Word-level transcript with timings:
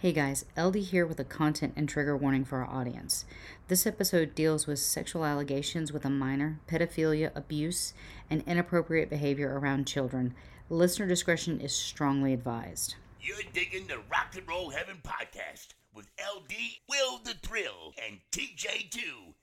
Hey 0.00 0.12
guys, 0.12 0.46
LD 0.56 0.76
here 0.76 1.04
with 1.04 1.20
a 1.20 1.24
content 1.24 1.74
and 1.76 1.86
trigger 1.86 2.16
warning 2.16 2.46
for 2.46 2.64
our 2.64 2.80
audience. 2.80 3.26
This 3.68 3.86
episode 3.86 4.34
deals 4.34 4.66
with 4.66 4.78
sexual 4.78 5.26
allegations 5.26 5.92
with 5.92 6.06
a 6.06 6.08
minor, 6.08 6.58
pedophilia, 6.66 7.30
abuse, 7.34 7.92
and 8.30 8.42
inappropriate 8.46 9.10
behavior 9.10 9.58
around 9.58 9.86
children. 9.86 10.34
Listener 10.70 11.06
discretion 11.06 11.60
is 11.60 11.76
strongly 11.76 12.32
advised. 12.32 12.94
You're 13.20 13.42
digging 13.52 13.88
the 13.88 13.98
Rock 14.10 14.34
and 14.38 14.48
Roll 14.48 14.70
Heaven 14.70 15.02
podcast 15.04 15.74
with 15.94 16.08
LD, 16.18 16.54
Will 16.88 17.18
the 17.22 17.34
Thrill, 17.42 17.92
and 18.02 18.20
TJ2. 18.32 19.34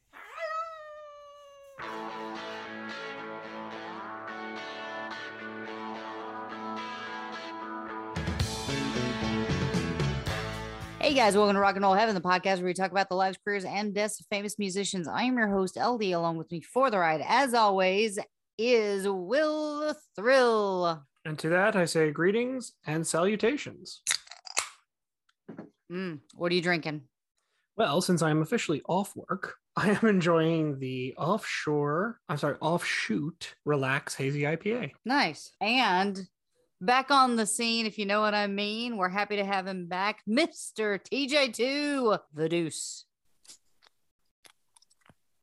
Hey 11.07 11.13
guys, 11.13 11.37
welcome 11.37 11.55
to 11.55 11.61
Rock 11.61 11.77
and 11.77 11.85
Roll 11.85 11.93
Heaven, 11.93 12.15
the 12.15 12.19
podcast 12.19 12.57
where 12.57 12.65
we 12.65 12.73
talk 12.73 12.91
about 12.91 13.07
the 13.07 13.15
lives, 13.15 13.37
careers, 13.41 13.63
and 13.63 13.93
deaths 13.93 14.19
of 14.19 14.25
famous 14.29 14.59
musicians. 14.59 15.07
I 15.07 15.23
am 15.23 15.37
your 15.37 15.47
host, 15.47 15.77
LD. 15.77 16.03
Along 16.11 16.35
with 16.35 16.51
me 16.51 16.59
for 16.59 16.91
the 16.91 16.99
ride, 16.99 17.23
as 17.25 17.53
always, 17.53 18.19
is 18.57 19.07
Will 19.07 19.79
the 19.79 19.95
Thrill. 20.17 21.01
And 21.23 21.39
to 21.39 21.47
that, 21.47 21.77
I 21.77 21.85
say 21.85 22.11
greetings 22.11 22.73
and 22.85 23.07
salutations. 23.07 24.01
Mm, 25.89 26.19
what 26.35 26.51
are 26.51 26.55
you 26.55 26.61
drinking? 26.61 27.03
Well, 27.77 28.01
since 28.01 28.21
I'm 28.21 28.41
officially 28.41 28.81
off 28.89 29.15
work, 29.15 29.55
I 29.77 29.91
am 29.91 30.09
enjoying 30.09 30.77
the 30.77 31.15
offshore, 31.17 32.19
I'm 32.27 32.37
sorry, 32.37 32.57
offshoot 32.59 33.55
Relax 33.63 34.13
Hazy 34.15 34.41
IPA. 34.41 34.91
Nice. 35.05 35.53
And 35.61 36.27
back 36.81 37.11
on 37.11 37.35
the 37.35 37.45
scene, 37.45 37.85
if 37.85 37.97
you 37.97 38.05
know 38.05 38.21
what 38.21 38.33
I 38.33 38.47
mean, 38.47 38.97
we're 38.97 39.09
happy 39.09 39.37
to 39.37 39.45
have 39.45 39.67
him 39.67 39.87
back, 39.87 40.21
Mr. 40.27 40.99
TJ2, 40.99 42.19
the 42.33 42.49
Deuce. 42.49 43.05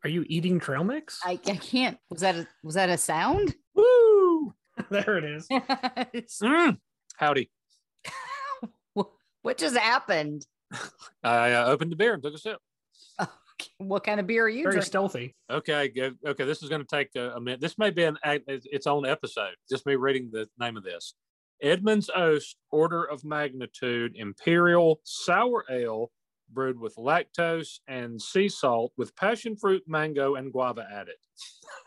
Are 0.02 0.10
you 0.10 0.24
eating 0.28 0.60
trail 0.60 0.84
mix? 0.84 1.20
I, 1.24 1.32
I 1.46 1.56
can't. 1.56 1.98
Was 2.10 2.20
that 2.20 2.36
a, 2.36 2.46
was 2.62 2.74
that 2.74 2.90
a 2.90 2.98
sound? 2.98 3.54
Woo! 3.74 4.54
there 4.90 5.18
it 5.18 5.24
is. 5.24 5.48
Mm. 6.42 6.78
Howdy. 7.16 7.50
what 9.42 9.56
just 9.56 9.76
happened? 9.76 10.46
I 11.22 11.52
uh, 11.52 11.66
opened 11.66 11.92
the 11.92 11.96
beer 11.96 12.14
and 12.14 12.22
took 12.22 12.34
a 12.34 12.38
sip. 12.38 12.58
What 13.78 14.04
kind 14.04 14.20
of 14.20 14.26
beer 14.26 14.44
are 14.44 14.48
you 14.48 14.64
Very 14.64 14.74
drinking? 14.74 14.86
stealthy. 14.86 15.34
Okay, 15.50 15.88
good. 15.88 16.18
okay. 16.26 16.44
This 16.44 16.62
is 16.62 16.68
going 16.68 16.80
to 16.82 16.86
take 16.86 17.10
a, 17.16 17.30
a 17.36 17.40
minute. 17.40 17.60
This 17.60 17.78
may 17.78 17.90
be 17.90 18.04
an 18.04 18.18
its 18.24 18.86
own 18.86 19.06
episode. 19.06 19.54
Just 19.70 19.86
me 19.86 19.94
reading 19.96 20.30
the 20.32 20.48
name 20.58 20.76
of 20.76 20.84
this. 20.84 21.14
Edmund's 21.62 22.10
Oast 22.14 22.56
Order 22.70 23.04
of 23.04 23.24
Magnitude 23.24 24.16
Imperial 24.16 25.00
Sour 25.04 25.64
Ale, 25.70 26.10
brewed 26.52 26.78
with 26.78 26.96
lactose 26.96 27.78
and 27.88 28.20
sea 28.20 28.48
salt, 28.48 28.92
with 28.96 29.14
passion 29.16 29.56
fruit, 29.56 29.82
mango, 29.86 30.34
and 30.34 30.52
guava 30.52 30.86
added. 30.92 31.14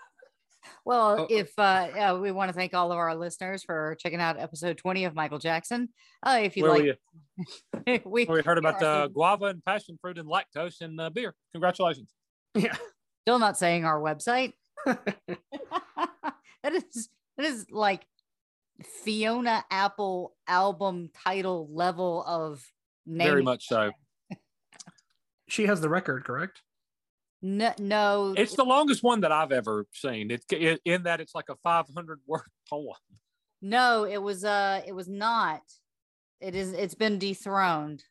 Well, 0.87 1.19
Oh. 1.19 1.27
if 1.29 1.51
uh, 1.57 1.89
yeah, 1.93 2.13
we 2.13 2.31
want 2.31 2.47
to 2.47 2.53
thank 2.53 2.73
all 2.73 2.93
of 2.93 2.97
our 2.97 3.13
listeners 3.13 3.61
for 3.61 3.97
checking 3.99 4.21
out 4.21 4.39
episode 4.39 4.77
20 4.77 5.03
of 5.03 5.13
Michael 5.13 5.37
Jackson. 5.37 5.89
Uh, 6.23 6.39
if 6.41 6.55
you 6.55 6.63
Where 6.63 6.71
like, 7.75 7.83
we, 7.85 8.01
we, 8.05 8.25
where 8.25 8.37
we 8.37 8.41
heard 8.41 8.57
about 8.57 8.79
the 8.79 8.87
uh, 8.87 9.07
guava 9.07 9.47
and 9.47 9.65
passion 9.65 9.99
fruit 10.01 10.17
and 10.17 10.29
lactose 10.29 10.79
and 10.79 10.97
uh, 11.01 11.09
beer. 11.09 11.35
Congratulations. 11.51 12.09
Yeah. 12.55 12.73
still 13.25 13.37
not 13.37 13.57
saying 13.57 13.83
our 13.83 13.99
website. 13.99 14.53
that 14.85 14.97
is 16.71 17.09
that 17.35 17.45
is 17.45 17.65
like 17.69 18.05
Fiona 19.03 19.65
Apple 19.69 20.37
album 20.47 21.09
title 21.25 21.67
level 21.69 22.23
of 22.25 22.63
name. 23.05 23.27
Very 23.27 23.43
much 23.43 23.67
so. 23.67 23.91
She 25.49 25.65
has 25.65 25.81
the 25.81 25.89
record, 25.89 26.23
correct? 26.23 26.61
No, 27.41 27.73
no 27.79 28.33
It's 28.35 28.55
the 28.55 28.63
longest 28.63 29.03
one 29.03 29.21
that 29.21 29.31
I've 29.31 29.51
ever 29.51 29.85
seen. 29.93 30.31
It's 30.31 30.45
it, 30.51 30.81
in 30.85 31.03
that 31.03 31.21
it's 31.21 31.35
like 31.35 31.49
a 31.49 31.55
500 31.63 32.19
word 32.25 32.41
poem. 32.69 32.95
no, 33.61 34.05
it 34.05 34.17
was 34.21 34.43
uh 34.43 34.81
it 34.85 34.93
was 34.93 35.07
not. 35.07 35.61
It 36.39 36.55
is 36.55 36.73
it's 36.73 36.95
been 36.95 37.19
dethroned. 37.19 38.03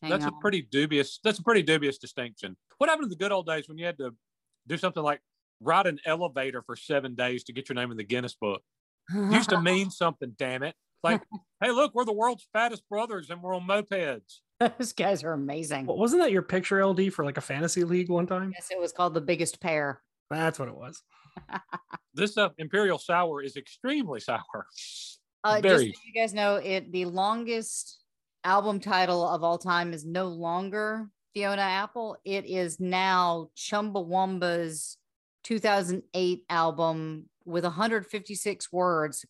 Hang 0.00 0.10
that's 0.10 0.24
on. 0.24 0.32
a 0.34 0.40
pretty 0.40 0.62
dubious 0.62 1.20
that's 1.22 1.38
a 1.38 1.42
pretty 1.44 1.62
dubious 1.62 1.96
distinction 1.96 2.56
what 2.78 2.90
happened 2.90 3.04
to 3.04 3.08
the 3.08 3.16
good 3.22 3.30
old 3.30 3.46
days 3.46 3.68
when 3.68 3.78
you 3.78 3.86
had 3.86 3.96
to 3.98 4.10
do 4.66 4.76
something 4.76 5.00
like 5.02 5.20
ride 5.60 5.86
an 5.86 6.00
elevator 6.04 6.60
for 6.60 6.74
seven 6.74 7.14
days 7.14 7.44
to 7.44 7.52
get 7.52 7.68
your 7.68 7.74
name 7.76 7.92
in 7.92 7.96
the 7.96 8.02
guinness 8.02 8.34
book 8.34 8.62
It 9.14 9.32
used 9.32 9.50
to 9.50 9.60
mean 9.62 9.90
something 9.90 10.34
damn 10.36 10.64
it 10.64 10.74
like 11.04 11.22
hey 11.62 11.70
look 11.70 11.94
we're 11.94 12.04
the 12.04 12.12
world's 12.12 12.48
fattest 12.52 12.82
brothers 12.88 13.30
and 13.30 13.40
we're 13.40 13.54
on 13.54 13.64
mopeds 13.64 14.40
Those 14.78 14.92
guys 14.92 15.24
are 15.24 15.32
amazing. 15.32 15.86
Well, 15.86 15.96
wasn't 15.98 16.22
that 16.22 16.32
your 16.32 16.42
picture 16.42 16.84
LD 16.84 17.12
for 17.12 17.24
like 17.24 17.36
a 17.36 17.42
fantasy 17.42 17.84
league 17.84 18.08
one 18.08 18.26
time? 18.26 18.52
Yes, 18.54 18.68
it 18.70 18.78
was 18.78 18.92
called 18.92 19.14
the 19.14 19.20
biggest 19.20 19.60
pair. 19.60 20.02
That's 20.30 20.58
what 20.58 20.68
it 20.68 20.76
was. 20.76 21.02
this 22.14 22.36
uh, 22.36 22.50
imperial 22.58 22.98
sour 22.98 23.42
is 23.42 23.56
extremely 23.56 24.20
sour 24.20 24.66
Uh, 25.44 25.60
just 25.60 25.80
so 25.80 25.80
you 25.80 25.92
guys 26.14 26.34
know, 26.34 26.56
it 26.56 26.92
the 26.92 27.06
longest 27.06 28.02
album 28.44 28.80
title 28.80 29.26
of 29.26 29.42
all 29.42 29.58
time 29.58 29.92
is 29.92 30.04
no 30.04 30.28
longer 30.28 31.08
Fiona 31.34 31.62
Apple. 31.62 32.16
It 32.24 32.46
is 32.46 32.78
now 32.80 33.48
Chumbawamba's 33.56 34.98
2008 35.44 36.44
album 36.48 37.26
with 37.44 37.64
156 37.64 38.72
words, 38.72 39.24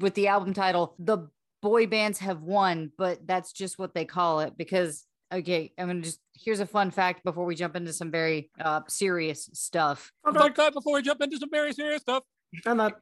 with 0.00 0.14
the 0.14 0.28
album 0.28 0.54
title 0.54 0.94
"The 0.98 1.28
Boy 1.62 1.86
Bands 1.86 2.18
Have 2.18 2.42
Won," 2.42 2.92
but 2.98 3.26
that's 3.26 3.52
just 3.52 3.78
what 3.78 3.94
they 3.94 4.04
call 4.04 4.40
it 4.40 4.54
because. 4.56 5.06
Okay, 5.32 5.72
I'm 5.78 5.86
gonna 5.86 6.02
just 6.02 6.20
here's 6.34 6.60
a 6.60 6.66
fun 6.66 6.90
fact 6.90 7.24
before 7.24 7.46
we 7.46 7.54
jump 7.54 7.74
into 7.74 7.94
some 7.94 8.10
very 8.10 8.50
uh, 8.60 8.82
serious 8.86 9.48
stuff. 9.54 10.12
I'd 10.26 10.34
like 10.34 10.56
that 10.56 10.74
before 10.74 10.92
we 10.92 11.00
jump 11.00 11.22
into 11.22 11.38
some 11.38 11.48
very 11.50 11.72
serious 11.72 12.02
stuff 12.02 12.22
And 12.66 12.80
that 12.80 12.96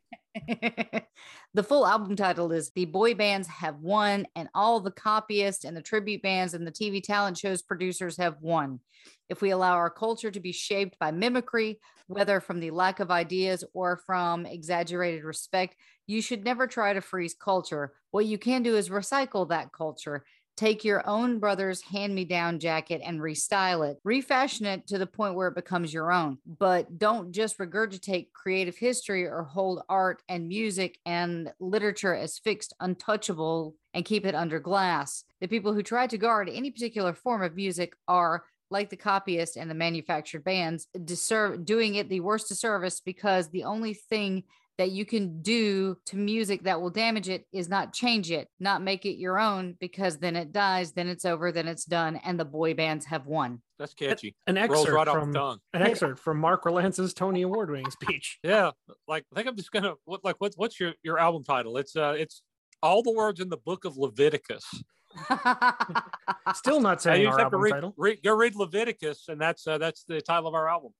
the 1.55 1.63
full 1.63 1.87
album 1.87 2.17
title 2.17 2.53
is 2.53 2.71
The 2.75 2.85
Boy 2.85 3.15
Bands 3.15 3.49
Have 3.49 3.81
Won, 3.81 4.27
and 4.37 4.49
all 4.55 4.81
the 4.81 4.91
copyists 4.91 5.65
and 5.65 5.77
the 5.77 5.83
tribute 5.83 6.23
bands 6.23 6.55
and 6.55 6.67
the 6.67 6.73
TV 6.73 7.03
talent 7.03 7.39
shows 7.39 7.63
producers 7.63 8.17
have 8.19 8.37
won. 8.41 8.81
If 9.29 9.43
we 9.43 9.51
allow 9.51 9.75
our 9.75 9.91
culture 9.91 10.31
to 10.31 10.41
be 10.41 10.53
shaped 10.53 10.99
by 10.99 11.11
mimicry, 11.11 11.81
whether 12.07 12.41
from 12.41 12.61
the 12.61 12.71
lack 12.71 13.01
of 13.01 13.11
ideas 13.11 13.65
or 13.73 13.97
from 14.07 14.47
exaggerated 14.47 15.25
respect, 15.25 15.77
you 16.11 16.21
should 16.21 16.45
never 16.45 16.67
try 16.67 16.93
to 16.93 17.01
freeze 17.01 17.35
culture. 17.35 17.93
What 18.11 18.27
you 18.27 18.37
can 18.37 18.63
do 18.63 18.77
is 18.77 18.89
recycle 18.89 19.49
that 19.49 19.73
culture. 19.73 20.25
Take 20.57 20.85
your 20.85 21.09
own 21.09 21.39
brother's 21.39 21.81
hand 21.81 22.15
me 22.15 22.25
down 22.27 22.59
jacket 22.59 23.01
and 23.03 23.21
restyle 23.21 23.89
it, 23.89 23.99
refashion 24.05 24.67
it 24.67 24.87
to 24.89 24.99
the 24.99 25.07
point 25.07 25.35
where 25.35 25.49
it 25.49 25.55
becomes 25.55 25.95
your 25.95 26.13
own. 26.13 26.37
But 26.45 26.99
don't 26.99 27.33
just 27.33 27.57
regurgitate 27.59 28.33
creative 28.35 28.77
history 28.77 29.25
or 29.25 29.45
hold 29.45 29.83
art 29.89 30.23
and 30.29 30.49
music 30.49 30.99
and 31.07 31.51
literature 31.61 32.15
as 32.15 32.39
fixed, 32.39 32.75
untouchable, 32.81 33.75
and 33.95 34.05
keep 34.05 34.27
it 34.27 34.35
under 34.35 34.61
glass. 34.61 35.25
The 35.41 35.49
people 35.49 35.73
who 35.73 35.83
try 35.83 36.09
to 36.09 36.19
guard 36.19 36.51
any 36.51 36.71
particular 36.71 37.15
form 37.15 37.43
of 37.43 37.57
music 37.57 37.95
are 38.07 38.45
like 38.71 38.91
the 38.91 38.97
copyist 38.97 39.57
and 39.57 39.71
the 39.71 39.75
manufactured 39.75 40.45
bands, 40.45 40.87
deserve, 41.05 41.65
doing 41.65 41.95
it 41.95 42.09
the 42.09 42.21
worst 42.21 42.49
disservice 42.49 43.01
because 43.01 43.49
the 43.49 43.65
only 43.65 43.95
thing 43.95 44.45
that 44.81 44.93
you 44.93 45.05
can 45.05 45.43
do 45.43 45.95
to 46.07 46.17
music 46.17 46.63
that 46.63 46.81
will 46.81 46.89
damage 46.89 47.29
it 47.29 47.45
is 47.53 47.69
not 47.69 47.93
change 47.93 48.31
it, 48.31 48.49
not 48.59 48.81
make 48.81 49.05
it 49.05 49.19
your 49.19 49.39
own, 49.39 49.77
because 49.79 50.17
then 50.17 50.35
it 50.37 50.53
dies, 50.53 50.93
then 50.93 51.07
it's 51.07 51.27
over, 51.27 51.53
then 51.53 51.69
it's 51.69 51.85
done, 51.85 52.17
and 52.25 52.41
the 52.41 52.47
boy 52.47 52.73
bands 52.73 53.05
have 53.05 53.27
won. 53.27 53.61
that's 53.79 53.93
catchy 53.93 54.35
an 54.47 54.55
rolls 54.55 54.87
excerpt 54.87 54.97
right 54.97 55.07
from 55.07 55.33
the 55.33 55.59
an 55.75 55.83
excerpt 55.83 56.19
from 56.19 56.39
Mark 56.39 56.65
Rylance's 56.65 57.13
Tony 57.13 57.43
Award 57.43 57.71
winning 57.71 57.91
speech. 57.91 58.39
Yeah, 58.43 58.71
like 59.07 59.27
I 59.31 59.37
think 59.37 59.49
I'm 59.49 59.57
just 59.57 59.71
gonna 59.71 59.93
what 60.07 60.25
like 60.25 60.37
what's 60.39 60.57
what's 60.57 60.81
your 60.81 60.95
your 61.03 61.19
album 61.19 61.45
title? 61.45 61.77
It's 61.77 61.95
uh 61.95 62.15
it's 62.17 62.41
all 62.83 63.03
the 63.03 63.13
words 63.13 63.39
in 63.39 63.51
the 63.51 63.59
book 63.59 63.85
of 63.85 63.99
Leviticus. 63.99 64.65
Still 66.55 66.81
not 66.81 67.03
saying 67.03 67.27
just 67.27 67.35
our 67.35 67.39
have 67.39 67.51
to 67.51 67.57
album 67.57 67.61
read, 67.61 67.71
title. 67.73 67.95
read 67.99 68.23
go 68.25 68.35
read 68.35 68.57
Leviticus, 68.57 69.29
and 69.29 69.39
that's 69.39 69.67
uh, 69.67 69.77
that's 69.77 70.05
the 70.05 70.23
title 70.23 70.49
of 70.49 70.55
our 70.55 70.71
album. 70.71 70.93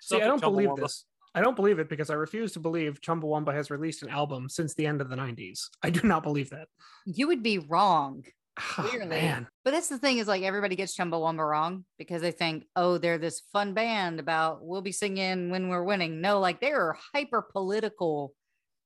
See, 0.00 0.20
I 0.20 0.26
don't 0.26 0.40
believe 0.40 0.70
Chumbawamba. 0.70 0.80
this. 0.80 1.04
I 1.34 1.40
don't 1.40 1.56
believe 1.56 1.78
it 1.78 1.88
because 1.88 2.10
I 2.10 2.14
refuse 2.14 2.52
to 2.52 2.60
believe 2.60 3.00
Chumbawamba 3.00 3.54
has 3.54 3.70
released 3.70 4.02
an 4.02 4.10
album 4.10 4.48
since 4.48 4.74
the 4.74 4.86
end 4.86 5.00
of 5.00 5.08
the 5.08 5.16
90s. 5.16 5.68
I 5.82 5.90
do 5.90 6.06
not 6.06 6.22
believe 6.22 6.50
that. 6.50 6.68
you 7.06 7.26
would 7.28 7.42
be 7.42 7.58
wrong. 7.58 8.24
Clearly. 8.58 9.06
Man, 9.08 9.46
But 9.64 9.70
that's 9.70 9.88
the 9.88 9.98
thing 9.98 10.18
is 10.18 10.26
like 10.28 10.42
everybody 10.42 10.76
gets 10.76 10.94
Chumbawamba 10.96 11.48
wrong 11.48 11.86
because 11.98 12.20
they 12.20 12.32
think, 12.32 12.66
oh, 12.76 12.98
they're 12.98 13.16
this 13.16 13.40
fun 13.52 13.72
band 13.72 14.20
about 14.20 14.58
we'll 14.62 14.82
be 14.82 14.92
singing 14.92 15.48
when 15.50 15.68
we're 15.70 15.84
winning. 15.84 16.20
No, 16.20 16.38
like 16.38 16.60
they're 16.60 16.90
a 16.90 16.98
hyper 17.14 17.40
political 17.40 18.34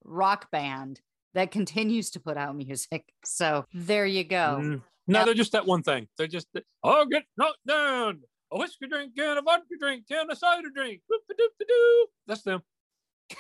rock 0.05 0.49
band 0.53 1.01
that 1.35 1.51
continues 1.51 2.11
to 2.11 2.21
put 2.21 2.37
out 2.37 2.57
music. 2.57 3.05
So 3.25 3.65
there 3.75 4.07
you 4.07 4.23
go. 4.23 4.59
Mm. 4.63 4.83
No, 5.09 5.19
Yep. 5.19 5.25
they're 5.27 5.35
just 5.35 5.53
that 5.53 5.67
one 5.67 5.83
thing. 5.83 6.07
They're 6.17 6.27
just 6.29 6.47
oh, 6.85 7.07
get 7.07 7.25
knocked 7.37 7.59
down. 7.67 8.21
A 8.57 8.59
whiskey 8.59 8.87
drink 8.89 9.15
can, 9.15 9.37
a 9.37 9.43
vodka 9.43 9.75
drink 9.79 10.09
can, 10.09 10.31
a 10.31 10.37
cider 10.37 10.71
drink. 10.75 11.03
Whoop-a-doop-a-doo. 11.09 12.07
That's 12.27 12.43
them. 12.43 12.63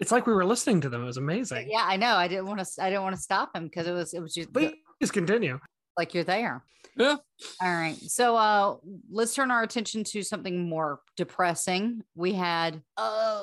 it's 0.00 0.10
like 0.10 0.26
we 0.26 0.32
were 0.32 0.46
listening 0.46 0.80
to 0.80 0.88
them. 0.88 1.02
It 1.02 1.06
was 1.06 1.18
amazing. 1.18 1.68
Yeah, 1.70 1.84
I 1.86 1.96
know. 1.96 2.14
I 2.14 2.26
didn't 2.26 2.46
want 2.46 2.60
to. 2.60 2.66
I 2.82 2.88
didn't 2.88 3.02
want 3.02 3.16
to 3.16 3.20
stop 3.20 3.54
him 3.54 3.64
because 3.64 3.86
it 3.86 3.92
was. 3.92 4.14
It 4.14 4.20
was 4.20 4.32
just 4.32 4.50
Please 4.52 5.10
continue. 5.10 5.60
like 5.98 6.14
you're 6.14 6.24
there. 6.24 6.64
Yeah. 6.96 7.16
All 7.60 7.74
right. 7.74 7.96
So 7.96 8.36
uh 8.36 8.76
let's 9.10 9.34
turn 9.34 9.50
our 9.50 9.62
attention 9.62 10.04
to 10.04 10.22
something 10.22 10.68
more 10.68 11.00
depressing. 11.16 12.02
We 12.14 12.32
had 12.32 12.80
uh 12.96 13.42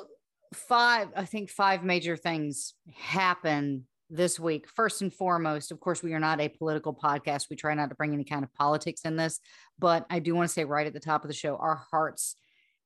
five, 0.54 1.08
I 1.14 1.26
think 1.26 1.50
five 1.50 1.84
major 1.84 2.16
things 2.16 2.74
happen 2.94 3.86
this 4.12 4.38
week. 4.38 4.68
First 4.68 5.00
and 5.00 5.12
foremost, 5.12 5.72
of 5.72 5.80
course, 5.80 6.02
we 6.02 6.12
are 6.12 6.20
not 6.20 6.40
a 6.40 6.48
political 6.48 6.94
podcast. 6.94 7.48
We 7.48 7.56
try 7.56 7.74
not 7.74 7.88
to 7.88 7.94
bring 7.94 8.12
any 8.12 8.24
kind 8.24 8.44
of 8.44 8.52
politics 8.54 9.00
in 9.04 9.16
this, 9.16 9.40
but 9.78 10.06
I 10.10 10.18
do 10.18 10.34
want 10.34 10.48
to 10.48 10.52
say 10.52 10.64
right 10.64 10.86
at 10.86 10.92
the 10.92 11.00
top 11.00 11.24
of 11.24 11.28
the 11.28 11.34
show, 11.34 11.56
our 11.56 11.82
hearts 11.90 12.36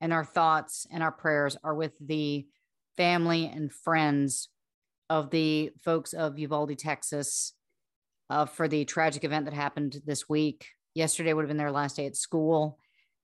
and 0.01 0.13
our 0.13 0.25
thoughts 0.25 0.87
and 0.91 1.03
our 1.03 1.11
prayers 1.11 1.57
are 1.65 1.75
with 1.75 1.93
the 2.01 2.47
family 2.97 3.47
and 3.47 3.73
friends 3.73 4.49
of 5.11 5.31
the 5.31 5.73
folks 5.85 6.13
of 6.13 6.39
Uvalde, 6.39 6.79
Texas, 6.79 7.53
uh, 8.31 8.47
for 8.47 8.69
the 8.69 8.85
tragic 8.85 9.25
event 9.25 9.47
that 9.47 9.55
happened 9.55 10.01
this 10.07 10.29
week. 10.29 10.69
Yesterday 10.95 11.33
would 11.33 11.43
have 11.43 11.49
been 11.49 11.57
their 11.57 11.73
last 11.73 11.97
day 11.97 12.07
at 12.07 12.17
school, 12.17 12.79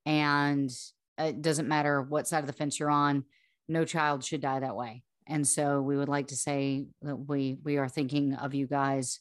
and 0.04 0.70
it 1.19 1.40
doesn't 1.40 1.69
matter 1.69 2.02
what 2.02 2.26
side 2.26 2.40
of 2.40 2.46
the 2.46 2.52
fence 2.52 2.78
you're 2.78 2.90
on. 2.90 3.25
No 3.69 3.84
child 3.84 4.25
should 4.25 4.40
die 4.40 4.60
that 4.60 4.76
way. 4.76 5.04
And 5.26 5.46
so 5.46 5.80
we 5.80 5.96
would 5.96 6.08
like 6.08 6.28
to 6.28 6.36
say 6.36 6.86
that 7.02 7.16
we 7.16 7.56
we 7.62 7.76
are 7.76 7.88
thinking 7.88 8.34
of 8.34 8.54
you 8.54 8.66
guys, 8.66 9.20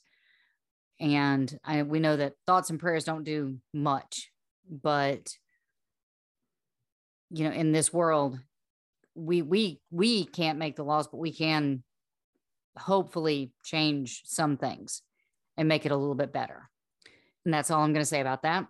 and 1.00 1.58
I, 1.64 1.84
we 1.84 2.00
know 2.00 2.16
that 2.18 2.34
thoughts 2.46 2.70
and 2.70 2.80
prayers 2.80 3.04
don't 3.04 3.24
do 3.24 3.58
much, 3.74 4.32
but 4.70 5.30
you 7.30 7.46
know, 7.46 7.52
in 7.52 7.72
this 7.72 7.94
world, 7.94 8.40
we 9.16 9.42
we 9.42 9.80
we 9.90 10.26
can't 10.26 10.60
make 10.60 10.76
the 10.76 10.84
laws, 10.84 11.08
but 11.08 11.18
we 11.18 11.34
can 11.34 11.84
hopefully 12.78 13.52
change 13.64 14.22
some 14.26 14.58
things 14.58 15.02
and 15.58 15.68
make 15.68 15.86
it 15.86 15.92
a 15.92 15.98
little 15.98 16.16
bit 16.16 16.34
better. 16.34 16.70
And 17.46 17.54
that's 17.54 17.72
all 17.72 17.84
I'm 17.84 17.94
going 17.94 18.04
to 18.04 18.10
say 18.10 18.22
about 18.22 18.44
that. 18.44 18.66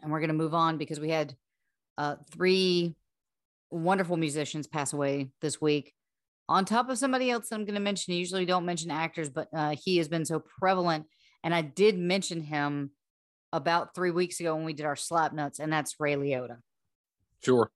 And 0.00 0.12
we're 0.12 0.20
going 0.20 0.28
to 0.28 0.34
move 0.34 0.54
on 0.54 0.78
because 0.78 1.00
we 1.00 1.10
had 1.10 1.34
uh, 1.96 2.16
three 2.30 2.94
wonderful 3.70 4.16
musicians 4.16 4.66
pass 4.66 4.92
away 4.92 5.30
this 5.40 5.60
week. 5.60 5.94
On 6.48 6.64
top 6.64 6.88
of 6.88 6.96
somebody 6.98 7.30
else 7.30 7.48
that 7.48 7.56
I'm 7.56 7.64
going 7.64 7.74
to 7.74 7.80
mention, 7.80 8.14
I 8.14 8.16
usually 8.16 8.46
don't 8.46 8.64
mention 8.64 8.90
actors, 8.90 9.28
but 9.28 9.48
uh, 9.54 9.76
he 9.82 9.98
has 9.98 10.08
been 10.08 10.24
so 10.24 10.40
prevalent. 10.40 11.06
And 11.44 11.54
I 11.54 11.60
did 11.60 11.98
mention 11.98 12.40
him 12.40 12.90
about 13.52 13.94
three 13.94 14.10
weeks 14.10 14.40
ago 14.40 14.54
when 14.56 14.64
we 14.64 14.72
did 14.72 14.86
our 14.86 14.96
slap 14.96 15.32
nuts, 15.32 15.58
and 15.58 15.72
that's 15.72 15.96
Ray 16.00 16.14
Liotta. 16.14 16.58
Sure. 17.44 17.70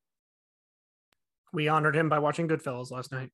We 1.53 1.69
honored 1.69 1.95
him 1.95 2.09
by 2.09 2.19
watching 2.19 2.49
Goodfellas 2.49 2.91
last 2.91 3.13
night. 3.13 3.31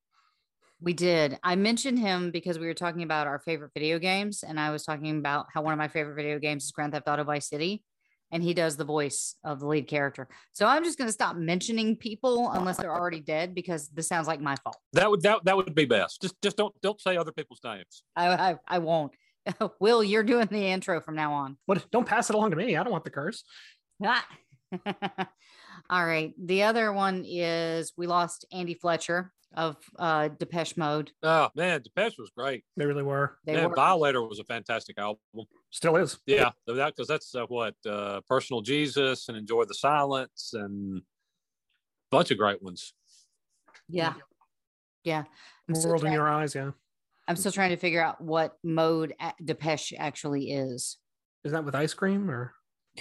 We 0.80 0.92
did. 0.92 1.38
I 1.42 1.56
mentioned 1.56 1.98
him 1.98 2.30
because 2.30 2.58
we 2.58 2.66
were 2.66 2.74
talking 2.74 3.02
about 3.02 3.26
our 3.26 3.40
favorite 3.40 3.72
video 3.74 3.98
games, 3.98 4.44
and 4.46 4.60
I 4.60 4.70
was 4.70 4.84
talking 4.84 5.18
about 5.18 5.46
how 5.52 5.62
one 5.62 5.72
of 5.72 5.78
my 5.78 5.88
favorite 5.88 6.14
video 6.14 6.38
games 6.38 6.64
is 6.64 6.72
Grand 6.72 6.92
Theft 6.92 7.08
Auto 7.08 7.24
Vice 7.24 7.48
City, 7.48 7.82
and 8.30 8.42
he 8.42 8.54
does 8.54 8.76
the 8.76 8.84
voice 8.84 9.36
of 9.44 9.60
the 9.60 9.66
lead 9.66 9.86
character. 9.86 10.28
So 10.52 10.66
I'm 10.66 10.84
just 10.84 10.98
going 10.98 11.08
to 11.08 11.12
stop 11.12 11.36
mentioning 11.36 11.96
people 11.96 12.50
unless 12.50 12.76
they're 12.76 12.94
already 12.94 13.20
dead 13.20 13.54
because 13.54 13.88
this 13.88 14.08
sounds 14.08 14.26
like 14.26 14.40
my 14.40 14.56
fault. 14.56 14.76
That 14.92 15.10
would 15.10 15.22
that 15.22 15.44
that 15.44 15.56
would 15.56 15.74
be 15.74 15.84
best. 15.84 16.22
Just 16.22 16.40
just 16.42 16.56
don't 16.56 16.74
don't 16.82 17.00
say 17.00 17.16
other 17.16 17.32
people's 17.32 17.60
names. 17.64 18.02
I 18.16 18.28
I, 18.28 18.56
I 18.66 18.78
won't. 18.78 19.12
Will, 19.80 20.04
you're 20.04 20.22
doing 20.22 20.46
the 20.50 20.66
intro 20.66 21.00
from 21.00 21.14
now 21.14 21.32
on. 21.32 21.56
What? 21.66 21.90
Don't 21.90 22.06
pass 22.06 22.28
it 22.30 22.36
along 22.36 22.50
to 22.50 22.56
me. 22.56 22.76
I 22.76 22.82
don't 22.82 22.92
want 22.92 23.04
the 23.04 23.10
curse. 23.10 23.44
Ah. 24.04 24.26
All 25.90 26.04
right. 26.04 26.34
The 26.38 26.64
other 26.64 26.92
one 26.92 27.24
is 27.26 27.92
we 27.96 28.06
lost 28.06 28.44
Andy 28.52 28.74
Fletcher 28.74 29.32
of 29.54 29.76
uh, 29.98 30.28
Depeche 30.28 30.76
Mode. 30.76 31.10
Oh 31.22 31.48
man, 31.54 31.82
Depeche 31.82 32.18
was 32.18 32.30
great. 32.36 32.64
They 32.76 32.84
really 32.84 33.02
were. 33.02 33.38
They 33.44 33.54
man, 33.54 33.70
were 33.70 33.76
Violator 33.76 34.22
was 34.22 34.38
a 34.38 34.44
fantastic 34.44 34.98
album. 34.98 35.20
Still 35.70 35.96
is. 35.96 36.18
Yeah, 36.26 36.50
that 36.66 36.94
because 36.96 37.08
that's 37.08 37.34
uh, 37.34 37.44
what 37.46 37.74
uh, 37.86 38.20
Personal 38.28 38.62
Jesus 38.62 39.28
and 39.28 39.36
Enjoy 39.36 39.64
the 39.64 39.74
Silence 39.74 40.50
and 40.54 40.98
a 40.98 41.02
bunch 42.10 42.30
of 42.30 42.38
great 42.38 42.62
ones. 42.62 42.94
yeah. 43.88 44.14
Yeah. 45.04 45.24
I'm 45.68 45.74
still, 45.74 45.90
World 45.92 46.04
in 46.04 46.12
your 46.12 46.28
eyes. 46.28 46.54
Yeah. 46.54 46.70
I'm 47.28 47.36
still 47.36 47.52
trying 47.52 47.70
to 47.70 47.76
figure 47.76 48.02
out 48.02 48.20
what 48.20 48.56
mode 48.64 49.14
a- 49.20 49.32
Depeche 49.42 49.92
actually 49.96 50.50
is. 50.52 50.96
Is 51.44 51.52
that 51.52 51.64
with 51.64 51.74
ice 51.74 51.94
cream 51.94 52.30
or 52.30 52.52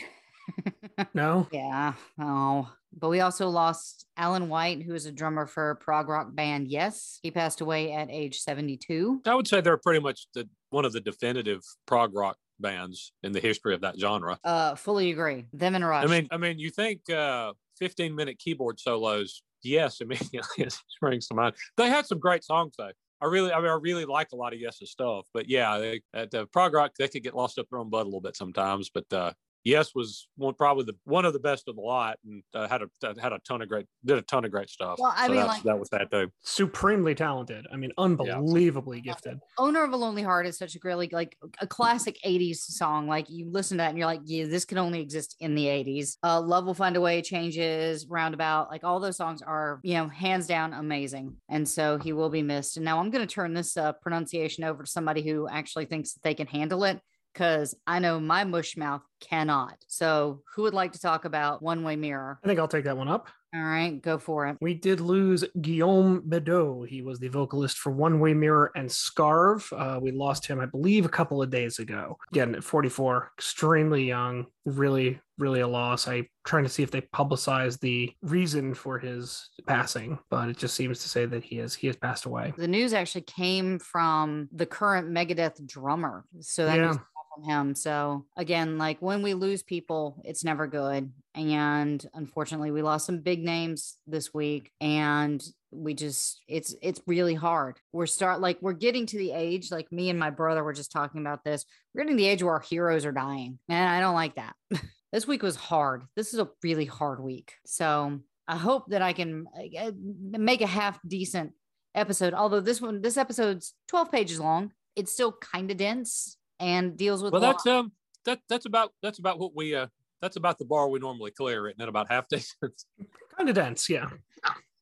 no? 1.14 1.48
Yeah. 1.52 1.94
Oh, 2.19 2.72
but 2.98 3.10
we 3.10 3.19
also 3.22 3.50
lost 3.50 4.06
Alan 4.16 4.48
White, 4.50 4.84
who 4.84 4.94
is 4.94 5.06
a 5.06 5.12
drummer 5.12 5.46
for 5.48 5.72
a 5.72 5.75
prog 5.75 6.08
rock 6.08 6.34
band. 6.34 6.68
Yes, 6.68 7.19
he 7.24 7.31
passed 7.31 7.62
away 7.62 7.92
at 7.94 8.10
age 8.10 8.40
72. 8.40 9.22
I 9.25 9.36
would 9.36 9.48
say 9.48 9.60
they're 9.62 9.78
pretty 9.78 10.00
much 10.02 10.28
the 10.34 10.48
one 10.69 10.86
of 10.86 10.94
the 10.94 11.02
definitive 11.02 11.62
prog 11.86 12.14
rock 12.16 12.38
bands 12.59 13.12
in 13.24 13.31
the 13.31 13.39
history 13.39 13.74
of 13.74 13.81
that 13.81 14.00
genre. 14.00 14.39
Uh, 14.44 14.75
fully 14.75 15.12
agree. 15.12 15.45
Them 15.54 15.75
and 15.75 15.86
Rush. 15.86 16.06
I 16.06 16.07
mean, 16.07 16.27
I 16.31 16.38
mean, 16.38 16.59
you 16.59 16.69
think 16.69 17.09
uh, 17.09 17.54
15 17.77 18.15
minute 18.15 18.39
keyboard 18.39 18.80
solos? 18.80 19.44
Yes, 19.63 20.01
immediately 20.01 20.42
it 20.57 20.77
springs 20.88 21.27
to 21.27 21.36
mind. 21.36 21.56
They 21.77 21.89
had 21.89 22.06
some 22.06 22.19
great 22.19 22.44
songs 22.44 22.75
though. 22.77 22.92
I 23.19 23.25
really, 23.25 23.51
I 23.51 23.59
mean, 23.59 23.69
I 23.69 23.77
really 23.81 24.06
like 24.06 24.31
a 24.31 24.36
lot 24.36 24.54
of 24.54 24.59
Yes's 24.59 24.92
stuff. 24.92 25.25
But 25.33 25.50
yeah, 25.50 25.80
they, 25.80 26.01
at 26.13 26.30
the 26.30 26.45
prog 26.48 26.74
rock, 26.74 26.92
they 26.98 27.07
could 27.07 27.24
get 27.24 27.36
lost 27.36 27.57
up 27.57 27.68
their 27.69 27.80
own 27.80 27.89
butt 27.89 28.04
a 28.04 28.06
little 28.06 28.21
bit 28.21 28.36
sometimes. 28.36 28.92
But 28.94 29.12
uh, 29.12 29.33
Yes 29.68 29.94
was 29.94 30.30
one 30.38 30.54
probably 30.54 30.86
the 30.86 30.96
one 31.04 31.25
of 31.25 31.34
the 31.34 31.40
best 31.40 31.68
of 31.68 31.75
the 31.75 31.81
lot, 31.81 32.18
and 32.25 32.42
uh, 32.54 32.69
had 32.69 32.81
a 32.84 32.88
had 33.22 33.34
a 33.34 33.40
ton 33.40 33.62
of 33.62 33.68
great 33.68 33.86
did 34.06 34.18
a 34.18 34.22
ton 34.22 34.46
of 34.46 34.52
great 34.52 34.69
stuff. 34.69 34.96
Well, 34.98 35.14
I 35.14 35.28
so 35.28 35.34
mean, 35.34 35.46
like- 35.46 35.64
that 35.64 35.78
was 35.78 35.90
that 35.90 36.10
too. 36.10 36.31
Supremely 36.42 37.14
talented. 37.16 37.66
I 37.72 37.75
mean, 37.75 37.92
unbelievably 37.98 39.02
gifted. 39.02 39.40
Owner 39.58 39.84
of 39.84 39.92
a 39.92 39.98
Lonely 39.98 40.24
Heart 40.24 40.48
is 40.48 40.58
such 40.58 40.75
a 40.75 40.80
really 40.86 41.10
like 41.12 41.38
a 41.60 41.68
classic 41.68 42.18
80s 42.25 42.60
song. 42.60 43.08
Like 43.08 43.30
you 43.30 43.52
listen 43.52 43.78
to 43.78 43.81
that 43.81 43.90
and 43.90 43.98
you're 43.98 44.08
like, 44.08 44.21
yeah, 44.24 44.45
this 44.45 44.64
can 44.64 44.78
only 44.78 45.02
exist 45.02 45.36
in 45.42 45.54
the 45.54 45.66
80s. 45.66 46.16
Uh, 46.24 46.40
Love 46.40 46.66
Will 46.66 46.74
Find 46.74 46.95
a 46.95 47.02
Way, 47.02 47.21
Changes, 47.21 48.07
Roundabout, 48.07 48.69
like 48.69 48.86
all 48.86 49.02
those 49.02 49.18
songs 49.18 49.42
are, 49.42 49.81
you 49.83 49.95
know, 49.95 50.07
hands 50.07 50.47
down 50.47 50.74
amazing. 50.74 51.36
And 51.50 51.68
so 51.68 51.97
he 51.97 52.14
will 52.14 52.30
be 52.30 52.42
missed. 52.42 52.78
And 52.78 52.86
now 52.86 53.00
I'm 53.00 53.12
going 53.12 53.28
to 53.28 53.33
turn 53.33 53.54
this 53.54 53.76
uh, 53.76 53.92
pronunciation 54.02 54.64
over 54.64 54.83
to 54.83 54.90
somebody 54.90 55.28
who 55.28 55.50
actually 55.50 55.86
thinks 55.86 56.14
that 56.14 56.24
they 56.24 56.33
can 56.33 56.47
handle 56.47 56.86
it 56.86 57.02
because 57.33 57.76
I 57.86 58.00
know 58.00 58.19
my 58.19 58.44
mush 58.45 58.78
mouth 58.78 59.02
cannot. 59.19 59.78
So 59.88 60.42
who 60.56 60.64
would 60.64 60.74
like 60.74 60.94
to 60.94 61.00
talk 61.00 61.26
about 61.26 61.62
One 61.62 61.83
Way 61.83 61.95
Mirror? 61.95 62.40
I 62.44 62.47
think 62.47 62.59
I'll 62.59 62.68
take 62.68 62.86
that 62.86 62.97
one 62.97 63.07
up. 63.07 63.30
All 63.56 63.64
right, 63.64 64.02
go 64.02 64.18
for 64.18 64.45
it. 64.47 64.57
We 64.59 64.74
did 64.74 65.00
lose 65.00 65.45
Guillaume 65.62 66.21
Bideau. 66.28 66.86
He 66.86 67.02
was 67.02 67.18
the 67.18 67.30
vocalist 67.30 67.78
for 67.78 67.92
One 67.92 68.19
Way 68.19 68.33
Mirror 68.33 68.71
and 68.76 68.90
Scarve. 68.92 69.71
Uh, 69.71 70.00
we 70.02 70.12
lost 70.12 70.45
him, 70.45 70.59
I 70.59 70.66
believe, 70.66 71.06
a 71.06 71.09
couple 71.09 71.42
of 71.42 71.50
days 71.50 71.80
ago. 71.80 72.18
Again, 72.31 72.56
at 72.56 72.64
44, 72.64 73.31
extremely 73.38 74.04
young, 74.04 74.47
really, 74.66 75.21
really 75.38 75.62
a 75.62 75.68
loss. 75.68 76.09
I'm 76.09 76.28
trying 76.44 76.64
to 76.64 76.69
see 76.69 76.83
if 76.83 76.92
they 76.92 77.02
publicize 77.02 77.80
the 77.80 78.12
reason 78.21 78.74
for 78.74 79.00
his 79.00 79.50
passing, 79.66 80.19
but 80.30 80.50
it 80.50 80.57
just 80.57 80.76
seems 80.76 81.00
to 81.04 81.09
say 81.09 81.26
that 81.26 81.44
he 81.44 81.56
has 81.57 81.74
he 81.74 81.88
has 81.88 81.95
passed 81.95 82.26
away. 82.26 82.54
The 82.57 82.68
news 82.68 82.92
actually 82.94 83.21
came 83.21 83.80
from 83.80 84.50
the 84.52 84.66
current 84.66 85.09
Megadeth 85.09 85.66
drummer. 85.66 86.26
So 86.42 86.66
that 86.66 86.78
Yeah. 86.78 86.97
From 87.38 87.50
him. 87.50 87.76
So 87.76 88.26
again, 88.36 88.78
like 88.78 89.02
when 89.02 89.22
we 89.22 89.34
lose 89.34 89.64
people, 89.64 90.22
it's 90.24 90.44
never 90.44 90.68
good. 90.68 91.12
And 91.36 92.06
unfortunately, 92.14 92.72
we 92.72 92.82
lost 92.82 93.06
some 93.06 93.20
big 93.20 93.44
names 93.44 93.98
this 94.08 94.34
week. 94.34 94.72
And 94.82 95.44
we 95.72 95.94
just 95.94 96.42
it's 96.48 96.76
it's 96.82 97.02
really 97.08 97.36
hard. 97.36 97.80
We're 97.92 98.06
start 98.06 98.40
like 98.40 98.58
we're 98.62 98.74
getting 98.74 99.06
to 99.08 99.18
the 99.18 99.32
age, 99.32 99.72
like 99.72 99.92
me 99.92 100.10
and 100.10 100.20
my 100.20 100.30
brother 100.30 100.64
were 100.64 100.74
just 100.74 100.92
talking 100.92 101.22
about 101.22 101.44
this. 101.44 101.66
We're 101.94 102.04
getting 102.04 102.18
the 102.18 102.28
age 102.28 102.42
where 102.42 102.54
our 102.54 102.62
heroes 102.62 103.06
are 103.06 103.12
dying. 103.12 103.60
And 103.70 103.90
I 103.90 104.00
don't 104.00 104.16
like 104.16 104.36
that. 104.36 104.56
this 105.12 105.28
week 105.28 105.44
was 105.44 105.56
hard. 105.56 106.04
This 106.16 106.34
is 106.34 106.40
a 106.40 106.50
really 106.64 106.86
hard 106.86 107.22
week. 107.22 107.54
So 107.66 108.20
I 108.48 108.56
hope 108.56 108.86
that 108.90 109.02
I 109.02 109.14
can 109.14 109.46
uh, 109.78 109.92
make 110.32 110.62
a 110.62 110.68
half 110.68 111.00
decent 111.06 111.52
episode. 111.94 112.34
Although 112.34 112.62
this 112.62 112.80
one, 112.82 113.02
this 113.02 113.18
episode's 113.18 113.74
12 113.90 114.12
pages 114.12 114.40
long, 114.40 114.72
it's 114.96 115.12
still 115.12 115.34
kind 115.34 115.70
of 115.70 115.78
dense 115.78 116.38
and 116.59 116.97
deals 116.97 117.23
with. 117.23 117.33
Well, 117.33 117.42
a 117.42 117.45
lot- 117.45 117.64
that's 117.64 117.68
um 117.68 117.92
that 118.26 118.40
that's 118.49 118.66
about 118.66 118.92
that's 119.02 119.19
about 119.19 119.40
what 119.40 119.56
we 119.56 119.76
uh 119.76 119.87
that's 120.21 120.35
about 120.35 120.57
the 120.57 120.66
bar 120.66 120.90
we 120.90 120.99
normally 120.99 121.31
clear 121.31 121.68
it, 121.68 121.71
and 121.71 121.80
then 121.80 121.90
about 121.90 122.11
half 122.11 122.28
decent. 122.28 122.83
Kind 123.37 123.49
of 123.49 123.56
dense, 123.56 123.87
yeah. 123.87 124.09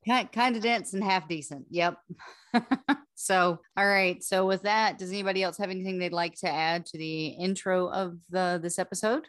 Kind, 0.07 0.31
kind 0.31 0.55
of 0.55 0.61
dense 0.61 0.93
and 0.93 1.03
half 1.03 1.27
decent. 1.27 1.65
Yep. 1.71 1.97
so, 3.15 3.59
all 3.75 3.87
right. 3.87 4.23
So, 4.23 4.45
with 4.45 4.61
that, 4.61 4.97
does 4.99 5.09
anybody 5.09 5.41
else 5.43 5.57
have 5.57 5.71
anything 5.71 5.97
they'd 5.97 6.13
like 6.13 6.35
to 6.35 6.49
add 6.49 6.85
to 6.87 6.97
the 6.97 7.27
intro 7.27 7.89
of 7.89 8.19
the 8.29 8.59
this 8.61 8.77
episode? 8.77 9.27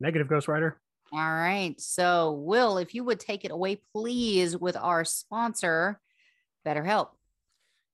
Negative 0.00 0.28
Ghost 0.28 0.48
Rider. 0.48 0.80
All 1.12 1.18
right. 1.18 1.74
So, 1.78 2.32
Will, 2.32 2.78
if 2.78 2.94
you 2.94 3.04
would 3.04 3.20
take 3.20 3.44
it 3.44 3.50
away, 3.50 3.82
please, 3.92 4.56
with 4.56 4.76
our 4.76 5.04
sponsor, 5.04 6.00
BetterHelp. 6.66 7.08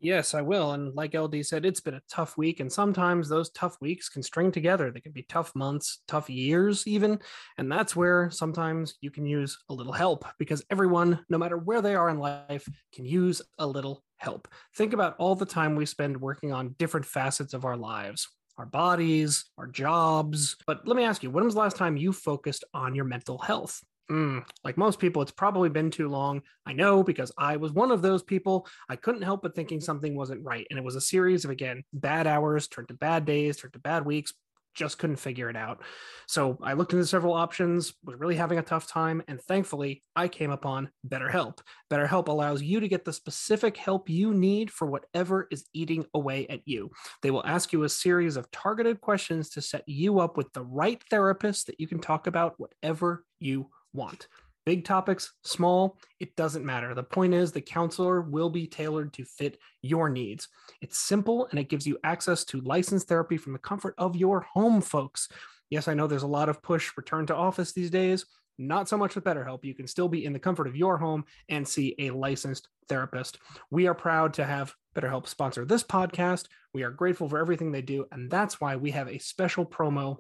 Yes, 0.01 0.33
I 0.33 0.43
will. 0.43 0.73
And 0.73 0.95
like 0.95 1.15
LD 1.15 1.45
said, 1.45 1.65
it's 1.65 1.81
been 1.81 1.95
a 1.95 2.03
tough 2.09 2.39
week. 2.39 2.61
And 2.61 2.73
sometimes 2.73 3.29
those 3.29 3.51
tough 3.51 3.77
weeks 3.81 4.09
can 4.09 4.23
string 4.23 4.53
together. 4.53 4.93
They 4.93 5.01
can 5.01 5.11
be 5.11 5.25
tough 5.25 5.53
months, 5.57 6.03
tough 6.07 6.31
years, 6.31 6.87
even. 6.87 7.19
And 7.57 7.71
that's 7.71 7.97
where 7.97 8.31
sometimes 8.31 8.95
you 9.01 9.11
can 9.11 9.27
use 9.27 9.59
a 9.69 9.75
little 9.75 9.93
help 9.93 10.25
because 10.39 10.65
everyone, 10.71 11.25
no 11.29 11.37
matter 11.37 11.57
where 11.57 11.83
they 11.83 11.97
are 11.97 12.11
in 12.11 12.19
life, 12.19 12.69
can 12.95 13.07
use 13.07 13.43
a 13.59 13.67
little 13.67 14.05
help. 14.19 14.47
Think 14.77 14.93
about 14.93 15.17
all 15.19 15.35
the 15.35 15.45
time 15.45 15.75
we 15.75 15.85
spend 15.85 16.21
working 16.21 16.53
on 16.53 16.77
different 16.79 17.07
facets 17.07 17.53
of 17.53 17.65
our 17.65 17.77
lives 17.77 18.29
our 18.59 18.67
bodies, 18.67 19.45
our 19.57 19.69
jobs. 19.69 20.57
But 20.67 20.87
let 20.87 20.97
me 20.97 21.05
ask 21.05 21.23
you, 21.23 21.31
when 21.31 21.45
was 21.45 21.55
the 21.55 21.61
last 21.61 21.77
time 21.77 21.97
you 21.97 22.13
focused 22.13 22.65
on 22.75 22.93
your 22.95 23.05
mental 23.05 23.39
health? 23.39 23.81
Mm, 24.11 24.45
like 24.65 24.79
most 24.79 24.99
people, 24.99 25.21
it's 25.21 25.31
probably 25.31 25.69
been 25.69 25.91
too 25.91 26.09
long. 26.09 26.41
I 26.65 26.73
know 26.73 27.03
because 27.03 27.31
I 27.37 27.57
was 27.57 27.73
one 27.73 27.91
of 27.91 28.01
those 28.01 28.23
people. 28.23 28.67
I 28.89 28.97
couldn't 28.97 29.23
help 29.23 29.43
but 29.43 29.55
thinking 29.55 29.81
something 29.81 30.17
wasn't 30.17 30.45
right. 30.45 30.67
And 30.71 30.79
it 30.79 30.85
was 30.85 30.97
a 30.97 31.01
series 31.01 31.45
of, 31.45 31.51
again, 31.51 31.85
bad 31.93 32.27
hours 32.27 32.69
turned 32.69 32.89
to 32.89 32.95
bad 32.95 33.27
days, 33.27 33.59
turned 33.59 33.75
to 33.75 33.79
bad 33.79 34.07
weeks, 34.07 34.33
just 34.75 34.99
couldn't 34.99 35.17
figure 35.17 35.51
it 35.51 35.57
out. 35.57 35.83
So 36.27 36.57
I 36.63 36.73
looked 36.75 36.93
into 36.93 37.05
several 37.05 37.35
options, 37.35 37.93
was 38.05 38.19
really 38.19 38.37
having 38.37 38.59
a 38.59 38.63
tough 38.63 38.87
time, 38.87 39.23
and 39.27 39.43
thankfully 39.43 40.03
I 40.15 40.29
came 40.29 40.53
upon 40.53 40.91
BetterHelp. 41.07 41.59
BetterHelp 41.91 42.29
allows 42.29 42.63
you 42.63 42.81
to 42.81 42.89
get 42.89 43.05
the 43.05 43.13
specific 43.13 43.77
help 43.77 44.09
you 44.09 44.33
need 44.33 44.71
for 44.71 44.87
whatever 44.87 45.49
is 45.51 45.67
eating 45.75 46.07
away 46.15 46.47
at 46.49 46.61
you. 46.65 46.91
They 47.23 47.31
will 47.31 47.45
ask 47.45 47.73
you 47.73 47.83
a 47.83 47.89
series 47.89 48.37
of 48.37 48.51
targeted 48.53 49.01
questions 49.01 49.51
to 49.51 49.61
set 49.61 49.83
you 49.87 50.21
up 50.21 50.37
with 50.37 50.53
the 50.53 50.63
right 50.63 51.03
therapist 51.11 51.67
that 51.67 51.81
you 51.81 51.89
can 51.89 51.99
talk 51.99 52.27
about 52.27 52.55
whatever 52.59 53.25
you 53.41 53.71
want. 53.93 54.29
Big 54.67 54.85
topics, 54.85 55.33
small, 55.45 55.99
it 56.21 56.37
doesn't 56.37 56.65
matter. 56.65 56.95
The 56.95 57.03
point 57.03 57.33
is, 57.33 57.53
the 57.53 57.61
counselor 57.61 58.21
will 58.21 58.51
be 58.51 58.67
tailored 58.67 59.15
to 59.15 59.25
fit 59.25 59.59
your 59.81 60.11
needs. 60.11 60.49
It's 60.83 60.99
simple 60.99 61.47
and 61.51 61.59
it 61.59 61.71
gives 61.71 61.87
you 61.87 61.99
access 62.05 62.45
to 62.47 62.61
licensed 62.61 63.09
therapy 63.09 63.39
from 63.39 63.55
the 63.55 63.59
comfort 63.59 63.95
of 63.97 64.15
your 64.15 64.41
home, 64.41 64.83
folks. 64.83 65.29
Yes, 65.71 65.89
I 65.89 65.95
know 65.95 66.07
there's 66.07 66.23
a 66.23 66.27
lot 66.27 66.51
of 66.51 66.63
push 66.63 66.91
return 66.97 67.27
to 67.27 67.35
office 67.35 67.73
these 67.73 67.91
days. 67.91 68.27
Not 68.59 68.89
so 68.89 68.99
much 68.99 69.15
with 69.15 69.25
BetterHelp. 69.25 69.65
You 69.65 69.75
can 69.75 69.87
still 69.87 70.09
be 70.09 70.25
in 70.25 70.33
the 70.33 70.39
comfort 70.39 70.67
of 70.67 70.77
your 70.77 70.99
home 70.99 71.25
and 71.49 71.67
see 71.67 71.95
a 71.99 72.11
licensed 72.11 72.69
therapist. 72.89 73.39
We 73.71 73.87
are 73.87 73.95
proud 73.95 74.35
to 74.35 74.45
have 74.45 74.75
BetterHelp 74.97 75.29
sponsor 75.29 75.65
this 75.65 75.85
podcast. 75.85 76.47
We 76.75 76.83
are 76.83 76.91
grateful 76.91 77.29
for 77.29 77.39
everything 77.39 77.71
they 77.71 77.83
do. 77.83 78.07
And 78.11 78.31
that's 78.31 78.61
why 78.61 78.77
we 78.77 78.91
have 78.91 79.09
a 79.09 79.19
special 79.19 79.65
promo 79.65 80.17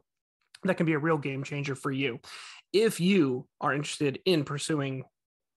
that 0.64 0.76
can 0.76 0.86
be 0.86 0.92
a 0.92 0.98
real 0.98 1.18
game 1.18 1.44
changer 1.44 1.74
for 1.74 1.90
you. 1.90 2.20
If 2.72 3.00
you 3.00 3.46
are 3.60 3.72
interested 3.72 4.20
in 4.24 4.44
pursuing 4.44 5.04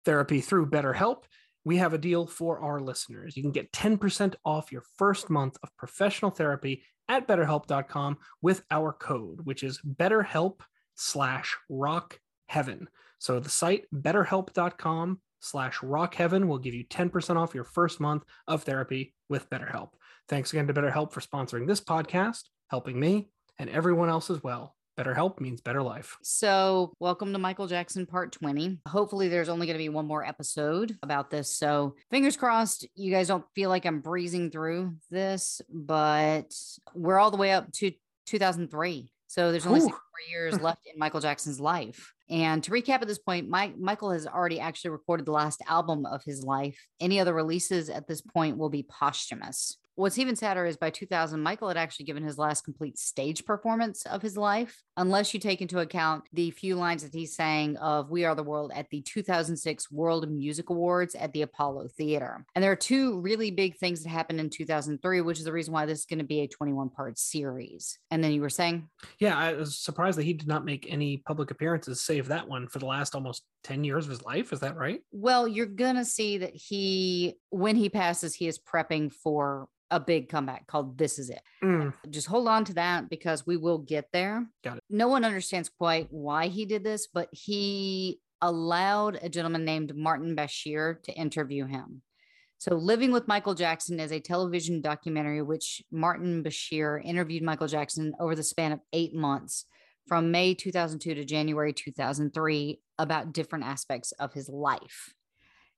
therapy 0.04 0.40
through 0.40 0.70
BetterHelp, 0.70 1.24
we 1.64 1.76
have 1.78 1.92
a 1.92 1.98
deal 1.98 2.26
for 2.26 2.60
our 2.60 2.80
listeners. 2.80 3.36
You 3.36 3.42
can 3.42 3.52
get 3.52 3.72
10% 3.72 4.34
off 4.44 4.72
your 4.72 4.84
first 4.96 5.28
month 5.28 5.56
of 5.62 5.76
professional 5.76 6.30
therapy 6.30 6.84
at 7.08 7.26
betterhelp.com 7.26 8.18
with 8.40 8.62
our 8.70 8.92
code, 8.92 9.40
which 9.44 9.62
is 9.62 9.80
betterhelp 9.84 10.60
slash 10.94 11.56
rock 11.68 12.18
heaven. 12.48 12.88
So 13.18 13.40
the 13.40 13.50
site 13.50 13.84
betterhelp.com 13.94 15.20
slash 15.40 15.82
rock 15.82 16.14
heaven 16.14 16.48
will 16.48 16.58
give 16.58 16.74
you 16.74 16.84
10% 16.84 17.36
off 17.36 17.54
your 17.54 17.64
first 17.64 18.00
month 18.00 18.24
of 18.46 18.62
therapy 18.62 19.14
with 19.28 19.50
BetterHelp. 19.50 19.90
Thanks 20.28 20.52
again 20.52 20.66
to 20.68 20.74
BetterHelp 20.74 21.12
for 21.12 21.20
sponsoring 21.20 21.66
this 21.66 21.80
podcast, 21.80 22.42
helping 22.68 22.98
me 22.98 23.30
and 23.58 23.68
everyone 23.68 24.08
else 24.08 24.30
as 24.30 24.42
well. 24.42 24.76
Better 25.00 25.14
help 25.14 25.40
means 25.40 25.62
better 25.62 25.82
life. 25.82 26.18
So, 26.20 26.92
welcome 27.00 27.32
to 27.32 27.38
Michael 27.38 27.66
Jackson 27.66 28.04
part 28.04 28.32
20. 28.32 28.80
Hopefully, 28.86 29.28
there's 29.28 29.48
only 29.48 29.66
going 29.66 29.78
to 29.78 29.82
be 29.82 29.88
one 29.88 30.06
more 30.06 30.22
episode 30.22 30.94
about 31.02 31.30
this. 31.30 31.56
So, 31.56 31.94
fingers 32.10 32.36
crossed, 32.36 32.86
you 32.94 33.10
guys 33.10 33.28
don't 33.28 33.46
feel 33.54 33.70
like 33.70 33.86
I'm 33.86 34.00
breezing 34.00 34.50
through 34.50 34.96
this, 35.10 35.62
but 35.72 36.54
we're 36.94 37.18
all 37.18 37.30
the 37.30 37.38
way 37.38 37.52
up 37.52 37.72
to 37.76 37.92
2003. 38.26 39.10
So, 39.26 39.50
there's 39.50 39.66
only 39.66 39.80
six 39.80 39.92
more 39.92 40.28
years 40.28 40.60
left 40.62 40.82
in 40.84 40.98
Michael 40.98 41.20
Jackson's 41.20 41.60
life. 41.60 42.12
And 42.28 42.62
to 42.64 42.70
recap 42.70 43.00
at 43.00 43.08
this 43.08 43.18
point, 43.18 43.48
Mike, 43.48 43.78
Michael 43.78 44.10
has 44.10 44.26
already 44.26 44.60
actually 44.60 44.90
recorded 44.90 45.24
the 45.24 45.32
last 45.32 45.62
album 45.66 46.04
of 46.04 46.22
his 46.24 46.44
life. 46.44 46.78
Any 47.00 47.20
other 47.20 47.32
releases 47.32 47.88
at 47.88 48.06
this 48.06 48.20
point 48.20 48.58
will 48.58 48.68
be 48.68 48.82
posthumous. 48.82 49.78
What's 50.00 50.18
even 50.18 50.34
sadder 50.34 50.64
is 50.64 50.78
by 50.78 50.88
2000, 50.88 51.42
Michael 51.42 51.68
had 51.68 51.76
actually 51.76 52.06
given 52.06 52.22
his 52.24 52.38
last 52.38 52.64
complete 52.64 52.98
stage 52.98 53.44
performance 53.44 54.06
of 54.06 54.22
his 54.22 54.34
life, 54.34 54.82
unless 55.00 55.32
you 55.32 55.40
take 55.40 55.62
into 55.62 55.78
account 55.78 56.24
the 56.34 56.50
few 56.50 56.76
lines 56.76 57.02
that 57.02 57.14
he 57.14 57.24
sang 57.24 57.74
of 57.78 58.10
We 58.10 58.26
Are 58.26 58.34
the 58.34 58.42
World 58.42 58.70
at 58.74 58.90
the 58.90 59.00
2006 59.00 59.90
World 59.90 60.30
Music 60.30 60.68
Awards 60.68 61.14
at 61.14 61.32
the 61.32 61.40
Apollo 61.40 61.88
Theater. 61.96 62.44
And 62.54 62.62
there 62.62 62.70
are 62.70 62.76
two 62.76 63.18
really 63.18 63.50
big 63.50 63.78
things 63.78 64.02
that 64.02 64.10
happened 64.10 64.40
in 64.40 64.50
2003, 64.50 65.22
which 65.22 65.38
is 65.38 65.46
the 65.46 65.52
reason 65.52 65.72
why 65.72 65.86
this 65.86 66.00
is 66.00 66.04
going 66.04 66.18
to 66.18 66.24
be 66.24 66.40
a 66.40 66.48
21 66.48 66.90
part 66.90 67.18
series. 67.18 67.98
And 68.10 68.22
then 68.22 68.32
you 68.32 68.42
were 68.42 68.50
saying? 68.50 68.88
Yeah, 69.18 69.38
I 69.38 69.54
was 69.54 69.78
surprised 69.78 70.18
that 70.18 70.24
he 70.24 70.34
did 70.34 70.48
not 70.48 70.66
make 70.66 70.86
any 70.90 71.16
public 71.16 71.50
appearances, 71.50 72.02
save 72.02 72.28
that 72.28 72.46
one, 72.46 72.68
for 72.68 72.78
the 72.78 72.86
last 72.86 73.14
almost 73.14 73.44
10 73.64 73.84
years 73.84 74.04
of 74.04 74.10
his 74.10 74.22
life. 74.22 74.52
Is 74.52 74.60
that 74.60 74.76
right? 74.76 75.00
Well, 75.12 75.48
you're 75.48 75.64
going 75.64 75.96
to 75.96 76.04
see 76.04 76.36
that 76.38 76.54
he, 76.54 77.36
when 77.48 77.74
he 77.74 77.88
passes, 77.88 78.34
he 78.34 78.48
is 78.48 78.58
prepping 78.58 79.10
for 79.10 79.66
a 79.90 80.00
big 80.00 80.28
comeback 80.28 80.66
called 80.66 80.96
This 80.96 81.18
Is 81.18 81.30
It. 81.30 81.40
Mm. 81.62 81.92
Just 82.08 82.26
hold 82.26 82.48
on 82.48 82.64
to 82.66 82.74
that 82.74 83.10
because 83.10 83.46
we 83.46 83.56
will 83.56 83.78
get 83.78 84.06
there. 84.12 84.46
Got 84.62 84.78
it. 84.78 84.84
No 84.90 85.08
one 85.08 85.24
understands 85.24 85.68
quite 85.68 86.08
why 86.10 86.48
he 86.48 86.66
did 86.66 86.84
this, 86.84 87.06
but 87.06 87.28
he 87.32 88.20
allowed 88.42 89.18
a 89.22 89.28
gentleman 89.28 89.64
named 89.64 89.94
Martin 89.94 90.34
Bashir 90.34 91.02
to 91.04 91.12
interview 91.12 91.66
him. 91.66 92.02
So, 92.58 92.74
Living 92.74 93.10
with 93.10 93.28
Michael 93.28 93.54
Jackson 93.54 94.00
is 94.00 94.12
a 94.12 94.20
television 94.20 94.82
documentary 94.82 95.40
which 95.40 95.82
Martin 95.90 96.42
Bashir 96.42 97.02
interviewed 97.02 97.42
Michael 97.42 97.68
Jackson 97.68 98.12
over 98.20 98.34
the 98.34 98.42
span 98.42 98.72
of 98.72 98.80
eight 98.92 99.14
months 99.14 99.64
from 100.06 100.30
May 100.30 100.54
2002 100.54 101.14
to 101.14 101.24
January 101.24 101.72
2003 101.72 102.80
about 102.98 103.32
different 103.32 103.64
aspects 103.64 104.12
of 104.12 104.34
his 104.34 104.48
life. 104.48 105.14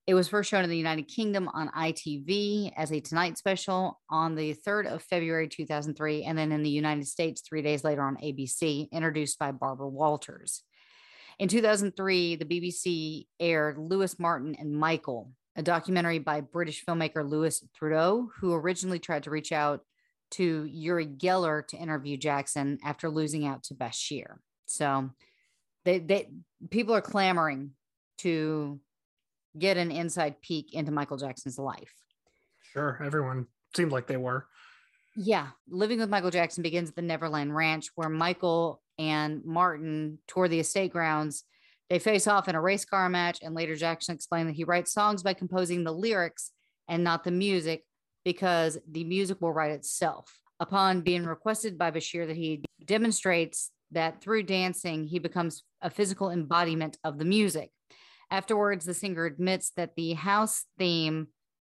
It 0.05 0.15
was 0.15 0.27
first 0.27 0.51
shown 0.51 0.65
in 0.65 0.71
the 0.71 0.77
United 0.77 1.07
Kingdom 1.07 1.49
on 1.55 1.69
ITV 1.69 2.73
as 2.77 2.91
a 2.91 3.01
Tonight 3.01 3.39
special 3.39 4.01
on 4.11 4.35
the 4.35 4.57
3rd 4.67 4.93
of 4.93 5.03
February 5.03 5.47
2003, 5.47 6.25
and 6.25 6.37
then 6.37 6.51
in 6.51 6.65
the 6.65 6.71
United 6.71 7.07
States 7.07 7.41
three 7.41 7.63
days 7.63 7.85
later 7.85 8.03
on 8.03 8.17
ABC, 8.17 8.91
introduced 8.91 9.39
by 9.39 9.53
Barbara 9.53 9.89
Walters. 9.89 10.65
In 11.39 11.47
2003, 11.49 12.35
the 12.35 12.45
BBC 12.45 13.27
aired 13.39 13.79
Louis 13.79 14.19
Martin 14.19 14.57
and 14.59 14.77
Michael, 14.77 15.31
a 15.55 15.63
documentary 15.63 16.19
by 16.19 16.41
British 16.41 16.85
filmmaker 16.85 17.29
Louis 17.29 17.65
Theroux, 17.81 18.27
who 18.41 18.55
originally 18.55 18.99
tried 18.99 19.23
to 19.23 19.31
reach 19.31 19.53
out 19.53 19.83
to 20.33 20.65
Uri 20.65 21.07
Geller 21.07 21.65
to 21.69 21.77
interview 21.77 22.17
Jackson 22.17 22.79
after 22.85 23.09
losing 23.09 23.47
out 23.47 23.63
to 23.65 23.75
Bashir. 23.75 24.39
So 24.67 25.11
they, 25.85 26.01
they 26.01 26.29
people 26.71 26.95
are 26.95 27.03
clamoring 27.03 27.73
to 28.19 28.81
get 29.59 29.77
an 29.77 29.91
inside 29.91 30.41
peek 30.43 30.73
into 30.73 30.93
Michael 30.93 31.17
Jackson's 31.17 31.59
life. 31.59 31.93
Sure, 32.73 33.01
everyone 33.05 33.47
seemed 33.77 33.93
like 33.93 34.07
they 34.07 34.17
were. 34.17 34.47
Yeah, 35.15 35.49
living 35.69 35.99
with 35.99 36.09
Michael 36.09 36.31
Jackson 36.31 36.63
begins 36.63 36.89
at 36.89 36.97
the 36.97 37.03
Neverland 37.03 37.55
Ranch, 37.55 37.89
where 37.95 38.09
Michael 38.09 38.81
and 38.99 39.45
Martin 39.45 40.19
tour 40.27 40.49
the 40.49 40.61
estate 40.61 40.93
grounds. 40.93 41.45
They 41.91 41.99
face 41.99 42.27
off 42.27 42.49
in 42.49 42.55
a 42.55 42.61
race 42.61 42.87
car 42.87 43.09
match, 43.11 43.41
and 43.43 43.55
later 43.55 43.77
Jackson 43.77 44.15
explained 44.15 44.49
that 44.49 44.57
he 44.57 44.65
writes 44.65 44.93
songs 44.93 45.23
by 45.23 45.35
composing 45.35 45.85
the 45.85 45.93
lyrics 45.93 46.53
and 46.89 47.05
not 47.05 47.25
the 47.25 47.31
music 47.31 47.85
because 48.25 48.79
the 48.91 49.05
music 49.05 49.41
will 49.41 49.53
write 49.53 49.73
itself. 49.73 50.33
Upon 50.61 51.03
being 51.03 51.27
requested 51.27 51.77
by 51.77 51.91
Bashir 51.91 52.27
that 52.27 52.37
he 52.37 52.63
demonstrates 52.85 53.71
that 53.91 54.23
through 54.23 54.45
dancing, 54.45 55.05
he 55.05 55.19
becomes 55.19 55.65
a 55.83 55.91
physical 55.91 56.31
embodiment 56.31 56.97
of 57.05 57.19
the 57.19 57.25
music. 57.25 57.71
Afterwards, 58.33 58.87
the 58.87 58.95
singer 58.95 59.27
admits 59.27 59.73
that 59.77 59.95
the 59.95 60.15
house 60.15 60.65
theme 60.79 61.29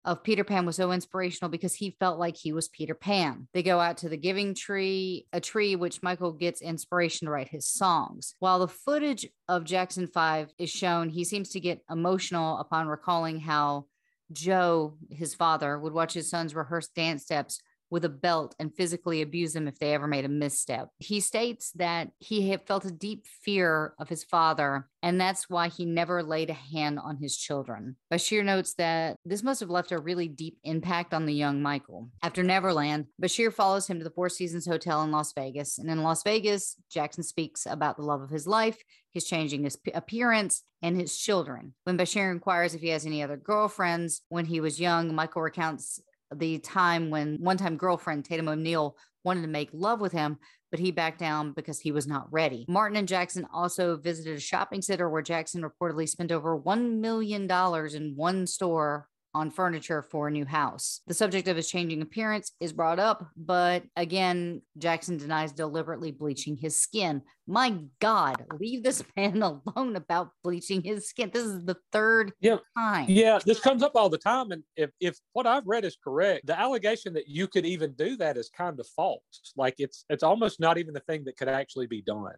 of 0.06 0.24
Peter 0.24 0.44
Pan 0.44 0.68
was 0.68 0.76
so 0.76 0.92
inspirational 0.92 1.50
because 1.50 1.74
he 1.74 1.98
felt 2.00 2.20
like 2.20 2.38
he 2.38 2.54
was 2.54 2.68
Peter 2.68 2.94
Pan. 2.94 3.48
They 3.56 3.64
go 3.64 3.80
out 3.80 3.98
to 3.98 4.10
the 4.10 4.18
giving 4.18 4.54
tree, 4.54 5.26
a 5.34 5.42
tree 5.42 5.76
which 5.76 6.04
Michael 6.04 6.32
gets 6.32 6.62
inspiration 6.62 7.26
to 7.26 7.32
write 7.32 7.48
his 7.48 7.68
songs. 7.68 8.36
While 8.38 8.60
the 8.60 8.68
footage 8.68 9.26
of 9.48 9.64
Jackson 9.64 10.06
5 10.06 10.52
is 10.60 10.70
shown, 10.70 11.10
he 11.10 11.24
seems 11.24 11.50
to 11.50 11.60
get 11.60 11.82
emotional 11.90 12.60
upon 12.60 12.88
recalling 12.88 13.40
how 13.40 13.86
Joe, 14.32 14.94
his 15.10 15.34
father, 15.34 15.80
would 15.80 15.94
watch 15.94 16.14
his 16.14 16.30
sons 16.30 16.54
rehearse 16.54 16.88
dance 16.90 17.24
steps 17.24 17.60
with 17.94 18.04
a 18.06 18.10
belt 18.10 18.56
and 18.58 18.76
physically 18.76 19.22
abuse 19.22 19.54
them 19.54 19.68
if 19.68 19.78
they 19.78 19.94
ever 19.94 20.08
made 20.08 20.26
a 20.26 20.28
misstep. 20.28 20.90
He 20.98 21.20
states 21.20 21.72
that 21.74 22.10
he 22.18 22.50
had 22.50 22.66
felt 22.66 22.86
a 22.86 22.92
deep 22.92 23.28
fear 23.44 23.94
of 24.00 24.10
his 24.10 24.24
father, 24.24 24.90
and 25.04 25.22
that's 25.22 25.48
why 25.48 25.68
he 25.68 25.86
never 25.86 26.24
laid 26.24 26.50
a 26.50 26.54
hand 26.54 26.98
on 26.98 27.18
his 27.18 27.38
children. 27.38 27.96
Bashir 28.12 28.44
notes 28.44 28.74
that 28.80 29.18
this 29.26 29.44
must 29.44 29.60
have 29.60 29.70
left 29.70 29.92
a 29.92 30.00
really 30.00 30.28
deep 30.28 30.58
impact 30.64 31.14
on 31.14 31.28
the 31.28 31.36
young 31.36 31.62
Michael. 31.62 32.10
After 32.24 32.42
Neverland, 32.42 33.06
Bashir 33.22 33.54
follows 33.54 33.86
him 33.86 34.00
to 34.00 34.04
the 34.04 34.10
Four 34.10 34.30
Seasons 34.30 34.66
Hotel 34.66 35.04
in 35.04 35.12
Las 35.12 35.32
Vegas. 35.34 35.78
And 35.78 35.88
in 35.88 36.02
Las 36.02 36.24
Vegas, 36.24 36.76
Jackson 36.90 37.24
speaks 37.24 37.68
about 37.68 37.98
the 37.98 38.04
love 38.04 38.24
of 38.24 38.32
his 38.32 38.48
life, 38.48 38.82
his 39.12 39.26
changing 39.26 39.66
his 39.66 39.78
appearance, 39.94 40.64
and 40.82 41.00
his 41.00 41.16
children. 41.16 41.76
When 41.84 41.98
Bashir 41.98 42.32
inquires 42.32 42.74
if 42.74 42.82
he 42.82 42.90
has 42.90 43.06
any 43.06 43.22
other 43.22 43.38
girlfriends 43.38 44.22
when 44.30 44.46
he 44.46 44.60
was 44.60 44.80
young, 44.80 45.14
Michael 45.14 45.44
recounts 45.44 46.02
the 46.40 46.60
time 46.60 47.10
when 47.10 47.38
one 47.42 47.58
time 47.58 47.78
girlfriend 47.78 48.26
Tatum 48.26 48.50
O'Neal 48.50 48.98
wanted 49.24 49.42
to 49.42 49.48
make 49.48 49.70
love 49.74 50.02
with 50.02 50.12
him, 50.12 50.38
but 50.72 50.80
he 50.80 50.92
backed 50.92 51.20
down 51.20 51.54
because 51.54 51.80
he 51.80 51.92
was 51.92 52.08
not 52.08 52.32
ready. 52.32 52.66
Martin 52.68 52.98
and 52.98 53.08
Jackson 53.08 53.48
also 53.54 53.96
visited 53.98 54.38
a 54.38 54.42
shopping 54.42 54.82
center 54.82 55.10
where 55.10 55.22
Jackson 55.22 55.62
reportedly 55.62 56.08
spent 56.10 56.32
over 56.32 56.60
$1 56.60 57.00
million 57.00 57.50
in 57.96 58.14
one 58.16 58.48
store 58.48 59.08
on 59.34 59.50
furniture 59.50 60.02
for 60.02 60.28
a 60.28 60.32
new 60.32 60.46
house. 60.46 61.02
The 61.08 61.14
subject 61.14 61.48
of 61.48 61.58
his 61.58 61.70
changing 61.70 62.02
appearance 62.02 62.52
is 62.60 62.72
brought 62.72 63.00
up, 63.00 63.28
but 63.36 63.84
again, 63.96 64.62
Jackson 64.78 65.18
denies 65.18 65.52
deliberately 65.52 66.12
bleaching 66.12 66.56
his 66.56 66.80
skin. 66.80 67.22
My 67.48 67.78
God, 68.00 68.46
leave 68.60 68.84
this 68.84 69.04
man 69.18 69.42
alone 69.42 69.96
about 69.96 70.30
bleaching 70.44 70.84
his 70.84 71.10
skin. 71.10 71.32
This 71.34 71.44
is 71.46 71.66
the 71.66 71.78
third 71.92 72.34
Yeah. 72.42 72.58
time. 72.78 73.06
Yeah, 73.10 73.40
this 73.44 73.60
comes 73.60 73.82
up 73.82 73.94
all 73.96 74.10
the 74.10 74.18
time. 74.20 74.52
And 74.52 74.64
if, 74.76 74.92
if 75.00 75.18
what 75.34 75.48
I've 75.48 75.66
read 75.66 75.84
is 75.84 75.98
correct, 76.02 76.46
the 76.46 76.60
allegation 76.60 77.14
that 77.14 77.28
you 77.28 77.48
could 77.48 77.66
even 77.66 77.94
do 77.94 78.16
that 78.18 78.38
is 78.38 78.50
kind 78.50 78.80
of 78.80 78.88
false. 78.96 79.54
Like 79.56 79.76
it's 79.80 80.06
it's 80.10 80.24
almost 80.24 80.60
not 80.60 80.78
even 80.78 80.94
the 80.94 81.00
thing 81.02 81.24
that 81.26 81.38
could 81.38 81.50
actually 81.50 81.88
be 81.88 82.02
done. 82.02 82.34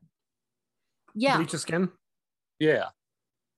Yeah. 1.13 1.37
Bleach 1.37 1.51
his 1.51 1.61
skin. 1.61 1.89
Yeah. 2.59 2.85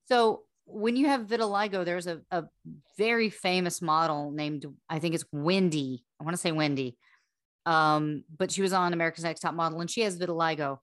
So 0.06 0.42
when 0.70 0.96
you 0.96 1.06
have 1.06 1.22
vitiligo, 1.26 1.84
there's 1.84 2.06
a, 2.06 2.20
a 2.30 2.44
very 2.96 3.30
famous 3.30 3.80
model 3.80 4.30
named, 4.30 4.66
I 4.88 4.98
think 4.98 5.14
it's 5.14 5.24
Wendy. 5.32 6.04
I 6.20 6.24
want 6.24 6.34
to 6.34 6.40
say 6.40 6.52
Wendy. 6.52 6.96
Um, 7.66 8.24
but 8.36 8.50
she 8.50 8.62
was 8.62 8.72
on 8.72 8.92
America's 8.92 9.24
Next 9.24 9.40
Top 9.40 9.54
Model 9.54 9.80
and 9.80 9.90
she 9.90 10.02
has 10.02 10.18
vitiligo. 10.18 10.78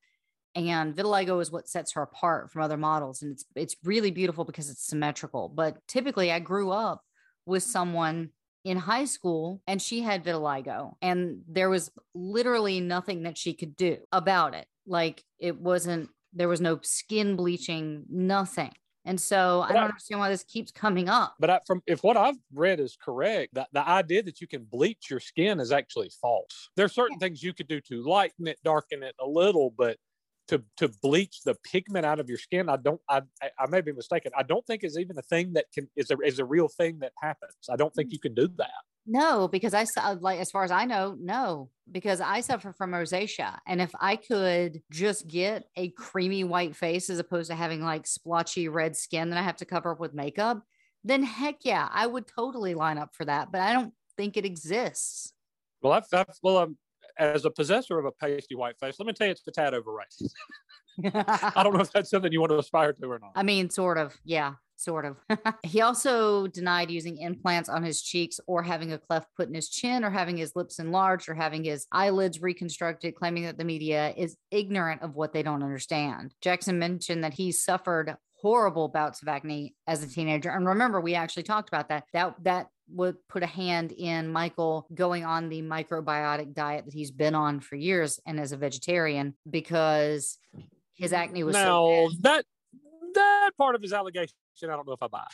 And 0.56 0.96
vitiligo 0.96 1.42
is 1.42 1.51
what 1.51 1.68
sets 1.68 1.94
her 1.94 2.01
apart 2.01 2.51
from 2.51 2.62
other 2.62 2.77
models. 2.77 3.22
And 3.22 3.32
it's 3.32 3.46
it's 3.56 3.75
really 3.84 4.12
beautiful 4.12 4.46
because 4.46 4.70
it's 4.70 4.88
symmetrical. 4.88 5.50
But 5.50 5.77
typically 5.88 6.32
I 6.32 6.39
grew 6.39 6.72
up 6.72 7.01
with 7.46 7.63
someone 7.63 8.30
in 8.63 8.77
high 8.77 9.06
school 9.06 9.62
and 9.68 9.82
she 9.82 10.01
had 10.01 10.24
vitiligo. 10.24 10.94
And 11.01 11.42
there 11.48 11.70
was 11.70 11.92
literally 12.13 12.80
nothing 12.80 13.24
that 13.24 13.38
she 13.38 13.54
could 13.54 13.75
do 13.75 13.98
about 14.12 14.56
it. 14.56 14.65
Like 14.88 15.24
it 15.39 15.60
wasn't, 15.60 16.10
there 16.34 16.48
was 16.48 16.62
no 16.62 16.80
skin 16.82 17.36
bleaching, 17.36 18.06
nothing. 18.10 18.72
And 19.05 19.19
so 19.19 19.62
I 19.62 19.69
don't 19.69 19.83
I- 19.83 19.85
understand 19.85 20.19
why 20.19 20.29
this 20.29 20.43
keeps 20.43 20.71
coming 20.71 21.09
up. 21.09 21.35
But 21.39 21.50
I, 21.50 21.59
from 21.65 21.81
if 21.85 22.03
what 22.03 22.17
I've 22.17 22.38
read 22.53 22.79
is 22.79 22.97
correct, 23.03 23.53
that 23.53 23.69
the 23.71 23.88
idea 23.88 24.24
that 24.24 24.41
you 24.41 24.47
can 24.47 24.63
bleach 24.63 25.09
your 25.09 25.19
skin 25.19 25.59
is 25.59 25.71
actually 25.71 26.09
false. 26.21 26.69
There 26.75 26.85
are 26.85 26.89
certain 26.89 27.19
things 27.19 27.43
you 27.43 27.53
could 27.53 27.67
do 27.67 27.79
to 27.81 28.03
lighten 28.03 28.47
it, 28.47 28.57
darken 28.63 29.03
it 29.03 29.15
a 29.19 29.27
little, 29.27 29.74
but 29.77 29.97
to 30.47 30.63
to 30.77 30.89
bleach 31.01 31.41
the 31.43 31.55
pigment 31.63 32.05
out 32.05 32.19
of 32.19 32.29
your 32.29 32.38
skin, 32.38 32.69
I 32.69 32.77
don't. 32.77 33.01
I 33.09 33.21
I- 33.41 33.51
I 33.59 33.67
may 33.67 33.81
be 33.81 33.91
mistaken. 33.91 34.31
I 34.38 34.43
don't 34.43 34.65
think 34.65 34.83
is 34.83 34.97
even 34.97 35.17
a 35.17 35.24
thing 35.24 35.53
that 35.53 35.65
can 35.74 35.88
is 35.95 36.12
a 36.12 36.17
is 36.24 36.39
a 36.39 36.45
real 36.45 36.67
thing 36.67 37.00
that 37.00 37.13
happens. 37.21 37.53
I 37.69 37.75
don't 37.75 37.93
think 37.93 38.09
mm. 38.09 38.13
you 38.13 38.19
can 38.19 38.33
do 38.33 38.47
that. 38.57 38.71
No, 39.07 39.47
because 39.47 39.74
I 39.74 39.83
saw 39.83 40.15
like 40.19 40.39
as 40.39 40.50
far 40.50 40.63
as 40.63 40.71
I 40.71 40.85
know, 40.85 41.15
no, 41.19 41.69
because 41.91 42.21
I 42.21 42.41
suffer 42.41 42.74
from 42.74 42.91
rosacea. 42.91 43.59
And 43.67 43.79
if 43.79 43.91
I 44.00 44.15
could 44.15 44.81
just 44.91 45.27
get 45.27 45.65
a 45.75 45.89
creamy 45.91 46.43
white 46.43 46.75
face 46.75 47.09
as 47.09 47.19
opposed 47.19 47.51
to 47.51 47.55
having 47.55 47.81
like 47.81 48.07
splotchy 48.07 48.67
red 48.67 48.95
skin 48.95 49.29
that 49.29 49.39
I 49.39 49.43
have 49.43 49.57
to 49.57 49.65
cover 49.65 49.91
up 49.91 50.00
with 50.00 50.13
makeup, 50.13 50.63
then 51.03 51.21
heck 51.21 51.57
yeah, 51.63 51.88
I 51.91 52.07
would 52.07 52.27
totally 52.27 52.74
line 52.74 52.97
up 52.97 53.13
for 53.13 53.25
that. 53.25 53.51
But 53.51 53.62
I 53.62 53.74
don't 53.74 53.93
think 54.17 54.38
it 54.38 54.45
exists. 54.45 55.33
Well, 55.81 55.93
I've, 55.93 56.05
I've 56.12 56.25
well, 56.41 56.57
um, 56.57 56.77
as 57.19 57.45
a 57.45 57.51
possessor 57.51 58.00
of 58.00 58.05
a 58.05 58.12
pasty 58.12 58.55
white 58.55 58.79
face, 58.79 58.95
let 58.97 59.05
me 59.05 59.13
tell 59.13 59.27
you, 59.27 59.31
it's 59.31 59.47
a 59.47 59.51
tad 59.51 59.75
overrated. 59.75 60.31
I 61.13 61.62
don't 61.63 61.74
know 61.74 61.81
if 61.81 61.91
that's 61.91 62.09
something 62.09 62.31
you 62.31 62.39
want 62.39 62.51
to 62.51 62.57
aspire 62.57 62.94
to 62.94 63.11
or 63.11 63.20
not. 63.20 63.33
I 63.35 63.44
mean, 63.44 63.70
sort 63.70 63.98
of. 63.98 64.18
Yeah, 64.24 64.53
sort 64.75 65.05
of. 65.05 65.18
he 65.64 65.81
also 65.81 66.48
denied 66.48 66.92
using 66.92 67.18
implants 67.18 67.70
on 67.70 67.83
his 67.83 68.01
cheeks 68.01 68.40
or 68.48 68.64
having 68.64 68.92
a 68.92 68.98
cleft 68.98 69.27
put 69.35 69.48
in 69.48 69.53
his 69.53 69.70
chin 69.70 70.03
or 70.03 70.09
having 70.09 70.38
his 70.38 70.55
lips 70.55 70.79
enlarged 70.79 71.29
or 71.29 71.33
having 71.33 71.64
his 71.64 71.88
eyelids 71.92 72.42
reconstructed, 72.42 73.16
claiming 73.16 73.44
that 73.44 73.57
the 73.57 73.64
media 73.64 74.14
is 74.18 74.38
ignorant 74.51 75.01
of 75.01 75.16
what 75.16 75.33
they 75.33 75.44
don't 75.44 75.64
understand. 75.64 76.33
Jackson 76.42 76.79
mentioned 76.79 77.24
that 77.24 77.33
he 77.33 77.51
suffered 77.51 78.16
horrible 78.46 78.88
bouts 78.88 79.22
of 79.22 79.27
acne 79.27 79.74
as 79.88 80.03
a 80.03 80.07
teenager. 80.07 80.50
And 80.51 80.68
remember, 80.68 81.01
we 81.01 81.16
actually 81.16 81.44
talked 81.44 81.70
about 81.70 81.90
that. 81.90 82.03
That 82.14 82.35
that 82.44 82.68
would 82.90 83.16
put 83.27 83.42
a 83.42 83.48
hand 83.48 83.92
in 83.92 84.31
Michael 84.31 84.88
going 84.94 85.25
on 85.25 85.50
the 85.50 85.61
microbiotic 85.61 86.53
diet 86.53 86.85
that 86.85 86.94
he's 86.94 87.11
been 87.11 87.33
on 87.33 87.59
for 87.59 87.75
years 87.75 88.20
and 88.27 88.40
as 88.40 88.51
a 88.51 88.57
vegetarian 88.57 89.33
because 89.50 90.38
his 90.94 91.11
acne 91.11 91.44
was 91.44 91.55
so 91.55 91.61
now 91.61 92.07
bad. 92.07 92.22
that 92.22 92.46
that 93.16 93.51
part 93.58 93.75
of 93.75 93.82
his 93.82 93.94
allegation, 93.94 94.36
I 94.64 94.68
don't 94.68 94.88
know 94.88 94.94
if 94.94 95.01
I 95.04 95.08
buy. 95.08 95.25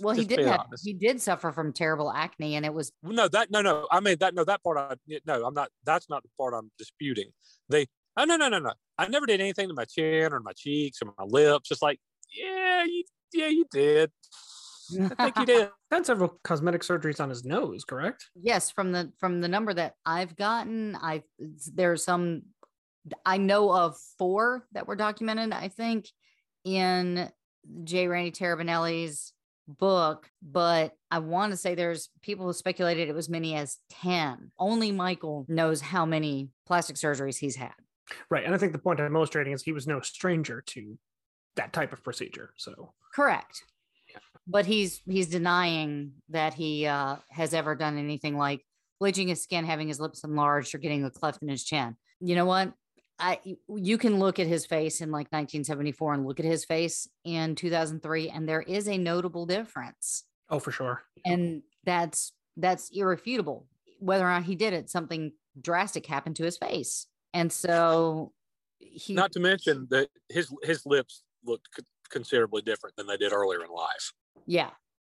Well, 0.00 0.14
he 0.14 0.24
did 0.24 0.40
have 0.40 0.60
honest. 0.66 0.84
he 0.84 0.92
did 0.92 1.20
suffer 1.20 1.52
from 1.52 1.72
terrible 1.72 2.12
acne, 2.12 2.56
and 2.56 2.66
it 2.66 2.72
was 2.72 2.92
No, 3.02 3.28
that 3.28 3.50
no, 3.50 3.62
no. 3.62 3.86
I 3.90 4.00
mean 4.00 4.16
that 4.20 4.34
no, 4.34 4.44
that 4.44 4.62
part. 4.62 4.78
I 4.78 4.96
no, 5.26 5.44
I'm 5.44 5.54
not. 5.54 5.70
That's 5.84 6.08
not 6.08 6.22
the 6.22 6.28
part 6.38 6.54
I'm 6.54 6.70
disputing. 6.78 7.30
They. 7.68 7.86
Oh 8.16 8.24
no, 8.24 8.36
no, 8.36 8.48
no, 8.48 8.58
no. 8.58 8.72
I 8.98 9.08
never 9.08 9.26
did 9.26 9.40
anything 9.40 9.68
to 9.68 9.74
my 9.74 9.84
chin 9.84 10.32
or 10.32 10.40
my 10.40 10.52
cheeks 10.56 10.98
or 11.02 11.12
my 11.18 11.24
lips. 11.24 11.68
Just 11.68 11.82
like, 11.82 11.98
yeah, 12.34 12.84
you, 12.84 13.04
yeah, 13.32 13.48
you 13.48 13.66
did. 13.70 14.10
I 15.18 15.24
think 15.24 15.38
you 15.38 15.46
did. 15.46 15.68
Had 15.90 16.06
several 16.06 16.38
cosmetic 16.42 16.82
surgeries 16.82 17.20
on 17.20 17.28
his 17.28 17.44
nose, 17.44 17.84
correct? 17.84 18.26
yes 18.40 18.70
from 18.70 18.92
the 18.92 19.12
from 19.18 19.40
the 19.40 19.48
number 19.48 19.74
that 19.74 19.94
I've 20.04 20.36
gotten. 20.36 20.96
I 20.96 21.22
there's 21.74 22.04
some 22.04 22.42
I 23.24 23.36
know 23.36 23.72
of 23.72 23.96
four 24.18 24.66
that 24.72 24.86
were 24.86 24.96
documented. 24.96 25.52
I 25.52 25.68
think 25.68 26.08
in 26.66 27.30
J. 27.84 28.08
Randy 28.08 28.32
Taraborrelli's 28.32 29.32
book, 29.68 30.28
but 30.42 30.92
I 31.10 31.20
want 31.20 31.52
to 31.52 31.56
say 31.56 31.74
there's 31.74 32.10
people 32.22 32.44
who 32.44 32.52
speculated 32.52 33.08
it 33.08 33.14
was 33.14 33.28
many 33.28 33.54
as 33.54 33.78
ten. 33.88 34.50
Only 34.58 34.92
Michael 34.92 35.46
knows 35.48 35.80
how 35.80 36.04
many 36.04 36.50
plastic 36.66 36.96
surgeries 36.96 37.38
he's 37.38 37.56
had. 37.56 37.72
Right. 38.30 38.44
And 38.44 38.54
I 38.54 38.58
think 38.58 38.72
the 38.72 38.78
point 38.78 39.00
I'm 39.00 39.16
illustrating 39.16 39.52
is 39.52 39.62
he 39.62 39.72
was 39.72 39.86
no 39.86 40.00
stranger 40.00 40.62
to 40.66 40.98
that 41.54 41.72
type 41.72 41.92
of 41.92 42.02
procedure. 42.04 42.50
So 42.56 42.92
Correct. 43.14 43.62
But 44.46 44.66
he's 44.66 45.00
he's 45.08 45.28
denying 45.28 46.12
that 46.28 46.54
he 46.54 46.86
uh, 46.86 47.16
has 47.30 47.54
ever 47.54 47.74
done 47.74 47.98
anything 47.98 48.36
like 48.36 48.64
bleaching 49.00 49.28
his 49.28 49.42
skin, 49.42 49.64
having 49.64 49.88
his 49.88 50.00
lips 50.00 50.22
enlarged, 50.24 50.74
or 50.74 50.78
getting 50.78 51.04
a 51.04 51.10
cleft 51.10 51.42
in 51.42 51.48
his 51.48 51.64
chin. 51.64 51.96
You 52.20 52.34
know 52.34 52.46
what? 52.46 52.72
I 53.18 53.40
you 53.68 53.98
can 53.98 54.18
look 54.18 54.38
at 54.38 54.46
his 54.46 54.66
face 54.66 55.00
in 55.00 55.10
like 55.10 55.26
1974 55.28 56.14
and 56.14 56.26
look 56.26 56.38
at 56.38 56.46
his 56.46 56.64
face 56.64 57.08
in 57.24 57.54
2003, 57.54 58.28
and 58.30 58.48
there 58.48 58.62
is 58.62 58.88
a 58.88 58.98
notable 58.98 59.46
difference, 59.46 60.24
oh 60.50 60.58
for 60.58 60.70
sure. 60.70 61.02
and 61.24 61.62
that's 61.84 62.32
that's 62.56 62.90
irrefutable. 62.92 63.66
Whether 64.00 64.26
or 64.26 64.30
not 64.30 64.44
he 64.44 64.54
did 64.54 64.74
it, 64.74 64.90
something 64.90 65.32
drastic 65.60 66.06
happened 66.06 66.36
to 66.36 66.44
his 66.44 66.58
face, 66.58 67.06
and 67.32 67.50
so 67.50 68.32
he 68.78 69.14
Not 69.14 69.32
to 69.32 69.40
mention 69.40 69.86
that 69.90 70.08
his 70.28 70.52
his 70.62 70.84
lips 70.84 71.22
looked 71.44 71.68
co- 71.74 71.82
considerably 72.10 72.62
different 72.62 72.96
than 72.96 73.06
they 73.06 73.16
did 73.16 73.32
earlier 73.32 73.64
in 73.64 73.70
life. 73.70 74.12
Yeah. 74.46 74.70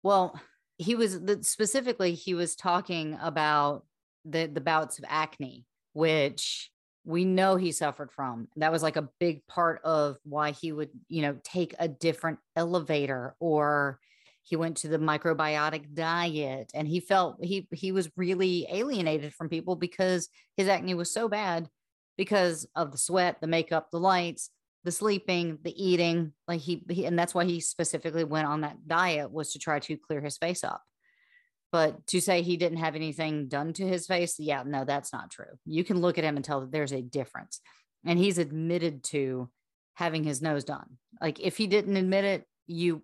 Well, 0.02 0.40
he 0.78 0.94
was 0.94 1.20
the, 1.20 1.42
specifically 1.42 2.14
he 2.14 2.34
was 2.34 2.54
talking 2.54 3.18
about 3.20 3.84
the 4.24 4.46
the 4.46 4.60
bouts 4.60 4.98
of 4.98 5.04
acne, 5.08 5.66
which 5.92 6.70
we 7.08 7.24
know 7.24 7.56
he 7.56 7.72
suffered 7.72 8.12
from. 8.12 8.48
That 8.56 8.70
was 8.70 8.82
like 8.82 8.96
a 8.96 9.08
big 9.18 9.46
part 9.46 9.80
of 9.82 10.18
why 10.24 10.50
he 10.50 10.72
would, 10.72 10.90
you 11.08 11.22
know, 11.22 11.38
take 11.42 11.74
a 11.78 11.88
different 11.88 12.38
elevator 12.54 13.34
or 13.40 13.98
he 14.42 14.56
went 14.56 14.76
to 14.78 14.88
the 14.88 14.98
microbiotic 14.98 15.94
diet 15.94 16.70
and 16.74 16.86
he 16.86 17.00
felt 17.00 17.42
he 17.42 17.66
he 17.72 17.92
was 17.92 18.10
really 18.18 18.66
alienated 18.70 19.32
from 19.32 19.48
people 19.48 19.74
because 19.74 20.28
his 20.58 20.68
acne 20.68 20.92
was 20.92 21.10
so 21.10 21.30
bad 21.30 21.70
because 22.18 22.68
of 22.76 22.92
the 22.92 22.98
sweat, 22.98 23.40
the 23.40 23.46
makeup, 23.46 23.90
the 23.90 23.98
lights, 23.98 24.50
the 24.84 24.92
sleeping, 24.92 25.58
the 25.62 25.82
eating, 25.82 26.34
like 26.46 26.60
he, 26.60 26.84
he 26.90 27.06
and 27.06 27.18
that's 27.18 27.34
why 27.34 27.46
he 27.46 27.60
specifically 27.60 28.24
went 28.24 28.46
on 28.46 28.60
that 28.60 28.86
diet 28.86 29.32
was 29.32 29.52
to 29.52 29.58
try 29.58 29.78
to 29.78 29.96
clear 29.96 30.20
his 30.20 30.36
face 30.36 30.62
up. 30.62 30.82
But 31.70 32.06
to 32.08 32.20
say 32.20 32.42
he 32.42 32.56
didn't 32.56 32.78
have 32.78 32.94
anything 32.94 33.48
done 33.48 33.72
to 33.74 33.86
his 33.86 34.06
face, 34.06 34.36
yeah, 34.38 34.62
no, 34.64 34.84
that's 34.84 35.12
not 35.12 35.30
true. 35.30 35.58
You 35.66 35.84
can 35.84 36.00
look 36.00 36.16
at 36.16 36.24
him 36.24 36.36
and 36.36 36.44
tell 36.44 36.60
that 36.60 36.72
there's 36.72 36.92
a 36.92 37.02
difference. 37.02 37.60
And 38.06 38.18
he's 38.18 38.38
admitted 38.38 39.04
to 39.04 39.50
having 39.94 40.24
his 40.24 40.40
nose 40.40 40.64
done. 40.64 40.96
Like 41.20 41.40
if 41.40 41.56
he 41.56 41.66
didn't 41.66 41.96
admit 41.96 42.24
it, 42.24 42.44
you 42.66 43.02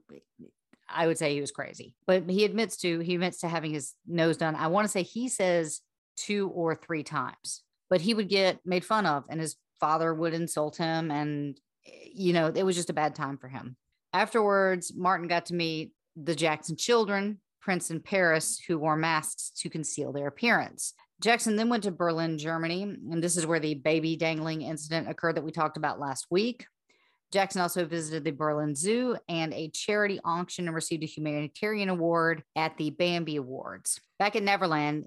I 0.88 1.06
would 1.06 1.18
say 1.18 1.34
he 1.34 1.40
was 1.40 1.50
crazy. 1.50 1.94
But 2.06 2.28
he 2.28 2.44
admits 2.44 2.76
to 2.78 3.00
he 3.00 3.14
admits 3.14 3.40
to 3.40 3.48
having 3.48 3.72
his 3.72 3.94
nose 4.06 4.36
done. 4.36 4.54
I 4.54 4.68
want 4.68 4.84
to 4.86 4.90
say 4.90 5.02
he 5.02 5.28
says 5.28 5.80
two 6.16 6.48
or 6.50 6.74
three 6.74 7.02
times, 7.02 7.62
but 7.90 8.00
he 8.00 8.14
would 8.14 8.28
get 8.28 8.60
made 8.64 8.84
fun 8.84 9.06
of 9.06 9.24
and 9.28 9.40
his 9.40 9.56
father 9.80 10.14
would 10.14 10.34
insult 10.34 10.76
him. 10.76 11.10
And, 11.10 11.58
you 11.84 12.32
know, 12.32 12.52
it 12.54 12.62
was 12.62 12.76
just 12.76 12.90
a 12.90 12.94
bad 12.94 13.14
time 13.14 13.36
for 13.36 13.48
him. 13.48 13.76
Afterwards, 14.12 14.92
Martin 14.94 15.28
got 15.28 15.46
to 15.46 15.54
meet 15.54 15.92
the 16.16 16.34
Jackson 16.34 16.76
children, 16.76 17.40
Prince 17.64 17.88
and 17.88 18.04
Paris, 18.04 18.60
who 18.68 18.78
wore 18.78 18.94
masks 18.94 19.50
to 19.56 19.70
conceal 19.70 20.12
their 20.12 20.26
appearance. 20.26 20.92
Jackson 21.22 21.56
then 21.56 21.70
went 21.70 21.84
to 21.84 21.90
Berlin, 21.90 22.36
Germany, 22.36 22.82
and 22.82 23.24
this 23.24 23.38
is 23.38 23.46
where 23.46 23.58
the 23.58 23.74
baby 23.74 24.16
dangling 24.16 24.60
incident 24.60 25.08
occurred 25.08 25.36
that 25.36 25.44
we 25.44 25.50
talked 25.50 25.78
about 25.78 25.98
last 25.98 26.26
week. 26.30 26.66
Jackson 27.32 27.62
also 27.62 27.86
visited 27.86 28.22
the 28.22 28.32
Berlin 28.32 28.74
Zoo 28.74 29.16
and 29.30 29.54
a 29.54 29.70
charity 29.70 30.20
auction 30.24 30.66
and 30.66 30.74
received 30.74 31.04
a 31.04 31.06
humanitarian 31.06 31.88
award 31.88 32.44
at 32.54 32.76
the 32.76 32.90
Bambi 32.90 33.36
Awards. 33.36 33.98
Back 34.18 34.36
at 34.36 34.42
Neverland, 34.42 35.06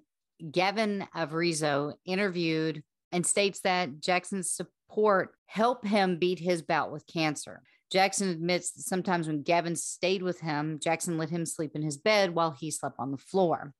Gavin 0.51 1.07
Arvizo 1.15 1.93
interviewed 2.05 2.81
and 3.11 3.23
states 3.23 3.59
that 3.61 4.01
Jackson's 4.01 4.51
support 4.51 5.35
helped 5.45 5.85
him 5.85 6.17
beat 6.17 6.39
his 6.39 6.63
bout 6.63 6.91
with 6.91 7.05
cancer. 7.05 7.61
Jackson 7.91 8.29
admits 8.29 8.71
that 8.71 8.83
sometimes 8.83 9.27
when 9.27 9.43
Gavin 9.43 9.75
stayed 9.75 10.21
with 10.21 10.41
him, 10.41 10.79
Jackson 10.81 11.17
let 11.17 11.29
him 11.29 11.45
sleep 11.45 11.75
in 11.75 11.81
his 11.81 11.97
bed 11.97 12.35
while 12.35 12.51
he 12.51 12.69
slept 12.71 12.95
on 12.99 13.11
the 13.11 13.17
floor. 13.17 13.73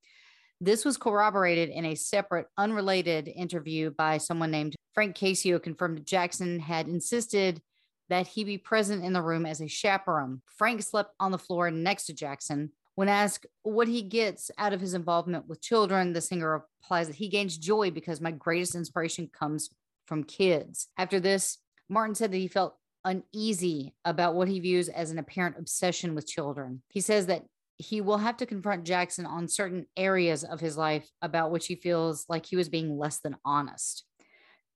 This 0.60 0.86
was 0.86 0.98
corroborated 0.98 1.70
in 1.70 1.86
a 1.86 1.96
separate, 1.96 2.48
unrelated 2.58 3.28
interview 3.28 3.92
by 3.92 4.18
someone 4.18 4.50
named 4.50 4.76
Frank 4.94 5.16
Cascio, 5.16 5.52
who 5.52 5.60
confirmed 5.60 5.98
that 5.98 6.08
Jackson 6.08 6.60
had 6.60 6.88
insisted 6.88 7.62
that 8.10 8.28
he 8.28 8.44
be 8.44 8.58
present 8.58 9.04
in 9.04 9.14
the 9.14 9.22
room 9.22 9.46
as 9.46 9.62
a 9.62 9.68
chaperone. 9.68 10.42
Frank 10.56 10.82
slept 10.82 11.14
on 11.20 11.32
the 11.32 11.38
floor 11.38 11.70
next 11.70 12.06
to 12.06 12.14
Jackson. 12.14 12.72
When 12.96 13.10
asked 13.10 13.46
what 13.62 13.88
he 13.88 14.02
gets 14.02 14.50
out 14.58 14.74
of 14.74 14.82
his 14.82 14.96
involvement 14.96 15.48
with 15.48 15.62
children, 15.62 16.14
the 16.14 16.22
singer 16.22 16.64
replies 16.82 17.08
that 17.08 17.18
he 17.18 17.28
gains 17.28 17.58
joy 17.58 17.92
because 17.92 18.22
my 18.22 18.32
greatest 18.32 18.74
inspiration 18.74 19.30
comes 19.32 19.70
from 20.08 20.24
kids. 20.24 20.88
After 20.98 21.20
this, 21.20 21.60
Martin 21.90 22.16
said 22.16 22.32
that 22.32 22.38
he 22.38 22.48
felt 22.48 22.76
uneasy 23.08 23.94
about 24.06 24.36
what 24.36 24.48
he 24.48 24.60
views 24.60 24.90
as 24.90 25.12
an 25.12 25.18
apparent 25.18 25.58
obsession 25.58 26.14
with 26.14 26.28
children. 26.28 26.82
He 26.90 27.02
says 27.02 27.28
that 27.28 27.44
he 27.78 28.02
will 28.02 28.18
have 28.18 28.38
to 28.38 28.46
confront 28.46 28.86
Jackson 28.86 29.26
on 29.26 29.48
certain 29.48 29.86
areas 29.96 30.44
of 30.44 30.60
his 30.60 30.78
life 30.78 31.10
about 31.22 31.52
which 31.52 31.68
he 31.68 31.76
feels 31.76 32.26
like 32.28 32.46
he 32.46 32.56
was 32.56 32.70
being 32.70 32.98
less 32.98 33.20
than 33.20 33.38
honest. 33.46 34.04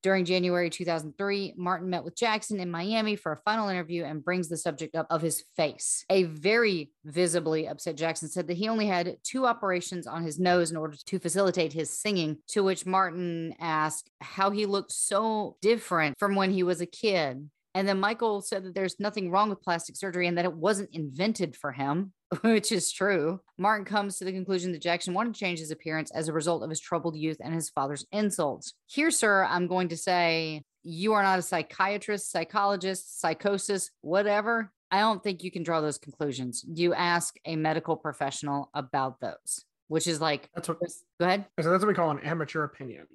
During 0.04 0.26
January 0.26 0.72
2003, 0.72 1.54
Martin 1.58 1.90
met 1.90 2.04
with 2.04 2.16
Jackson 2.16 2.60
in 2.60 2.72
Miami 2.72 3.16
for 3.16 3.34
a 3.34 3.38
final 3.38 3.70
interview 3.70 4.04
and 4.04 4.24
brings 4.24 4.50
the 4.50 4.58
subject 4.58 4.96
up 4.96 5.06
of 5.12 5.22
his 5.22 5.44
face. 5.56 6.06
A 6.10 6.24
very 6.24 6.92
visibly 7.06 7.68
upset 7.68 7.98
Jackson 7.98 8.28
said 8.28 8.48
that 8.48 8.58
he 8.58 8.68
only 8.68 8.88
had 8.88 9.18
two 9.24 9.46
operations 9.46 10.08
on 10.08 10.24
his 10.24 10.40
nose 10.40 10.72
in 10.72 10.78
order 10.78 10.98
to 11.06 11.20
facilitate 11.20 11.74
his 11.74 11.96
singing, 11.96 12.38
to 12.48 12.64
which 12.64 12.86
Martin 12.86 13.54
asked 13.60 14.10
how 14.22 14.50
he 14.50 14.66
looked 14.66 14.92
so 14.92 15.58
different 15.62 16.18
from 16.18 16.34
when 16.34 16.50
he 16.50 16.64
was 16.64 16.82
a 16.82 16.88
kid. 16.88 17.48
And 17.74 17.88
then 17.88 18.00
Michael 18.00 18.42
said 18.42 18.64
that 18.66 18.76
there's 18.76 19.00
nothing 19.00 19.32
wrong 19.32 19.50
with 19.50 19.62
plastic 19.62 19.96
surgery 19.96 20.28
and 20.28 20.38
that 20.38 20.46
it 20.46 20.54
wasn't 20.54 20.90
invented 20.94 21.56
for 21.56 21.72
him, 21.72 22.12
which 22.42 22.72
is 22.72 22.92
true. 22.92 23.40
Martin 23.58 23.86
comes 23.86 24.18
to 24.18 24.26
the 24.26 24.32
conclusion 24.32 24.72
that 24.74 24.82
Jackson 24.82 25.14
wanted 25.14 25.34
to 25.34 25.40
change 25.40 25.60
his 25.60 25.72
appearance 25.72 26.12
as 26.12 26.28
a 26.28 26.34
result 26.34 26.64
of 26.64 26.70
his 26.70 26.80
troubled 26.82 27.16
youth 27.16 27.38
and 27.42 27.54
his 27.54 27.70
father's 27.70 28.06
insults. 28.12 28.74
Here, 28.88 29.12
sir, 29.12 29.46
I'm 29.46 29.68
going 29.68 29.90
to 29.90 29.98
say 29.98 30.64
you 30.84 31.14
are 31.14 31.24
not 31.24 31.40
a 31.40 31.44
psychiatrist, 31.44 32.32
psychologist, 32.32 33.22
psychosis, 33.22 33.90
whatever. 34.02 34.72
I 34.90 35.00
don't 35.00 35.24
think 35.24 35.44
you 35.44 35.52
can 35.52 35.64
draw 35.64 35.80
those 35.80 35.98
conclusions. 35.98 36.66
You 36.68 36.94
ask 36.94 37.36
a 37.46 37.56
medical 37.56 37.96
professional 37.96 38.70
about 38.74 39.22
those, 39.22 39.64
which 39.88 40.08
is 40.08 40.20
like, 40.20 40.50
That's 40.54 40.68
what 40.68 40.80
go 40.80 41.26
ahead. 41.26 41.46
so 41.62 41.72
that's 41.72 41.82
what 41.82 41.88
we 41.88 41.94
call 41.94 42.12
an 42.12 42.20
amateur 42.20 42.64
opinion. 42.64 43.08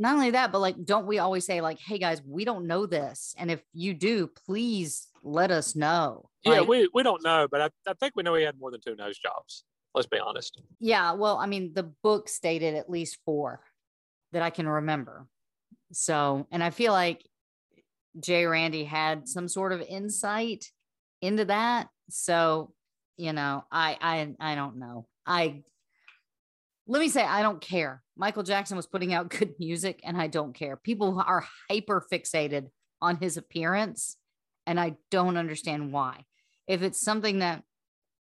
Not 0.00 0.14
only 0.14 0.30
that, 0.30 0.50
but 0.50 0.60
like, 0.60 0.82
don't 0.84 1.06
we 1.06 1.18
always 1.18 1.44
say, 1.44 1.60
like, 1.60 1.78
hey 1.78 1.98
guys, 1.98 2.22
we 2.26 2.44
don't 2.44 2.66
know 2.66 2.86
this. 2.86 3.34
And 3.38 3.50
if 3.50 3.62
you 3.74 3.92
do, 3.92 4.28
please 4.46 5.08
let 5.22 5.50
us 5.50 5.76
know. 5.76 6.30
Yeah, 6.42 6.60
Like, 6.60 6.68
we, 6.68 6.88
we 6.94 7.02
don't 7.02 7.22
know, 7.22 7.46
but 7.50 7.60
I, 7.60 7.68
I 7.86 7.92
think 8.00 8.14
we 8.16 8.22
know 8.22 8.34
he 8.34 8.42
had 8.42 8.58
more 8.58 8.70
than 8.70 8.80
two 8.80 8.96
nose 8.96 9.18
jobs. 9.18 9.64
Let's 9.94 10.06
be 10.08 10.18
honest. 10.18 10.60
yeah. 10.78 11.12
Well, 11.12 11.36
I 11.36 11.46
mean, 11.46 11.72
the 11.74 11.92
book 12.02 12.28
stated 12.28 12.76
at 12.76 12.88
least 12.88 13.18
four 13.26 13.60
that 14.32 14.40
I 14.40 14.50
can 14.50 14.68
remember. 14.68 15.26
So, 15.92 16.46
and 16.50 16.62
I 16.62 16.70
feel 16.70 16.92
like 16.92 17.26
Jay 18.20 18.46
Randy 18.46 18.84
had 18.84 19.28
some 19.28 19.48
sort 19.48 19.72
of 19.72 19.82
insight 19.82 20.64
into 21.20 21.44
that. 21.46 21.88
So, 22.08 22.72
you 23.16 23.32
know, 23.32 23.64
I 23.70 23.98
I 24.00 24.52
I 24.52 24.54
don't 24.54 24.78
know. 24.78 25.06
I 25.26 25.62
let 26.90 26.98
me 26.98 27.08
say 27.08 27.22
I 27.22 27.42
don't 27.42 27.60
care. 27.60 28.02
Michael 28.16 28.42
Jackson 28.42 28.76
was 28.76 28.86
putting 28.86 29.14
out 29.14 29.28
good 29.38 29.54
music 29.60 30.00
and 30.02 30.20
I 30.20 30.26
don't 30.26 30.52
care. 30.52 30.76
People 30.76 31.22
are 31.24 31.46
hyper 31.70 32.04
fixated 32.12 32.68
on 33.00 33.16
his 33.16 33.36
appearance 33.36 34.16
and 34.66 34.78
I 34.78 34.96
don't 35.10 35.36
understand 35.36 35.92
why. 35.92 36.24
If 36.66 36.82
it's 36.82 37.00
something 37.00 37.38
that 37.38 37.62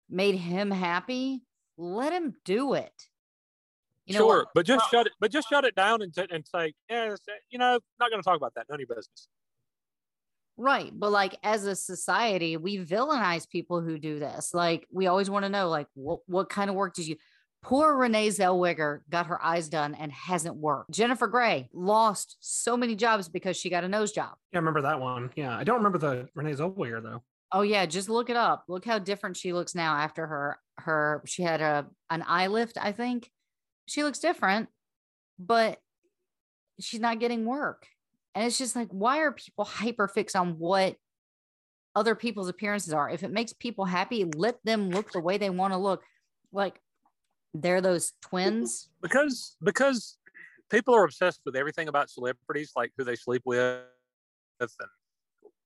made 0.09 0.35
him 0.35 0.69
happy, 0.69 1.43
let 1.77 2.11
him 2.11 2.35
do 2.43 2.73
it. 2.73 2.91
You 4.05 4.15
know 4.15 4.19
sure, 4.19 4.37
what? 4.39 4.47
but 4.53 4.65
just 4.65 4.89
shut 4.91 5.07
it. 5.07 5.13
But 5.19 5.31
just 5.31 5.49
shut 5.49 5.63
it 5.65 5.75
down 5.75 6.01
and, 6.01 6.13
t- 6.13 6.27
and 6.29 6.45
say, 6.45 6.73
yeah, 6.89 7.15
you 7.49 7.59
know, 7.59 7.79
not 7.99 8.09
going 8.09 8.21
to 8.21 8.25
talk 8.25 8.37
about 8.37 8.53
that. 8.55 8.65
None 8.69 8.75
of 8.75 8.79
your 8.81 8.95
business. 8.95 9.29
Right. 10.57 10.91
But 10.93 11.11
like 11.11 11.37
as 11.43 11.65
a 11.65 11.75
society, 11.75 12.57
we 12.57 12.83
villainize 12.83 13.49
people 13.49 13.81
who 13.81 13.97
do 13.97 14.19
this. 14.19 14.53
Like 14.53 14.87
we 14.91 15.07
always 15.07 15.29
want 15.29 15.43
to 15.43 15.49
know, 15.49 15.69
like, 15.69 15.87
what, 15.93 16.19
what 16.25 16.49
kind 16.49 16.69
of 16.69 16.75
work 16.75 16.95
did 16.95 17.07
you 17.07 17.15
poor 17.67 17.97
Renee 17.97 18.29
Zellweger 18.29 19.01
got 19.09 19.27
her 19.27 19.43
eyes 19.43 19.67
done 19.67 19.93
and 19.93 20.09
hasn't 20.09 20.55
worked. 20.55 20.91
Jennifer 20.91 21.27
Grey 21.27 21.69
lost 21.73 22.37
so 22.39 22.77
many 22.77 22.95
jobs 22.95 23.27
because 23.27 23.57
she 23.57 23.69
got 23.69 23.83
a 23.83 23.89
nose 23.89 24.13
job. 24.13 24.35
Yeah, 24.53 24.59
I 24.59 24.59
remember 24.59 24.81
that 24.83 25.01
one. 25.01 25.31
Yeah, 25.35 25.57
I 25.57 25.65
don't 25.65 25.77
remember 25.77 25.97
the 25.97 26.29
Renee 26.33 26.53
Zellweger 26.53 27.03
though. 27.03 27.23
Oh 27.51 27.61
yeah, 27.61 27.85
just 27.85 28.09
look 28.09 28.29
it 28.29 28.37
up. 28.37 28.63
Look 28.69 28.85
how 28.85 28.99
different 28.99 29.35
she 29.35 29.51
looks 29.51 29.75
now 29.75 29.95
after 29.95 30.25
her 30.25 30.59
her 30.77 31.23
she 31.25 31.43
had 31.43 31.59
a 31.59 31.87
an 32.09 32.23
eye 32.25 32.47
lift, 32.47 32.77
I 32.79 32.93
think. 32.93 33.29
She 33.85 34.03
looks 34.03 34.19
different, 34.19 34.69
but 35.37 35.79
she's 36.79 37.01
not 37.01 37.19
getting 37.19 37.45
work. 37.45 37.85
And 38.33 38.45
it's 38.45 38.57
just 38.57 38.77
like 38.77 38.89
why 38.91 39.19
are 39.19 39.33
people 39.33 39.65
hyper 39.65 40.07
fixed 40.07 40.37
on 40.37 40.57
what 40.57 40.95
other 41.95 42.15
people's 42.15 42.47
appearances 42.47 42.93
are? 42.93 43.09
If 43.09 43.23
it 43.23 43.31
makes 43.31 43.51
people 43.51 43.83
happy, 43.83 44.23
let 44.23 44.63
them 44.63 44.89
look 44.89 45.11
the 45.11 45.19
way 45.19 45.37
they 45.37 45.49
want 45.49 45.73
to 45.73 45.77
look. 45.77 46.03
Like 46.53 46.79
they're 47.53 47.81
those 47.81 48.13
twins. 48.21 48.89
because 49.01 49.55
because 49.61 50.17
people 50.69 50.93
are 50.95 51.03
obsessed 51.03 51.41
with 51.45 51.55
everything 51.55 51.87
about 51.87 52.09
celebrities, 52.09 52.71
like 52.75 52.91
who 52.97 53.03
they 53.03 53.15
sleep 53.15 53.41
with 53.45 53.81
and 54.59 54.69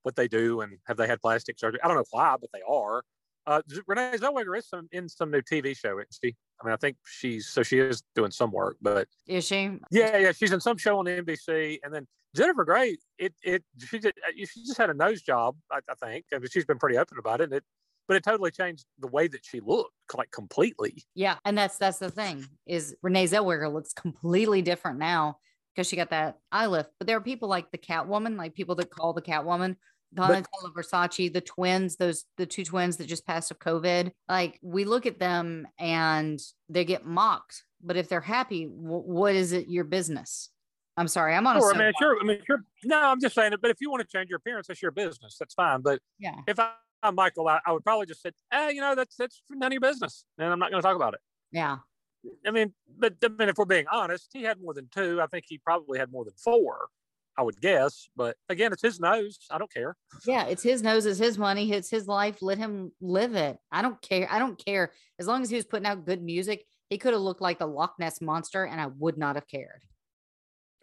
what 0.04 0.16
they 0.16 0.28
do, 0.28 0.62
and 0.62 0.78
have 0.86 0.98
they 0.98 1.08
had 1.08 1.22
plastic 1.22 1.60
surgery? 1.60 1.80
I 1.84 1.88
don't 1.88 1.98
know 1.98 2.06
why, 2.12 2.36
but 2.40 2.50
they 2.54 2.62
are. 2.68 3.04
Uh, 3.48 3.62
Renee 3.88 4.18
Zellweger 4.18 4.58
is 4.58 4.68
some 4.68 4.88
in 4.92 5.10
some 5.10 5.32
new 5.32 5.42
TV 5.42 5.76
show, 5.76 5.98
isn't 5.98 6.16
she? 6.24 6.36
I 6.62 6.66
mean, 6.66 6.74
I 6.74 6.78
think 6.78 6.98
she's 7.06 7.48
so 7.48 7.64
she 7.64 7.80
is 7.80 8.04
doing 8.16 8.32
some 8.32 8.52
work, 8.52 8.78
but 8.82 9.08
Is 9.28 9.46
she? 9.46 9.80
yeah, 9.90 10.18
yeah, 10.18 10.32
she's 10.32 10.52
in 10.52 10.60
some 10.60 10.78
show 10.78 11.00
on 11.00 11.06
NBC, 11.06 11.80
and 11.84 11.94
then 11.94 12.08
Jennifer 12.36 12.64
Grey, 12.64 12.98
it 13.18 13.34
it 13.44 13.64
she 13.90 14.00
did 14.00 14.14
she 14.38 14.64
just 14.64 14.78
had 14.78 14.90
a 14.90 14.94
nose 14.94 15.22
job, 15.22 15.56
I, 15.72 15.80
I 15.90 15.96
think, 15.96 16.26
and 16.32 16.46
she's 16.52 16.66
been 16.66 16.78
pretty 16.78 16.98
open 16.98 17.18
about 17.18 17.42
it. 17.42 17.46
And 17.46 17.54
it 17.54 17.64
but 18.12 18.18
it 18.18 18.24
totally 18.26 18.52
changed 18.52 18.84
the 19.00 19.08
way 19.08 19.30
that 19.30 19.40
she 19.42 19.62
looked, 19.62 19.94
like 20.18 20.30
completely. 20.32 21.06
Yeah, 21.16 21.38
and 21.46 21.58
that's 21.58 21.78
that's 21.78 21.98
the 21.98 22.12
thing 22.12 22.46
is 22.68 22.94
Renee 23.02 23.28
Zellweger 23.28 23.72
looks 23.72 23.94
completely 23.94 24.62
different 24.62 25.00
now 25.00 25.38
because 25.74 25.88
she 25.88 25.96
got 25.96 26.10
that 26.10 26.38
eye 26.52 26.66
lift. 26.66 26.90
But 27.00 27.08
there 27.08 27.16
are 27.16 27.22
people 27.22 27.48
like 27.48 27.72
the 27.72 27.78
Catwoman, 27.78 28.36
like 28.36 28.54
people 28.54 28.76
that 28.76 28.90
call 28.90 29.14
the 29.14 29.22
Catwoman 29.22 29.78
Donatella 30.14 30.74
Versace, 30.76 31.32
the 31.32 31.40
twins, 31.40 31.96
those 31.96 32.26
the 32.36 32.46
two 32.46 32.66
twins 32.66 32.98
that 32.98 33.08
just 33.08 33.26
passed 33.26 33.50
of 33.50 33.60
COVID. 33.60 34.12
Like 34.28 34.60
we 34.62 34.84
look 34.84 35.06
at 35.06 35.18
them 35.18 35.66
and 35.80 36.38
they 36.68 36.84
get 36.84 37.06
mocked. 37.06 37.64
But 37.82 37.96
if 37.96 38.10
they're 38.10 38.20
happy, 38.20 38.66
wh- 38.66 39.08
what 39.08 39.36
is 39.36 39.54
it 39.54 39.70
your 39.70 39.86
business? 39.86 40.50
I'm 40.98 41.08
sorry, 41.08 41.34
I'm 41.34 41.48
on 41.48 41.56
a 41.56 41.62
Sure, 41.62 41.74
I 41.74 41.78
mean, 41.78 41.94
sure, 41.98 42.18
I 42.20 42.24
mean, 42.26 42.40
sure. 42.46 42.66
No, 42.84 43.02
I'm 43.02 43.22
just 43.22 43.36
saying 43.36 43.54
it. 43.54 43.62
But 43.62 43.72
if 43.72 43.78
you 43.80 43.90
want 43.90 44.02
to 44.02 44.18
change 44.18 44.30
your 44.30 44.36
appearance, 44.36 44.68
that's 44.68 44.82
your 44.82 44.92
business. 44.92 45.38
That's 45.40 45.54
fine. 45.54 45.80
But 45.80 46.02
yeah. 46.20 46.36
if 46.46 46.60
I, 46.60 46.74
I'm 47.04 47.16
Michael, 47.16 47.48
I, 47.48 47.60
I 47.66 47.72
would 47.72 47.84
probably 47.84 48.06
just 48.06 48.22
say, 48.22 48.32
eh, 48.52 48.70
you 48.70 48.82
know, 48.82 48.96
that's 48.96 49.16
that's 49.16 49.42
none 49.50 49.68
of 49.68 49.74
your 49.74 49.82
business, 49.82 50.26
and 50.38 50.52
I'm 50.52 50.60
not 50.60 50.72
going 50.72 50.82
to 50.82 50.88
talk 50.88 50.96
about 50.96 51.14
it. 51.14 51.20
Yeah. 51.52 51.78
I 52.46 52.52
mean, 52.52 52.74
but 53.00 53.16
I 53.24 53.30
mean, 53.30 53.50
if 53.50 53.58
we're 53.58 53.66
being 53.66 53.88
honest, 53.92 54.30
he 54.34 54.44
had 54.44 54.62
more 54.62 54.74
than 54.74 54.88
two. 54.94 55.20
I 55.22 55.28
think 55.28 55.46
he 55.48 55.58
probably 55.58 55.98
had 55.98 56.12
more 56.12 56.24
than 56.24 56.36
four. 56.44 56.90
I 57.38 57.44
would 57.44 57.60
guess. 57.62 58.10
But 58.16 58.36
again, 58.50 58.74
it's 58.74 58.82
his 58.82 59.00
nose. 59.00 59.40
I 59.50 59.58
don't 59.58 59.72
care. 59.74 59.96
Yeah, 60.26 60.46
it's 60.46 60.62
his 60.62 60.84
nose, 60.84 61.06
it's 61.06 61.18
his 61.18 61.38
money, 61.38 61.72
it's 61.72 61.90
his 61.90 62.08
life. 62.08 62.38
Let 62.42 62.58
him 62.58 62.92
live 63.02 63.36
it. 63.36 63.58
I 63.72 63.82
don't 63.82 64.00
care. 64.02 64.28
I 64.30 64.38
don't 64.38 64.64
care. 64.64 64.92
As 65.18 65.28
long 65.28 65.42
as 65.42 65.50
he 65.50 65.56
was 65.56 65.66
putting 65.66 65.88
out 65.88 66.06
good 66.06 66.22
music, 66.22 66.66
he 66.90 66.98
could 66.98 67.14
have 67.14 67.22
looked 67.22 67.42
like 67.42 67.58
the 67.58 67.66
Loch 67.66 67.96
Ness 67.98 68.22
monster, 68.22 68.66
and 68.66 68.80
I 68.80 68.88
would 68.88 69.18
not 69.18 69.36
have 69.36 69.48
cared. 69.48 69.82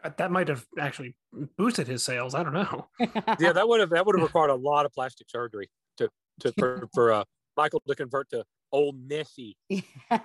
Uh, 0.03 0.11
That 0.17 0.31
might 0.31 0.49
have 0.49 0.65
actually 0.81 1.15
boosted 1.59 1.87
his 1.87 2.03
sales. 2.03 2.35
I 2.35 2.43
don't 2.43 2.55
know. 2.55 2.89
Yeah, 3.39 3.53
that 3.53 3.69
would 3.69 3.81
have 3.81 3.91
that 3.91 4.07
would 4.07 4.17
have 4.19 4.23
required 4.25 4.51
a 4.51 4.55
lot 4.55 4.87
of 4.87 4.93
plastic 4.93 5.29
surgery 5.31 5.69
to 5.99 6.09
to 6.41 6.53
for, 6.59 6.89
for 6.95 7.13
uh, 7.13 7.25
Michael 7.57 7.83
to 7.87 7.95
convert 7.95 8.31
to 8.31 8.45
old 8.73 8.97
Nessie. 9.09 9.57
All 10.11 10.19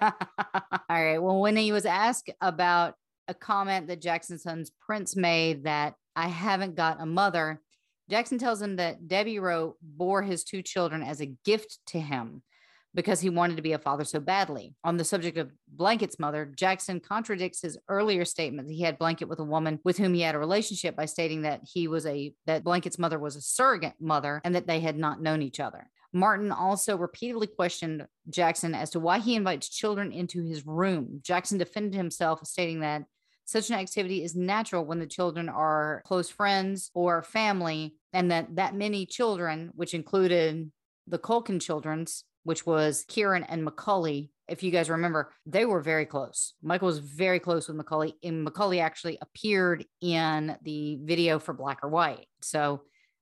right. 0.90 1.18
Well, 1.18 1.40
when 1.40 1.56
he 1.56 1.72
was 1.72 1.86
asked 1.86 2.30
about 2.42 2.96
a 3.28 3.34
comment 3.34 3.88
that 3.88 4.02
Jackson's 4.02 4.44
son's 4.44 4.72
Prince 4.82 5.16
made 5.16 5.64
that 5.64 5.96
I 6.16 6.28
haven't 6.28 6.76
got 6.76 7.02
a 7.02 7.06
mother. 7.06 7.62
Jackson 8.10 8.38
tells 8.38 8.62
him 8.62 8.76
that 8.76 9.08
Debbie 9.08 9.40
Rowe 9.40 9.76
bore 9.82 10.22
his 10.22 10.44
two 10.44 10.62
children 10.62 11.02
as 11.02 11.22
a 11.22 11.34
gift 11.46 11.80
to 11.88 12.00
him 12.00 12.44
because 12.93 13.19
he 13.19 13.29
wanted 13.29 13.56
to 13.56 13.63
be 13.63 13.73
a 13.73 13.79
father 13.79 14.03
so 14.03 14.19
badly. 14.19 14.75
On 14.84 14.97
the 14.97 15.03
subject 15.03 15.38
of 15.38 15.51
Blanket's 15.67 16.19
mother, 16.19 16.45
Jackson 16.45 16.99
contradicts 16.99 17.62
his 17.62 17.77
earlier 17.89 18.25
statement 18.25 18.67
that 18.67 18.73
he 18.73 18.82
had 18.82 18.99
Blanket 18.99 19.27
with 19.27 19.39
a 19.39 19.43
woman 19.43 19.79
with 19.84 19.97
whom 19.97 20.13
he 20.13 20.21
had 20.21 20.36
a 20.36 20.39
relationship 20.39 20.95
by 20.95 21.06
stating 21.06 21.41
that 21.43 21.62
he 21.63 21.88
was 21.88 22.06
a 22.06 22.34
that 22.45 22.63
Blanket's 22.63 22.99
mother 22.99 23.19
was 23.19 23.36
a 23.36 23.41
surrogate 23.41 23.95
mother 23.99 24.41
and 24.43 24.56
that 24.56 24.67
they 24.67 24.79
had 24.79 24.97
not 24.97 25.21
known 25.21 25.41
each 25.41 25.60
other. 25.60 25.89
Martin 26.13 26.51
also 26.51 26.95
repeatedly 26.95 27.47
questioned 27.47 28.06
Jackson 28.29 28.75
as 28.75 28.91
to 28.91 28.99
why 28.99 29.17
he 29.17 29.36
invites 29.36 29.67
children 29.67 30.12
into 30.12 30.43
his 30.43 30.65
room. 30.65 31.19
Jackson 31.23 31.58
defended 31.58 31.95
himself, 31.95 32.45
stating 32.45 32.82
that 32.82 33.03
such 33.45 33.69
an 33.69 33.75
activity 33.75 34.23
is 34.23 34.36
natural 34.36 34.86
when 34.86 34.99
the 34.99 35.08
children 35.08 35.49
are 35.49 36.03
close 36.06 36.29
friends 36.29 36.91
or 36.93 37.23
family, 37.23 37.95
and 38.13 38.32
that 38.32 38.56
that 38.56 38.75
many 38.75 39.06
children, 39.06 39.71
which 39.75 39.95
included 39.95 40.71
the 41.08 41.19
Culkin 41.19 41.60
children's, 41.60 42.23
which 42.43 42.65
was 42.65 43.06
Kieran 43.08 43.43
and 43.43 43.63
Macaulay. 43.63 44.32
If 44.47 44.63
you 44.63 44.71
guys 44.71 44.89
remember, 44.89 45.32
they 45.45 45.65
were 45.65 45.82
very 45.82 46.06
close. 46.06 46.53
Michael 46.62 46.88
was 46.88 46.99
very 46.99 47.39
close 47.39 47.67
with 47.67 47.77
Macaulay, 47.77 48.15
and 48.23 48.43
Macaulay 48.43 48.79
actually 48.79 49.17
appeared 49.21 49.86
in 50.01 50.58
the 50.63 50.99
video 51.01 51.39
for 51.39 51.53
Black 51.53 51.79
or 51.84 51.89
White. 51.89 52.27
So, 52.41 52.82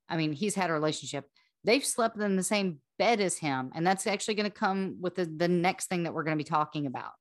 I 0.10 0.18
mean, 0.18 0.34
he's 0.34 0.56
had 0.56 0.70
a 0.70 0.74
relationship. 0.74 1.26
They've 1.64 1.86
slept 1.86 2.18
in 2.18 2.36
the 2.36 2.44
same 2.44 2.80
bed 2.98 3.22
as 3.22 3.38
him, 3.38 3.72
and 3.76 3.86
that's 3.86 4.08
actually 4.08 4.34
going 4.34 4.50
to 4.50 4.56
come 4.56 4.98
with 5.00 5.16
the, 5.16 5.26
the 5.26 5.48
next 5.48 5.88
thing 5.88 6.04
that 6.04 6.14
we're 6.14 6.24
going 6.24 6.38
to 6.38 6.44
be 6.44 6.48
talking 6.48 6.88
about. 6.88 7.12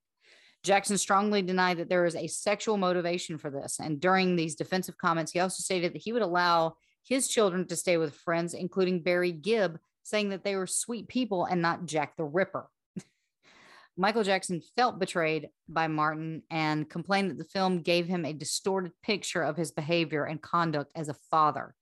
Jackson 0.62 0.98
strongly 0.98 1.42
denied 1.42 1.78
that 1.78 1.88
there 1.88 2.04
is 2.04 2.16
a 2.16 2.26
sexual 2.26 2.76
motivation 2.76 3.38
for 3.38 3.50
this. 3.50 3.80
And 3.80 4.00
during 4.00 4.36
these 4.36 4.54
defensive 4.54 4.98
comments, 4.98 5.32
he 5.32 5.40
also 5.40 5.62
stated 5.62 5.94
that 5.94 6.02
he 6.02 6.12
would 6.12 6.22
allow 6.22 6.76
his 7.02 7.28
children 7.28 7.66
to 7.66 7.76
stay 7.76 7.96
with 7.96 8.14
friends, 8.14 8.52
including 8.52 9.02
Barry 9.02 9.32
Gibb, 9.32 9.78
saying 10.11 10.31
that 10.31 10.44
they 10.44 10.57
were 10.57 10.66
sweet 10.66 11.09
people 11.09 11.44
and 11.44 11.62
not 11.62 11.87
Jack 11.87 12.16
the 12.16 12.25
Ripper. 12.25 12.68
Michael 13.96 14.25
Jackson 14.25 14.61
felt 14.77 14.99
betrayed 14.99 15.49
by 15.68 15.87
Martin 15.87 16.42
and 16.51 16.90
complained 16.90 17.31
that 17.31 17.38
the 17.38 17.44
film 17.44 17.81
gave 17.81 18.07
him 18.07 18.25
a 18.25 18.33
distorted 18.33 18.92
picture 19.03 19.42
of 19.42 19.57
his 19.57 19.70
behavior 19.70 20.25
and 20.25 20.42
conduct 20.42 20.90
as 20.94 21.09
a 21.09 21.16
father. 21.31 21.75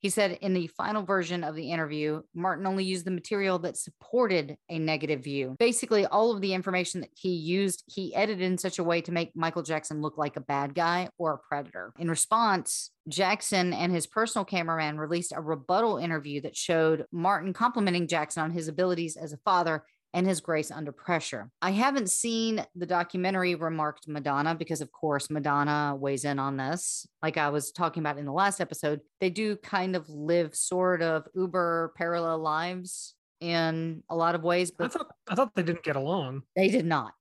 He 0.00 0.10
said 0.10 0.38
in 0.40 0.54
the 0.54 0.68
final 0.68 1.02
version 1.02 1.42
of 1.42 1.54
the 1.54 1.72
interview, 1.72 2.22
Martin 2.34 2.66
only 2.66 2.84
used 2.84 3.04
the 3.04 3.10
material 3.10 3.58
that 3.60 3.76
supported 3.76 4.56
a 4.68 4.78
negative 4.78 5.24
view. 5.24 5.56
Basically, 5.58 6.06
all 6.06 6.32
of 6.32 6.40
the 6.40 6.54
information 6.54 7.00
that 7.00 7.10
he 7.14 7.30
used, 7.30 7.82
he 7.86 8.14
edited 8.14 8.42
in 8.42 8.58
such 8.58 8.78
a 8.78 8.84
way 8.84 9.00
to 9.00 9.12
make 9.12 9.34
Michael 9.34 9.62
Jackson 9.62 10.00
look 10.00 10.16
like 10.16 10.36
a 10.36 10.40
bad 10.40 10.74
guy 10.74 11.08
or 11.18 11.34
a 11.34 11.38
predator. 11.38 11.92
In 11.98 12.08
response, 12.08 12.90
Jackson 13.08 13.72
and 13.72 13.90
his 13.90 14.06
personal 14.06 14.44
cameraman 14.44 14.98
released 14.98 15.32
a 15.34 15.40
rebuttal 15.40 15.98
interview 15.98 16.40
that 16.42 16.56
showed 16.56 17.06
Martin 17.10 17.52
complimenting 17.52 18.06
Jackson 18.06 18.42
on 18.42 18.50
his 18.52 18.68
abilities 18.68 19.16
as 19.16 19.32
a 19.32 19.38
father 19.38 19.84
and 20.14 20.26
his 20.26 20.40
grace 20.40 20.70
under 20.70 20.92
pressure. 20.92 21.50
I 21.60 21.70
haven't 21.70 22.10
seen 22.10 22.64
the 22.74 22.86
documentary, 22.86 23.54
remarked 23.54 24.08
Madonna, 24.08 24.54
because 24.54 24.80
of 24.80 24.90
course 24.92 25.30
Madonna 25.30 25.96
weighs 25.98 26.24
in 26.24 26.38
on 26.38 26.56
this. 26.56 27.06
Like 27.22 27.36
I 27.36 27.50
was 27.50 27.72
talking 27.72 28.02
about 28.02 28.18
in 28.18 28.24
the 28.24 28.32
last 28.32 28.60
episode, 28.60 29.00
they 29.20 29.30
do 29.30 29.56
kind 29.56 29.96
of 29.96 30.08
live 30.08 30.54
sort 30.54 31.02
of 31.02 31.26
uber 31.34 31.92
parallel 31.96 32.38
lives 32.38 33.14
in 33.40 34.02
a 34.08 34.16
lot 34.16 34.34
of 34.34 34.42
ways, 34.42 34.70
but 34.70 34.86
I 34.86 34.88
thought 34.88 35.06
I 35.28 35.34
thought 35.34 35.54
they 35.54 35.62
didn't 35.62 35.84
get 35.84 35.96
along. 35.96 36.42
they 36.56 36.68
did 36.68 36.86
not. 36.86 37.14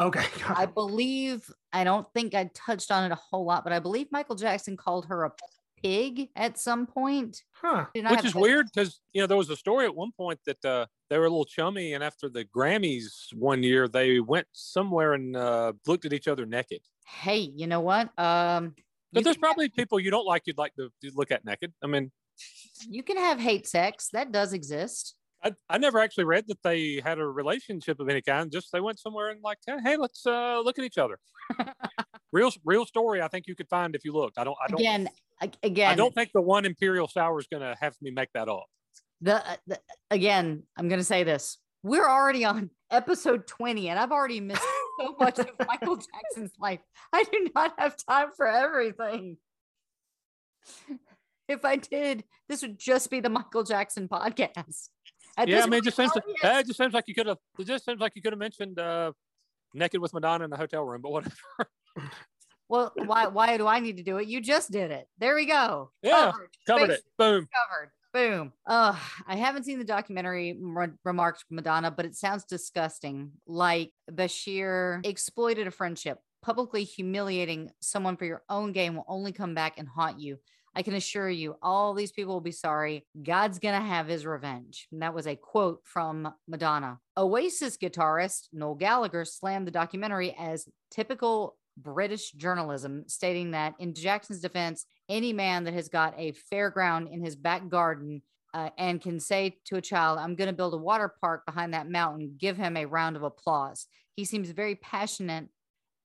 Okay. 0.00 0.24
I 0.48 0.66
believe, 0.66 1.44
I 1.72 1.84
don't 1.84 2.06
think 2.14 2.34
I 2.34 2.50
touched 2.54 2.90
on 2.90 3.04
it 3.04 3.12
a 3.12 3.18
whole 3.30 3.44
lot, 3.44 3.64
but 3.64 3.72
I 3.72 3.78
believe 3.78 4.06
Michael 4.10 4.36
Jackson 4.36 4.76
called 4.76 5.06
her 5.06 5.24
a 5.24 5.30
pig 5.82 6.28
at 6.36 6.58
some 6.58 6.86
point. 6.86 7.42
huh. 7.52 7.86
Which 7.94 8.24
is 8.24 8.32
to- 8.32 8.38
weird 8.38 8.66
because 8.72 9.00
you 9.12 9.20
know 9.20 9.26
there 9.26 9.36
was 9.36 9.50
a 9.50 9.56
story 9.56 9.84
at 9.86 9.94
one 9.94 10.12
point 10.16 10.40
that 10.46 10.64
uh, 10.64 10.86
they 11.08 11.18
were 11.18 11.26
a 11.26 11.30
little 11.30 11.44
chummy, 11.44 11.94
and 11.94 12.02
after 12.04 12.28
the 12.28 12.44
Grammys 12.44 13.06
one 13.34 13.62
year, 13.62 13.88
they 13.88 14.20
went 14.20 14.46
somewhere 14.52 15.14
and 15.14 15.36
uh, 15.36 15.72
looked 15.86 16.04
at 16.04 16.12
each 16.12 16.28
other 16.28 16.46
naked. 16.46 16.80
Hey, 17.06 17.50
you 17.54 17.66
know 17.66 17.80
what? 17.80 18.10
Um, 18.18 18.74
But 19.12 19.24
there's 19.24 19.36
probably 19.36 19.68
people 19.68 19.98
you 19.98 20.10
don't 20.10 20.26
like 20.26 20.42
you'd 20.46 20.58
like 20.58 20.74
to 20.76 20.90
look 21.14 21.30
at 21.32 21.44
naked. 21.44 21.72
I 21.82 21.86
mean, 21.88 22.12
you 22.88 23.02
can 23.02 23.16
have 23.16 23.40
hate 23.40 23.66
sex. 23.66 24.08
That 24.12 24.30
does 24.32 24.52
exist. 24.52 25.16
I, 25.42 25.52
I 25.68 25.78
never 25.78 25.98
actually 25.98 26.24
read 26.24 26.44
that 26.48 26.62
they 26.62 27.00
had 27.02 27.18
a 27.18 27.26
relationship 27.26 27.98
of 28.00 28.08
any 28.08 28.20
kind. 28.20 28.52
Just 28.52 28.72
they 28.72 28.80
went 28.80 28.98
somewhere 28.98 29.30
and 29.30 29.40
like, 29.42 29.58
hey, 29.66 29.96
let's 29.96 30.26
uh, 30.26 30.60
look 30.60 30.78
at 30.78 30.84
each 30.84 30.98
other. 30.98 31.18
real 32.32 32.50
real 32.64 32.84
story. 32.86 33.22
I 33.22 33.28
think 33.28 33.46
you 33.46 33.54
could 33.54 33.68
find 33.68 33.94
if 33.94 34.04
you 34.04 34.12
looked. 34.12 34.38
I 34.38 34.44
don't. 34.44 34.56
I 34.62 34.68
don't. 34.68 34.80
Again, 34.80 35.08
again, 35.62 35.90
I 35.90 35.94
don't 35.94 36.14
think 36.14 36.30
the 36.32 36.42
one 36.42 36.64
Imperial 36.64 37.08
Sour 37.08 37.38
is 37.38 37.46
going 37.46 37.62
to 37.62 37.76
have 37.80 37.94
me 38.02 38.10
make 38.10 38.28
that 38.34 38.48
up. 38.48 38.66
the, 39.20 39.36
uh, 39.36 39.56
the 39.66 39.80
again, 40.10 40.64
I'm 40.76 40.88
going 40.88 41.00
to 41.00 41.04
say 41.04 41.24
this. 41.24 41.58
We're 41.82 42.08
already 42.08 42.44
on 42.44 42.70
episode 42.90 43.46
20 43.46 43.88
and 43.88 43.98
I've 43.98 44.12
already 44.12 44.40
missed 44.40 44.62
so 45.00 45.16
much 45.18 45.38
of 45.38 45.48
Michael 45.66 45.96
Jackson's 45.96 46.52
life. 46.58 46.80
I 47.12 47.24
do 47.24 47.48
not 47.54 47.72
have 47.78 47.96
time 48.06 48.28
for 48.36 48.46
everything. 48.46 49.38
If 51.48 51.64
I 51.64 51.76
did, 51.76 52.24
this 52.48 52.62
would 52.62 52.78
just 52.78 53.10
be 53.10 53.20
the 53.20 53.30
Michael 53.30 53.64
Jackson 53.64 54.08
podcast. 54.08 54.88
At 55.40 55.48
yeah, 55.48 55.62
I 55.62 55.66
mean, 55.68 55.78
it 55.78 55.84
just 55.84 55.96
seems 55.96 56.12
to, 56.12 56.22
oh, 56.44 56.58
it 56.58 56.66
just 56.66 56.76
seems 56.76 56.92
like 56.92 57.08
you 57.08 57.14
could 57.14 57.26
have. 57.26 57.38
It 57.58 57.66
just 57.66 57.86
seems 57.86 57.98
like 57.98 58.12
you 58.14 58.20
could 58.20 58.34
have 58.34 58.38
mentioned 58.38 58.78
uh, 58.78 59.12
naked 59.72 59.98
with 59.98 60.12
Madonna 60.12 60.44
in 60.44 60.50
the 60.50 60.56
hotel 60.58 60.84
room, 60.84 61.00
but 61.00 61.12
whatever. 61.12 61.34
well, 62.68 62.92
why 63.06 63.26
why 63.28 63.56
do 63.56 63.66
I 63.66 63.80
need 63.80 63.96
to 63.96 64.02
do 64.02 64.18
it? 64.18 64.28
You 64.28 64.42
just 64.42 64.70
did 64.70 64.90
it. 64.90 65.08
There 65.16 65.34
we 65.34 65.46
go. 65.46 65.92
Yeah, 66.02 66.32
Covered 66.66 66.88
Face 66.88 66.98
it. 66.98 67.04
Boom. 67.16 67.48
covered. 67.54 67.90
Boom. 68.12 68.52
Uh, 68.66 68.94
I 69.26 69.36
haven't 69.36 69.64
seen 69.64 69.78
the 69.78 69.84
documentary, 69.84 70.58
re- 70.60 70.88
remarked 71.04 71.46
Madonna, 71.48 71.90
but 71.90 72.04
it 72.04 72.16
sounds 72.16 72.44
disgusting. 72.44 73.30
Like 73.46 73.92
Bashir 74.10 75.00
exploited 75.06 75.66
a 75.68 75.70
friendship. 75.70 76.18
Publicly 76.42 76.84
humiliating 76.84 77.70
someone 77.80 78.18
for 78.18 78.26
your 78.26 78.42
own 78.50 78.72
gain 78.72 78.94
will 78.94 79.06
only 79.08 79.32
come 79.32 79.54
back 79.54 79.78
and 79.78 79.88
haunt 79.88 80.20
you. 80.20 80.38
I 80.74 80.82
can 80.82 80.94
assure 80.94 81.28
you, 81.28 81.56
all 81.62 81.94
these 81.94 82.12
people 82.12 82.34
will 82.34 82.40
be 82.40 82.52
sorry. 82.52 83.04
God's 83.20 83.58
going 83.58 83.80
to 83.80 83.86
have 83.86 84.06
his 84.06 84.24
revenge. 84.24 84.86
And 84.92 85.02
that 85.02 85.14
was 85.14 85.26
a 85.26 85.34
quote 85.34 85.80
from 85.84 86.32
Madonna. 86.46 86.98
Oasis 87.16 87.76
guitarist 87.76 88.48
Noel 88.52 88.76
Gallagher 88.76 89.24
slammed 89.24 89.66
the 89.66 89.72
documentary 89.72 90.34
as 90.38 90.68
typical 90.90 91.56
British 91.76 92.30
journalism, 92.32 93.04
stating 93.08 93.52
that 93.52 93.74
in 93.78 93.94
Jackson's 93.94 94.40
defense, 94.40 94.86
any 95.08 95.32
man 95.32 95.64
that 95.64 95.74
has 95.74 95.88
got 95.88 96.14
a 96.16 96.34
fairground 96.52 97.12
in 97.12 97.24
his 97.24 97.34
back 97.34 97.68
garden 97.68 98.22
uh, 98.54 98.70
and 98.78 99.00
can 99.00 99.18
say 99.18 99.56
to 99.66 99.76
a 99.76 99.80
child, 99.80 100.18
I'm 100.18 100.34
going 100.34 100.48
to 100.48 100.56
build 100.56 100.74
a 100.74 100.78
water 100.78 101.12
park 101.20 101.44
behind 101.46 101.74
that 101.74 101.90
mountain, 101.90 102.36
give 102.38 102.56
him 102.56 102.76
a 102.76 102.86
round 102.86 103.16
of 103.16 103.22
applause. 103.22 103.86
He 104.14 104.24
seems 104.24 104.50
very 104.50 104.76
passionate 104.76 105.48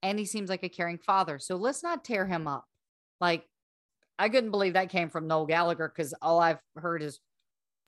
and 0.01 0.17
he 0.17 0.25
seems 0.25 0.49
like 0.49 0.63
a 0.63 0.69
caring 0.69 0.97
father. 0.97 1.39
So 1.39 1.55
let's 1.55 1.83
not 1.83 2.03
tear 2.03 2.25
him 2.25 2.47
up. 2.47 2.65
Like, 3.19 3.45
I 4.17 4.29
couldn't 4.29 4.51
believe 4.51 4.73
that 4.73 4.89
came 4.89 5.09
from 5.09 5.27
Noel 5.27 5.45
Gallagher 5.45 5.91
because 5.93 6.13
all 6.21 6.39
I've 6.39 6.59
heard 6.75 7.01
is 7.01 7.19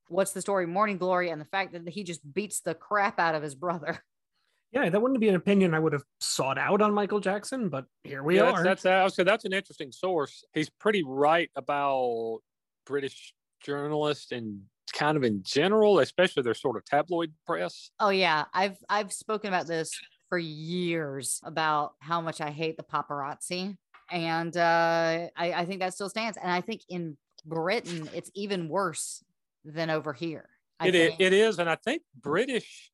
what's 0.09 0.31
the 0.31 0.41
story, 0.41 0.65
Morning 0.65 0.97
Glory, 0.97 1.29
and 1.29 1.39
the 1.39 1.45
fact 1.45 1.73
that 1.73 1.87
he 1.89 2.03
just 2.03 2.21
beats 2.33 2.61
the 2.61 2.73
crap 2.73 3.19
out 3.19 3.35
of 3.35 3.43
his 3.43 3.55
brother. 3.55 4.03
Yeah, 4.73 4.89
that 4.89 5.01
wouldn't 5.01 5.21
be 5.21 5.29
an 5.29 5.35
opinion 5.35 5.73
I 5.73 5.79
would 5.79 5.93
have 5.93 6.03
sought 6.19 6.57
out 6.57 6.81
on 6.81 6.93
Michael 6.93 7.21
Jackson, 7.21 7.69
but 7.69 7.85
here 8.03 8.21
we 8.21 8.35
yeah, 8.35 8.51
are. 8.51 8.63
That's, 8.65 8.83
that's 8.83 8.85
I 8.85 9.03
would 9.05 9.13
say 9.13 9.23
that's 9.23 9.45
an 9.45 9.53
interesting 9.53 9.93
source. 9.93 10.43
He's 10.53 10.69
pretty 10.69 11.03
right 11.07 11.49
about 11.55 12.39
British 12.85 13.33
journalists 13.63 14.33
and 14.33 14.63
kind 14.93 15.15
of 15.15 15.23
in 15.23 15.41
general, 15.43 15.99
especially 15.99 16.43
their 16.43 16.53
sort 16.53 16.75
of 16.75 16.83
tabloid 16.83 17.33
press. 17.45 17.91
Oh 18.01 18.09
yeah, 18.09 18.43
I've 18.53 18.77
I've 18.89 19.13
spoken 19.13 19.47
about 19.47 19.67
this 19.67 19.97
for 20.27 20.37
years 20.37 21.39
about 21.43 21.93
how 21.99 22.19
much 22.19 22.41
I 22.41 22.49
hate 22.49 22.75
the 22.75 22.83
paparazzi, 22.83 23.77
and 24.11 24.55
uh, 24.55 25.27
I, 25.35 25.53
I 25.53 25.65
think 25.65 25.81
that 25.81 25.93
still 25.93 26.09
stands. 26.09 26.37
And 26.41 26.51
I 26.51 26.61
think 26.61 26.81
in 26.89 27.17
Britain 27.45 28.09
it's 28.13 28.31
even 28.33 28.69
worse 28.69 29.23
than 29.63 29.89
over 29.89 30.13
here. 30.13 30.49
I 30.79 30.89
it 30.89 30.95
is, 30.95 31.13
it 31.19 31.33
is, 31.33 31.59
and 31.59 31.69
I 31.69 31.75
think 31.75 32.03
British 32.21 32.91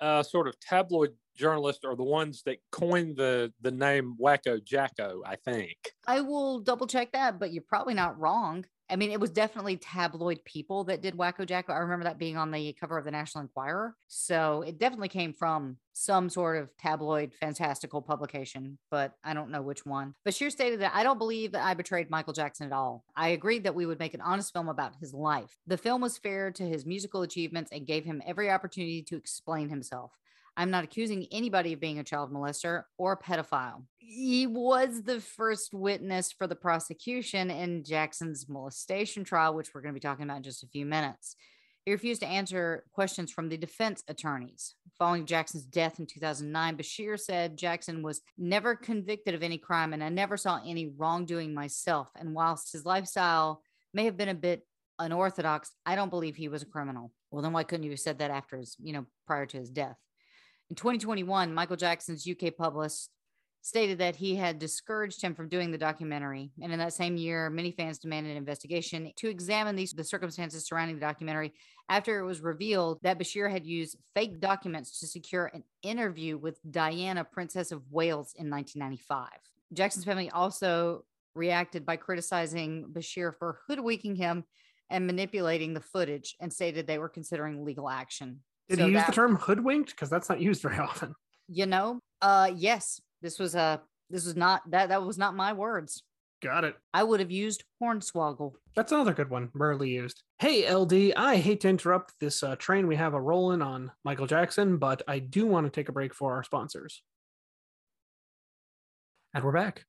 uh, 0.00 0.22
sort 0.22 0.48
of 0.48 0.58
tabloid 0.58 1.14
journalists 1.36 1.84
are 1.84 1.94
the 1.94 2.02
ones 2.02 2.42
that 2.44 2.58
coined 2.70 3.16
the 3.16 3.52
the 3.60 3.70
name 3.70 4.16
Wacko 4.20 4.62
Jacko. 4.62 5.22
I 5.24 5.36
think. 5.36 5.76
I 6.06 6.20
will 6.20 6.60
double 6.60 6.86
check 6.86 7.12
that, 7.12 7.38
but 7.38 7.52
you're 7.52 7.62
probably 7.66 7.94
not 7.94 8.18
wrong. 8.18 8.64
I 8.92 8.96
mean, 8.96 9.10
it 9.10 9.18
was 9.18 9.30
definitely 9.30 9.78
tabloid 9.78 10.44
people 10.44 10.84
that 10.84 11.00
did 11.00 11.16
Wacko 11.16 11.46
Jacko. 11.46 11.72
I 11.72 11.78
remember 11.78 12.04
that 12.04 12.18
being 12.18 12.36
on 12.36 12.50
the 12.50 12.76
cover 12.78 12.98
of 12.98 13.06
the 13.06 13.10
National 13.10 13.40
Enquirer. 13.40 13.96
So 14.06 14.62
it 14.66 14.78
definitely 14.78 15.08
came 15.08 15.32
from 15.32 15.78
some 15.94 16.28
sort 16.28 16.58
of 16.58 16.76
tabloid 16.76 17.32
fantastical 17.32 18.02
publication, 18.02 18.76
but 18.90 19.14
I 19.24 19.32
don't 19.32 19.50
know 19.50 19.62
which 19.62 19.86
one. 19.86 20.14
Bashir 20.28 20.50
stated 20.50 20.80
that 20.80 20.92
I 20.94 21.04
don't 21.04 21.18
believe 21.18 21.52
that 21.52 21.64
I 21.64 21.72
betrayed 21.72 22.10
Michael 22.10 22.34
Jackson 22.34 22.66
at 22.66 22.72
all. 22.74 23.04
I 23.16 23.28
agreed 23.28 23.64
that 23.64 23.74
we 23.74 23.86
would 23.86 23.98
make 23.98 24.12
an 24.12 24.20
honest 24.20 24.52
film 24.52 24.68
about 24.68 24.96
his 25.00 25.14
life. 25.14 25.56
The 25.66 25.78
film 25.78 26.02
was 26.02 26.18
fair 26.18 26.50
to 26.50 26.62
his 26.62 26.84
musical 26.84 27.22
achievements 27.22 27.70
and 27.72 27.86
gave 27.86 28.04
him 28.04 28.22
every 28.26 28.50
opportunity 28.50 29.02
to 29.04 29.16
explain 29.16 29.70
himself. 29.70 30.12
I'm 30.56 30.70
not 30.70 30.84
accusing 30.84 31.26
anybody 31.32 31.72
of 31.72 31.80
being 31.80 31.98
a 31.98 32.04
child 32.04 32.32
molester 32.32 32.84
or 32.98 33.12
a 33.12 33.18
pedophile. 33.18 33.84
He 33.98 34.46
was 34.46 35.02
the 35.02 35.20
first 35.20 35.72
witness 35.72 36.30
for 36.32 36.46
the 36.46 36.56
prosecution 36.56 37.50
in 37.50 37.84
Jackson's 37.84 38.48
molestation 38.48 39.24
trial, 39.24 39.54
which 39.54 39.74
we're 39.74 39.80
going 39.80 39.94
to 39.94 39.98
be 39.98 40.00
talking 40.00 40.24
about 40.24 40.38
in 40.38 40.42
just 40.42 40.62
a 40.62 40.68
few 40.68 40.84
minutes. 40.84 41.36
He 41.84 41.92
refused 41.92 42.20
to 42.20 42.28
answer 42.28 42.84
questions 42.92 43.32
from 43.32 43.48
the 43.48 43.56
defense 43.56 44.04
attorneys. 44.06 44.74
Following 44.98 45.26
Jackson's 45.26 45.64
death 45.64 45.98
in 45.98 46.06
2009, 46.06 46.76
Bashir 46.76 47.18
said 47.18 47.56
Jackson 47.56 48.02
was 48.02 48.20
never 48.38 48.76
convicted 48.76 49.34
of 49.34 49.42
any 49.42 49.58
crime 49.58 49.92
and 49.92 50.04
I 50.04 50.08
never 50.08 50.36
saw 50.36 50.60
any 50.64 50.86
wrongdoing 50.86 51.52
myself. 51.52 52.10
And 52.14 52.34
whilst 52.34 52.72
his 52.72 52.84
lifestyle 52.84 53.62
may 53.92 54.04
have 54.04 54.16
been 54.16 54.28
a 54.28 54.34
bit 54.34 54.64
unorthodox, 55.00 55.72
I 55.84 55.96
don't 55.96 56.10
believe 56.10 56.36
he 56.36 56.48
was 56.48 56.62
a 56.62 56.66
criminal. 56.66 57.10
Well, 57.32 57.42
then 57.42 57.52
why 57.52 57.64
couldn't 57.64 57.84
you 57.84 57.90
have 57.90 58.00
said 58.00 58.18
that 58.18 58.30
after 58.30 58.58
his, 58.58 58.76
you 58.80 58.92
know, 58.92 59.06
prior 59.26 59.46
to 59.46 59.56
his 59.56 59.70
death? 59.70 59.96
In 60.72 60.76
2021, 60.76 61.52
Michael 61.52 61.76
Jackson's 61.76 62.26
UK 62.26 62.56
published 62.56 63.10
stated 63.60 63.98
that 63.98 64.16
he 64.16 64.34
had 64.34 64.58
discouraged 64.58 65.20
him 65.20 65.34
from 65.34 65.50
doing 65.50 65.70
the 65.70 65.76
documentary. 65.76 66.50
And 66.62 66.72
in 66.72 66.78
that 66.78 66.94
same 66.94 67.18
year, 67.18 67.50
many 67.50 67.72
fans 67.72 67.98
demanded 67.98 68.30
an 68.30 68.38
investigation 68.38 69.12
to 69.16 69.28
examine 69.28 69.76
these 69.76 69.92
the 69.92 70.02
circumstances 70.02 70.64
surrounding 70.64 70.96
the 70.96 71.02
documentary 71.02 71.52
after 71.90 72.18
it 72.18 72.24
was 72.24 72.40
revealed 72.40 73.00
that 73.02 73.18
Bashir 73.18 73.50
had 73.50 73.66
used 73.66 73.98
fake 74.14 74.40
documents 74.40 74.98
to 75.00 75.06
secure 75.06 75.50
an 75.52 75.62
interview 75.82 76.38
with 76.38 76.58
Diana, 76.70 77.22
Princess 77.22 77.70
of 77.70 77.82
Wales 77.90 78.32
in 78.38 78.48
1995. 78.48 79.28
Jackson's 79.74 80.06
family 80.06 80.30
also 80.30 81.04
reacted 81.34 81.84
by 81.84 81.96
criticizing 81.96 82.86
Bashir 82.90 83.34
for 83.38 83.58
hoodwinking 83.68 84.16
him 84.16 84.44
and 84.88 85.06
manipulating 85.06 85.74
the 85.74 85.82
footage 85.82 86.34
and 86.40 86.50
stated 86.50 86.86
they 86.86 86.98
were 86.98 87.10
considering 87.10 87.62
legal 87.62 87.90
action. 87.90 88.40
Did 88.68 88.78
So 88.78 88.86
he 88.86 88.92
use 88.92 89.00
that- 89.00 89.06
the 89.08 89.12
term 89.12 89.36
hoodwinked? 89.36 89.90
Because 89.90 90.10
that's 90.10 90.28
not 90.28 90.40
used 90.48 90.62
very 90.62 90.78
often. 90.78 91.14
You 91.48 91.66
know, 91.66 92.00
uh 92.20 92.50
yes, 92.54 93.00
this 93.20 93.38
was 93.38 93.54
a 93.54 93.80
this 94.10 94.24
was 94.26 94.36
not 94.36 94.62
that 94.70 94.88
that 94.90 95.02
was 95.02 95.18
not 95.18 95.34
my 95.34 95.52
words. 95.52 96.02
Got 96.42 96.64
it. 96.64 96.74
I 96.92 97.04
would 97.04 97.20
have 97.20 97.30
used 97.30 97.62
hornswoggle. 97.80 98.54
That's 98.74 98.90
another 98.90 99.12
good 99.14 99.30
one, 99.30 99.50
rarely 99.54 99.90
used. 99.90 100.22
Hey, 100.40 100.68
LD, 100.72 101.12
I 101.16 101.36
hate 101.36 101.60
to 101.60 101.68
interrupt 101.68 102.14
this 102.18 102.42
uh, 102.42 102.56
train 102.56 102.88
we 102.88 102.96
have 102.96 103.14
a 103.14 103.20
rolling 103.20 103.62
on 103.62 103.92
Michael 104.04 104.26
Jackson, 104.26 104.76
but 104.78 105.02
I 105.06 105.20
do 105.20 105.46
want 105.46 105.66
to 105.66 105.70
take 105.70 105.88
a 105.88 105.92
break 105.92 106.12
for 106.14 106.34
our 106.34 106.42
sponsors. 106.42 107.00
And 109.34 109.44
we're 109.44 109.52
back. 109.52 109.84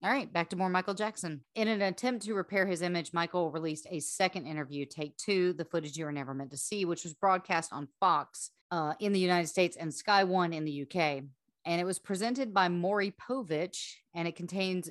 All 0.00 0.10
right, 0.10 0.32
back 0.32 0.50
to 0.50 0.56
more 0.56 0.68
Michael 0.68 0.94
Jackson. 0.94 1.40
In 1.56 1.66
an 1.66 1.82
attempt 1.82 2.24
to 2.26 2.34
repair 2.34 2.66
his 2.66 2.82
image, 2.82 3.12
Michael 3.12 3.50
released 3.50 3.88
a 3.90 3.98
second 3.98 4.46
interview, 4.46 4.86
Take 4.86 5.16
Two, 5.16 5.52
the 5.54 5.64
footage 5.64 5.96
you 5.96 6.04
were 6.04 6.12
never 6.12 6.34
meant 6.34 6.52
to 6.52 6.56
see, 6.56 6.84
which 6.84 7.02
was 7.02 7.14
broadcast 7.14 7.72
on 7.72 7.88
Fox 7.98 8.50
uh, 8.70 8.94
in 9.00 9.12
the 9.12 9.18
United 9.18 9.48
States 9.48 9.76
and 9.76 9.92
Sky 9.92 10.22
One 10.22 10.52
in 10.52 10.64
the 10.64 10.82
UK. 10.82 11.24
And 11.64 11.80
it 11.80 11.84
was 11.84 11.98
presented 11.98 12.54
by 12.54 12.68
Maury 12.68 13.12
Povich, 13.20 13.94
and 14.14 14.28
it 14.28 14.36
contains 14.36 14.88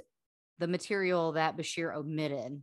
the 0.59 0.67
material 0.67 1.31
that 1.31 1.55
Bashir 1.55 1.95
omitted. 1.95 2.61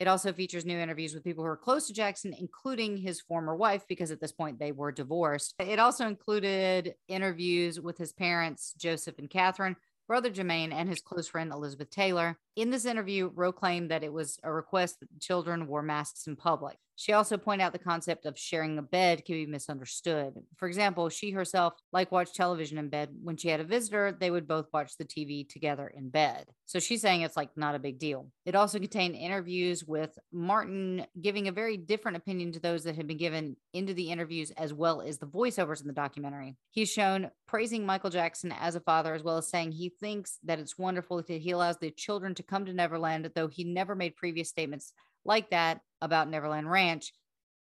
It 0.00 0.08
also 0.08 0.32
features 0.32 0.66
new 0.66 0.76
interviews 0.76 1.14
with 1.14 1.22
people 1.22 1.44
who 1.44 1.50
are 1.50 1.56
close 1.56 1.86
to 1.86 1.92
Jackson, 1.92 2.34
including 2.36 2.96
his 2.96 3.20
former 3.20 3.54
wife, 3.54 3.84
because 3.88 4.10
at 4.10 4.20
this 4.20 4.32
point 4.32 4.58
they 4.58 4.72
were 4.72 4.90
divorced. 4.90 5.54
It 5.60 5.78
also 5.78 6.08
included 6.08 6.96
interviews 7.06 7.80
with 7.80 7.98
his 7.98 8.12
parents, 8.12 8.74
Joseph 8.76 9.20
and 9.20 9.30
Catherine, 9.30 9.76
brother 10.06 10.30
Jermaine, 10.30 10.72
and 10.72 10.88
his 10.88 11.00
close 11.00 11.28
friend 11.28 11.52
Elizabeth 11.52 11.90
Taylor. 11.90 12.38
In 12.56 12.70
this 12.70 12.84
interview, 12.84 13.30
Rowe 13.34 13.52
claimed 13.52 13.90
that 13.90 14.04
it 14.04 14.12
was 14.12 14.38
a 14.42 14.52
request 14.52 15.00
that 15.00 15.20
children 15.20 15.66
wore 15.66 15.82
masks 15.82 16.26
in 16.26 16.36
public. 16.36 16.78
She 16.96 17.12
also 17.12 17.36
pointed 17.36 17.64
out 17.64 17.72
the 17.72 17.78
concept 17.78 18.24
of 18.24 18.38
sharing 18.38 18.78
a 18.78 18.82
bed 18.82 19.24
can 19.24 19.34
be 19.34 19.46
misunderstood. 19.46 20.34
For 20.56 20.68
example, 20.68 21.08
she 21.08 21.32
herself 21.32 21.74
liked 21.92 22.12
watch 22.12 22.32
television 22.32 22.78
in 22.78 22.88
bed. 22.88 23.10
When 23.22 23.36
she 23.36 23.48
had 23.48 23.60
a 23.60 23.64
visitor, 23.64 24.16
they 24.18 24.30
would 24.30 24.46
both 24.46 24.66
watch 24.72 24.96
the 24.96 25.04
TV 25.04 25.48
together 25.48 25.88
in 25.88 26.10
bed. 26.10 26.46
So 26.66 26.78
she's 26.78 27.02
saying 27.02 27.22
it's 27.22 27.36
like 27.36 27.56
not 27.56 27.74
a 27.74 27.80
big 27.80 27.98
deal. 27.98 28.30
It 28.46 28.54
also 28.54 28.78
contained 28.78 29.16
interviews 29.16 29.84
with 29.84 30.16
Martin 30.32 31.06
giving 31.20 31.48
a 31.48 31.52
very 31.52 31.76
different 31.76 32.16
opinion 32.16 32.52
to 32.52 32.60
those 32.60 32.84
that 32.84 32.96
had 32.96 33.06
been 33.06 33.16
given 33.16 33.56
into 33.72 33.92
the 33.92 34.10
interviews, 34.10 34.52
as 34.52 34.72
well 34.72 35.00
as 35.00 35.18
the 35.18 35.26
voiceovers 35.26 35.80
in 35.80 35.88
the 35.88 35.92
documentary. 35.92 36.56
He's 36.70 36.90
shown 36.90 37.30
praising 37.46 37.84
Michael 37.84 38.10
Jackson 38.10 38.52
as 38.52 38.76
a 38.76 38.80
father, 38.80 39.14
as 39.14 39.22
well 39.22 39.36
as 39.36 39.48
saying 39.48 39.72
he 39.72 39.88
thinks 39.88 40.38
that 40.44 40.58
it's 40.58 40.78
wonderful 40.78 41.16
that 41.16 41.28
he 41.28 41.50
allows 41.50 41.78
the 41.78 41.90
children 41.90 42.34
to 42.36 42.42
come 42.42 42.64
to 42.66 42.72
Neverland, 42.72 43.30
though 43.34 43.48
he 43.48 43.64
never 43.64 43.94
made 43.94 44.16
previous 44.16 44.48
statements 44.48 44.92
like 45.24 45.50
that 45.50 45.80
about 46.00 46.28
Neverland 46.28 46.70
Ranch. 46.70 47.12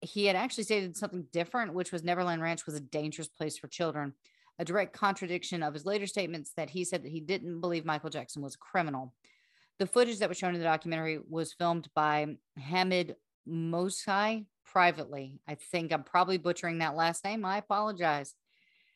He 0.02 0.26
had 0.26 0.36
actually 0.36 0.66
stated 0.66 0.98
something 0.98 1.28
different, 1.32 1.74
which 1.74 1.92
was 1.92 2.04
Neverland 2.04 2.42
Ranch 2.42 2.66
was 2.66 2.76
a 2.76 2.82
dangerous 2.82 3.28
place 3.28 3.58
for 3.58 3.68
children, 3.68 4.14
a 4.60 4.66
direct 4.66 4.94
contradiction 4.94 5.64
of 5.64 5.74
his 5.74 5.86
later 5.86 6.08
statements 6.08 6.52
that 6.58 6.70
he 6.70 6.84
said 6.84 7.04
that 7.04 7.12
he 7.12 7.22
didn't 7.22 7.62
believe 7.62 7.86
Michael 7.86 8.10
Jackson 8.10 8.42
was 8.42 8.56
a 8.56 8.58
criminal. 8.58 9.14
The 9.80 9.88
footage 9.88 10.20
that 10.20 10.30
was 10.30 10.38
shown 10.38 10.54
in 10.54 10.60
the 10.60 10.66
documentary 10.66 11.20
was 11.28 11.54
filmed 11.54 11.88
by 11.96 12.38
Hamid 12.60 13.16
Mosai 13.48 14.46
privately. 14.66 15.40
I 15.48 15.56
think 15.56 15.92
I'm 15.92 16.04
probably 16.04 16.38
butchering 16.38 16.80
that 16.80 16.96
last 16.96 17.24
name. 17.24 17.46
I 17.46 17.58
apologize. 17.58 18.34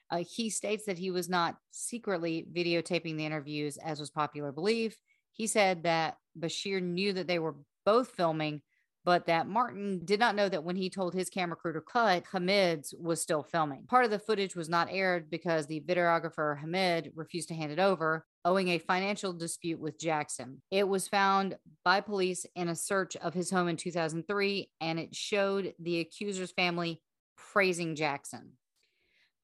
Uh, 0.10 0.24
he 0.28 0.50
states 0.50 0.86
that 0.86 0.98
he 0.98 1.12
was 1.12 1.28
not 1.28 1.58
secretly 1.72 2.48
videotaping 2.52 3.18
the 3.18 3.26
interviews, 3.26 3.78
as 3.78 4.00
was 4.00 4.10
popular 4.10 4.52
belief. 4.52 4.98
He 5.34 5.48
said 5.48 5.84
that 5.84 6.18
Bashir 6.40 6.82
knew 6.82 7.14
that 7.14 7.28
they 7.28 7.40
were 7.40 7.56
both 7.88 8.10
filming, 8.10 8.62
but 9.06 9.28
that 9.28 9.48
Martin 9.48 10.02
did 10.04 10.20
not 10.20 10.36
know 10.36 10.50
that 10.50 10.66
when 10.66 10.76
he 10.76 10.90
told 10.90 11.14
his 11.14 11.30
camera 11.30 11.56
crew 11.56 11.72
to 11.72 11.80
cut, 11.80 12.26
Hamid's 12.34 12.94
was 13.00 13.22
still 13.22 13.44
filming. 13.44 13.86
Part 13.88 14.04
of 14.04 14.12
the 14.12 14.20
footage 14.20 14.58
was 14.58 14.68
not 14.68 14.90
aired 14.92 15.30
because 15.30 15.66
the 15.66 15.80
videographer 15.80 16.60
Hamid 16.60 17.14
refused 17.16 17.48
to 17.48 17.54
hand 17.54 17.72
it 17.72 17.80
over, 17.80 18.26
owing 18.44 18.68
a 18.68 18.78
financial 18.78 19.32
dispute 19.32 19.80
with 19.80 19.98
Jackson. 19.98 20.62
It 20.70 20.86
was 20.86 21.08
found 21.08 21.56
by 21.86 22.02
police 22.02 22.46
in 22.58 22.68
a 22.68 22.76
search 22.76 23.16
of 23.16 23.34
his 23.34 23.50
home 23.50 23.70
in 23.70 23.78
2003, 23.78 24.70
and 24.82 25.00
it 25.00 25.16
showed 25.16 25.74
the 25.80 26.02
accuser's 26.02 26.52
family 26.52 27.02
praising 27.38 27.96
Jackson. 27.96 28.52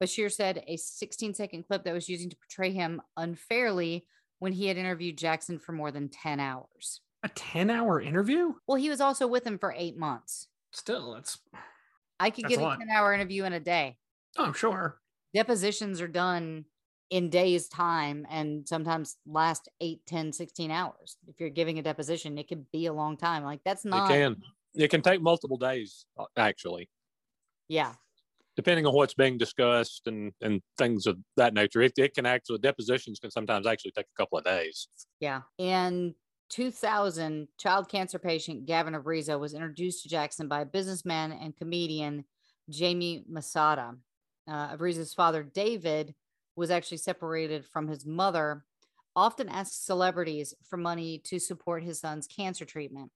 Bashir 0.02 0.30
said 0.30 0.62
a 0.66 0.76
16 0.76 1.32
second 1.32 1.62
clip 1.62 1.84
that 1.84 1.94
was 1.94 2.10
using 2.10 2.28
to 2.28 2.36
portray 2.36 2.72
him 2.72 3.00
unfairly 3.16 4.06
when 4.40 4.52
he 4.52 4.66
had 4.66 4.76
interviewed 4.76 5.16
Jackson 5.16 5.58
for 5.58 5.72
more 5.72 5.90
than 5.90 6.10
10 6.10 6.40
hours. 6.40 7.00
A 7.24 7.28
10 7.30 7.70
hour 7.70 8.00
interview? 8.00 8.52
Well, 8.66 8.76
he 8.76 8.90
was 8.90 9.00
also 9.00 9.26
with 9.26 9.46
him 9.46 9.58
for 9.58 9.74
eight 9.76 9.96
months. 9.96 10.48
Still, 10.72 11.14
that's, 11.14 11.38
I 12.20 12.28
could 12.28 12.44
That's 12.44 12.56
get 12.56 12.62
a 12.62 12.68
a 12.68 12.76
10 12.76 12.90
hour 12.90 13.14
interview 13.14 13.44
in 13.44 13.54
a 13.54 13.60
day. 13.60 13.96
oh, 14.36 14.44
I'm 14.44 14.52
sure. 14.52 15.00
Depositions 15.34 16.00
are 16.02 16.08
done 16.08 16.66
in 17.10 17.30
days' 17.30 17.68
time 17.68 18.26
and 18.30 18.68
sometimes 18.68 19.16
last 19.26 19.68
8, 19.80 20.04
10, 20.06 20.32
16 20.32 20.70
hours. 20.70 21.16
If 21.26 21.40
you're 21.40 21.48
giving 21.48 21.78
a 21.78 21.82
deposition, 21.82 22.36
it 22.36 22.46
could 22.46 22.70
be 22.70 22.86
a 22.86 22.92
long 22.92 23.16
time. 23.16 23.42
Like 23.42 23.60
that's 23.64 23.84
not. 23.86 24.10
It 24.10 24.14
can. 24.14 24.36
It 24.74 24.90
can 24.90 25.02
take 25.02 25.22
multiple 25.22 25.56
days, 25.56 26.04
uh, 26.18 26.24
actually, 26.36 26.90
yeah. 27.68 27.92
depending 28.56 28.86
on 28.86 28.92
what's 28.92 29.14
being 29.14 29.38
discussed 29.38 30.08
and, 30.08 30.32
and 30.42 30.60
things 30.76 31.06
of 31.06 31.16
that 31.36 31.54
nature. 31.54 31.80
It, 31.80 31.92
it 31.96 32.12
can 32.12 32.26
actually, 32.26 32.58
depositions 32.58 33.20
can 33.20 33.30
sometimes 33.30 33.68
actually 33.68 33.92
take 33.92 34.06
a 34.06 34.20
couple 34.20 34.36
of 34.36 34.44
days. 34.44 34.88
Yeah. 35.20 35.42
In 35.58 36.16
2000, 36.54 37.48
child 37.58 37.88
cancer 37.88 38.16
patient 38.16 38.64
Gavin 38.64 38.94
Arvizo 38.94 39.40
was 39.40 39.54
introduced 39.54 40.04
to 40.04 40.08
Jackson 40.08 40.46
by 40.46 40.62
businessman 40.62 41.32
and 41.32 41.56
comedian 41.56 42.24
Jamie 42.70 43.24
Masada. 43.28 43.96
Uh, 44.46 44.76
Arvizo's 44.76 45.12
father, 45.12 45.42
David, 45.42 46.14
was 46.54 46.70
actually 46.70 46.98
separated 46.98 47.66
from 47.66 47.88
his 47.88 48.06
mother, 48.06 48.64
often 49.16 49.48
asked 49.48 49.84
celebrities 49.84 50.54
for 50.62 50.76
money 50.76 51.20
to 51.24 51.40
support 51.40 51.82
his 51.82 51.98
son's 51.98 52.28
cancer 52.28 52.64
treatment. 52.64 53.10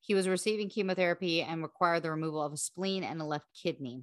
He 0.00 0.14
was 0.14 0.28
receiving 0.28 0.68
chemotherapy 0.68 1.40
and 1.40 1.62
required 1.62 2.02
the 2.02 2.10
removal 2.10 2.42
of 2.42 2.52
a 2.52 2.58
spleen 2.58 3.02
and 3.02 3.18
a 3.22 3.24
left 3.24 3.46
kidney. 3.54 4.02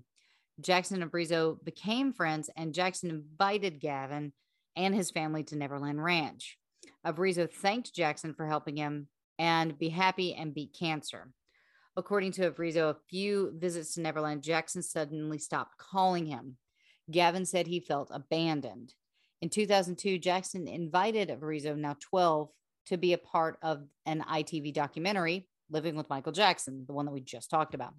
Jackson 0.60 1.04
and 1.04 1.12
Arvizo 1.12 1.64
became 1.64 2.14
friends, 2.14 2.50
and 2.58 2.74
Jackson 2.74 3.12
invited 3.12 3.80
Gavin 3.80 4.34
and 4.76 4.96
his 4.96 5.12
family 5.12 5.44
to 5.44 5.56
Neverland 5.56 6.04
Ranch. 6.04 6.58
Arvizo 7.06 7.52
thanked 7.52 7.94
Jackson 7.94 8.34
for 8.34 8.48
helping 8.48 8.78
him 8.78 9.08
and 9.38 9.78
be 9.78 9.90
happy 9.90 10.34
and 10.34 10.54
beat 10.54 10.76
cancer. 10.78 11.32
According 11.98 12.34
to 12.34 12.52
Arvizo, 12.52 12.90
a 12.90 12.98
few 13.10 13.54
visits 13.58 13.94
to 13.94 14.02
Neverland, 14.02 14.44
Jackson 14.44 14.82
suddenly 14.84 15.38
stopped 15.38 15.78
calling 15.78 16.26
him. 16.26 16.58
Gavin 17.10 17.46
said 17.46 17.68
he 17.68 17.80
felt 17.80 18.10
abandoned. 18.12 18.94
In 19.42 19.50
2002, 19.50 20.18
Jackson 20.18 20.68
invited 20.68 21.30
Arvizo, 21.30 21.78
now 21.78 21.96
12, 22.00 22.50
to 22.88 22.98
be 22.98 23.14
a 23.14 23.18
part 23.18 23.58
of 23.62 23.84
an 24.06 24.24
ITV 24.30 24.74
documentary, 24.74 25.48
Living 25.70 25.96
with 25.96 26.10
Michael 26.10 26.32
Jackson, 26.32 26.86
the 26.86 26.94
one 26.94 27.06
that 27.06 27.12
we 27.12 27.22
just 27.22 27.50
talked 27.50 27.74
about. 27.74 27.94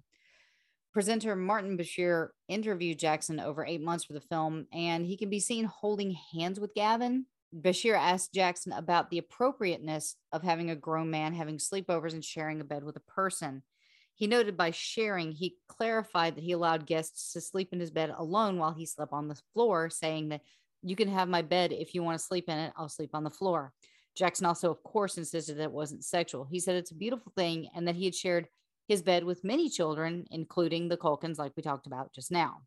Presenter 0.93 1.35
Martin 1.35 1.77
Bashir 1.77 2.29
interviewed 2.47 2.97
Jackson 2.97 3.39
over 3.39 3.65
eight 3.65 3.81
months 3.81 4.05
for 4.05 4.13
the 4.13 4.21
film, 4.21 4.67
and 4.71 5.05
he 5.05 5.17
can 5.17 5.29
be 5.29 5.39
seen 5.39 5.65
holding 5.65 6.15
hands 6.33 6.59
with 6.59 6.73
Gavin. 6.73 7.25
Bashir 7.55 7.97
asked 7.97 8.33
Jackson 8.33 8.73
about 8.73 9.09
the 9.09 9.17
appropriateness 9.17 10.15
of 10.31 10.43
having 10.43 10.69
a 10.69 10.75
grown 10.75 11.09
man 11.09 11.33
having 11.33 11.57
sleepovers 11.57 12.13
and 12.13 12.23
sharing 12.23 12.59
a 12.59 12.65
bed 12.65 12.83
with 12.83 12.97
a 12.97 13.01
person. 13.01 13.63
He 14.15 14.27
noted 14.27 14.57
by 14.57 14.71
sharing, 14.71 15.31
he 15.31 15.57
clarified 15.67 16.35
that 16.35 16.43
he 16.43 16.51
allowed 16.51 16.87
guests 16.87 17.33
to 17.33 17.41
sleep 17.41 17.69
in 17.71 17.79
his 17.79 17.91
bed 17.91 18.11
alone 18.15 18.57
while 18.57 18.73
he 18.73 18.85
slept 18.85 19.13
on 19.13 19.27
the 19.27 19.39
floor, 19.53 19.89
saying 19.89 20.29
that 20.29 20.41
you 20.81 20.95
can 20.95 21.07
have 21.07 21.29
my 21.29 21.41
bed 21.41 21.71
if 21.71 21.93
you 21.93 22.03
want 22.03 22.17
to 22.17 22.25
sleep 22.25 22.49
in 22.49 22.57
it. 22.57 22.73
I'll 22.75 22.89
sleep 22.89 23.11
on 23.13 23.23
the 23.23 23.29
floor. 23.29 23.73
Jackson 24.15 24.47
also, 24.47 24.71
of 24.71 24.81
course, 24.83 25.17
insisted 25.17 25.57
that 25.57 25.63
it 25.63 25.71
wasn't 25.71 26.03
sexual. 26.03 26.45
He 26.45 26.59
said 26.59 26.75
it's 26.75 26.91
a 26.91 26.95
beautiful 26.95 27.31
thing 27.35 27.69
and 27.75 27.87
that 27.87 27.95
he 27.95 28.05
had 28.05 28.15
shared 28.15 28.47
his 28.87 29.03
bed 29.03 29.23
with 29.23 29.43
many 29.43 29.69
children, 29.69 30.25
including 30.31 30.87
the 30.87 30.97
Culkins, 30.97 31.37
like 31.37 31.53
we 31.55 31.61
talked 31.61 31.87
about 31.87 32.13
just 32.13 32.31
now. 32.31 32.61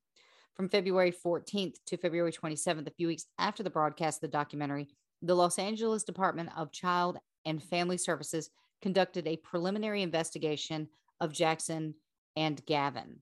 From 0.56 0.68
February 0.68 1.12
14th 1.12 1.76
to 1.86 1.96
February 1.96 2.32
27th, 2.32 2.86
a 2.86 2.90
few 2.90 3.06
weeks 3.06 3.26
after 3.38 3.62
the 3.62 3.70
broadcast 3.70 4.18
of 4.18 4.30
the 4.30 4.36
documentary, 4.36 4.88
the 5.22 5.34
Los 5.34 5.58
Angeles 5.58 6.04
Department 6.04 6.50
of 6.56 6.72
Child 6.72 7.18
and 7.44 7.62
Family 7.62 7.96
Services 7.96 8.50
conducted 8.82 9.26
a 9.26 9.36
preliminary 9.38 10.02
investigation 10.02 10.88
of 11.20 11.32
Jackson 11.32 11.94
and 12.36 12.64
Gavin. 12.66 13.20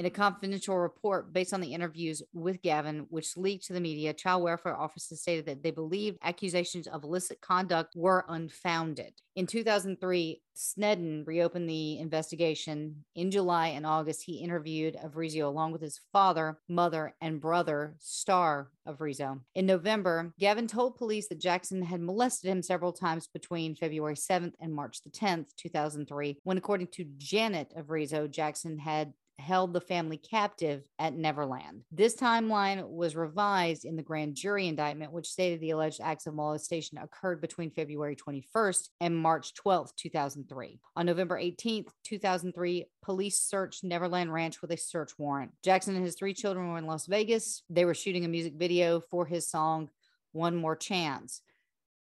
In 0.00 0.06
a 0.06 0.10
confidential 0.10 0.78
report 0.78 1.30
based 1.30 1.52
on 1.52 1.60
the 1.60 1.74
interviews 1.74 2.22
with 2.32 2.62
Gavin, 2.62 3.06
which 3.10 3.36
leaked 3.36 3.66
to 3.66 3.74
the 3.74 3.82
media, 3.82 4.14
child 4.14 4.42
welfare 4.42 4.74
officers 4.74 5.20
stated 5.20 5.44
that 5.44 5.62
they 5.62 5.72
believed 5.72 6.16
accusations 6.22 6.86
of 6.86 7.04
illicit 7.04 7.42
conduct 7.42 7.94
were 7.94 8.24
unfounded. 8.26 9.12
In 9.36 9.46
2003, 9.46 10.40
Sneddon 10.56 11.26
reopened 11.26 11.68
the 11.68 11.98
investigation. 11.98 13.04
In 13.14 13.30
July 13.30 13.68
and 13.68 13.86
August, 13.86 14.22
he 14.22 14.38
interviewed 14.38 14.96
Arvizo 14.96 15.46
along 15.46 15.72
with 15.72 15.82
his 15.82 16.00
father, 16.12 16.58
mother, 16.68 17.14
and 17.20 17.40
brother, 17.40 17.94
Star 17.98 18.70
Arvizo. 18.86 19.40
In 19.54 19.66
November, 19.66 20.32
Gavin 20.38 20.66
told 20.66 20.96
police 20.96 21.28
that 21.28 21.40
Jackson 21.40 21.82
had 21.82 22.00
molested 22.00 22.50
him 22.50 22.62
several 22.62 22.92
times 22.92 23.26
between 23.26 23.76
February 23.76 24.16
7th 24.16 24.54
and 24.60 24.74
March 24.74 25.02
the 25.02 25.10
10th, 25.10 25.54
2003, 25.56 26.38
when, 26.42 26.58
according 26.58 26.88
to 26.88 27.06
Janet 27.16 27.72
Arvizo, 27.78 28.30
Jackson 28.30 28.78
had 28.78 29.12
held 29.40 29.72
the 29.72 29.80
family 29.80 30.16
captive 30.16 30.82
at 30.98 31.14
Neverland. 31.14 31.82
This 31.90 32.14
timeline 32.14 32.88
was 32.88 33.16
revised 33.16 33.84
in 33.84 33.96
the 33.96 34.02
grand 34.02 34.36
jury 34.36 34.68
indictment, 34.68 35.12
which 35.12 35.28
stated 35.28 35.60
the 35.60 35.70
alleged 35.70 36.00
acts 36.00 36.26
of 36.26 36.34
molestation 36.34 36.98
occurred 36.98 37.40
between 37.40 37.70
February 37.70 38.16
21st 38.16 38.88
and 39.00 39.16
March 39.16 39.52
12th, 39.54 39.96
2003. 39.96 40.78
On 40.96 41.06
November 41.06 41.38
18th, 41.40 41.88
2003, 42.04 42.86
police 43.02 43.40
searched 43.40 43.82
Neverland 43.82 44.32
Ranch 44.32 44.62
with 44.62 44.70
a 44.70 44.76
search 44.76 45.12
warrant. 45.18 45.52
Jackson 45.64 45.96
and 45.96 46.04
his 46.04 46.14
three 46.14 46.34
children 46.34 46.70
were 46.70 46.78
in 46.78 46.86
Las 46.86 47.06
Vegas. 47.06 47.62
They 47.68 47.84
were 47.84 47.94
shooting 47.94 48.24
a 48.24 48.28
music 48.28 48.54
video 48.54 49.00
for 49.00 49.26
his 49.26 49.48
song, 49.48 49.90
One 50.32 50.54
More 50.54 50.76
Chance. 50.76 51.42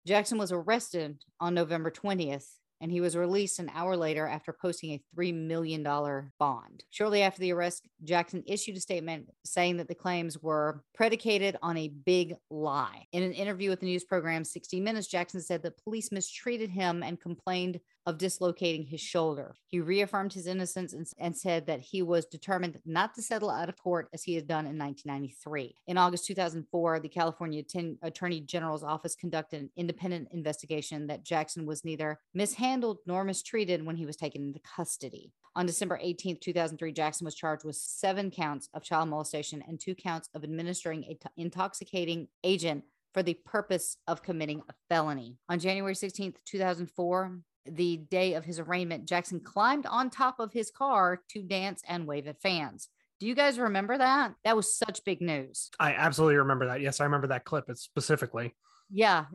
Jackson 0.06 0.38
was 0.38 0.52
arrested 0.52 1.24
on 1.40 1.54
November 1.54 1.92
20th 1.92 2.48
and 2.82 2.92
he 2.92 3.02
was 3.02 3.16
released 3.16 3.60
an 3.60 3.72
hour 3.74 3.96
later 3.98 4.28
after 4.28 4.54
posting 4.54 4.92
a 4.92 5.02
$3 5.18 5.34
million 5.34 5.84
bond. 5.84 6.84
Shortly 6.90 7.22
after 7.22 7.42
the 7.42 7.52
arrest, 7.52 7.88
Jackson 8.04 8.44
issued 8.48 8.78
a 8.78 8.82
statement 8.82 9.30
saying 9.46 9.78
that 9.78 9.88
the 9.88 9.96
claims 9.96 10.38
were 10.42 10.84
predicated 10.94 11.58
on 11.62 11.78
a 11.78 11.90
big 11.90 12.36
lie. 12.50 13.06
In 13.12 13.24
an 13.24 13.34
interview 13.34 13.70
with 13.70 13.80
the 13.80 13.86
news 13.86 14.04
program 14.04 14.44
60 14.44 14.80
Minutes, 14.80 15.08
Jackson 15.08 15.42
said 15.42 15.64
that 15.64 15.84
police 15.84 16.12
mistreated 16.12 16.70
him 16.70 17.04
and 17.04 17.20
complained 17.20 17.80
of 18.06 18.18
dislocating 18.18 18.86
his 18.86 19.02
shoulder. 19.02 19.56
He 19.68 19.80
reaffirmed 19.80 20.34
his 20.34 20.48
innocence 20.48 20.94
and, 20.94 21.08
and, 21.18 21.38
said 21.38 21.68
that 21.68 21.80
he 21.80 22.02
was 22.02 22.26
determined 22.26 22.80
not 22.86 23.14
to 23.16 23.22
settle 23.22 23.50
out 23.50 23.70
of 23.70 23.78
court 23.78 24.10
as 24.14 24.24
he 24.24 24.36
had 24.36 24.48
done 24.48 24.66
in 24.66 24.78
1993. 24.78 25.76
In 25.88 25.98
August 25.98 26.26
2004, 26.26 27.00
the 27.00 27.10
California 27.10 27.64
Ten- 27.64 27.98
Attorney 28.02 28.42
General's 28.42 28.84
office 28.84 29.16
conducted 29.16 29.62
an 29.62 29.70
independent 29.78 30.30
investigation 30.32 31.08
that 31.08 31.24
Jackson 31.24 31.66
was 31.66 31.86
neither 31.86 32.20
mishandled 32.34 33.00
nor 33.06 33.24
mistreated 33.24 33.86
when 33.86 33.96
he 33.96 34.06
was 34.06 34.16
taken 34.16 34.44
into 34.44 34.60
custody. 34.60 35.32
On 35.56 35.66
December 35.66 36.00
18, 36.02 36.38
2003, 36.40 36.92
Jackson 36.92 37.26
was 37.26 37.36
charged 37.36 37.66
with 37.66 37.76
seven 37.76 38.32
counts 38.32 38.70
of 38.74 38.84
child 38.84 39.10
molestation 39.10 39.64
and 39.68 39.80
two 39.80 39.96
counts 39.96 40.30
of 40.34 40.44
administering 40.44 41.04
an 41.06 41.18
t- 41.22 41.30
intoxicating 41.38 42.28
agent 42.44 42.84
for 43.14 43.24
the 43.24 43.34
purpose 43.34 43.98
of 44.08 44.22
committing 44.22 44.62
a 44.70 44.74
felony. 44.88 45.38
On 45.50 45.60
January 45.60 45.96
16, 45.96 46.36
2004, 46.46 47.40
the 47.66 47.98
day 47.98 48.34
of 48.34 48.46
his 48.46 48.60
arraignment, 48.60 49.06
Jackson 49.06 49.40
climbed 49.40 49.86
on 49.86 50.10
top 50.10 50.40
of 50.40 50.52
his 50.54 50.72
car 50.72 51.22
to 51.30 51.42
dance 51.42 51.82
and 51.88 52.08
wave 52.08 52.28
at 52.28 52.42
fans. 52.42 52.90
Do 53.20 53.28
you 53.28 53.36
guys 53.36 53.60
remember 53.60 53.98
that? 53.98 54.34
That 54.46 54.56
was 54.56 54.78
such 54.78 55.04
big 55.04 55.22
news. 55.22 55.70
I 55.80 55.94
absolutely 55.94 56.38
remember 56.38 56.68
that. 56.68 56.82
Yes, 56.82 57.02
I 57.02 57.04
remember 57.04 57.28
that 57.28 57.44
clip 57.44 57.66
it's 57.68 57.82
specifically. 57.82 58.56
Yeah. 58.90 59.26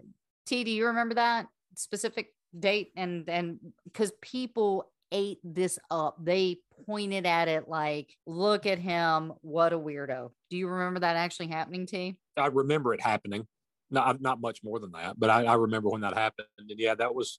T, 0.47 0.65
do 0.65 0.71
you 0.71 0.87
remember 0.87 1.17
that 1.17 1.47
specific 1.75 2.29
date? 2.59 2.93
And 2.97 3.29
and 3.29 3.59
because 3.85 4.11
people 4.23 4.91
ate 5.13 5.39
this 5.45 5.79
up, 5.91 6.17
they 6.23 6.59
pointed 6.87 7.27
at 7.27 7.49
it 7.49 7.69
like, 7.69 8.15
look 8.27 8.67
at 8.67 8.79
him, 8.79 9.33
what 9.43 9.73
a 9.73 9.79
weirdo. 9.79 10.31
Do 10.51 10.57
you 10.57 10.67
remember 10.69 11.01
that 11.01 11.17
actually 11.17 11.49
happening, 11.49 11.87
T? 11.87 12.17
I 12.37 12.47
remember 12.47 12.95
it 12.95 13.01
happening. 13.01 13.47
Not 13.91 14.21
not 14.21 14.41
much 14.41 14.65
more 14.65 14.81
than 14.81 14.93
that, 14.93 15.21
but 15.21 15.31
I, 15.31 15.45
I 15.45 15.55
remember 15.55 15.91
when 15.91 16.01
that 16.01 16.15
happened. 16.15 16.49
And 16.59 16.71
yeah, 16.79 16.95
that 16.95 17.15
was 17.15 17.39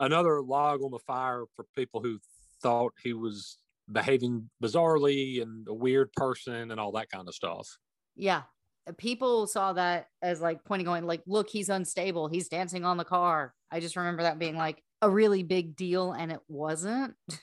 another 0.00 0.42
log 0.42 0.82
on 0.82 0.90
the 0.90 0.98
fire 0.98 1.44
for 1.54 1.64
people 1.74 2.00
who 2.02 2.18
thought 2.62 2.92
he 3.02 3.12
was 3.12 3.58
behaving 3.90 4.50
bizarrely 4.62 5.42
and 5.42 5.66
a 5.68 5.74
weird 5.74 6.12
person 6.12 6.70
and 6.70 6.80
all 6.80 6.92
that 6.92 7.10
kind 7.10 7.28
of 7.28 7.34
stuff. 7.34 7.68
Yeah. 8.14 8.42
Uh, 8.88 8.92
people 8.96 9.46
saw 9.46 9.72
that 9.72 10.08
as 10.22 10.40
like 10.40 10.64
pointing 10.64 10.86
going 10.86 11.06
like, 11.06 11.22
look, 11.26 11.48
he's 11.48 11.68
unstable. 11.68 12.28
He's 12.28 12.48
dancing 12.48 12.84
on 12.84 12.96
the 12.96 13.04
car. 13.04 13.54
I 13.70 13.80
just 13.80 13.96
remember 13.96 14.22
that 14.22 14.38
being 14.38 14.56
like 14.56 14.82
a 15.02 15.10
really 15.10 15.42
big 15.42 15.76
deal 15.76 16.12
and 16.12 16.32
it 16.32 16.40
wasn't. 16.48 17.14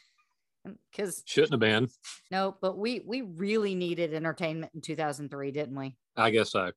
Because 0.92 1.24
shouldn't 1.26 1.52
have 1.52 1.60
been. 1.60 1.90
No, 2.32 2.56
but 2.62 2.78
we 2.78 3.02
we 3.06 3.22
really 3.22 3.76
needed 3.76 4.14
entertainment 4.14 4.72
in 4.74 4.80
2003, 4.80 5.52
didn't 5.52 5.76
we? 5.76 5.98
I 6.16 6.30
guess 6.30 6.52
so. 6.52 6.72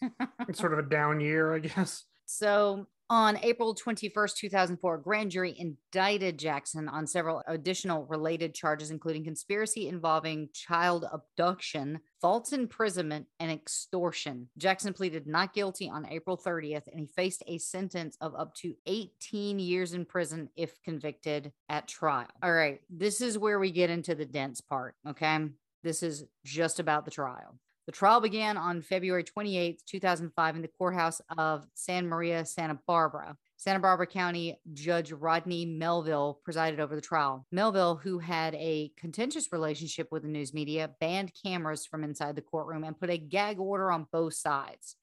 it's 0.48 0.60
sort 0.60 0.72
of 0.72 0.78
a 0.78 0.88
down 0.88 1.18
year, 1.18 1.52
I 1.52 1.58
guess. 1.58 2.04
So 2.26 2.86
on 3.08 3.38
April 3.42 3.74
21st, 3.74 4.36
2004, 4.36 4.98
grand 4.98 5.30
jury 5.30 5.54
indicted 5.58 6.38
Jackson 6.38 6.88
on 6.88 7.06
several 7.06 7.42
additional 7.46 8.04
related 8.06 8.54
charges, 8.54 8.90
including 8.90 9.22
conspiracy 9.22 9.88
involving 9.88 10.48
child 10.52 11.06
abduction, 11.12 12.00
false 12.20 12.52
imprisonment, 12.52 13.26
and 13.38 13.50
extortion. 13.50 14.48
Jackson 14.58 14.92
pleaded 14.92 15.26
not 15.26 15.54
guilty 15.54 15.88
on 15.88 16.06
April 16.10 16.36
30th, 16.36 16.88
and 16.90 16.98
he 16.98 17.06
faced 17.06 17.42
a 17.46 17.58
sentence 17.58 18.16
of 18.20 18.34
up 18.34 18.54
to 18.54 18.74
18 18.86 19.58
years 19.58 19.92
in 19.92 20.04
prison 20.04 20.48
if 20.56 20.82
convicted 20.82 21.52
at 21.68 21.86
trial. 21.86 22.26
All 22.42 22.52
right, 22.52 22.80
this 22.90 23.20
is 23.20 23.38
where 23.38 23.58
we 23.58 23.70
get 23.70 23.90
into 23.90 24.14
the 24.14 24.26
dense 24.26 24.60
part, 24.60 24.96
okay? 25.08 25.46
This 25.82 26.02
is 26.02 26.24
just 26.44 26.80
about 26.80 27.04
the 27.04 27.10
trial. 27.12 27.58
The 27.86 27.92
trial 27.92 28.20
began 28.20 28.56
on 28.56 28.82
February 28.82 29.22
28, 29.22 29.82
2005, 29.86 30.56
in 30.56 30.62
the 30.62 30.68
courthouse 30.68 31.20
of 31.38 31.66
San 31.74 32.08
Maria, 32.08 32.44
Santa 32.44 32.78
Barbara. 32.86 33.36
Santa 33.58 33.78
Barbara 33.78 34.08
County 34.08 34.60
Judge 34.72 35.12
Rodney 35.12 35.64
Melville 35.64 36.40
presided 36.44 36.80
over 36.80 36.96
the 36.96 37.00
trial. 37.00 37.46
Melville, 37.52 37.96
who 37.96 38.18
had 38.18 38.54
a 38.56 38.92
contentious 38.98 39.52
relationship 39.52 40.08
with 40.10 40.22
the 40.22 40.28
news 40.28 40.52
media, 40.52 40.90
banned 41.00 41.32
cameras 41.40 41.86
from 41.86 42.02
inside 42.02 42.34
the 42.34 42.42
courtroom 42.42 42.82
and 42.82 42.98
put 42.98 43.08
a 43.08 43.16
gag 43.16 43.60
order 43.60 43.92
on 43.92 44.08
both 44.12 44.34
sides. 44.34 44.96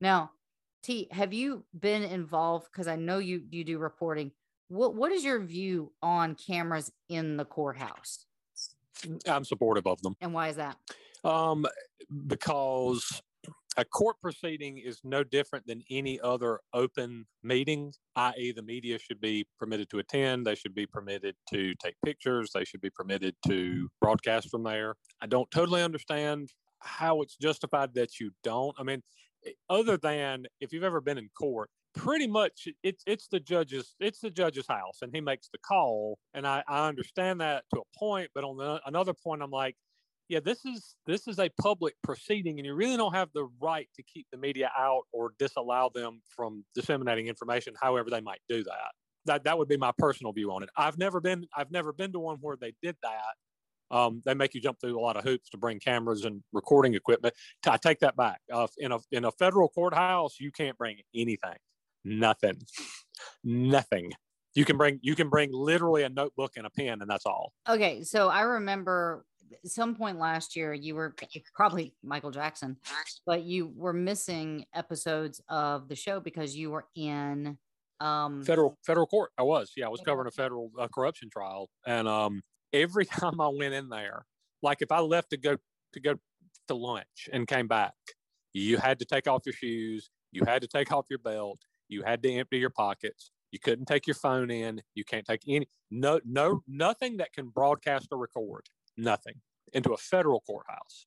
Now, 0.00 0.30
T, 0.82 1.08
have 1.12 1.34
you 1.34 1.64
been 1.78 2.02
involved? 2.02 2.68
Because 2.72 2.88
I 2.88 2.96
know 2.96 3.18
you 3.18 3.42
you 3.50 3.64
do 3.64 3.78
reporting. 3.78 4.32
What 4.68 4.94
what 4.94 5.12
is 5.12 5.22
your 5.22 5.40
view 5.40 5.92
on 6.02 6.34
cameras 6.34 6.90
in 7.08 7.36
the 7.36 7.44
courthouse? 7.44 8.24
I'm 9.26 9.44
supportive 9.44 9.86
of 9.86 10.00
them. 10.02 10.16
And 10.20 10.32
why 10.32 10.48
is 10.48 10.56
that? 10.56 10.76
Um, 11.24 11.66
because 12.26 13.22
a 13.76 13.84
court 13.84 14.16
proceeding 14.20 14.78
is 14.78 15.00
no 15.04 15.22
different 15.22 15.66
than 15.66 15.82
any 15.90 16.20
other 16.20 16.60
open 16.74 17.26
meeting, 17.42 17.92
i.e., 18.16 18.52
the 18.52 18.62
media 18.62 18.98
should 18.98 19.20
be 19.20 19.46
permitted 19.58 19.88
to 19.90 19.98
attend, 19.98 20.46
they 20.46 20.54
should 20.54 20.74
be 20.74 20.86
permitted 20.86 21.36
to 21.50 21.74
take 21.76 21.94
pictures, 22.04 22.50
they 22.52 22.64
should 22.64 22.80
be 22.80 22.90
permitted 22.90 23.34
to 23.46 23.88
broadcast 24.00 24.50
from 24.50 24.64
there. 24.64 24.96
I 25.20 25.26
don't 25.26 25.50
totally 25.50 25.82
understand 25.82 26.50
how 26.80 27.22
it's 27.22 27.36
justified 27.36 27.94
that 27.94 28.18
you 28.18 28.32
don't. 28.42 28.74
I 28.78 28.82
mean, 28.82 29.02
eh, 29.46 29.52
other 29.68 29.96
than 29.96 30.46
if 30.60 30.72
you've 30.72 30.84
ever 30.84 31.00
been 31.00 31.18
in 31.18 31.28
court, 31.38 31.70
pretty 31.94 32.26
much 32.26 32.68
it's 32.82 33.02
it's 33.06 33.26
the 33.28 33.40
judge's 33.40 33.96
it's 33.98 34.20
the 34.20 34.30
judge's 34.30 34.66
house 34.68 34.98
and 35.02 35.12
he 35.12 35.20
makes 35.20 35.48
the 35.48 35.58
call 35.58 36.18
and 36.34 36.46
I, 36.46 36.62
I 36.68 36.86
understand 36.86 37.40
that 37.40 37.64
to 37.74 37.80
a 37.80 37.98
point 37.98 38.30
but 38.32 38.44
on 38.44 38.56
the, 38.56 38.80
another 38.86 39.12
point 39.12 39.42
i'm 39.42 39.50
like 39.50 39.74
yeah, 40.30 40.38
this 40.38 40.64
is 40.64 40.94
this 41.06 41.26
is 41.26 41.40
a 41.40 41.50
public 41.60 41.94
proceeding, 42.04 42.60
and 42.60 42.64
you 42.64 42.72
really 42.74 42.96
don't 42.96 43.14
have 43.14 43.30
the 43.34 43.48
right 43.60 43.88
to 43.96 44.02
keep 44.04 44.28
the 44.30 44.38
media 44.38 44.70
out 44.78 45.02
or 45.12 45.32
disallow 45.40 45.90
them 45.92 46.22
from 46.28 46.64
disseminating 46.72 47.26
information. 47.26 47.74
However, 47.82 48.10
they 48.10 48.20
might 48.20 48.38
do 48.48 48.62
that. 48.62 48.92
That 49.26 49.42
that 49.44 49.58
would 49.58 49.66
be 49.68 49.76
my 49.76 49.90
personal 49.98 50.32
view 50.32 50.52
on 50.52 50.62
it. 50.62 50.68
I've 50.76 50.98
never 50.98 51.20
been 51.20 51.46
I've 51.56 51.72
never 51.72 51.92
been 51.92 52.12
to 52.12 52.20
one 52.20 52.36
where 52.40 52.56
they 52.56 52.74
did 52.80 52.96
that. 53.02 53.96
Um, 53.96 54.22
they 54.24 54.34
make 54.34 54.54
you 54.54 54.60
jump 54.60 54.78
through 54.80 54.96
a 54.96 55.02
lot 55.02 55.16
of 55.16 55.24
hoops 55.24 55.50
to 55.50 55.58
bring 55.58 55.80
cameras 55.80 56.24
and 56.24 56.44
recording 56.52 56.94
equipment. 56.94 57.34
I 57.66 57.76
take 57.76 57.98
that 57.98 58.16
back. 58.16 58.40
Uh, 58.52 58.68
in 58.78 58.92
a 58.92 58.98
in 59.10 59.24
a 59.24 59.32
federal 59.32 59.68
courthouse, 59.68 60.38
you 60.38 60.52
can't 60.52 60.78
bring 60.78 60.98
anything, 61.12 61.56
nothing, 62.04 62.62
nothing. 63.42 64.12
You 64.54 64.64
can 64.64 64.76
bring 64.76 65.00
you 65.02 65.16
can 65.16 65.28
bring 65.28 65.50
literally 65.52 66.04
a 66.04 66.08
notebook 66.08 66.52
and 66.56 66.66
a 66.66 66.70
pen, 66.70 67.02
and 67.02 67.10
that's 67.10 67.26
all. 67.26 67.52
Okay, 67.68 68.04
so 68.04 68.28
I 68.28 68.42
remember 68.42 69.24
some 69.64 69.94
point 69.94 70.18
last 70.18 70.56
year 70.56 70.72
you 70.72 70.94
were 70.94 71.14
probably 71.54 71.94
Michael 72.02 72.30
Jackson, 72.30 72.76
but 73.26 73.42
you 73.42 73.72
were 73.76 73.92
missing 73.92 74.64
episodes 74.74 75.40
of 75.48 75.88
the 75.88 75.96
show 75.96 76.20
because 76.20 76.56
you 76.56 76.70
were 76.70 76.86
in 76.94 77.58
um 78.00 78.42
Federal 78.44 78.78
federal 78.84 79.06
court. 79.06 79.30
I 79.38 79.42
was 79.42 79.72
yeah, 79.76 79.86
I 79.86 79.88
was 79.88 80.00
covering 80.00 80.28
a 80.28 80.30
federal 80.30 80.70
uh, 80.78 80.88
corruption 80.88 81.28
trial, 81.30 81.68
and 81.86 82.08
um, 82.08 82.42
every 82.72 83.04
time 83.06 83.40
I 83.40 83.48
went 83.48 83.74
in 83.74 83.88
there, 83.88 84.24
like 84.62 84.78
if 84.80 84.90
I 84.90 85.00
left 85.00 85.30
to 85.30 85.36
go 85.36 85.56
to 85.92 86.00
go 86.00 86.14
to 86.68 86.74
lunch 86.74 87.28
and 87.32 87.46
came 87.46 87.68
back, 87.68 87.94
you 88.52 88.78
had 88.78 88.98
to 89.00 89.04
take 89.04 89.28
off 89.28 89.42
your 89.44 89.52
shoes, 89.52 90.10
you 90.32 90.44
had 90.46 90.62
to 90.62 90.68
take 90.68 90.92
off 90.92 91.06
your 91.10 91.18
belt, 91.18 91.60
you 91.88 92.02
had 92.02 92.22
to 92.22 92.32
empty 92.32 92.58
your 92.58 92.70
pockets. 92.70 93.30
You 93.52 93.58
couldn't 93.58 93.86
take 93.86 94.06
your 94.06 94.14
phone 94.14 94.48
in. 94.48 94.80
You 94.94 95.04
can't 95.04 95.26
take 95.26 95.42
any 95.48 95.68
no 95.90 96.20
no 96.24 96.62
nothing 96.68 97.16
that 97.16 97.32
can 97.32 97.48
broadcast 97.48 98.08
or 98.12 98.18
record 98.18 98.62
nothing 99.00 99.34
into 99.72 99.92
a 99.92 99.96
federal 99.96 100.40
courthouse. 100.40 101.06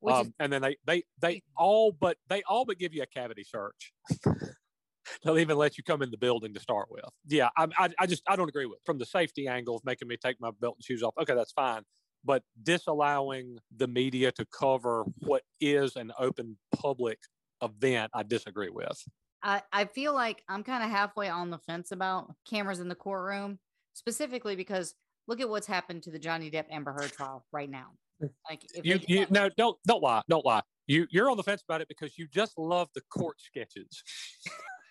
which 0.00 0.14
is 0.14 0.20
Um, 0.20 0.34
and 0.38 0.52
then 0.52 0.62
they 0.62 0.76
they 0.84 1.02
they 1.20 1.42
all 1.56 1.92
but 1.92 2.16
they 2.28 2.42
all 2.48 2.64
but 2.64 2.78
give 2.78 2.94
you 2.94 3.02
a 3.02 3.06
cavity 3.06 3.44
search. 3.44 3.92
They'll 5.22 5.38
even 5.38 5.56
let 5.56 5.78
you 5.78 5.84
come 5.84 6.02
in 6.02 6.10
the 6.10 6.18
building 6.18 6.52
to 6.54 6.60
start 6.60 6.88
with. 6.90 7.04
Yeah, 7.26 7.48
I, 7.56 7.68
I 7.78 7.88
I 8.00 8.06
just 8.06 8.22
I 8.28 8.36
don't 8.36 8.48
agree 8.48 8.66
with 8.66 8.80
from 8.84 8.98
the 8.98 9.06
safety 9.06 9.46
angle 9.46 9.76
of 9.76 9.84
making 9.84 10.08
me 10.08 10.16
take 10.16 10.40
my 10.40 10.50
belt 10.60 10.76
and 10.78 10.84
shoes 10.84 11.02
off. 11.02 11.14
Okay, 11.20 11.34
that's 11.34 11.52
fine, 11.52 11.82
but 12.24 12.42
disallowing 12.62 13.58
the 13.76 13.86
media 13.86 14.32
to 14.32 14.44
cover 14.46 15.04
what 15.20 15.42
is 15.60 15.96
an 15.96 16.12
open 16.18 16.58
public 16.74 17.18
event, 17.62 18.10
I 18.14 18.24
disagree 18.24 18.70
with. 18.70 19.00
I, 19.42 19.62
I 19.72 19.84
feel 19.84 20.12
like 20.12 20.42
I'm 20.48 20.64
kind 20.64 20.82
of 20.82 20.90
halfway 20.90 21.28
on 21.28 21.50
the 21.50 21.58
fence 21.58 21.92
about 21.92 22.34
cameras 22.48 22.80
in 22.80 22.88
the 22.88 22.94
courtroom, 22.94 23.60
specifically 23.92 24.56
because 24.56 24.94
look 25.26 25.40
at 25.40 25.48
what's 25.48 25.66
happened 25.66 26.02
to 26.04 26.10
the 26.10 26.18
Johnny 26.18 26.50
Depp 26.50 26.66
Amber 26.70 26.92
Heard 26.92 27.12
trial 27.12 27.44
right 27.52 27.70
now. 27.70 27.88
Mm. 28.22 28.30
Like 28.48 28.64
if 28.74 28.84
You 28.84 29.00
you 29.06 29.26
no 29.30 29.48
don't 29.56 29.76
don't 29.86 30.02
lie 30.02 30.22
don't 30.28 30.44
lie. 30.44 30.62
You 30.86 31.06
you're 31.10 31.30
on 31.30 31.36
the 31.36 31.42
fence 31.42 31.62
about 31.68 31.80
it 31.80 31.88
because 31.88 32.16
you 32.18 32.26
just 32.28 32.56
love 32.58 32.88
the 32.94 33.02
court 33.10 33.40
sketches. 33.40 34.02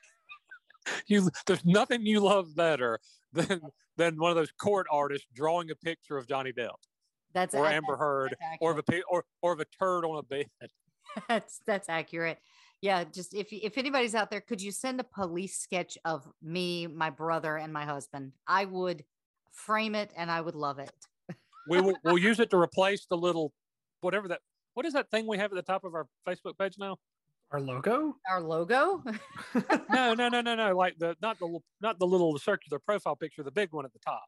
you 1.08 1.30
there's 1.48 1.66
nothing 1.66 2.06
you 2.06 2.20
love 2.20 2.56
better 2.56 3.00
than 3.34 3.62
than 3.98 4.18
one 4.18 4.30
of 4.30 4.36
those 4.36 4.52
court 4.52 4.88
artists 4.92 5.28
drawing 5.34 5.72
a 5.72 5.76
picture 5.76 6.18
of 6.18 6.28
Johnny 6.28 6.52
Depp 6.52 6.76
that's 7.34 7.56
or 7.56 7.66
ac- 7.66 7.76
Amber 7.76 7.98
Heard 7.98 8.36
or 8.60 8.72
of 8.72 8.78
a 8.78 9.02
or 9.10 9.26
or 9.42 9.54
of 9.54 9.60
a 9.60 9.66
turd 9.66 10.06
on 10.06 10.18
a 10.18 10.24
bed. 10.24 10.48
that's 11.30 11.62
that's 11.66 11.90
accurate. 11.90 12.40
Yeah, 12.82 13.04
just 13.04 13.34
if 13.34 13.48
if 13.52 13.78
anybody's 13.78 14.16
out 14.16 14.30
there, 14.30 14.42
could 14.42 14.62
you 14.62 14.72
send 14.72 15.00
a 15.00 15.04
police 15.04 15.58
sketch 15.58 15.98
of 16.06 16.28
me, 16.42 16.88
my 16.88 17.10
brother, 17.10 17.58
and 17.58 17.72
my 17.72 17.86
husband? 17.86 18.34
I 18.48 18.66
would 18.66 19.04
frame 19.56 19.96
it 19.96 20.12
and 20.16 20.30
I 20.30 20.42
would 20.42 20.56
love 20.56 20.80
it. 20.80 20.92
We 21.68 21.82
will 21.82 21.96
we'll 22.04 22.20
use 22.20 22.40
it 22.40 22.52
to 22.52 22.58
replace 22.58 23.08
the 23.10 23.18
little 23.18 23.52
whatever 24.02 24.28
that 24.28 24.42
what 24.76 24.86
is 24.86 24.94
that 24.94 25.10
thing 25.10 25.26
we 25.26 25.40
have 25.40 25.52
at 25.52 25.56
the 25.56 25.64
top 25.64 25.84
of 25.84 25.96
our 25.96 26.06
Facebook 26.28 26.60
page 26.60 26.76
now? 26.78 26.98
Our 27.52 27.60
logo? 27.60 28.16
Our 28.30 28.42
logo. 28.42 29.04
No, 29.90 30.14
no, 30.14 30.30
no, 30.30 30.42
no, 30.42 30.54
no. 30.54 30.76
Like 30.78 30.98
the 31.00 31.16
not 31.24 31.40
the 31.40 31.60
not 31.82 31.98
the 31.98 32.06
little 32.06 32.38
circular 32.38 32.78
profile 32.78 33.16
picture, 33.16 33.42
the 33.42 33.50
big 33.52 33.72
one 33.72 33.84
at 33.86 33.94
the 33.94 34.00
top, 34.06 34.26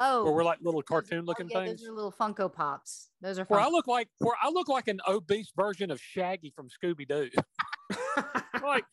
Oh, 0.00 0.24
where 0.24 0.32
we're 0.32 0.42
like 0.44 0.58
little 0.62 0.80
those- 0.80 0.88
cartoon 0.88 1.20
oh, 1.20 1.26
looking 1.26 1.48
yeah, 1.48 1.64
things. 1.64 1.80
Those 1.80 1.90
are 1.90 1.92
little 1.92 2.12
Funko 2.12 2.52
Pops. 2.52 3.10
Those 3.20 3.38
are 3.38 3.44
where 3.44 3.60
I 3.60 3.68
look 3.68 3.86
like 3.86 4.08
where 4.18 4.34
I 4.42 4.48
look 4.48 4.68
like 4.68 4.88
an 4.88 4.98
obese 5.06 5.52
version 5.54 5.92
of 5.92 6.00
Shaggy 6.00 6.52
from 6.56 6.68
Scooby 6.68 7.06
Doo. 7.06 7.28
like 8.64 8.84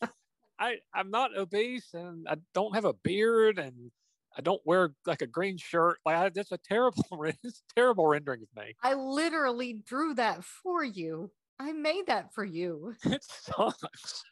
I 0.60 0.76
I'm 0.94 1.10
not 1.10 1.36
obese 1.36 1.94
and 1.94 2.28
I 2.28 2.36
don't 2.54 2.74
have 2.74 2.84
a 2.84 2.92
beard 2.92 3.58
and 3.58 3.90
I 4.38 4.40
don't 4.40 4.62
wear 4.64 4.92
like 5.04 5.20
a 5.20 5.26
green 5.26 5.56
shirt. 5.58 5.98
Like 6.06 6.16
I, 6.16 6.28
that's 6.28 6.52
a 6.52 6.58
terrible 6.58 7.02
it's 7.42 7.62
terrible 7.74 8.06
rendering 8.06 8.42
of 8.42 8.62
me. 8.62 8.74
I 8.82 8.94
literally 8.94 9.82
drew 9.84 10.14
that 10.14 10.44
for 10.44 10.84
you. 10.84 11.30
I 11.58 11.72
made 11.72 12.06
that 12.06 12.32
for 12.32 12.44
you. 12.44 12.94
It 13.04 13.24
sucks. 13.24 14.22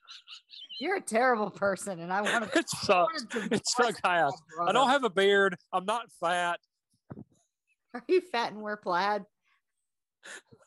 You're 0.78 0.98
a 0.98 1.02
terrible 1.02 1.50
person, 1.50 2.00
and 2.00 2.12
I 2.12 2.20
want 2.22 2.52
to. 2.52 2.58
It 2.58 2.68
sucks. 2.68 3.26
It 3.34 3.62
sucks 3.66 4.00
ass. 4.04 4.32
I 4.60 4.72
don't 4.72 4.90
have 4.90 5.02
a 5.02 5.10
beard. 5.10 5.56
I'm 5.72 5.86
not 5.86 6.06
fat. 6.20 6.60
Are 7.94 8.04
you 8.06 8.20
fat 8.20 8.52
and 8.52 8.62
wear 8.62 8.76
plaid? 8.76 9.24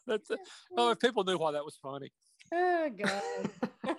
That's 0.05 0.29
oh, 0.75 0.91
if 0.91 0.99
people 0.99 1.23
knew 1.23 1.37
why 1.37 1.51
that 1.51 1.63
was 1.63 1.77
funny. 1.81 2.11
Oh 2.51 2.89
God. 2.97 3.97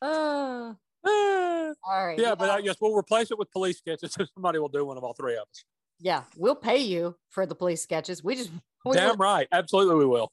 oh, 0.00 0.76
all 1.84 2.06
right. 2.06 2.18
yeah, 2.18 2.30
but 2.34 2.48
well, 2.48 2.50
I 2.50 2.60
guess 2.60 2.76
we'll 2.80 2.94
replace 2.96 3.30
it 3.30 3.38
with 3.38 3.50
police 3.50 3.78
sketches. 3.78 4.12
So 4.12 4.24
somebody 4.34 4.58
will 4.58 4.68
do 4.68 4.84
one 4.84 4.96
of 4.96 5.04
all 5.04 5.14
three 5.14 5.34
of 5.34 5.42
us. 5.42 5.64
yeah, 6.00 6.22
we'll 6.36 6.54
pay 6.54 6.78
you 6.78 7.16
for 7.30 7.46
the 7.46 7.54
police 7.54 7.82
sketches. 7.82 8.22
We 8.22 8.34
just 8.36 8.50
we 8.84 8.94
Damn 8.96 9.16
right. 9.16 9.48
Absolutely, 9.52 9.96
we 9.96 10.06
will. 10.06 10.30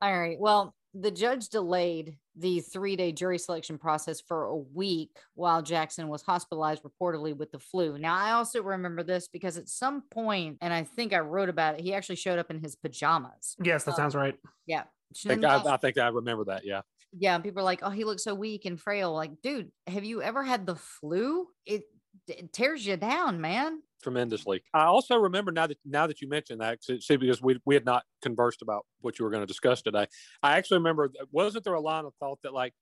All 0.00 0.18
right. 0.18 0.38
Well, 0.38 0.74
the 0.94 1.10
judge 1.10 1.48
delayed 1.48 2.16
the 2.36 2.60
three 2.60 2.96
day 2.96 3.12
jury 3.12 3.38
selection 3.38 3.78
process 3.78 4.20
for 4.20 4.44
a 4.46 4.56
week 4.56 5.16
while 5.34 5.62
Jackson 5.62 6.08
was 6.08 6.22
hospitalized 6.22 6.82
reportedly 6.82 7.36
with 7.36 7.52
the 7.52 7.58
flu. 7.58 7.98
Now, 7.98 8.14
I 8.16 8.32
also 8.32 8.62
remember 8.62 9.02
this 9.02 9.28
because 9.28 9.56
at 9.56 9.68
some 9.68 10.02
point, 10.10 10.58
and 10.60 10.72
I 10.72 10.84
think 10.84 11.12
I 11.12 11.20
wrote 11.20 11.48
about 11.48 11.76
it, 11.78 11.80
he 11.82 11.94
actually 11.94 12.16
showed 12.16 12.38
up 12.38 12.50
in 12.50 12.58
his 12.60 12.74
pajamas. 12.74 13.56
yes, 13.62 13.84
that 13.84 13.92
Uh, 13.92 13.96
sounds 13.96 14.14
right. 14.14 14.34
Yeah. 14.66 14.82
I 15.24 15.28
think 15.28 15.44
I, 15.44 15.62
I 15.64 15.76
think 15.76 15.98
I 15.98 16.08
remember 16.08 16.44
that. 16.46 16.64
Yeah. 16.64 16.80
Yeah. 17.12 17.38
People 17.38 17.60
are 17.60 17.64
like, 17.64 17.80
oh, 17.82 17.90
he 17.90 18.04
looks 18.04 18.24
so 18.24 18.34
weak 18.34 18.64
and 18.64 18.80
frail. 18.80 19.12
Like, 19.14 19.32
dude, 19.42 19.70
have 19.86 20.04
you 20.04 20.22
ever 20.22 20.42
had 20.42 20.66
the 20.66 20.76
flu? 20.76 21.46
It, 21.66 21.82
it 22.28 22.52
tears 22.52 22.86
you 22.86 22.96
down, 22.96 23.40
man. 23.40 23.80
tremendously. 24.02 24.62
I 24.74 24.84
also 24.84 25.16
remember 25.16 25.52
now 25.52 25.66
that 25.66 25.78
now 25.84 26.06
that 26.06 26.20
you 26.20 26.28
mentioned 26.28 26.60
that, 26.60 26.78
see, 26.82 27.16
because 27.16 27.40
we 27.40 27.58
we 27.64 27.74
had 27.74 27.84
not 27.84 28.04
conversed 28.20 28.62
about 28.62 28.84
what 29.00 29.18
you 29.18 29.24
were 29.24 29.30
going 29.30 29.42
to 29.42 29.46
discuss 29.46 29.82
today. 29.82 30.06
I 30.42 30.58
actually 30.58 30.78
remember, 30.78 31.10
uh, 31.20 31.24
wasn't 31.30 31.64
there 31.64 31.74
a 31.74 31.80
line 31.80 32.04
of 32.04 32.14
thought 32.20 32.40
that 32.42 32.52
like, 32.52 32.74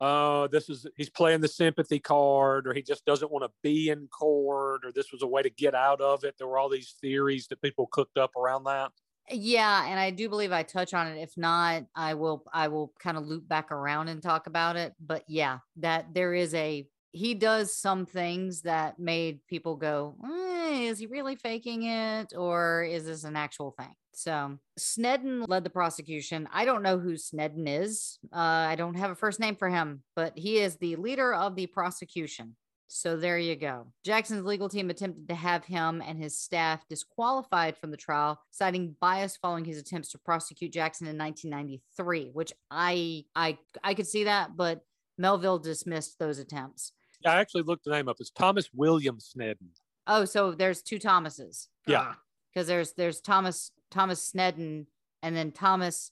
oh, 0.00 0.46
this 0.48 0.68
is 0.68 0.86
he's 0.96 1.10
playing 1.10 1.40
the 1.40 1.48
sympathy 1.48 1.98
card, 1.98 2.66
or 2.66 2.72
he 2.74 2.82
just 2.82 3.04
doesn't 3.04 3.30
want 3.30 3.44
to 3.44 3.50
be 3.62 3.90
in 3.90 4.08
court, 4.08 4.82
or 4.84 4.92
this 4.92 5.12
was 5.12 5.22
a 5.22 5.26
way 5.26 5.42
to 5.42 5.50
get 5.50 5.74
out 5.74 6.00
of 6.00 6.24
it. 6.24 6.36
There 6.38 6.46
were 6.46 6.58
all 6.58 6.68
these 6.68 6.94
theories 7.00 7.48
that 7.48 7.60
people 7.60 7.88
cooked 7.90 8.16
up 8.16 8.36
around 8.36 8.64
that. 8.64 8.92
Yeah, 9.30 9.86
and 9.86 10.00
I 10.00 10.10
do 10.10 10.28
believe 10.28 10.52
I 10.52 10.62
touch 10.62 10.94
on 10.94 11.06
it. 11.08 11.20
If 11.20 11.36
not, 11.36 11.84
I 11.94 12.14
will 12.14 12.44
I 12.52 12.68
will 12.68 12.92
kind 12.98 13.16
of 13.16 13.26
loop 13.26 13.46
back 13.48 13.70
around 13.70 14.08
and 14.08 14.22
talk 14.22 14.46
about 14.46 14.76
it. 14.76 14.94
But 15.00 15.24
yeah, 15.28 15.58
that 15.76 16.14
there 16.14 16.34
is 16.34 16.54
a 16.54 16.86
he 17.12 17.34
does 17.34 17.74
some 17.74 18.06
things 18.06 18.62
that 18.62 18.98
made 18.98 19.40
people 19.46 19.76
go, 19.76 20.16
"Eh, 20.24 20.88
is 20.88 20.98
he 20.98 21.06
really 21.06 21.36
faking 21.36 21.84
it 21.84 22.32
or 22.36 22.84
is 22.84 23.06
this 23.06 23.24
an 23.24 23.36
actual 23.36 23.72
thing? 23.72 23.94
So 24.14 24.58
Sneddon 24.78 25.46
led 25.48 25.64
the 25.64 25.70
prosecution. 25.70 26.48
I 26.52 26.64
don't 26.64 26.82
know 26.82 26.98
who 26.98 27.14
Sneddon 27.14 27.68
is. 27.68 28.18
Uh, 28.32 28.36
I 28.36 28.76
don't 28.76 28.94
have 28.94 29.10
a 29.10 29.14
first 29.14 29.40
name 29.40 29.56
for 29.56 29.68
him, 29.68 30.02
but 30.16 30.36
he 30.36 30.58
is 30.58 30.76
the 30.76 30.96
leader 30.96 31.34
of 31.34 31.54
the 31.54 31.66
prosecution. 31.66 32.56
So 32.90 33.18
there 33.18 33.38
you 33.38 33.54
go. 33.54 33.86
Jackson's 34.02 34.44
legal 34.46 34.68
team 34.68 34.88
attempted 34.88 35.28
to 35.28 35.34
have 35.34 35.64
him 35.64 36.02
and 36.04 36.18
his 36.18 36.38
staff 36.38 36.88
disqualified 36.88 37.76
from 37.76 37.90
the 37.90 37.98
trial, 37.98 38.40
citing 38.50 38.96
bias 38.98 39.36
following 39.36 39.66
his 39.66 39.78
attempts 39.78 40.10
to 40.12 40.18
prosecute 40.18 40.72
Jackson 40.72 41.06
in 41.06 41.18
1993, 41.18 42.30
which 42.32 42.52
I 42.70 43.24
I 43.36 43.58
I 43.84 43.92
could 43.92 44.06
see 44.06 44.24
that, 44.24 44.56
but 44.56 44.80
Melville 45.18 45.58
dismissed 45.58 46.18
those 46.18 46.38
attempts. 46.38 46.92
I 47.26 47.36
actually 47.36 47.64
looked 47.64 47.84
the 47.84 47.90
name 47.90 48.08
up. 48.08 48.16
It's 48.20 48.30
Thomas 48.30 48.70
William 48.72 49.18
Sneddon. 49.18 49.68
Oh, 50.06 50.24
so 50.24 50.52
there's 50.52 50.80
two 50.80 50.98
Thomases 50.98 51.68
Yeah. 51.86 51.98
Ah, 52.12 52.18
because 52.54 52.68
there's 52.68 52.94
there's 52.94 53.20
Thomas 53.20 53.70
Thomas 53.90 54.32
Sneddon 54.32 54.86
and 55.22 55.36
then 55.36 55.52
Thomas 55.52 56.10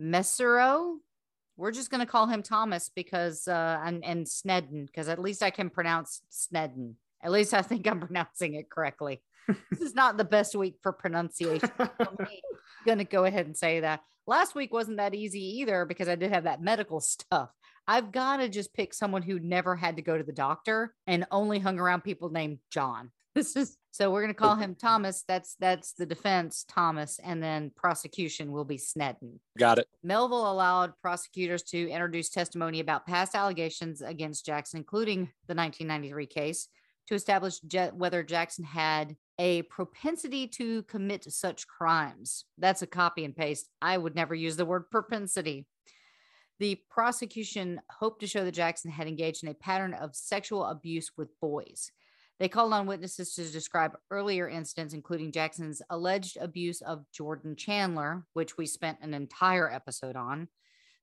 Mesereau. 0.00 0.96
We're 1.56 1.72
just 1.72 1.90
gonna 1.90 2.06
call 2.06 2.26
him 2.26 2.42
Thomas 2.42 2.90
because 2.94 3.48
uh 3.48 3.80
and, 3.84 4.04
and 4.04 4.26
Sneddon 4.26 4.86
because 4.86 5.08
at 5.08 5.18
least 5.18 5.42
I 5.42 5.50
can 5.50 5.70
pronounce 5.70 6.22
Sneddon. 6.30 6.94
At 7.22 7.32
least 7.32 7.54
I 7.54 7.62
think 7.62 7.86
I'm 7.86 8.00
pronouncing 8.06 8.54
it 8.54 8.70
correctly. 8.70 9.22
this 9.70 9.80
is 9.80 9.94
not 9.94 10.16
the 10.16 10.24
best 10.24 10.54
week 10.54 10.76
for 10.82 10.92
pronunciation. 10.92 11.70
for 11.76 11.90
me. 12.20 12.42
gonna 12.86 13.04
go 13.04 13.24
ahead 13.24 13.46
and 13.46 13.56
say 13.56 13.80
that. 13.80 14.00
Last 14.26 14.54
week 14.54 14.72
wasn't 14.72 14.96
that 14.96 15.14
easy 15.14 15.60
either 15.60 15.84
because 15.84 16.08
I 16.08 16.16
did 16.16 16.32
have 16.32 16.44
that 16.44 16.60
medical 16.60 17.00
stuff. 17.14 17.50
I've 17.88 18.10
got 18.10 18.38
to 18.38 18.48
just 18.48 18.74
pick 18.74 18.92
someone 18.92 19.22
who 19.22 19.38
never 19.38 19.76
had 19.76 19.94
to 19.96 20.02
go 20.02 20.18
to 20.18 20.24
the 20.24 20.32
doctor 20.32 20.92
and 21.06 21.24
only 21.30 21.60
hung 21.60 21.78
around 21.78 22.02
people 22.02 22.30
named 22.30 22.58
John. 22.68 23.12
This 23.36 23.54
is 23.54 23.76
so 23.96 24.10
we're 24.10 24.20
gonna 24.20 24.34
call 24.34 24.56
him 24.56 24.74
Thomas. 24.74 25.24
That's 25.26 25.56
that's 25.58 25.92
the 25.92 26.04
defense, 26.04 26.66
Thomas, 26.68 27.18
and 27.24 27.42
then 27.42 27.70
prosecution 27.74 28.52
will 28.52 28.66
be 28.66 28.76
Sneddon. 28.76 29.38
Got 29.58 29.78
it. 29.78 29.88
Melville 30.02 30.52
allowed 30.52 30.92
prosecutors 31.00 31.62
to 31.64 31.88
introduce 31.88 32.28
testimony 32.28 32.80
about 32.80 33.06
past 33.06 33.34
allegations 33.34 34.02
against 34.02 34.44
Jackson, 34.44 34.76
including 34.80 35.30
the 35.46 35.54
1993 35.54 36.26
case, 36.26 36.68
to 37.06 37.14
establish 37.14 37.58
Ja- 37.72 37.92
whether 37.92 38.22
Jackson 38.22 38.66
had 38.66 39.16
a 39.38 39.62
propensity 39.62 40.46
to 40.48 40.82
commit 40.82 41.24
such 41.32 41.66
crimes. 41.66 42.44
That's 42.58 42.82
a 42.82 42.86
copy 42.86 43.24
and 43.24 43.34
paste. 43.34 43.70
I 43.80 43.96
would 43.96 44.14
never 44.14 44.34
use 44.34 44.56
the 44.56 44.66
word 44.66 44.90
propensity. 44.90 45.66
The 46.58 46.82
prosecution 46.90 47.80
hoped 47.90 48.20
to 48.20 48.26
show 48.26 48.44
that 48.44 48.52
Jackson 48.52 48.90
had 48.90 49.08
engaged 49.08 49.42
in 49.42 49.48
a 49.48 49.54
pattern 49.54 49.94
of 49.94 50.14
sexual 50.14 50.66
abuse 50.66 51.12
with 51.16 51.28
boys. 51.40 51.92
They 52.38 52.48
called 52.48 52.72
on 52.72 52.86
witnesses 52.86 53.34
to 53.34 53.50
describe 53.50 53.96
earlier 54.10 54.48
incidents, 54.48 54.92
including 54.92 55.32
Jackson's 55.32 55.80
alleged 55.88 56.36
abuse 56.38 56.82
of 56.82 57.10
Jordan 57.10 57.56
Chandler, 57.56 58.26
which 58.34 58.58
we 58.58 58.66
spent 58.66 58.98
an 59.00 59.14
entire 59.14 59.72
episode 59.72 60.16
on. 60.16 60.48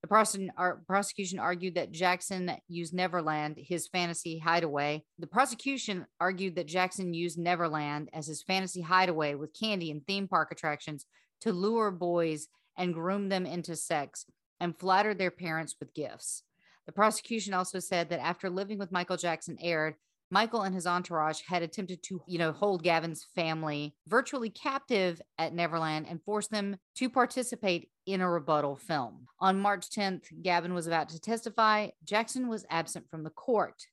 The 0.04 0.78
prosecution 0.86 1.40
argued 1.40 1.76
that 1.76 1.92
Jackson 1.92 2.52
used 2.68 2.94
Neverland, 2.94 3.56
his 3.58 3.88
fantasy 3.88 4.38
hideaway. 4.38 5.06
The 5.18 5.28
prosecution 5.28 6.06
argued 6.20 6.56
that 6.58 6.68
Jackson 6.68 7.14
used 7.14 7.40
Neverland 7.40 8.10
as 8.14 8.28
his 8.28 8.44
fantasy 8.44 8.82
hideaway 8.82 9.36
with 9.36 9.58
candy 9.58 9.92
and 9.92 10.06
theme 10.06 10.28
park 10.28 10.52
attractions 10.52 11.06
to 11.42 11.54
lure 11.54 11.90
boys 11.90 12.48
and 12.78 12.94
groom 12.94 13.30
them 13.30 13.46
into 13.46 13.78
sex 13.78 14.26
and 14.60 14.78
flattered 14.78 15.18
their 15.18 15.32
parents 15.32 15.78
with 15.80 15.94
gifts. 15.94 16.44
The 16.86 16.92
prosecution 16.92 17.54
also 17.54 17.80
said 17.80 18.10
that 18.10 18.20
after 18.20 18.50
living 18.50 18.78
with 18.78 18.92
Michael 18.92 19.18
Jackson 19.18 19.58
aired, 19.62 19.96
Michael 20.34 20.64
and 20.64 20.74
his 20.74 20.88
entourage 20.88 21.42
had 21.48 21.62
attempted 21.62 22.02
to, 22.02 22.20
you 22.26 22.40
know, 22.40 22.52
hold 22.52 22.82
Gavin's 22.82 23.28
family 23.36 23.96
virtually 24.08 24.50
captive 24.50 25.22
at 25.38 25.54
Neverland 25.54 26.08
and 26.10 26.24
force 26.24 26.48
them 26.48 26.78
to 26.96 27.08
participate 27.08 27.90
in 28.08 28.20
a 28.20 28.28
rebuttal 28.28 28.76
film. 28.76 29.28
On 29.40 29.60
March 29.60 29.92
10th, 29.92 30.24
Gavin 30.42 30.74
was 30.74 30.88
about 30.88 31.10
to 31.10 31.22
testify. 31.22 31.90
Jackson 32.04 32.48
was 32.48 32.66
absent 32.72 33.08
from 33.12 33.24
the 33.24 33.30
court. 33.30 33.86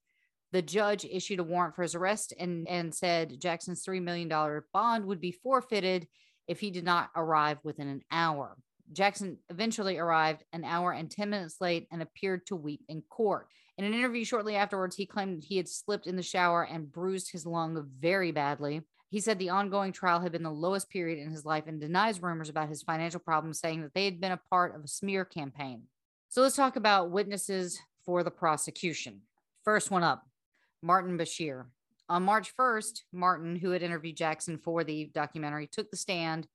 The 0.53 0.63
judge 0.63 1.05
issued 1.05 1.41
a 1.41 1.45
warrant 1.45 1.77
for 1.77 1.83
his 1.83 1.95
arrest 1.95 2.33
and, 2.41 2.67
and 2.67 2.95
said 2.95 3.39
Jackson's 3.39 3.85
$3 3.85 4.03
million 4.03 4.63
bond 4.73 5.05
would 5.05 5.21
be 5.21 5.33
forfeited 5.33 6.09
if 6.49 6.59
he 6.59 6.71
did 6.71 6.85
not 6.85 7.11
arrive 7.15 7.59
within 7.65 7.87
an 7.87 8.01
hour. 8.11 8.57
Jackson 8.93 9.37
eventually 9.51 9.99
arrived 9.99 10.43
an 10.55 10.65
hour 10.65 10.93
and 10.93 11.11
10 11.11 11.29
minutes 11.29 11.57
late 11.61 11.87
and 11.93 12.01
appeared 12.01 12.47
to 12.47 12.57
weep 12.57 12.81
in 12.89 13.03
court. 13.03 13.47
In 13.81 13.87
an 13.87 13.95
interview 13.95 14.27
shortly 14.27 14.57
afterwards, 14.57 14.95
he 14.95 15.07
claimed 15.07 15.43
he 15.43 15.57
had 15.57 15.67
slipped 15.67 16.07
in 16.07 16.15
the 16.15 16.23
shower 16.23 16.65
and 16.65 16.93
bruised 16.93 17.33
his 17.33 17.47
lung 17.47 17.89
very 17.99 18.31
badly. 18.31 18.83
He 19.09 19.21
said 19.21 19.39
the 19.39 19.49
ongoing 19.49 19.91
trial 19.91 20.21
had 20.21 20.33
been 20.33 20.43
the 20.43 20.51
lowest 20.51 20.91
period 20.91 21.19
in 21.19 21.31
his 21.31 21.47
life 21.47 21.65
and 21.67 21.81
denies 21.81 22.21
rumors 22.21 22.51
about 22.51 22.69
his 22.69 22.83
financial 22.83 23.21
problems, 23.21 23.59
saying 23.59 23.81
that 23.81 23.95
they 23.95 24.05
had 24.05 24.21
been 24.21 24.33
a 24.33 24.41
part 24.51 24.75
of 24.77 24.85
a 24.85 24.87
smear 24.87 25.25
campaign. 25.25 25.85
So 26.29 26.43
let's 26.43 26.57
talk 26.57 26.77
about 26.77 27.11
witnesses 27.11 27.81
for 28.05 28.23
the 28.23 28.31
prosecution. 28.31 29.23
First 29.65 29.91
one 29.91 30.03
up 30.03 30.27
Martin 30.83 31.17
Bashir. 31.17 31.65
On 32.11 32.23
March 32.23 32.55
1st, 32.59 33.01
Martin, 33.15 33.57
who 33.57 33.71
had 33.71 33.83
interviewed 33.83 34.19
Jackson 34.19 34.59
for 34.59 34.85
the 34.85 35.11
documentary, 35.15 35.67
took 35.67 35.91
the 35.91 35.97
stand 35.97 36.47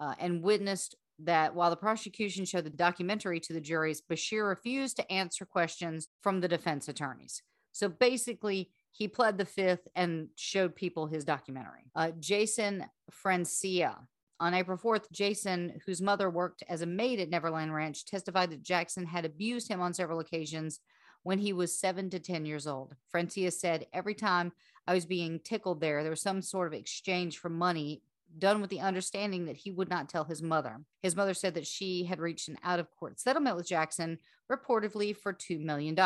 uh, 0.00 0.14
and 0.18 0.42
witnessed 0.42 0.96
that 1.20 1.54
while 1.54 1.70
the 1.70 1.76
prosecution 1.76 2.44
showed 2.44 2.64
the 2.64 2.70
documentary 2.70 3.40
to 3.40 3.52
the 3.52 3.60
juries, 3.60 4.02
Bashir 4.02 4.48
refused 4.48 4.96
to 4.96 5.12
answer 5.12 5.44
questions 5.44 6.08
from 6.22 6.40
the 6.40 6.48
defense 6.48 6.88
attorneys. 6.88 7.42
So 7.72 7.88
basically, 7.88 8.70
he 8.92 9.08
pled 9.08 9.36
the 9.36 9.44
fifth 9.44 9.86
and 9.94 10.28
showed 10.36 10.74
people 10.74 11.06
his 11.06 11.24
documentary. 11.24 11.90
Uh, 11.94 12.12
Jason 12.18 12.86
Francia. 13.10 13.98
On 14.38 14.52
April 14.52 14.76
4th, 14.76 15.10
Jason, 15.12 15.80
whose 15.86 16.02
mother 16.02 16.28
worked 16.28 16.62
as 16.68 16.82
a 16.82 16.86
maid 16.86 17.20
at 17.20 17.30
Neverland 17.30 17.74
Ranch, 17.74 18.04
testified 18.04 18.50
that 18.50 18.62
Jackson 18.62 19.06
had 19.06 19.24
abused 19.24 19.68
him 19.68 19.80
on 19.80 19.94
several 19.94 20.20
occasions 20.20 20.80
when 21.22 21.38
he 21.38 21.52
was 21.52 21.78
seven 21.78 22.08
to 22.10 22.18
10 22.18 22.46
years 22.46 22.66
old. 22.66 22.94
Francia 23.10 23.50
said, 23.50 23.86
Every 23.92 24.14
time 24.14 24.52
I 24.86 24.94
was 24.94 25.06
being 25.06 25.40
tickled 25.40 25.80
there, 25.80 26.02
there 26.02 26.10
was 26.10 26.22
some 26.22 26.40
sort 26.40 26.68
of 26.68 26.78
exchange 26.78 27.38
for 27.38 27.48
money 27.48 28.02
done 28.38 28.60
with 28.60 28.70
the 28.70 28.80
understanding 28.80 29.46
that 29.46 29.56
he 29.56 29.70
would 29.70 29.88
not 29.88 30.08
tell 30.08 30.24
his 30.24 30.42
mother. 30.42 30.80
His 31.02 31.16
mother 31.16 31.34
said 31.34 31.54
that 31.54 31.66
she 31.66 32.04
had 32.04 32.20
reached 32.20 32.48
an 32.48 32.58
out 32.62 32.80
of 32.80 32.90
court 32.98 33.18
settlement 33.20 33.56
with 33.56 33.68
Jackson, 33.68 34.18
reportedly 34.50 35.16
for 35.16 35.32
$2 35.32 35.60
million. 35.60 35.96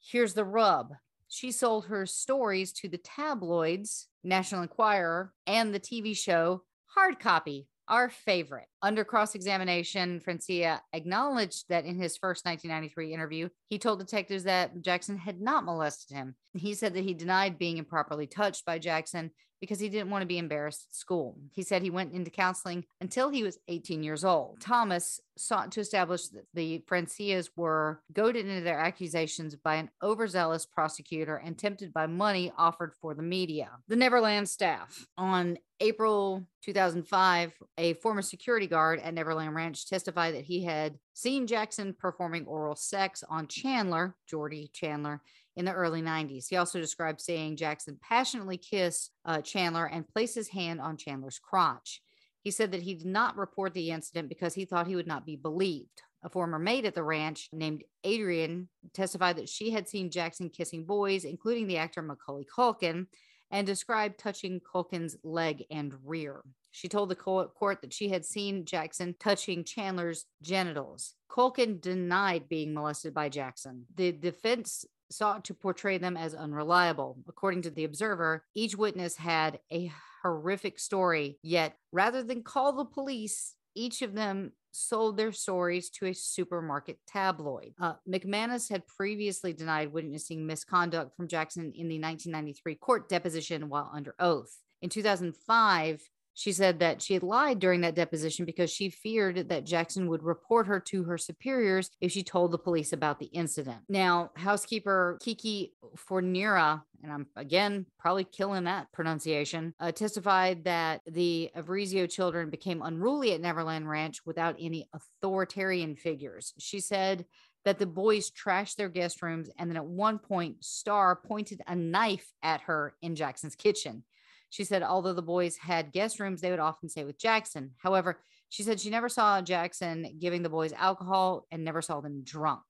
Here's 0.00 0.34
the 0.34 0.44
rub 0.44 0.92
she 1.28 1.52
sold 1.52 1.86
her 1.86 2.06
stories 2.06 2.72
to 2.72 2.88
the 2.88 2.98
tabloids, 2.98 4.08
National 4.24 4.62
Enquirer, 4.62 5.32
and 5.46 5.74
the 5.74 5.80
TV 5.80 6.16
show 6.16 6.62
Hard 6.86 7.20
Copy, 7.20 7.68
our 7.86 8.08
favorite. 8.08 8.68
Under 8.80 9.04
cross 9.04 9.34
examination, 9.34 10.20
Francia 10.20 10.80
acknowledged 10.92 11.64
that 11.68 11.84
in 11.84 11.96
his 11.96 12.16
first 12.16 12.44
1993 12.44 13.12
interview, 13.12 13.48
he 13.68 13.78
told 13.78 13.98
detectives 13.98 14.44
that 14.44 14.80
Jackson 14.82 15.18
had 15.18 15.40
not 15.40 15.64
molested 15.64 16.16
him. 16.16 16.36
He 16.54 16.74
said 16.74 16.94
that 16.94 17.04
he 17.04 17.14
denied 17.14 17.58
being 17.58 17.78
improperly 17.78 18.26
touched 18.26 18.64
by 18.64 18.78
Jackson 18.78 19.32
because 19.60 19.80
he 19.80 19.88
didn't 19.88 20.10
want 20.10 20.22
to 20.22 20.26
be 20.26 20.38
embarrassed 20.38 20.86
at 20.88 20.94
school. 20.94 21.36
He 21.52 21.62
said 21.62 21.82
he 21.82 21.90
went 21.90 22.12
into 22.12 22.30
counseling 22.30 22.84
until 23.00 23.28
he 23.28 23.42
was 23.42 23.58
18 23.66 24.04
years 24.04 24.24
old. 24.24 24.60
Thomas 24.60 25.20
sought 25.36 25.72
to 25.72 25.80
establish 25.80 26.28
that 26.28 26.46
the 26.54 26.84
Francias 26.88 27.50
were 27.56 28.00
goaded 28.12 28.46
into 28.46 28.62
their 28.62 28.78
accusations 28.78 29.56
by 29.56 29.74
an 29.74 29.90
overzealous 30.02 30.64
prosecutor 30.64 31.36
and 31.36 31.58
tempted 31.58 31.92
by 31.92 32.06
money 32.06 32.52
offered 32.56 32.94
for 33.00 33.14
the 33.14 33.22
media. 33.22 33.70
The 33.88 33.96
Neverland 33.96 34.48
staff. 34.48 35.06
On 35.16 35.58
April 35.80 36.44
2005, 36.62 37.52
a 37.78 37.94
former 37.94 38.22
security 38.22 38.66
guard 38.68 39.00
at 39.00 39.14
Neverland 39.14 39.54
Ranch 39.54 39.88
testified 39.88 40.34
that 40.34 40.44
he 40.44 40.64
had 40.64 40.98
seen 41.14 41.46
Jackson 41.46 41.94
performing 41.98 42.46
oral 42.46 42.76
sex 42.76 43.24
on 43.28 43.48
Chandler, 43.48 44.16
Jordy 44.26 44.70
Chandler, 44.72 45.22
in 45.56 45.64
the 45.64 45.72
early 45.72 46.00
90s. 46.00 46.46
He 46.48 46.56
also 46.56 46.80
described 46.80 47.20
seeing 47.20 47.56
Jackson 47.56 47.98
passionately 48.00 48.56
kiss 48.56 49.10
uh, 49.24 49.40
Chandler 49.40 49.86
and 49.86 50.06
place 50.06 50.34
his 50.34 50.48
hand 50.48 50.80
on 50.80 50.96
Chandler's 50.96 51.40
crotch. 51.40 52.00
He 52.42 52.52
said 52.52 52.70
that 52.72 52.82
he 52.82 52.94
did 52.94 53.06
not 53.06 53.36
report 53.36 53.74
the 53.74 53.90
incident 53.90 54.28
because 54.28 54.54
he 54.54 54.64
thought 54.64 54.86
he 54.86 54.96
would 54.96 55.06
not 55.06 55.26
be 55.26 55.36
believed. 55.36 56.02
A 56.22 56.28
former 56.28 56.58
maid 56.58 56.84
at 56.84 56.94
the 56.94 57.02
ranch 57.02 57.48
named 57.52 57.84
Adrian 58.04 58.68
testified 58.92 59.36
that 59.36 59.48
she 59.48 59.70
had 59.70 59.88
seen 59.88 60.10
Jackson 60.10 60.48
kissing 60.48 60.84
boys, 60.84 61.24
including 61.24 61.66
the 61.66 61.78
actor 61.78 62.02
Macaulay 62.02 62.44
Culkin, 62.44 63.06
and 63.50 63.66
described 63.66 64.18
touching 64.18 64.60
Culkin's 64.60 65.16
leg 65.22 65.64
and 65.70 65.94
rear. 66.04 66.42
She 66.70 66.88
told 66.88 67.08
the 67.08 67.14
court 67.14 67.80
that 67.80 67.92
she 67.92 68.08
had 68.08 68.24
seen 68.24 68.64
Jackson 68.64 69.14
touching 69.18 69.64
Chandler's 69.64 70.26
genitals. 70.42 71.14
Culkin 71.30 71.80
denied 71.80 72.48
being 72.48 72.74
molested 72.74 73.14
by 73.14 73.28
Jackson. 73.28 73.86
The 73.94 74.12
defense 74.12 74.84
sought 75.10 75.44
to 75.46 75.54
portray 75.54 75.98
them 75.98 76.16
as 76.16 76.34
unreliable. 76.34 77.18
According 77.28 77.62
to 77.62 77.70
The 77.70 77.84
Observer, 77.84 78.44
each 78.54 78.76
witness 78.76 79.16
had 79.16 79.60
a 79.72 79.90
horrific 80.22 80.78
story, 80.78 81.38
yet 81.42 81.76
rather 81.92 82.22
than 82.22 82.42
call 82.42 82.72
the 82.72 82.84
police, 82.84 83.54
each 83.74 84.02
of 84.02 84.14
them 84.14 84.52
sold 84.70 85.16
their 85.16 85.32
stories 85.32 85.90
to 85.90 86.06
a 86.06 86.14
supermarket 86.14 86.98
tabloid. 87.06 87.72
Uh, 87.80 87.94
McManus 88.08 88.70
had 88.70 88.86
previously 88.86 89.52
denied 89.52 89.92
witnessing 89.92 90.46
misconduct 90.46 91.16
from 91.16 91.28
Jackson 91.28 91.72
in 91.74 91.88
the 91.88 91.98
1993 91.98 92.74
court 92.76 93.08
deposition 93.08 93.68
while 93.68 93.90
under 93.92 94.14
oath. 94.18 94.58
In 94.82 94.88
2005, 94.88 96.02
she 96.38 96.52
said 96.52 96.78
that 96.78 97.02
she 97.02 97.14
had 97.14 97.24
lied 97.24 97.58
during 97.58 97.80
that 97.80 97.96
deposition 97.96 98.44
because 98.44 98.70
she 98.70 98.90
feared 98.90 99.48
that 99.48 99.66
Jackson 99.66 100.08
would 100.08 100.22
report 100.22 100.68
her 100.68 100.78
to 100.78 101.02
her 101.02 101.18
superiors 101.18 101.90
if 102.00 102.12
she 102.12 102.22
told 102.22 102.52
the 102.52 102.58
police 102.58 102.92
about 102.92 103.18
the 103.18 103.26
incident. 103.26 103.78
Now, 103.88 104.30
housekeeper 104.36 105.18
Kiki 105.20 105.74
Fornira, 105.96 106.80
and 107.02 107.10
I'm 107.10 107.26
again 107.34 107.86
probably 107.98 108.22
killing 108.22 108.64
that 108.64 108.86
pronunciation, 108.92 109.74
uh, 109.80 109.90
testified 109.90 110.62
that 110.62 111.00
the 111.08 111.50
Arvizo 111.56 112.08
children 112.08 112.50
became 112.50 112.82
unruly 112.82 113.32
at 113.32 113.40
Neverland 113.40 113.90
Ranch 113.90 114.20
without 114.24 114.54
any 114.60 114.88
authoritarian 114.94 115.96
figures. 115.96 116.54
She 116.60 116.78
said 116.78 117.24
that 117.64 117.80
the 117.80 117.86
boys 117.86 118.30
trashed 118.30 118.76
their 118.76 118.88
guest 118.88 119.22
rooms 119.22 119.50
and 119.58 119.68
then 119.68 119.76
at 119.76 119.84
one 119.84 120.20
point 120.20 120.62
Star 120.62 121.16
pointed 121.16 121.62
a 121.66 121.74
knife 121.74 122.30
at 122.44 122.60
her 122.60 122.94
in 123.02 123.16
Jackson's 123.16 123.56
kitchen. 123.56 124.04
She 124.50 124.64
said, 124.64 124.82
although 124.82 125.12
the 125.12 125.22
boys 125.22 125.56
had 125.56 125.92
guest 125.92 126.20
rooms, 126.20 126.40
they 126.40 126.50
would 126.50 126.58
often 126.58 126.88
stay 126.88 127.04
with 127.04 127.18
Jackson. 127.18 127.72
However, 127.78 128.20
she 128.48 128.62
said 128.62 128.80
she 128.80 128.90
never 128.90 129.08
saw 129.08 129.42
Jackson 129.42 130.16
giving 130.18 130.42
the 130.42 130.48
boys 130.48 130.72
alcohol 130.72 131.46
and 131.50 131.64
never 131.64 131.82
saw 131.82 132.00
them 132.00 132.22
drunk. 132.24 132.62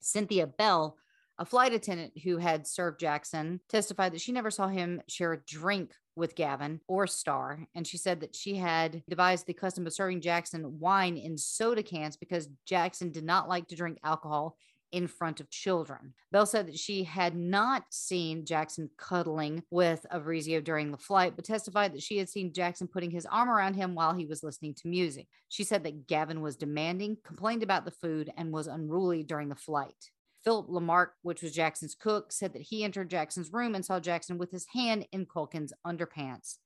Cynthia 0.00 0.46
Bell, 0.46 0.98
a 1.38 1.46
flight 1.46 1.72
attendant 1.72 2.18
who 2.22 2.36
had 2.36 2.66
served 2.66 3.00
Jackson, 3.00 3.60
testified 3.68 4.12
that 4.12 4.20
she 4.20 4.32
never 4.32 4.50
saw 4.50 4.68
him 4.68 5.00
share 5.08 5.32
a 5.32 5.40
drink 5.40 5.92
with 6.14 6.34
Gavin 6.34 6.80
or 6.88 7.06
Star. 7.06 7.66
And 7.74 7.86
she 7.86 7.96
said 7.96 8.20
that 8.20 8.36
she 8.36 8.56
had 8.56 9.02
devised 9.08 9.46
the 9.46 9.54
custom 9.54 9.86
of 9.86 9.94
serving 9.94 10.20
Jackson 10.20 10.78
wine 10.78 11.16
in 11.16 11.38
soda 11.38 11.82
cans 11.82 12.16
because 12.16 12.50
Jackson 12.66 13.10
did 13.12 13.24
not 13.24 13.48
like 13.48 13.68
to 13.68 13.76
drink 13.76 13.98
alcohol 14.04 14.56
in 14.92 15.06
front 15.06 15.40
of 15.40 15.50
children. 15.50 16.14
Bell 16.30 16.46
said 16.46 16.68
that 16.68 16.78
she 16.78 17.02
had 17.04 17.34
not 17.34 17.84
seen 17.90 18.44
Jackson 18.44 18.90
cuddling 18.96 19.62
with 19.70 20.06
Arvizo 20.12 20.62
during 20.62 20.90
the 20.90 20.98
flight, 20.98 21.34
but 21.34 21.44
testified 21.44 21.92
that 21.94 22.02
she 22.02 22.18
had 22.18 22.28
seen 22.28 22.52
Jackson 22.52 22.86
putting 22.86 23.10
his 23.10 23.26
arm 23.26 23.48
around 23.48 23.74
him 23.74 23.94
while 23.94 24.14
he 24.14 24.26
was 24.26 24.42
listening 24.42 24.74
to 24.74 24.88
music. 24.88 25.26
She 25.48 25.64
said 25.64 25.82
that 25.84 26.06
Gavin 26.06 26.40
was 26.40 26.56
demanding, 26.56 27.16
complained 27.24 27.62
about 27.62 27.84
the 27.84 27.90
food, 27.90 28.30
and 28.36 28.52
was 28.52 28.66
unruly 28.66 29.22
during 29.22 29.48
the 29.48 29.56
flight. 29.56 30.10
Philip 30.44 30.68
LeMarque, 30.68 31.12
which 31.22 31.42
was 31.42 31.52
Jackson's 31.52 31.94
cook, 31.94 32.32
said 32.32 32.52
that 32.52 32.62
he 32.62 32.84
entered 32.84 33.10
Jackson's 33.10 33.52
room 33.52 33.74
and 33.74 33.84
saw 33.84 34.00
Jackson 34.00 34.38
with 34.38 34.50
his 34.50 34.66
hand 34.74 35.06
in 35.12 35.24
Culkin's 35.24 35.72
underpants. 35.86 36.56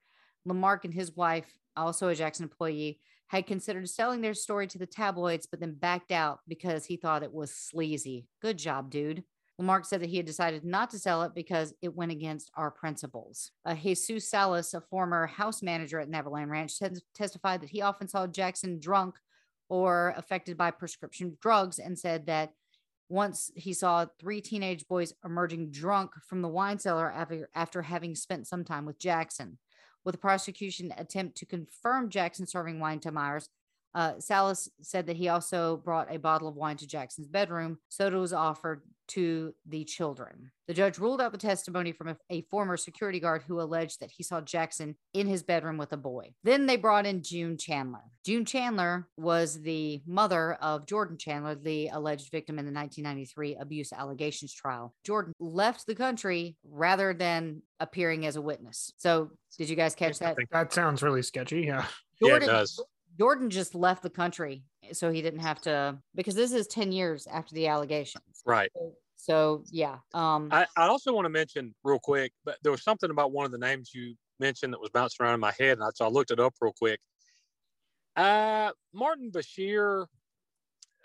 LeMarque 0.48 0.84
and 0.84 0.94
his 0.94 1.14
wife, 1.14 1.58
also 1.76 2.08
a 2.08 2.14
Jackson 2.14 2.44
employee, 2.44 3.00
had 3.28 3.46
considered 3.46 3.88
selling 3.88 4.20
their 4.20 4.34
story 4.34 4.66
to 4.68 4.78
the 4.78 4.86
tabloids, 4.86 5.46
but 5.46 5.60
then 5.60 5.74
backed 5.74 6.12
out 6.12 6.40
because 6.46 6.86
he 6.86 6.96
thought 6.96 7.22
it 7.22 7.32
was 7.32 7.50
sleazy. 7.50 8.26
Good 8.40 8.58
job, 8.58 8.90
dude. 8.90 9.24
LeMarque 9.60 9.86
said 9.86 10.02
that 10.02 10.10
he 10.10 10.18
had 10.18 10.26
decided 10.26 10.64
not 10.64 10.90
to 10.90 10.98
sell 10.98 11.22
it 11.22 11.34
because 11.34 11.72
it 11.80 11.94
went 11.94 12.12
against 12.12 12.50
our 12.56 12.70
principles. 12.70 13.52
Uh, 13.64 13.74
Jesus 13.74 14.28
Salas, 14.28 14.74
a 14.74 14.80
former 14.82 15.26
house 15.26 15.62
manager 15.62 15.98
at 15.98 16.10
Neverland 16.10 16.50
Ranch, 16.50 16.78
tes- 16.78 17.00
testified 17.14 17.62
that 17.62 17.70
he 17.70 17.80
often 17.80 18.06
saw 18.06 18.26
Jackson 18.26 18.78
drunk 18.78 19.16
or 19.68 20.14
affected 20.16 20.56
by 20.56 20.70
prescription 20.70 21.38
drugs 21.40 21.78
and 21.78 21.98
said 21.98 22.26
that 22.26 22.52
once 23.08 23.50
he 23.54 23.72
saw 23.72 24.04
three 24.18 24.40
teenage 24.40 24.86
boys 24.88 25.14
emerging 25.24 25.70
drunk 25.70 26.10
from 26.28 26.42
the 26.42 26.48
wine 26.48 26.78
cellar 26.78 27.10
after, 27.10 27.48
after 27.54 27.82
having 27.82 28.14
spent 28.14 28.46
some 28.46 28.64
time 28.64 28.84
with 28.84 28.98
Jackson. 28.98 29.58
With 30.06 30.12
the 30.12 30.18
prosecution 30.18 30.94
attempt 30.96 31.36
to 31.38 31.46
confirm 31.46 32.10
Jackson 32.10 32.46
serving 32.46 32.78
wine 32.78 33.00
to 33.00 33.10
Myers, 33.10 33.48
uh, 33.94 34.14
Salas 34.18 34.68
said 34.82 35.06
that 35.06 35.16
he 35.16 35.28
also 35.28 35.78
brought 35.78 36.14
a 36.14 36.18
bottle 36.18 36.48
of 36.48 36.56
wine 36.56 36.76
to 36.78 36.86
Jackson's 36.86 37.28
bedroom. 37.28 37.78
Soda 37.88 38.18
was 38.18 38.32
offered 38.32 38.82
to 39.08 39.54
the 39.66 39.84
children. 39.84 40.50
The 40.66 40.74
judge 40.74 40.98
ruled 40.98 41.20
out 41.20 41.32
the 41.32 41.38
testimony 41.38 41.92
from 41.92 42.08
a, 42.08 42.16
a, 42.30 42.42
former 42.42 42.76
security 42.76 43.20
guard 43.20 43.44
who 43.46 43.60
alleged 43.60 44.00
that 44.00 44.10
he 44.10 44.22
saw 44.22 44.40
Jackson 44.40 44.96
in 45.14 45.26
his 45.26 45.42
bedroom 45.42 45.76
with 45.76 45.92
a 45.92 45.96
boy. 45.96 46.34
Then 46.42 46.66
they 46.66 46.76
brought 46.76 47.06
in 47.06 47.22
June 47.22 47.56
Chandler. 47.56 48.00
June 48.24 48.44
Chandler 48.44 49.08
was 49.16 49.60
the 49.62 50.02
mother 50.06 50.54
of 50.54 50.86
Jordan 50.86 51.18
Chandler, 51.18 51.54
the 51.54 51.88
alleged 51.88 52.30
victim 52.32 52.58
in 52.58 52.66
the 52.66 52.72
1993 52.72 53.56
abuse 53.56 53.92
allegations 53.92 54.52
trial. 54.52 54.92
Jordan 55.04 55.32
left 55.38 55.86
the 55.86 55.94
country 55.94 56.56
rather 56.68 57.14
than 57.14 57.62
appearing 57.78 58.26
as 58.26 58.36
a 58.36 58.42
witness. 58.42 58.92
So, 58.96 59.30
did 59.56 59.70
you 59.70 59.76
guys 59.76 59.94
catch 59.94 60.18
that? 60.18 60.36
That 60.50 60.72
sounds 60.72 61.02
really 61.02 61.22
sketchy. 61.22 61.62
Yeah. 61.62 61.86
Jordan, 62.20 62.48
yeah, 62.48 62.54
it 62.54 62.58
does. 62.58 62.84
Jordan 63.18 63.50
just 63.50 63.74
left 63.74 64.02
the 64.02 64.10
country 64.10 64.62
so 64.92 65.10
he 65.10 65.22
didn't 65.22 65.40
have 65.40 65.60
to 65.62 65.98
because 66.14 66.34
this 66.34 66.52
is 66.52 66.66
10 66.66 66.92
years 66.92 67.26
after 67.26 67.54
the 67.54 67.66
allegations. 67.66 68.22
Right. 68.44 68.70
So, 68.74 68.92
so 69.16 69.64
yeah. 69.70 69.96
Um 70.14 70.48
I, 70.52 70.66
I 70.76 70.86
also 70.86 71.12
want 71.12 71.24
to 71.24 71.30
mention 71.30 71.74
real 71.84 71.98
quick, 71.98 72.32
but 72.44 72.58
there 72.62 72.72
was 72.72 72.82
something 72.82 73.10
about 73.10 73.32
one 73.32 73.46
of 73.46 73.52
the 73.52 73.58
names 73.58 73.90
you 73.94 74.14
mentioned 74.38 74.72
that 74.72 74.80
was 74.80 74.90
bouncing 74.90 75.24
around 75.24 75.34
in 75.34 75.40
my 75.40 75.52
head, 75.58 75.78
and 75.78 75.84
I, 75.84 75.88
so 75.94 76.04
I 76.04 76.08
looked 76.08 76.30
it 76.30 76.40
up 76.40 76.54
real 76.60 76.74
quick. 76.76 77.00
Uh, 78.14 78.70
Martin 78.94 79.30
Bashir, 79.30 80.06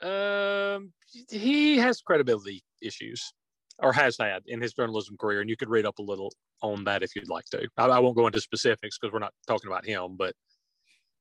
um, 0.01 0.93
he 1.29 1.77
has 1.77 2.01
credibility 2.01 2.63
issues, 2.81 3.33
or 3.79 3.93
has 3.93 4.17
had 4.17 4.43
in 4.47 4.61
his 4.61 4.73
journalism 4.73 5.17
career, 5.17 5.41
and 5.41 5.49
you 5.49 5.57
could 5.57 5.69
read 5.69 5.85
up 5.85 5.99
a 5.99 6.03
little 6.03 6.31
on 6.61 6.83
that 6.85 7.03
if 7.03 7.15
you'd 7.15 7.29
like 7.29 7.45
to. 7.51 7.67
I, 7.77 7.85
I 7.85 7.99
won't 7.99 8.15
go 8.15 8.27
into 8.27 8.41
specifics 8.41 8.97
because 8.97 9.13
we're 9.13 9.19
not 9.19 9.33
talking 9.47 9.69
about 9.69 9.85
him, 9.85 10.15
but 10.17 10.33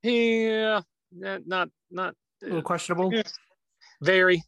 yeah, 0.03 0.81
not 1.11 1.69
not 1.89 2.13
A 2.41 2.45
little 2.45 2.59
uh, 2.59 2.61
questionable. 2.61 3.11
very 4.01 4.41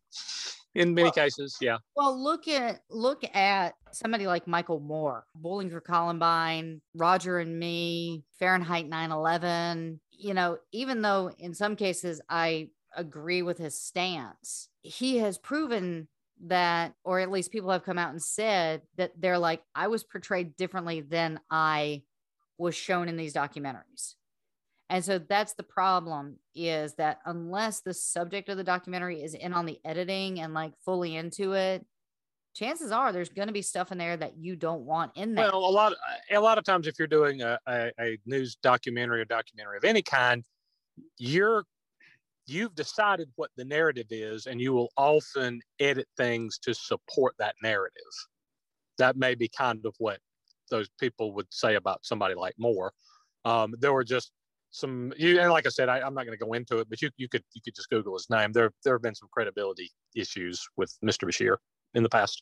in 0.75 0.93
many 0.93 1.05
Well- 1.05 1.11
cases. 1.13 1.57
Yeah, 1.61 1.77
well 1.95 2.17
look 2.21 2.47
at 2.47 2.81
look 2.89 3.23
at 3.35 3.75
somebody 3.91 4.25
like 4.27 4.47
Michael 4.47 4.79
Moore, 4.79 5.25
Bowling 5.35 5.69
for 5.69 5.81
Columbine, 5.81 6.81
Roger 6.95 7.39
and 7.39 7.59
Me, 7.59 8.23
Fahrenheit 8.39 8.89
9/11, 8.89 9.99
you 10.11 10.33
know, 10.33 10.57
even 10.71 11.01
though 11.01 11.29
in 11.37 11.53
some 11.53 11.75
cases 11.75 12.21
I 12.29 12.69
agree 12.95 13.41
with 13.41 13.57
his 13.57 13.79
stance, 13.79 14.69
he 14.81 15.17
has 15.17 15.37
proven 15.37 16.07
that 16.45 16.93
or 17.03 17.19
at 17.19 17.31
least 17.31 17.51
people 17.51 17.69
have 17.71 17.83
come 17.83 17.97
out 17.97 18.09
and 18.11 18.21
said 18.21 18.81
that 18.97 19.11
they're 19.19 19.37
like 19.37 19.63
I 19.75 19.87
was 19.87 20.03
portrayed 20.03 20.55
differently 20.57 21.01
than 21.01 21.39
I 21.49 22.03
was 22.57 22.75
shown 22.75 23.07
in 23.09 23.15
these 23.17 23.33
documentaries. 23.33 24.15
And 24.93 25.03
so 25.03 25.17
that's 25.17 25.55
the 25.55 25.63
problem 25.63 26.37
is 26.53 26.93
that 26.95 27.17
unless 27.25 27.81
the 27.81 27.95
subject 27.95 28.47
of 28.49 28.57
the 28.57 28.63
documentary 28.63 29.23
is 29.23 29.33
in 29.33 29.51
on 29.51 29.65
the 29.65 29.79
editing 29.83 30.39
and 30.39 30.53
like 30.53 30.73
fully 30.85 31.15
into 31.15 31.53
it, 31.53 31.83
chances 32.53 32.91
are 32.91 33.11
there's 33.11 33.29
going 33.29 33.47
to 33.47 33.53
be 33.53 33.63
stuff 33.63 33.91
in 33.91 33.97
there 33.97 34.15
that 34.15 34.37
you 34.37 34.55
don't 34.55 34.81
want 34.81 35.11
in 35.15 35.33
there. 35.33 35.49
Well, 35.51 35.65
a 35.65 35.71
lot, 35.71 35.93
a 36.29 36.39
lot 36.39 36.59
of 36.59 36.63
times, 36.63 36.85
if 36.85 36.99
you're 36.99 37.07
doing 37.07 37.41
a, 37.41 37.57
a, 37.67 37.91
a 37.99 38.19
news 38.27 38.55
documentary 38.61 39.21
or 39.21 39.25
documentary 39.25 39.77
of 39.77 39.83
any 39.83 40.03
kind, 40.03 40.45
you're 41.17 41.63
you've 42.45 42.75
decided 42.75 43.29
what 43.35 43.49
the 43.57 43.65
narrative 43.65 44.05
is, 44.11 44.45
and 44.45 44.61
you 44.61 44.73
will 44.73 44.91
often 44.95 45.59
edit 45.79 46.07
things 46.17 46.59
to 46.59 46.75
support 46.75 47.33
that 47.39 47.55
narrative. 47.63 48.13
That 48.99 49.17
may 49.17 49.33
be 49.33 49.47
kind 49.47 49.83
of 49.87 49.95
what 49.97 50.19
those 50.69 50.87
people 50.99 51.33
would 51.33 51.47
say 51.49 51.73
about 51.73 52.05
somebody 52.05 52.35
like 52.35 52.53
Moore. 52.59 52.93
Um, 53.43 53.73
there 53.79 53.91
were 53.91 54.03
just 54.03 54.31
some, 54.73 55.13
you, 55.17 55.39
and 55.39 55.51
like 55.51 55.67
I 55.67 55.69
said, 55.69 55.87
I, 55.87 55.99
I'm 55.99 56.15
not 56.15 56.25
going 56.25 56.37
to 56.37 56.43
go 56.43 56.53
into 56.53 56.79
it, 56.79 56.89
but 56.89 57.01
you 57.01 57.09
you 57.17 57.29
could 57.29 57.43
you 57.53 57.61
could 57.61 57.75
just 57.75 57.89
Google 57.89 58.13
his 58.13 58.27
name. 58.29 58.51
There 58.51 58.71
there 58.83 58.95
have 58.95 59.03
been 59.03 59.15
some 59.15 59.29
credibility 59.31 59.91
issues 60.15 60.67
with 60.77 60.91
Mr. 61.05 61.27
Bashir 61.27 61.57
in 61.93 62.01
the 62.01 62.09
past. 62.09 62.41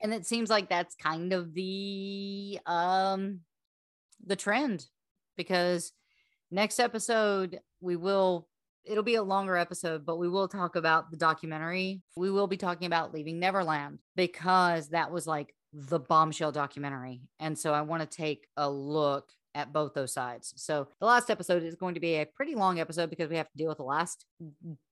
and 0.00 0.12
it 0.12 0.26
seems 0.26 0.50
like 0.50 0.68
that's 0.68 0.94
kind 0.94 1.32
of 1.32 1.54
the 1.54 2.58
um 2.66 3.40
the 4.24 4.36
trend 4.36 4.86
because 5.36 5.92
next 6.50 6.80
episode 6.80 7.60
we 7.80 7.96
will 7.96 8.48
it'll 8.84 9.02
be 9.02 9.16
a 9.16 9.22
longer 9.22 9.56
episode 9.56 10.06
but 10.06 10.16
we 10.16 10.28
will 10.28 10.48
talk 10.48 10.76
about 10.76 11.10
the 11.10 11.16
documentary 11.16 12.02
we 12.16 12.30
will 12.30 12.46
be 12.46 12.56
talking 12.56 12.86
about 12.86 13.12
leaving 13.12 13.38
neverland 13.38 13.98
because 14.14 14.88
that 14.88 15.10
was 15.10 15.26
like 15.26 15.54
the 15.72 15.98
bombshell 15.98 16.52
documentary 16.52 17.20
and 17.38 17.58
so 17.58 17.74
i 17.74 17.82
want 17.82 18.00
to 18.00 18.16
take 18.16 18.46
a 18.56 18.70
look 18.70 19.30
at 19.56 19.72
both 19.72 19.94
those 19.94 20.12
sides 20.12 20.52
so 20.56 20.86
the 21.00 21.06
last 21.06 21.30
episode 21.30 21.62
is 21.62 21.74
going 21.74 21.94
to 21.94 22.00
be 22.00 22.14
a 22.14 22.26
pretty 22.26 22.54
long 22.54 22.78
episode 22.78 23.10
because 23.10 23.28
we 23.28 23.36
have 23.36 23.50
to 23.50 23.56
deal 23.56 23.68
with 23.68 23.78
the 23.78 23.84
last 23.84 24.24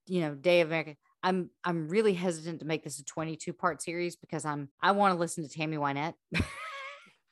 you 0.07 0.21
know 0.21 0.35
day 0.35 0.61
of 0.61 0.69
america 0.69 0.97
I'm 1.25 1.49
I'm 1.65 1.89
really 1.89 2.13
hesitant 2.13 2.61
to 2.61 2.67
make 2.67 2.85
this 2.85 2.99
a 2.99 3.05
22 3.05 3.55
part 3.55 3.81
series 3.81 4.15
because 4.15 4.45
I'm 4.45 4.69
I 4.83 4.93
want 4.93 5.15
to 5.15 5.19
listen 5.19 5.43
to 5.43 5.49
Tammy 5.49 5.79
Wynette. 5.79 6.13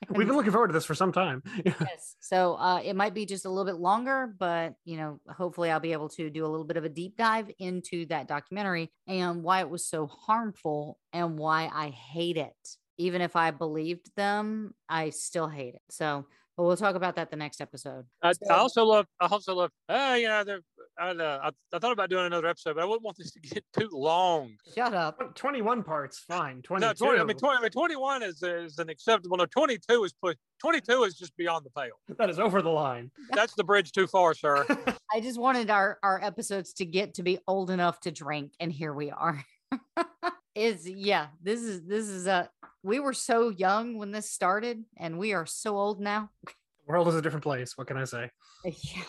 We've 0.09 0.27
been 0.27 0.35
looking 0.35 0.51
forward 0.51 0.67
to 0.67 0.73
this 0.73 0.83
for 0.83 0.95
some 0.95 1.11
time. 1.11 1.43
yes. 1.65 2.15
So 2.19 2.55
uh, 2.55 2.81
it 2.83 2.95
might 2.95 3.13
be 3.13 3.25
just 3.25 3.45
a 3.45 3.49
little 3.49 3.71
bit 3.71 3.79
longer, 3.79 4.33
but 4.37 4.73
you 4.83 4.97
know, 4.97 5.19
hopefully 5.29 5.71
I'll 5.71 5.79
be 5.79 5.93
able 5.93 6.09
to 6.09 6.29
do 6.29 6.45
a 6.45 6.47
little 6.47 6.65
bit 6.65 6.75
of 6.75 6.83
a 6.83 6.89
deep 6.89 7.15
dive 7.15 7.49
into 7.59 8.05
that 8.07 8.27
documentary 8.27 8.91
and 9.07 9.43
why 9.43 9.61
it 9.61 9.69
was 9.69 9.87
so 9.87 10.07
harmful 10.07 10.97
and 11.13 11.37
why 11.37 11.69
I 11.73 11.89
hate 11.89 12.37
it. 12.37 12.53
Even 12.97 13.21
if 13.21 13.35
I 13.35 13.51
believed 13.51 14.11
them, 14.15 14.73
I 14.89 15.11
still 15.11 15.47
hate 15.47 15.75
it. 15.75 15.81
So, 15.89 16.25
but 16.57 16.63
we'll 16.63 16.77
talk 16.77 16.95
about 16.95 17.15
that 17.15 17.29
the 17.31 17.35
next 17.37 17.61
episode. 17.61 18.05
I, 18.21 18.33
So- 18.33 18.53
I 18.53 18.57
also 18.57 18.83
love. 18.85 19.05
I 19.19 19.27
also 19.27 19.55
love. 19.55 19.71
Uh, 19.89 20.17
yeah, 20.19 20.43
there- 20.43 20.61
I, 20.99 21.09
uh, 21.09 21.39
I, 21.45 21.75
I 21.75 21.79
thought 21.79 21.91
about 21.91 22.11
doing 22.11 22.27
another 22.27 22.47
episode, 22.47 22.75
but 22.75 22.83
I 22.83 22.85
wouldn't 22.85 23.03
want 23.03 23.17
this 23.17 23.31
to 23.31 23.39
get 23.39 23.63
too 23.77 23.89
long. 23.91 24.51
Shut 24.75 24.93
up. 24.93 25.33
21 25.33 25.81
parts, 25.81 26.19
fine. 26.19 26.61
22. 26.61 26.85
No, 26.87 26.93
20, 26.93 27.19
I 27.19 27.23
mean, 27.23 27.35
20, 27.37 27.57
I 27.57 27.61
mean, 27.61 27.71
21 27.71 28.21
is, 28.21 28.43
is 28.43 28.77
an 28.77 28.89
acceptable. 28.89 29.37
No, 29.37 29.47
22 29.47 30.03
is 30.03 30.13
put. 30.13 30.37
22 30.61 31.03
is 31.03 31.15
just 31.15 31.35
beyond 31.35 31.65
the 31.65 31.71
pale. 31.71 31.93
that 32.19 32.29
is 32.29 32.37
over 32.37 32.61
the 32.61 32.69
line. 32.69 33.09
That's 33.31 33.55
the 33.55 33.63
bridge 33.63 33.91
too 33.91 34.05
far, 34.05 34.35
sir. 34.35 34.65
I 35.11 35.19
just 35.19 35.39
wanted 35.39 35.71
our 35.71 35.97
our 36.03 36.23
episodes 36.23 36.73
to 36.73 36.85
get 36.85 37.15
to 37.15 37.23
be 37.23 37.39
old 37.47 37.71
enough 37.71 37.99
to 38.01 38.11
drink, 38.11 38.53
and 38.59 38.71
here 38.71 38.93
we 38.93 39.09
are. 39.09 39.43
is 40.55 40.89
yeah, 40.89 41.27
this 41.41 41.61
is 41.61 41.83
this 41.83 42.07
is 42.07 42.27
a 42.27 42.49
we 42.83 42.99
were 42.99 43.13
so 43.13 43.49
young 43.49 43.97
when 43.97 44.11
this 44.11 44.29
started, 44.29 44.83
and 44.97 45.17
we 45.17 45.33
are 45.33 45.45
so 45.45 45.77
old 45.77 45.99
now. 45.99 46.29
the 46.45 46.51
world 46.87 47.07
is 47.07 47.15
a 47.15 47.21
different 47.21 47.43
place. 47.43 47.77
What 47.77 47.87
can 47.87 47.97
I 47.97 48.05
say? 48.05 48.29
Yeah, 48.65 49.03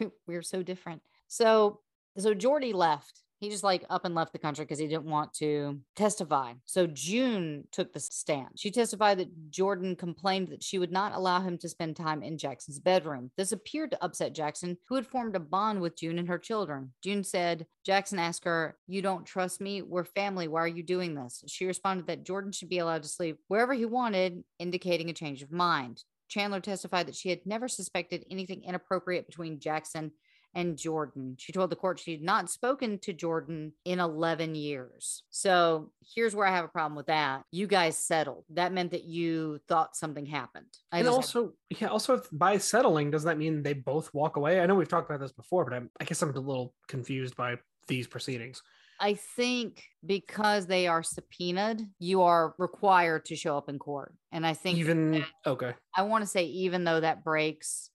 we, 0.00 0.08
we're 0.26 0.42
so 0.42 0.62
different. 0.62 1.02
So 1.28 1.80
so 2.18 2.34
Jordy 2.34 2.72
left. 2.72 3.20
He 3.44 3.50
just 3.50 3.62
like 3.62 3.84
up 3.90 4.06
and 4.06 4.14
left 4.14 4.32
the 4.32 4.38
country 4.38 4.64
because 4.64 4.78
he 4.78 4.86
didn't 4.86 5.04
want 5.04 5.34
to 5.34 5.78
testify. 5.96 6.54
So 6.64 6.86
June 6.86 7.68
took 7.72 7.92
the 7.92 8.00
stand. 8.00 8.48
She 8.56 8.70
testified 8.70 9.18
that 9.18 9.50
Jordan 9.50 9.96
complained 9.96 10.48
that 10.48 10.62
she 10.62 10.78
would 10.78 10.90
not 10.90 11.12
allow 11.12 11.42
him 11.42 11.58
to 11.58 11.68
spend 11.68 11.94
time 11.94 12.22
in 12.22 12.38
Jackson's 12.38 12.78
bedroom. 12.78 13.30
This 13.36 13.52
appeared 13.52 13.90
to 13.90 14.02
upset 14.02 14.34
Jackson, 14.34 14.78
who 14.88 14.94
had 14.94 15.06
formed 15.06 15.36
a 15.36 15.40
bond 15.40 15.82
with 15.82 15.94
June 15.94 16.18
and 16.18 16.26
her 16.26 16.38
children. 16.38 16.94
June 17.02 17.22
said, 17.22 17.66
Jackson 17.84 18.18
asked 18.18 18.46
her, 18.46 18.78
You 18.86 19.02
don't 19.02 19.26
trust 19.26 19.60
me? 19.60 19.82
We're 19.82 20.04
family. 20.04 20.48
Why 20.48 20.62
are 20.62 20.68
you 20.68 20.82
doing 20.82 21.14
this? 21.14 21.44
She 21.46 21.66
responded 21.66 22.06
that 22.06 22.24
Jordan 22.24 22.50
should 22.50 22.70
be 22.70 22.78
allowed 22.78 23.02
to 23.02 23.10
sleep 23.10 23.40
wherever 23.48 23.74
he 23.74 23.84
wanted, 23.84 24.42
indicating 24.58 25.10
a 25.10 25.12
change 25.12 25.42
of 25.42 25.52
mind. 25.52 26.02
Chandler 26.28 26.60
testified 26.60 27.06
that 27.06 27.14
she 27.14 27.28
had 27.28 27.44
never 27.44 27.68
suspected 27.68 28.24
anything 28.30 28.64
inappropriate 28.64 29.26
between 29.26 29.60
Jackson 29.60 30.12
and 30.54 30.76
Jordan. 30.76 31.36
She 31.38 31.52
told 31.52 31.70
the 31.70 31.76
court 31.76 31.98
she 31.98 32.12
had 32.12 32.22
not 32.22 32.50
spoken 32.50 32.98
to 33.00 33.12
Jordan 33.12 33.72
in 33.84 34.00
11 34.00 34.54
years. 34.54 35.22
So 35.30 35.90
here's 36.14 36.34
where 36.34 36.46
I 36.46 36.54
have 36.54 36.64
a 36.64 36.68
problem 36.68 36.96
with 36.96 37.06
that. 37.06 37.42
You 37.50 37.66
guys 37.66 37.98
settled. 37.98 38.44
That 38.50 38.72
meant 38.72 38.92
that 38.92 39.04
you 39.04 39.60
thought 39.68 39.96
something 39.96 40.26
happened. 40.26 40.66
I 40.92 41.00
and 41.00 41.08
also, 41.08 41.52
yeah, 41.70 41.88
also 41.88 42.14
if 42.14 42.28
by 42.32 42.58
settling, 42.58 43.10
doesn't 43.10 43.28
that 43.28 43.38
mean 43.38 43.62
they 43.62 43.72
both 43.74 44.12
walk 44.14 44.36
away? 44.36 44.60
I 44.60 44.66
know 44.66 44.74
we've 44.74 44.88
talked 44.88 45.10
about 45.10 45.20
this 45.20 45.32
before, 45.32 45.64
but 45.64 45.74
I'm, 45.74 45.90
I 46.00 46.04
guess 46.04 46.22
I'm 46.22 46.30
a 46.30 46.32
little 46.32 46.74
confused 46.88 47.36
by 47.36 47.56
these 47.88 48.06
proceedings. 48.06 48.62
I 49.00 49.14
think 49.14 49.82
because 50.06 50.66
they 50.66 50.86
are 50.86 51.02
subpoenaed, 51.02 51.82
you 51.98 52.22
are 52.22 52.54
required 52.58 53.24
to 53.26 53.36
show 53.36 53.58
up 53.58 53.68
in 53.68 53.78
court. 53.78 54.14
And 54.30 54.46
I 54.46 54.54
think 54.54 54.78
Even 54.78 55.10
that- 55.12 55.28
okay, 55.46 55.74
I 55.96 56.02
want 56.02 56.22
to 56.22 56.26
say, 56.26 56.44
even 56.44 56.84
though 56.84 57.00
that 57.00 57.24
breaks 57.24 57.90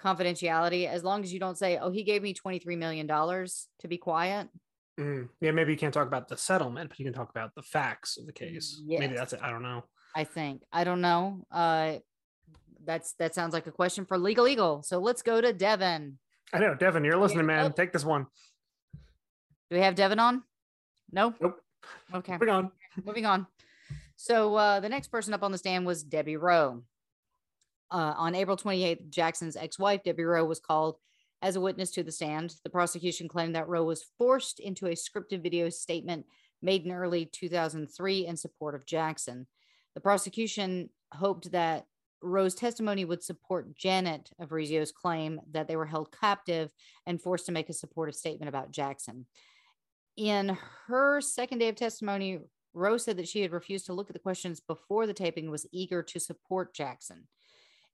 confidentiality 0.00 0.86
as 0.88 1.04
long 1.04 1.22
as 1.22 1.32
you 1.32 1.38
don't 1.40 1.58
say, 1.58 1.78
oh, 1.78 1.90
he 1.90 2.02
gave 2.02 2.22
me 2.22 2.34
$23 2.34 2.76
million 2.78 3.06
to 3.06 3.88
be 3.88 3.98
quiet. 3.98 4.48
Mm, 4.98 5.28
Yeah, 5.40 5.50
maybe 5.52 5.72
you 5.72 5.78
can't 5.78 5.94
talk 5.94 6.06
about 6.06 6.28
the 6.28 6.36
settlement, 6.36 6.90
but 6.90 6.98
you 6.98 7.04
can 7.04 7.14
talk 7.14 7.30
about 7.30 7.54
the 7.54 7.62
facts 7.62 8.16
of 8.18 8.26
the 8.26 8.32
case. 8.32 8.82
Maybe 8.86 9.14
that's 9.14 9.32
it. 9.32 9.40
I 9.42 9.50
don't 9.50 9.62
know. 9.62 9.84
I 10.14 10.24
think. 10.24 10.62
I 10.72 10.84
don't 10.84 11.00
know. 11.00 11.46
Uh 11.50 11.94
that's 12.84 13.12
that 13.18 13.34
sounds 13.34 13.52
like 13.52 13.66
a 13.66 13.70
question 13.72 14.04
for 14.06 14.18
legal 14.18 14.48
eagle. 14.48 14.82
So 14.82 14.98
let's 14.98 15.22
go 15.22 15.40
to 15.40 15.52
Devin. 15.52 16.18
I 16.52 16.58
know, 16.58 16.74
Devin, 16.74 17.04
you're 17.04 17.16
listening, 17.18 17.46
man. 17.46 17.64
Nope. 17.66 17.76
Take 17.76 17.92
this 17.92 18.04
one. 18.04 18.26
Do 19.70 19.76
we 19.76 19.80
have 19.80 19.94
Devin 19.94 20.18
on? 20.18 20.42
No? 21.12 21.34
Nope. 21.40 21.56
Okay. 22.12 22.32
Moving 22.32 22.48
on. 22.48 22.70
moving 23.04 23.26
on. 23.26 23.46
So 24.16 24.56
uh, 24.56 24.80
the 24.80 24.88
next 24.88 25.08
person 25.08 25.32
up 25.32 25.42
on 25.42 25.52
the 25.52 25.58
stand 25.58 25.86
was 25.86 26.02
Debbie 26.02 26.36
Rowe. 26.36 26.82
Uh, 27.90 28.14
on 28.16 28.34
April 28.34 28.56
28th, 28.56 29.10
Jackson's 29.10 29.56
ex-wife, 29.56 30.02
Debbie 30.04 30.24
Rowe, 30.24 30.44
was 30.44 30.60
called 30.60 30.96
as 31.42 31.56
a 31.56 31.60
witness 31.60 31.90
to 31.92 32.02
the 32.02 32.12
stand. 32.12 32.54
The 32.62 32.70
prosecution 32.70 33.28
claimed 33.28 33.54
that 33.56 33.68
Rowe 33.68 33.84
was 33.84 34.04
forced 34.18 34.60
into 34.60 34.86
a 34.86 34.90
scripted 34.90 35.42
video 35.42 35.68
statement 35.70 36.26
made 36.62 36.84
in 36.84 36.92
early 36.92 37.26
2003 37.26 38.26
in 38.26 38.36
support 38.36 38.74
of 38.74 38.86
Jackson. 38.86 39.46
The 39.94 40.00
prosecution 40.00 40.90
hoped 41.12 41.50
that 41.52 41.86
Rowe's 42.22 42.54
testimony 42.54 43.04
would 43.04 43.22
support 43.22 43.74
Janet 43.76 44.30
Arvizo's 44.40 44.92
claim 44.92 45.40
that 45.52 45.68
they 45.68 45.76
were 45.76 45.86
held 45.86 46.14
captive 46.18 46.70
and 47.06 47.20
forced 47.20 47.46
to 47.46 47.52
make 47.52 47.70
a 47.70 47.74
supportive 47.74 48.14
statement 48.14 48.48
about 48.48 48.70
Jackson. 48.70 49.26
In 50.16 50.56
her 50.86 51.20
second 51.20 51.58
day 51.58 51.68
of 51.68 51.76
testimony, 51.76 52.40
Rowe 52.74 52.98
said 52.98 53.16
that 53.16 53.28
she 53.28 53.40
had 53.40 53.52
refused 53.52 53.86
to 53.86 53.94
look 53.94 54.10
at 54.10 54.12
the 54.12 54.20
questions 54.20 54.60
before 54.60 55.06
the 55.06 55.14
taping 55.14 55.50
was 55.50 55.66
eager 55.72 56.02
to 56.02 56.20
support 56.20 56.74
Jackson. 56.74 57.26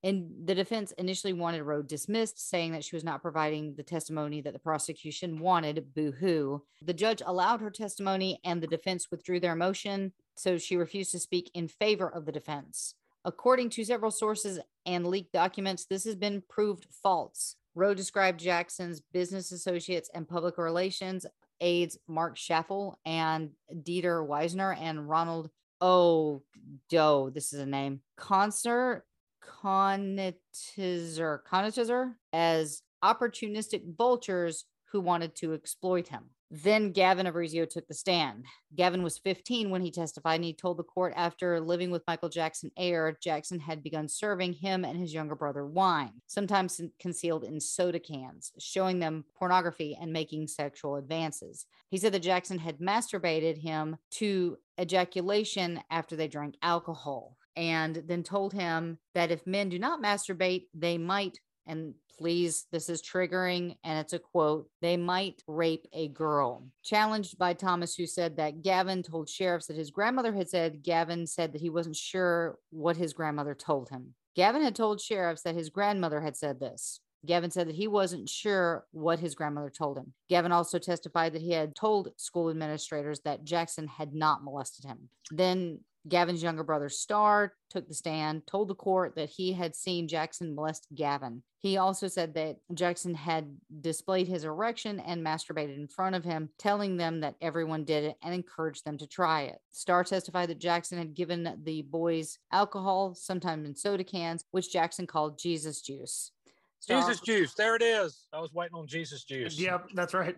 And 0.03 0.29
the 0.45 0.55
defense 0.55 0.91
initially 0.93 1.33
wanted 1.33 1.63
Rowe 1.63 1.81
dismissed, 1.81 2.49
saying 2.49 2.71
that 2.73 2.83
she 2.83 2.95
was 2.95 3.03
not 3.03 3.21
providing 3.21 3.73
the 3.75 3.83
testimony 3.83 4.41
that 4.41 4.53
the 4.53 4.59
prosecution 4.59 5.39
wanted. 5.39 5.93
Boo 5.95 6.11
hoo. 6.11 6.63
The 6.83 6.93
judge 6.93 7.21
allowed 7.25 7.61
her 7.61 7.71
testimony 7.71 8.39
and 8.43 8.61
the 8.61 8.67
defense 8.67 9.09
withdrew 9.09 9.39
their 9.39 9.55
motion. 9.55 10.13
So 10.35 10.57
she 10.57 10.75
refused 10.75 11.11
to 11.11 11.19
speak 11.19 11.49
in 11.53 11.67
favor 11.67 12.07
of 12.09 12.25
the 12.25 12.31
defense. 12.31 12.93
According 13.25 13.71
to 13.71 13.83
several 13.83 14.11
sources 14.11 14.59
and 14.85 15.07
leaked 15.07 15.33
documents, 15.33 15.85
this 15.85 16.05
has 16.05 16.15
been 16.15 16.43
proved 16.47 16.87
false. 16.91 17.55
Rowe 17.75 17.93
described 17.93 18.39
Jackson's 18.39 19.01
business 19.01 19.51
associates 19.51 20.09
and 20.13 20.27
public 20.27 20.57
relations 20.57 21.25
aides 21.59 21.97
Mark 22.07 22.37
Schaffel 22.37 22.99
and 23.05 23.51
Dieter 23.73 24.25
Wiesner 24.25 24.79
and 24.79 25.09
Ronald 25.09 25.49
Oh 25.81 26.43
Doe. 26.89 27.29
This 27.29 27.53
is 27.53 27.59
a 27.59 27.65
name. 27.65 28.01
Concer 28.15 29.03
Conitizer 29.47 31.39
Conitizer 31.49 32.15
as 32.33 32.81
opportunistic 33.03 33.95
vultures 33.95 34.65
who 34.91 35.01
wanted 35.01 35.35
to 35.35 35.53
exploit 35.53 36.07
him. 36.07 36.29
Then 36.49 36.93
Gavin 36.93 37.25
Arvizo 37.25 37.69
took 37.69 37.87
the 37.87 37.93
stand. 37.93 38.45
Gavin 38.73 39.03
was 39.03 39.17
15 39.17 39.69
when 39.69 39.81
he 39.81 39.91
testified, 39.91 40.35
and 40.35 40.45
he 40.45 40.53
told 40.53 40.77
the 40.77 40.83
court 40.83 41.13
after 41.17 41.59
living 41.59 41.91
with 41.91 42.05
Michael 42.07 42.29
Jackson 42.29 42.71
aired, 42.77 43.17
Jackson 43.21 43.59
had 43.59 43.83
begun 43.83 44.07
serving 44.07 44.53
him 44.53 44.85
and 44.85 44.97
his 44.97 45.13
younger 45.13 45.35
brother 45.35 45.65
wine, 45.65 46.21
sometimes 46.25 46.79
concealed 46.99 47.43
in 47.43 47.59
soda 47.59 47.99
cans, 47.99 48.53
showing 48.59 48.99
them 48.99 49.25
pornography 49.35 49.97
and 49.99 50.13
making 50.13 50.47
sexual 50.47 50.95
advances. 50.95 51.65
He 51.89 51.97
said 51.97 52.13
that 52.13 52.19
Jackson 52.19 52.59
had 52.59 52.79
masturbated 52.79 53.57
him 53.57 53.97
to 54.11 54.57
ejaculation 54.79 55.81
after 55.91 56.15
they 56.15 56.29
drank 56.29 56.55
alcohol, 56.61 57.36
and 57.57 58.03
then 58.07 58.23
told 58.23 58.53
him 58.53 58.99
that 59.15 59.31
if 59.31 59.45
men 59.45 59.67
do 59.67 59.79
not 59.79 60.01
masturbate, 60.01 60.67
they 60.73 60.97
might 60.97 61.39
and 61.67 61.93
please, 62.17 62.65
this 62.71 62.89
is 62.89 63.01
triggering, 63.01 63.75
and 63.83 63.99
it's 63.99 64.13
a 64.13 64.19
quote 64.19 64.67
they 64.81 64.97
might 64.97 65.43
rape 65.47 65.85
a 65.93 66.07
girl. 66.07 66.67
Challenged 66.83 67.37
by 67.37 67.53
Thomas, 67.53 67.93
who 67.95 68.07
said 68.07 68.37
that 68.37 68.63
Gavin 68.63 69.03
told 69.03 69.29
sheriffs 69.29 69.67
that 69.67 69.75
his 69.75 69.91
grandmother 69.91 70.33
had 70.33 70.49
said, 70.49 70.81
Gavin 70.81 71.27
said 71.27 71.51
that 71.53 71.61
he 71.61 71.69
wasn't 71.69 71.95
sure 71.95 72.57
what 72.71 72.97
his 72.97 73.13
grandmother 73.13 73.53
told 73.53 73.89
him. 73.89 74.15
Gavin 74.35 74.63
had 74.63 74.75
told 74.75 75.01
sheriffs 75.01 75.43
that 75.43 75.55
his 75.55 75.69
grandmother 75.69 76.21
had 76.21 76.35
said 76.35 76.59
this. 76.59 77.01
Gavin 77.25 77.51
said 77.51 77.67
that 77.67 77.75
he 77.75 77.87
wasn't 77.87 78.29
sure 78.29 78.85
what 78.91 79.19
his 79.19 79.35
grandmother 79.35 79.71
told 79.71 79.97
him. 79.97 80.13
Gavin 80.29 80.51
also 80.51 80.79
testified 80.79 81.33
that 81.33 81.41
he 81.41 81.51
had 81.51 81.75
told 81.75 82.09
school 82.17 82.49
administrators 82.49 83.19
that 83.21 83.43
Jackson 83.43 83.87
had 83.87 84.13
not 84.13 84.43
molested 84.43 84.85
him. 84.85 85.09
Then 85.31 85.79
Gavin's 86.07 86.43
younger 86.43 86.63
brother, 86.63 86.89
Star, 86.89 87.53
took 87.69 87.87
the 87.87 87.93
stand, 87.93 88.47
told 88.47 88.67
the 88.67 88.75
court 88.75 89.15
that 89.15 89.29
he 89.29 89.53
had 89.53 89.75
seen 89.75 90.07
Jackson 90.07 90.55
molest 90.55 90.87
Gavin. 90.95 91.43
He 91.59 91.77
also 91.77 92.07
said 92.07 92.35
that 92.35 92.57
Jackson 92.73 93.15
had 93.15 93.57
displayed 93.81 94.27
his 94.27 94.43
erection 94.43 94.99
and 94.99 95.25
masturbated 95.25 95.75
in 95.75 95.87
front 95.87 96.15
of 96.15 96.23
him, 96.23 96.49
telling 96.57 96.97
them 96.97 97.21
that 97.21 97.35
everyone 97.41 97.83
did 97.83 98.03
it 98.03 98.15
and 98.23 98.33
encouraged 98.33 98.85
them 98.85 98.97
to 98.99 99.07
try 99.07 99.43
it. 99.43 99.59
Star 99.71 100.03
testified 100.03 100.49
that 100.49 100.59
Jackson 100.59 100.97
had 100.97 101.13
given 101.15 101.57
the 101.63 101.81
boys 101.81 102.37
alcohol, 102.51 103.15
sometimes 103.15 103.67
in 103.67 103.75
soda 103.75 104.03
cans, 104.03 104.43
which 104.51 104.71
Jackson 104.71 105.07
called 105.07 105.39
Jesus 105.39 105.81
juice. 105.81 106.31
Star- 106.79 107.01
Jesus 107.01 107.19
juice. 107.21 107.53
There 107.53 107.75
it 107.75 107.81
is. 107.81 108.27
I 108.33 108.39
was 108.39 108.53
waiting 108.53 108.75
on 108.75 108.87
Jesus 108.87 109.23
juice. 109.23 109.59
Yep, 109.59 109.89
that's 109.93 110.13
right. 110.13 110.35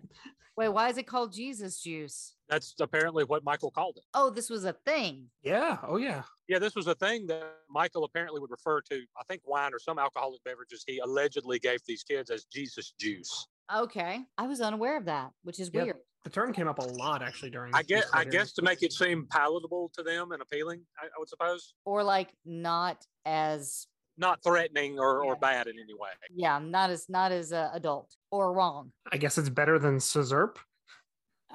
Wait, 0.56 0.68
why 0.68 0.88
is 0.88 0.98
it 0.98 1.06
called 1.06 1.32
Jesus 1.32 1.80
juice? 1.80 2.34
That's 2.48 2.74
apparently 2.80 3.24
what 3.24 3.44
Michael 3.44 3.70
called 3.70 3.96
it. 3.96 4.04
Oh, 4.14 4.28
this 4.30 4.50
was 4.50 4.64
a 4.64 4.72
thing. 4.84 5.26
Yeah. 5.42 5.78
Oh, 5.86 5.96
yeah. 5.96 6.22
Yeah, 6.48 6.58
this 6.58 6.74
was 6.74 6.86
a 6.86 6.94
thing 6.96 7.26
that 7.28 7.54
Michael 7.70 8.04
apparently 8.04 8.40
would 8.40 8.50
refer 8.50 8.80
to, 8.82 8.96
I 9.18 9.22
think 9.28 9.42
wine 9.46 9.72
or 9.72 9.78
some 9.78 9.98
alcoholic 9.98 10.42
beverages 10.44 10.84
he 10.86 10.98
allegedly 10.98 11.58
gave 11.60 11.78
these 11.86 12.02
kids 12.02 12.30
as 12.30 12.44
Jesus 12.44 12.92
juice. 12.98 13.46
Okay. 13.74 14.20
I 14.36 14.46
was 14.48 14.60
unaware 14.60 14.96
of 14.98 15.04
that, 15.06 15.30
which 15.44 15.60
is 15.60 15.70
Yep. 15.72 15.84
weird. 15.84 15.96
The 16.24 16.30
term 16.30 16.52
came 16.52 16.68
up 16.68 16.78
a 16.80 16.82
lot 16.84 17.22
actually 17.22 17.50
during. 17.50 17.74
I 17.74 17.82
guess 17.82 18.10
I 18.12 18.24
guess 18.24 18.52
to 18.54 18.62
make 18.62 18.82
it 18.82 18.92
seem 18.92 19.26
palatable 19.30 19.90
to 19.94 20.02
them 20.02 20.32
and 20.32 20.42
appealing, 20.42 20.84
I, 21.00 21.06
I 21.06 21.18
would 21.18 21.30
suppose. 21.30 21.72
Or 21.86 22.02
like 22.02 22.34
not 22.44 23.06
as 23.24 23.86
Not 24.20 24.42
threatening 24.44 24.98
or, 24.98 25.24
or 25.24 25.34
bad 25.34 25.66
in 25.66 25.72
any 25.82 25.94
way. 25.94 26.10
yeah, 26.34 26.58
not 26.62 26.90
as 26.90 27.08
not 27.08 27.32
as 27.32 27.52
uh, 27.54 27.70
adult 27.72 28.14
or 28.30 28.52
wrong. 28.52 28.92
I 29.10 29.16
guess 29.16 29.38
it's 29.38 29.48
better 29.48 29.78
than 29.78 29.96
Sizzurp. 29.96 30.56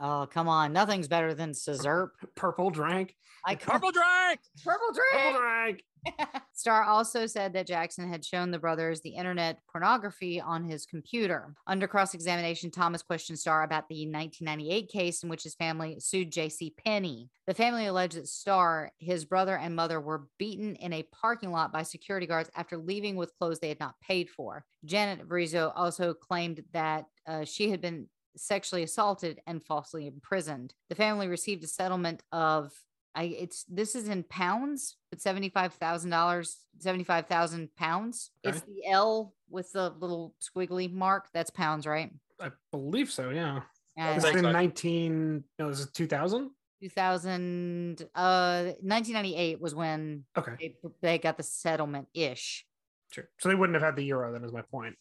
Oh, 0.02 0.28
come 0.30 0.50
on. 0.50 0.74
Nothing's 0.74 1.08
better 1.08 1.34
than 1.36 1.52
Sizzurp. 1.52 2.10
Purple 2.36 2.72
drank. 2.72 3.16
I 3.46 3.56
Purple 3.56 3.92
drink. 3.92 4.40
Purple 4.64 4.88
Purple 4.94 5.22
drink. 5.22 5.38
drank. 5.38 5.84
Star 6.54 6.84
also 6.84 7.26
said 7.26 7.54
that 7.54 7.68
Jackson 7.68 8.10
had 8.10 8.24
shown 8.24 8.50
the 8.50 8.60
brothers 8.60 9.02
the 9.02 9.10
internet 9.10 9.60
pornography 9.70 10.40
on 10.40 10.64
his 10.64 10.86
computer. 10.86 11.54
Under 11.68 11.88
cross 11.88 12.14
examination, 12.14 12.72
Thomas 12.72 13.02
questioned 13.02 13.40
Star 13.40 13.64
about 13.64 13.90
the 13.90 14.08
1998 14.08 14.90
case 14.90 15.24
in 15.24 15.30
which 15.30 15.44
his 15.44 15.56
family 15.56 15.98
sued 16.00 16.32
J.C. 16.32 16.74
Penney. 16.84 17.30
The 17.46 17.54
family 17.54 17.88
alleged 17.88 18.16
that 18.16 18.28
Star, 18.28 18.92
his 19.00 19.26
brother, 19.26 19.58
and 19.58 19.76
mother 19.76 20.00
were 20.00 20.28
beaten 20.40 20.76
in 20.78 20.94
a 20.94 21.08
parking 21.12 21.52
lot 21.52 21.74
by 21.74 21.84
security 21.84 22.26
guards 22.26 22.50
after 22.56 22.78
leaving 22.78 23.16
with 23.16 23.36
clothes 23.38 23.60
they 23.60 23.70
had 23.70 23.80
not 23.80 24.00
paid 24.02 24.30
for. 24.30 24.66
Janet 24.86 25.28
Vrizo 25.28 25.72
also 25.76 26.14
claimed 26.14 26.64
that 26.74 27.06
uh, 27.28 27.44
she 27.44 27.70
had 27.70 27.82
been 27.82 28.08
sexually 28.38 28.84
assaulted 28.84 29.40
and 29.48 29.64
falsely 29.64 30.08
imprisoned. 30.08 30.74
The 30.90 30.96
family 30.96 31.28
received 31.28 31.64
a 31.64 31.68
settlement 31.68 32.24
of 32.32 32.72
I 33.16 33.24
it's 33.24 33.64
this 33.66 33.96
is 33.96 34.10
in 34.10 34.24
pounds, 34.24 34.98
but 35.10 35.22
seventy 35.22 35.50
five 35.50 35.74
thousand 35.74 36.10
dollars, 36.10 36.58
seventy 36.80 37.04
five 37.06 37.28
thousand 37.28 37.74
pounds. 37.76 38.32
It's 38.44 38.62
the 38.62 38.86
L 38.90 39.34
with 39.50 39.72
the 39.72 39.90
little 39.92 40.36
squiggly 40.42 40.92
mark. 40.92 41.28
That's 41.34 41.50
pounds, 41.50 41.88
right? 41.88 42.12
I 42.42 42.52
believe 42.72 43.10
so. 43.12 43.30
Yeah. 43.30 43.62
Uh, 43.98 44.14
It's 44.16 44.26
think 44.26 44.38
in 44.38 44.44
19. 44.52 45.44
No, 45.58 45.70
is 45.70 45.80
it 45.82 45.94
2000? 45.94 46.52
2000 46.82 48.02
uh 48.14 48.64
1998 48.82 49.62
was 49.62 49.74
when 49.74 50.26
Okay. 50.38 50.52
they, 50.60 50.76
they 51.02 51.18
got 51.18 51.38
the 51.38 51.44
settlement 51.44 52.08
ish 52.14 52.66
Sure. 53.12 53.30
So 53.40 53.48
they 53.48 53.56
wouldn't 53.56 53.76
have 53.76 53.84
had 53.84 53.96
the 53.96 54.04
euro. 54.04 54.34
Then 54.34 54.44
is 54.44 54.52
my 54.52 54.62
point. 54.64 54.96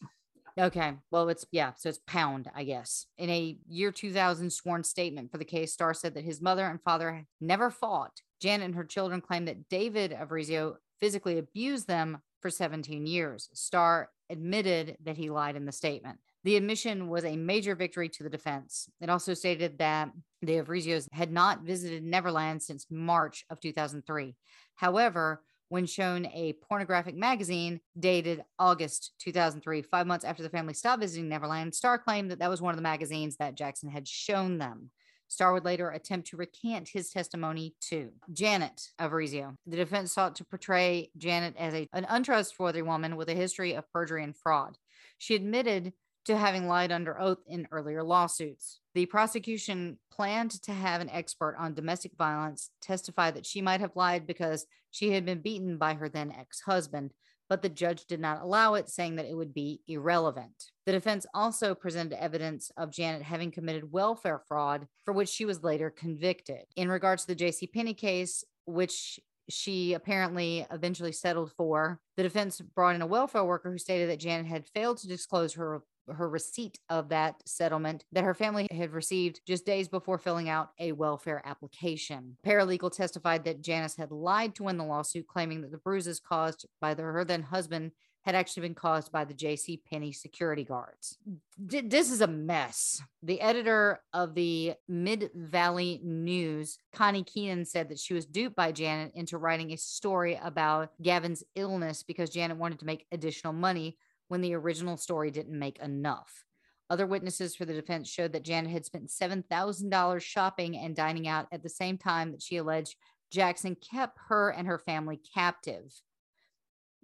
Okay 0.57 0.93
well 1.11 1.27
it's 1.27 1.45
yeah 1.51 1.73
so 1.75 1.89
it's 1.89 1.99
pound 2.07 2.49
i 2.55 2.63
guess 2.63 3.07
in 3.17 3.29
a 3.29 3.57
year 3.67 3.91
2000 3.91 4.49
sworn 4.51 4.83
statement 4.83 5.31
for 5.31 5.37
the 5.37 5.45
case 5.45 5.73
star 5.73 5.93
said 5.93 6.13
that 6.13 6.23
his 6.23 6.41
mother 6.41 6.65
and 6.65 6.81
father 6.81 7.25
never 7.41 7.69
fought 7.69 8.21
janet 8.41 8.65
and 8.65 8.75
her 8.75 8.85
children 8.85 9.19
claimed 9.19 9.47
that 9.47 9.67
david 9.67 10.11
arvizo 10.11 10.75
physically 10.99 11.37
abused 11.37 11.87
them 11.87 12.19
for 12.41 12.49
17 12.49 13.05
years 13.05 13.49
star 13.53 14.09
admitted 14.29 14.97
that 15.03 15.17
he 15.17 15.29
lied 15.29 15.57
in 15.57 15.65
the 15.65 15.71
statement 15.73 16.19
the 16.45 16.57
admission 16.57 17.09
was 17.09 17.25
a 17.25 17.35
major 17.35 17.73
victory 17.73 18.07
to 18.07 18.23
the 18.23 18.29
defense. 18.29 18.87
It 19.01 19.09
also 19.09 19.33
stated 19.33 19.79
that 19.79 20.11
the 20.43 20.61
Arvizos 20.61 21.07
had 21.11 21.31
not 21.31 21.63
visited 21.63 22.03
Neverland 22.03 22.61
since 22.61 22.85
March 22.91 23.43
of 23.49 23.59
2003. 23.59 24.35
However, 24.75 25.41
when 25.69 25.85
shown 25.85 26.25
a 26.27 26.53
pornographic 26.67 27.15
magazine 27.15 27.79
dated 27.99 28.43
August 28.59 29.13
2003, 29.19 29.81
five 29.81 30.07
months 30.07 30.25
after 30.25 30.43
the 30.43 30.49
family 30.49 30.73
stopped 30.73 31.01
visiting 31.01 31.27
Neverland, 31.27 31.73
Star 31.73 31.97
claimed 31.97 32.31
that 32.31 32.39
that 32.39 32.49
was 32.49 32.61
one 32.61 32.71
of 32.71 32.77
the 32.77 32.83
magazines 32.83 33.37
that 33.37 33.55
Jackson 33.55 33.89
had 33.89 34.07
shown 34.07 34.57
them. 34.57 34.91
Star 35.27 35.53
would 35.53 35.65
later 35.65 35.89
attempt 35.89 36.27
to 36.27 36.37
recant 36.37 36.87
his 36.87 37.09
testimony 37.09 37.73
too. 37.81 38.11
Janet 38.31 38.91
Arvizo. 38.99 39.55
The 39.65 39.77
defense 39.77 40.13
sought 40.13 40.35
to 40.35 40.45
portray 40.45 41.09
Janet 41.17 41.55
as 41.57 41.73
a, 41.73 41.89
an 41.93 42.05
untrustworthy 42.07 42.83
woman 42.83 43.15
with 43.15 43.29
a 43.29 43.33
history 43.33 43.73
of 43.73 43.91
perjury 43.91 44.23
and 44.23 44.37
fraud. 44.37 44.77
She 45.17 45.35
admitted 45.35 45.93
to 46.25 46.37
having 46.37 46.67
lied 46.67 46.91
under 46.91 47.19
oath 47.19 47.39
in 47.47 47.67
earlier 47.71 48.03
lawsuits. 48.03 48.79
The 48.95 49.05
prosecution 49.05 49.97
planned 50.09 50.51
to 50.63 50.71
have 50.71 51.01
an 51.01 51.09
expert 51.09 51.57
on 51.59 51.73
domestic 51.73 52.13
violence 52.17 52.69
testify 52.81 53.29
that 53.31 53.45
she 53.45 53.61
might 53.61 53.81
have 53.81 53.97
lied 53.97 54.25
because 54.25 54.65
she 54.89 55.11
had 55.11 55.25
been 55.25 55.41
beaten 55.41 55.77
by 55.77 55.95
her 55.95 56.07
then 56.07 56.31
ex 56.31 56.61
husband, 56.61 57.11
but 57.49 57.61
the 57.61 57.67
judge 57.67 58.05
did 58.05 58.21
not 58.21 58.41
allow 58.41 58.75
it, 58.75 58.89
saying 58.89 59.17
that 59.17 59.25
it 59.25 59.35
would 59.35 59.53
be 59.53 59.81
irrelevant. 59.85 60.71
The 60.85 60.93
defense 60.93 61.25
also 61.33 61.75
presented 61.75 62.23
evidence 62.23 62.71
of 62.77 62.89
Janet 62.89 63.23
having 63.23 63.51
committed 63.51 63.91
welfare 63.91 64.41
fraud, 64.47 64.87
for 65.03 65.13
which 65.13 65.27
she 65.27 65.43
was 65.43 65.61
later 65.61 65.89
convicted. 65.89 66.63
In 66.77 66.87
regards 66.87 67.23
to 67.23 67.27
the 67.27 67.35
J.C. 67.35 67.67
Penney 67.67 67.93
case, 67.93 68.45
which 68.63 69.19
she 69.49 69.93
apparently 69.93 70.65
eventually 70.71 71.11
settled 71.11 71.51
for. 71.51 71.99
The 72.15 72.23
defense 72.23 72.61
brought 72.61 72.95
in 72.95 73.01
a 73.01 73.07
welfare 73.07 73.43
worker 73.43 73.71
who 73.71 73.77
stated 73.77 74.09
that 74.09 74.19
Janet 74.19 74.47
had 74.47 74.67
failed 74.69 74.97
to 74.99 75.07
disclose 75.07 75.53
her 75.53 75.83
her 76.13 76.29
receipt 76.29 76.79
of 76.89 77.09
that 77.09 77.35
settlement 77.45 78.05
that 78.11 78.23
her 78.23 78.33
family 78.33 78.67
had 78.71 78.91
received 78.91 79.41
just 79.45 79.65
days 79.65 79.87
before 79.87 80.17
filling 80.17 80.49
out 80.49 80.71
a 80.79 80.91
welfare 80.91 81.41
application. 81.45 82.37
Paralegal 82.45 82.91
testified 82.91 83.43
that 83.45 83.61
Janice 83.61 83.95
had 83.95 84.11
lied 84.11 84.55
to 84.55 84.63
win 84.63 84.77
the 84.77 84.83
lawsuit, 84.83 85.27
claiming 85.27 85.61
that 85.61 85.71
the 85.71 85.77
bruises 85.77 86.19
caused 86.19 86.65
by 86.79 86.93
the, 86.93 87.03
her 87.03 87.25
then 87.25 87.43
husband 87.43 87.91
had 88.25 88.33
actually 88.33 88.61
been 88.61 88.75
caused 88.75 89.11
by 89.11 89.23
the 89.23 89.35
J.C. 89.35 89.83
Penney 89.87 90.11
security 90.11 90.63
guards. 90.63 91.19
D- 91.63 91.81
this 91.81 92.11
is 92.11 92.21
a 92.21 92.27
mess. 92.27 93.03
The 93.21 93.39
editor 93.39 94.01
of 94.13 94.33
the 94.33 94.73
Mid 94.87 95.29
Valley 95.35 96.01
News, 96.03 96.79
Connie 96.91 97.23
Keenan, 97.23 97.65
said 97.65 97.89
that 97.89 97.99
she 97.99 98.15
was 98.15 98.25
duped 98.25 98.55
by 98.55 98.71
Janet 98.71 99.11
into 99.13 99.37
writing 99.37 99.71
a 99.71 99.77
story 99.77 100.39
about 100.43 100.89
Gavin's 101.03 101.43
illness 101.53 102.01
because 102.01 102.31
Janet 102.31 102.57
wanted 102.57 102.79
to 102.79 102.85
make 102.87 103.05
additional 103.11 103.53
money 103.53 103.95
when 104.27 104.41
the 104.41 104.53
original 104.53 104.97
story 104.97 105.31
didn't 105.31 105.57
make 105.57 105.79
enough. 105.79 106.45
Other 106.89 107.07
witnesses 107.07 107.55
for 107.55 107.65
the 107.65 107.73
defense 107.73 108.09
showed 108.09 108.33
that 108.33 108.43
Janet 108.43 108.71
had 108.71 108.85
spent 108.85 109.07
$7,000 109.07 110.21
shopping 110.21 110.77
and 110.77 110.95
dining 110.95 111.27
out 111.27 111.47
at 111.51 111.63
the 111.63 111.69
same 111.69 111.97
time 111.97 112.31
that 112.31 112.41
she 112.41 112.57
alleged 112.57 112.95
Jackson 113.31 113.75
kept 113.75 114.17
her 114.29 114.49
and 114.49 114.67
her 114.67 114.77
family 114.77 115.19
captive. 115.33 115.91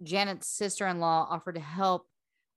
Janet's 0.02 0.48
sister 0.48 0.86
in 0.86 1.00
law 1.00 1.26
offered 1.28 1.56
to 1.56 1.60
help 1.60 2.06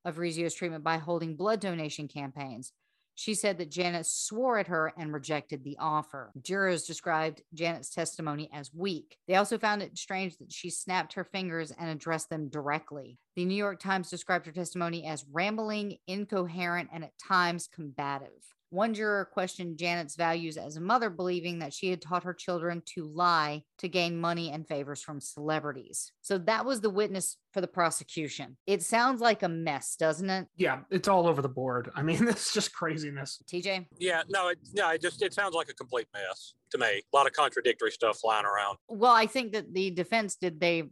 Arvizo's 0.06 0.54
treatment 0.54 0.84
by 0.84 0.98
holding 0.98 1.36
blood 1.36 1.60
donation 1.60 2.06
campaigns. 2.08 2.72
She 3.16 3.34
said 3.34 3.58
that 3.58 3.70
Janet 3.70 4.06
swore 4.06 4.58
at 4.58 4.68
her 4.68 4.92
and 4.96 5.12
rejected 5.12 5.64
the 5.64 5.78
offer. 5.80 6.30
Jurors 6.40 6.84
described 6.84 7.42
Janet's 7.54 7.88
testimony 7.88 8.50
as 8.52 8.72
weak. 8.74 9.16
They 9.26 9.36
also 9.36 9.58
found 9.58 9.82
it 9.82 9.96
strange 9.96 10.36
that 10.36 10.52
she 10.52 10.68
snapped 10.68 11.14
her 11.14 11.24
fingers 11.24 11.72
and 11.72 11.88
addressed 11.88 12.28
them 12.28 12.48
directly. 12.48 13.18
The 13.34 13.46
New 13.46 13.54
York 13.54 13.80
Times 13.80 14.10
described 14.10 14.46
her 14.46 14.52
testimony 14.52 15.06
as 15.06 15.24
rambling, 15.32 15.96
incoherent, 16.06 16.90
and 16.92 17.04
at 17.04 17.18
times 17.18 17.68
combative. 17.74 18.28
One 18.70 18.94
juror 18.94 19.24
questioned 19.24 19.78
Janet's 19.78 20.16
values 20.16 20.56
as 20.56 20.76
a 20.76 20.80
mother, 20.80 21.08
believing 21.10 21.60
that 21.60 21.72
she 21.72 21.90
had 21.90 22.02
taught 22.02 22.24
her 22.24 22.34
children 22.34 22.82
to 22.94 23.04
lie 23.04 23.62
to 23.78 23.88
gain 23.88 24.20
money 24.20 24.50
and 24.50 24.66
favors 24.66 25.02
from 25.02 25.20
celebrities. 25.20 26.12
So 26.22 26.38
that 26.38 26.64
was 26.64 26.80
the 26.80 26.90
witness 26.90 27.36
for 27.52 27.60
the 27.60 27.68
prosecution. 27.68 28.56
It 28.66 28.82
sounds 28.82 29.20
like 29.20 29.42
a 29.42 29.48
mess, 29.48 29.96
doesn't 29.96 30.28
it? 30.28 30.48
Yeah, 30.56 30.80
it's 30.90 31.08
all 31.08 31.26
over 31.26 31.42
the 31.42 31.48
board. 31.48 31.90
I 31.94 32.02
mean, 32.02 32.26
it's 32.28 32.52
just 32.52 32.74
craziness. 32.74 33.40
TJ? 33.50 33.86
Yeah, 33.98 34.22
no, 34.28 34.48
it, 34.48 34.58
no, 34.74 34.90
it 34.90 35.00
just 35.00 35.22
it 35.22 35.32
sounds 35.32 35.54
like 35.54 35.68
a 35.68 35.74
complete 35.74 36.08
mess 36.12 36.54
to 36.70 36.78
me. 36.78 36.86
A 36.86 37.16
lot 37.16 37.26
of 37.26 37.32
contradictory 37.32 37.92
stuff 37.92 38.18
flying 38.18 38.46
around. 38.46 38.78
Well, 38.88 39.12
I 39.12 39.26
think 39.26 39.52
that 39.52 39.72
the 39.72 39.90
defense 39.90 40.36
did 40.36 40.60
they 40.60 40.84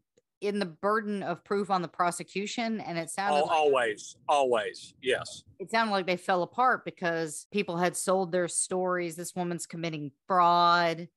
in 0.45 0.59
the 0.59 0.67
burden 0.67 1.23
of 1.23 1.43
proof 1.43 1.71
on 1.71 1.81
the 1.81 1.89
prosecution 1.89 2.81
and 2.81 2.99
it 2.99 3.09
sounded 3.09 3.39
Al- 3.39 3.47
like, 3.47 3.57
always, 3.57 4.17
always, 4.29 4.95
yes. 5.03 5.43
it 5.59 5.71
sounded 5.71 5.91
like 5.91 6.07
they 6.07 6.19
fell 6.19 6.43
apart 6.43 6.85
because 6.85 7.47
people 7.51 7.79
had 7.79 7.97
sold 7.97 8.31
their 8.31 8.47
stories 8.47 9.17
this 9.17 9.35
woman's 9.35 9.67
committing 9.67 10.11
fraud 10.27 11.09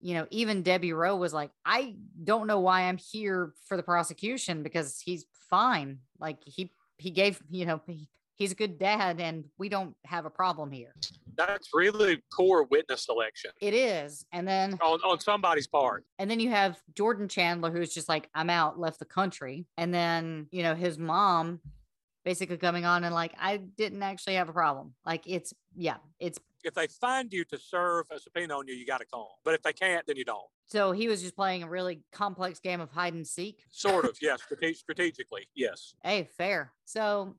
you 0.00 0.14
know 0.14 0.26
even 0.30 0.62
debbie 0.62 0.92
rowe 0.92 1.16
was 1.16 1.32
like 1.32 1.50
i 1.64 1.94
don't 2.24 2.46
know 2.46 2.60
why 2.60 2.82
i'm 2.82 2.96
here 2.96 3.52
for 3.66 3.76
the 3.76 3.82
prosecution 3.82 4.62
because 4.62 5.00
he's 5.00 5.26
fine 5.48 5.98
like 6.18 6.38
he 6.44 6.72
he 6.98 7.10
gave 7.10 7.40
you 7.50 7.66
know 7.66 7.80
he, 7.86 8.08
he's 8.36 8.52
a 8.52 8.54
good 8.54 8.78
dad 8.78 9.20
and 9.20 9.44
we 9.58 9.68
don't 9.68 9.94
have 10.04 10.24
a 10.24 10.30
problem 10.30 10.70
here 10.70 10.94
That's 11.36 11.68
really 11.72 12.22
poor 12.32 12.64
witness 12.70 13.04
selection 13.04 13.50
it 13.60 13.74
is 13.74 14.24
and 14.32 14.46
then 14.46 14.78
on, 14.82 15.00
on 15.00 15.20
somebody's 15.20 15.66
part. 15.66 16.04
And 16.18 16.30
then 16.30 16.40
you 16.40 16.50
have 16.50 16.80
Jordan 16.94 17.28
Chandler, 17.28 17.70
who's 17.70 17.92
just 17.94 18.08
like, 18.08 18.28
I'm 18.34 18.50
out, 18.50 18.78
left 18.78 18.98
the 18.98 19.04
country. 19.04 19.66
And 19.76 19.92
then, 19.92 20.46
you 20.50 20.62
know, 20.62 20.74
his 20.74 20.98
mom 20.98 21.60
basically 22.24 22.56
coming 22.56 22.84
on 22.84 23.04
and 23.04 23.14
like, 23.14 23.32
I 23.38 23.56
didn't 23.56 24.02
actually 24.02 24.34
have 24.34 24.48
a 24.48 24.52
problem. 24.52 24.94
Like, 25.04 25.22
it's, 25.26 25.52
yeah, 25.76 25.96
it's 26.20 26.38
If 26.64 26.74
they 26.74 26.86
find 26.86 27.32
you 27.32 27.44
to 27.46 27.58
serve 27.58 28.06
a 28.10 28.18
subpoena 28.18 28.56
on 28.56 28.68
you, 28.68 28.74
you 28.74 28.86
got 28.86 28.98
to 28.98 29.06
call. 29.06 29.38
But 29.44 29.54
if 29.54 29.62
they 29.62 29.72
can't, 29.72 30.06
then 30.06 30.16
you 30.16 30.24
don't. 30.24 30.46
so 30.66 30.92
he 30.92 31.08
was 31.08 31.20
just 31.22 31.34
playing 31.36 31.62
a 31.62 31.68
really 31.68 32.02
complex 32.12 32.60
game 32.60 32.80
of 32.80 32.90
hide 32.90 33.14
and 33.14 33.26
seek. 33.26 33.64
Sort 33.70 34.04
of, 34.04 34.16
yes. 34.22 34.40
strate- 34.42 34.76
strategically, 34.76 35.48
yes. 35.54 35.94
Hey, 36.02 36.28
fair. 36.38 36.72
So, 36.84 37.34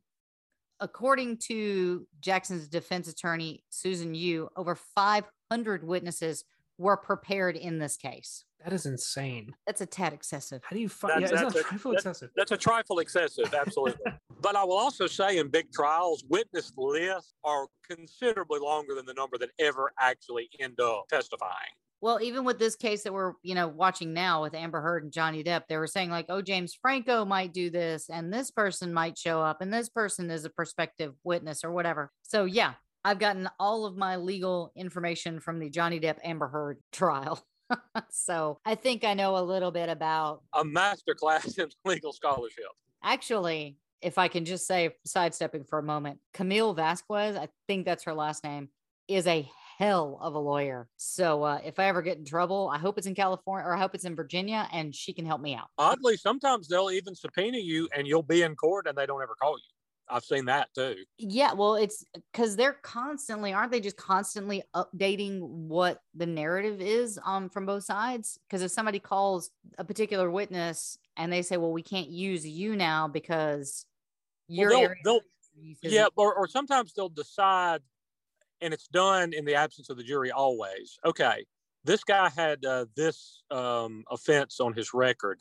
according 0.94 1.38
to 1.38 2.06
Jackson's 2.20 2.68
defense 2.68 3.08
attorney, 3.08 3.64
Susan 3.70 4.14
Yu, 4.14 4.50
over 4.58 4.76
500 4.76 5.84
witnesses 5.88 6.44
were 6.78 6.98
prepared 6.98 7.56
in 7.56 7.80
this 7.80 7.96
case. 7.96 8.44
That 8.64 8.74
is 8.74 8.86
insane. 8.86 9.54
That's 9.66 9.80
a 9.82 9.86
tad 9.86 10.12
excessive. 10.14 10.62
How 10.66 10.74
do 10.76 10.82
you 10.82 10.90
find? 10.90 11.22
Yeah, 11.22 11.28
That's- 11.28 11.54
that's 11.54 11.66
a- 11.66 11.70
trifle 11.70 11.92
that's- 11.92 12.06
excessive? 12.06 12.30
That's 12.36 12.52
a 12.52 12.58
trifle 12.58 13.00
excessive, 13.00 13.54
absolutely. 13.54 14.12
but 14.42 14.56
I 14.58 14.64
will 14.66 14.78
also 14.78 15.08
say 15.08 15.38
in 15.38 15.48
big 15.50 15.72
trials, 15.72 16.24
witness 16.30 16.72
lists 16.76 17.34
are 17.46 17.68
considerably 17.90 18.60
longer 18.60 18.94
than 18.96 19.06
the 19.06 19.14
number 19.14 19.38
that 19.38 19.50
ever 19.60 19.94
actually 20.00 20.50
end 20.60 20.80
up 20.82 21.08
testifying. 21.10 21.74
Well, 22.04 22.22
even 22.22 22.44
with 22.44 22.60
this 22.60 22.76
case 22.76 23.04
that 23.04 23.14
we're, 23.14 23.32
you 23.44 23.56
know, 23.56 23.70
watching 23.70 24.12
now 24.12 24.42
with 24.42 24.54
Amber 24.54 24.82
Heard 24.82 25.04
and 25.06 25.14
Johnny 25.14 25.42
Depp, 25.42 25.68
they 25.70 25.78
were 25.78 25.88
saying 25.88 26.10
like, 26.10 26.26
oh, 26.28 26.42
James 26.42 26.78
Franco 26.82 27.24
might 27.24 27.54
do 27.54 27.70
this 27.70 28.10
and 28.10 28.32
this 28.32 28.52
person 28.52 28.94
might 28.94 29.18
show 29.18 29.42
up 29.42 29.62
and 29.62 29.74
this 29.74 29.88
person 29.88 30.30
is 30.30 30.44
a 30.44 30.50
prospective 30.50 31.14
witness 31.24 31.64
or 31.64 31.72
whatever. 31.72 32.12
So 32.22 32.44
yeah, 32.44 32.74
I've 33.06 33.20
gotten 33.20 33.50
all 33.58 33.86
of 33.86 33.96
my 33.96 34.18
legal 34.18 34.74
information 34.76 35.40
from 35.40 35.60
the 35.60 35.70
Johnny 35.70 35.98
Depp 36.02 36.18
Amber 36.26 36.50
Heard 36.50 36.80
trial. 36.92 37.42
so 38.10 38.60
I 38.66 38.76
think 38.76 39.06
I 39.06 39.14
know 39.14 39.38
a 39.38 39.40
little 39.40 39.72
bit 39.72 39.88
about 39.88 40.42
A 40.52 40.66
master 40.66 41.16
class 41.16 41.58
in 41.58 41.70
legal 41.86 42.12
scholarship. 42.12 42.66
actually, 43.02 43.78
if 44.02 44.18
I 44.18 44.28
can 44.28 44.44
just 44.44 44.68
say 44.68 44.90
sidestepping 45.06 45.64
for 45.64 45.80
a 45.80 45.84
moment, 45.84 46.20
Camille 46.34 46.74
Vasquez, 46.74 47.38
I 47.38 47.48
think 47.70 47.86
that's 47.86 48.04
her 48.04 48.14
last 48.14 48.44
name, 48.44 48.68
is 49.08 49.26
a 49.26 49.50
hell 49.84 50.18
of 50.22 50.36
a 50.36 50.40
lawyer. 50.40 50.88
So 50.98 51.44
uh, 51.44 51.60
if 51.66 51.78
I 51.80 51.86
ever 51.86 52.02
get 52.02 52.18
in 52.18 52.26
trouble, 52.26 52.70
I 52.74 52.78
hope 52.78 52.98
it's 52.98 53.08
in 53.08 53.16
California 53.16 53.68
or 53.68 53.76
I 53.76 53.80
hope 53.80 53.94
it's 53.96 54.06
in 54.06 54.16
Virginia 54.16 54.68
and 54.72 54.96
she 54.96 55.12
can 55.14 55.26
help 55.26 55.42
me 55.42 55.56
out. 55.56 55.68
Oddly, 55.78 56.16
sometimes 56.18 56.68
they'll 56.68 56.90
even 56.92 57.14
subpoena 57.16 57.58
you 57.58 57.90
and 57.96 58.08
you'll 58.08 58.24
be 58.24 58.44
in 58.44 58.56
court 58.56 58.88
and 58.88 58.98
they 58.98 59.06
don't 59.06 59.22
ever 59.22 59.36
call 59.42 59.58
you. 59.58 59.64
I've 60.10 60.24
seen 60.24 60.46
that 60.46 60.68
too. 60.76 60.96
Yeah, 61.18 61.54
well, 61.54 61.76
it's 61.76 62.06
because 62.32 62.56
they're 62.56 62.78
constantly, 62.84 63.52
aren't 63.54 63.72
they 63.72 63.80
just 63.80 63.98
constantly 63.98 64.62
updating 64.76 65.40
what 65.42 66.00
the 66.14 66.26
narrative 66.26 66.82
is 66.82 67.20
um, 67.26 67.50
from 67.50 67.66
both 67.66 67.84
sides? 67.84 68.38
Because 68.48 68.62
if 68.62 68.72
somebody 68.72 69.00
calls 69.00 69.50
a 69.78 69.84
particular 69.84 70.30
witness 70.30 70.98
and 71.18 71.32
they 71.32 71.42
say, 71.42 71.58
well, 71.58 71.72
we 71.72 71.82
can't 71.84 72.10
use 72.10 72.46
you 72.48 72.76
now 72.76 73.08
because 73.08 73.86
Well, 74.50 74.58
your 74.58 74.70
they'll- 74.70 74.94
they'll- 75.04 75.16
of 75.18 75.24
expertise 75.24 75.78
isn't 75.84 75.96
Yeah, 75.96 76.08
or, 76.16 76.34
or 76.36 76.48
sometimes 76.48 76.94
they'll 76.94 77.10
decide, 77.10 77.82
and 78.64 78.74
it's 78.74 78.88
done 78.88 79.34
in 79.34 79.46
the 79.46 79.56
absence 79.56 79.90
of 79.90 79.98
the 79.98 80.04
jury 80.04 80.32
always. 80.32 80.98
Okay, 81.06 81.46
this 81.84 82.04
guy 82.04 82.30
had 82.30 82.64
uh, 82.66 82.86
this 82.96 83.44
um, 83.52 84.04
offense 84.10 84.60
on 84.60 84.74
his 84.74 84.94
record, 84.94 85.40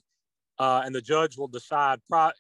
uh, 0.58 0.82
and 0.84 0.94
the 0.94 1.00
judge 1.00 1.38
will 1.38 1.48
decide 1.48 2.00
pri- 2.08 2.32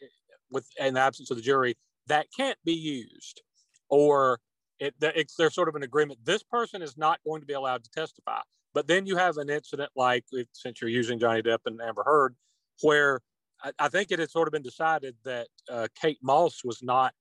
with 0.50 0.66
in 0.78 0.94
the 0.94 1.00
absence 1.00 1.30
of 1.30 1.36
the 1.36 1.42
jury 1.42 1.76
that 2.08 2.26
can't 2.36 2.58
be 2.64 2.74
used, 2.74 3.42
or 3.88 4.40
it, 4.78 4.94
it's 5.00 5.36
there's 5.36 5.54
sort 5.54 5.68
of 5.68 5.76
an 5.76 5.82
agreement. 5.82 6.18
This 6.24 6.42
person 6.42 6.82
is 6.82 6.96
not 6.96 7.20
going 7.24 7.40
to 7.40 7.46
be 7.46 7.54
allowed 7.54 7.84
to 7.84 7.90
testify. 7.90 8.40
But 8.74 8.86
then 8.86 9.06
you 9.06 9.16
have 9.16 9.36
an 9.36 9.50
incident 9.50 9.90
like 9.96 10.24
if- 10.32 10.48
since 10.52 10.80
you're 10.80 10.90
using 10.90 11.18
Johnny 11.18 11.42
Depp 11.42 11.58
and 11.66 11.80
Amber 11.80 12.02
Heard, 12.04 12.34
where 12.80 13.20
I, 13.62 13.72
I 13.78 13.88
think 13.88 14.10
it 14.10 14.18
had 14.18 14.30
sort 14.30 14.48
of 14.48 14.52
been 14.52 14.62
decided 14.62 15.14
that 15.24 15.48
uh, 15.70 15.88
Kate 16.00 16.18
Moss 16.22 16.64
was 16.64 16.82
not 16.82 17.12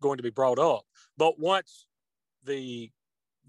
going 0.00 0.16
to 0.16 0.22
be 0.22 0.30
brought 0.30 0.58
up. 0.58 0.84
But 1.16 1.38
once 1.38 1.85
the 2.46 2.90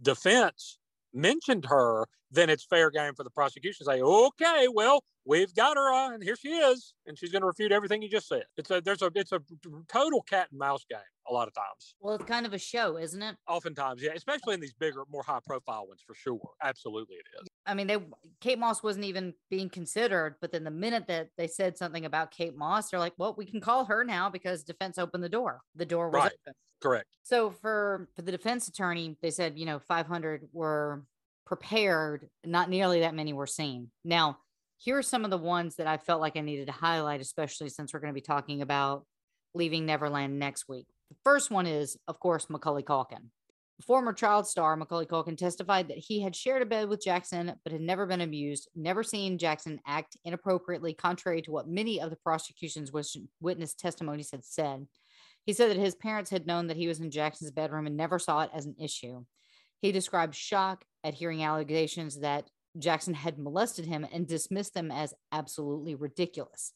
defense 0.01 0.77
mentioned 1.13 1.65
her, 1.65 2.05
then 2.31 2.49
it's 2.49 2.65
fair 2.65 2.91
game 2.91 3.13
for 3.15 3.23
the 3.23 3.29
prosecution 3.29 3.85
to 3.85 3.91
say, 3.91 4.01
okay, 4.01 4.67
well, 4.73 5.03
we've 5.25 5.53
got 5.55 5.77
her, 5.77 5.93
uh, 5.93 6.13
and 6.13 6.23
here 6.23 6.35
she 6.35 6.49
is, 6.49 6.93
and 7.05 7.17
she's 7.17 7.31
going 7.31 7.41
to 7.41 7.47
refute 7.47 7.71
everything 7.71 8.01
you 8.01 8.09
just 8.09 8.27
said. 8.27 8.43
It's 8.57 8.69
a 8.69 8.81
there's 8.81 9.01
a 9.01 9.11
it's 9.15 9.31
a 9.31 9.39
total 9.87 10.21
cat 10.23 10.47
and 10.51 10.59
mouse 10.59 10.85
game 10.89 10.99
a 11.29 11.33
lot 11.33 11.47
of 11.47 11.53
times. 11.53 11.95
Well, 11.99 12.15
it's 12.15 12.25
kind 12.25 12.45
of 12.45 12.53
a 12.53 12.59
show, 12.59 12.97
isn't 12.97 13.21
it? 13.21 13.35
Oftentimes, 13.47 14.01
yeah, 14.01 14.11
especially 14.15 14.55
in 14.55 14.59
these 14.59 14.73
bigger, 14.73 15.03
more 15.09 15.23
high 15.23 15.39
profile 15.45 15.87
ones 15.87 16.01
for 16.05 16.15
sure. 16.15 16.51
Absolutely, 16.63 17.15
it 17.15 17.25
is. 17.41 17.46
I 17.67 17.73
mean, 17.73 17.87
they 17.87 17.97
Kate 18.39 18.57
Moss 18.57 18.81
wasn't 18.81 19.05
even 19.05 19.33
being 19.49 19.69
considered, 19.69 20.35
but 20.41 20.51
then 20.51 20.63
the 20.63 20.71
minute 20.71 21.07
that 21.07 21.29
they 21.37 21.47
said 21.47 21.77
something 21.77 22.05
about 22.05 22.31
Kate 22.31 22.55
Moss, 22.55 22.89
they're 22.89 22.99
like, 22.99 23.13
well, 23.17 23.35
we 23.37 23.45
can 23.45 23.59
call 23.61 23.85
her 23.85 24.03
now 24.03 24.29
because 24.29 24.63
defense 24.63 24.97
opened 24.97 25.23
the 25.23 25.29
door. 25.29 25.61
The 25.75 25.85
door 25.85 26.09
was 26.09 26.23
Right. 26.23 26.31
open. 26.45 26.53
Correct. 26.81 27.07
So 27.23 27.51
for 27.51 28.07
for 28.15 28.21
the 28.21 28.31
defense 28.31 28.67
attorney, 28.67 29.17
they 29.21 29.31
said, 29.31 29.57
you 29.57 29.65
know, 29.65 29.79
500 29.79 30.49
were 30.53 31.03
prepared, 31.45 32.29
not 32.45 32.69
nearly 32.69 33.01
that 33.01 33.15
many 33.15 33.33
were 33.33 33.47
seen. 33.47 33.89
Now, 34.03 34.37
here 34.77 34.97
are 34.97 35.03
some 35.03 35.25
of 35.25 35.31
the 35.31 35.37
ones 35.37 35.75
that 35.77 35.87
I 35.87 35.97
felt 35.97 36.21
like 36.21 36.37
I 36.37 36.41
needed 36.41 36.67
to 36.67 36.73
highlight, 36.73 37.21
especially 37.21 37.69
since 37.69 37.93
we're 37.93 37.99
going 37.99 38.13
to 38.13 38.17
be 38.17 38.21
talking 38.21 38.61
about 38.61 39.05
leaving 39.53 39.85
Neverland 39.85 40.37
next 40.37 40.67
week. 40.69 40.87
The 41.09 41.15
first 41.23 41.49
one 41.49 41.65
is, 41.65 41.97
of 42.07 42.19
course, 42.19 42.49
Macaulay 42.49 42.83
Culkin. 42.83 43.29
Former 43.85 44.11
child 44.11 44.47
star 44.47 44.75
Macaulay 44.75 45.05
Culkin 45.05 45.37
testified 45.37 45.87
that 45.87 45.99
he 45.99 46.19
had 46.19 46.35
shared 46.35 46.63
a 46.63 46.65
bed 46.65 46.89
with 46.89 47.03
Jackson, 47.03 47.53
but 47.63 47.71
had 47.71 47.81
never 47.81 48.07
been 48.07 48.21
abused, 48.21 48.69
never 48.75 49.03
seen 49.03 49.37
Jackson 49.37 49.79
act 49.85 50.17
inappropriately, 50.25 50.95
contrary 50.95 51.43
to 51.43 51.51
what 51.51 51.67
many 51.67 52.01
of 52.01 52.09
the 52.09 52.15
prosecution's 52.15 52.91
witness 53.39 53.73
testimonies 53.75 54.31
had 54.31 54.43
said. 54.43 54.87
He 55.45 55.53
said 55.53 55.69
that 55.69 55.77
his 55.77 55.95
parents 55.95 56.31
had 56.31 56.47
known 56.47 56.67
that 56.67 56.77
he 56.77 56.87
was 56.87 56.99
in 56.99 57.11
Jackson's 57.11 57.51
bedroom 57.51 57.85
and 57.85 57.95
never 57.95 58.17
saw 58.17 58.41
it 58.41 58.49
as 58.53 58.65
an 58.65 58.75
issue. 58.79 59.23
He 59.79 59.91
described 59.91 60.33
shock 60.33 60.83
at 61.03 61.13
hearing 61.13 61.43
allegations 61.43 62.19
that 62.21 62.49
Jackson 62.79 63.13
had 63.13 63.37
molested 63.37 63.85
him 63.85 64.07
and 64.11 64.27
dismissed 64.27 64.73
them 64.73 64.91
as 64.91 65.13
absolutely 65.31 65.93
ridiculous. 65.93 66.73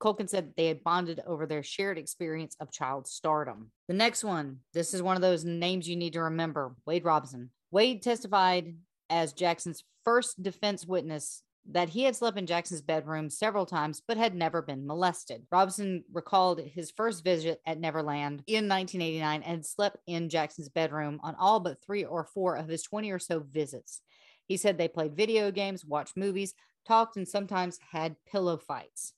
Culkin 0.00 0.28
said 0.28 0.52
they 0.56 0.66
had 0.66 0.84
bonded 0.84 1.20
over 1.26 1.46
their 1.46 1.62
shared 1.62 1.98
experience 1.98 2.56
of 2.60 2.72
child 2.72 3.06
stardom. 3.06 3.70
The 3.88 3.94
next 3.94 4.24
one, 4.24 4.58
this 4.72 4.94
is 4.94 5.02
one 5.02 5.16
of 5.16 5.22
those 5.22 5.44
names 5.44 5.88
you 5.88 5.96
need 5.96 6.12
to 6.14 6.22
remember 6.22 6.74
Wade 6.86 7.04
Robson. 7.04 7.50
Wade 7.70 8.02
testified 8.02 8.74
as 9.10 9.32
Jackson's 9.32 9.84
first 10.04 10.42
defense 10.42 10.86
witness 10.86 11.42
that 11.70 11.88
he 11.88 12.02
had 12.02 12.14
slept 12.14 12.36
in 12.36 12.46
Jackson's 12.46 12.82
bedroom 12.82 13.30
several 13.30 13.64
times 13.64 14.02
but 14.06 14.16
had 14.16 14.34
never 14.34 14.60
been 14.60 14.86
molested. 14.86 15.46
Robinson 15.50 16.04
recalled 16.12 16.60
his 16.60 16.90
first 16.90 17.24
visit 17.24 17.60
at 17.66 17.80
Neverland 17.80 18.42
in 18.46 18.68
1989 18.68 19.42
and 19.42 19.64
slept 19.64 19.96
in 20.06 20.28
Jackson's 20.28 20.68
bedroom 20.68 21.20
on 21.22 21.34
all 21.36 21.60
but 21.60 21.82
three 21.82 22.04
or 22.04 22.24
four 22.24 22.56
of 22.56 22.68
his 22.68 22.82
20 22.82 23.10
or 23.10 23.18
so 23.18 23.40
visits. 23.40 24.02
He 24.46 24.58
said 24.58 24.76
they 24.76 24.88
played 24.88 25.16
video 25.16 25.50
games, 25.50 25.84
watched 25.84 26.16
movies, 26.16 26.52
talked, 26.86 27.16
and 27.16 27.26
sometimes 27.26 27.78
had 27.92 28.16
pillow 28.30 28.58
fights. 28.58 29.14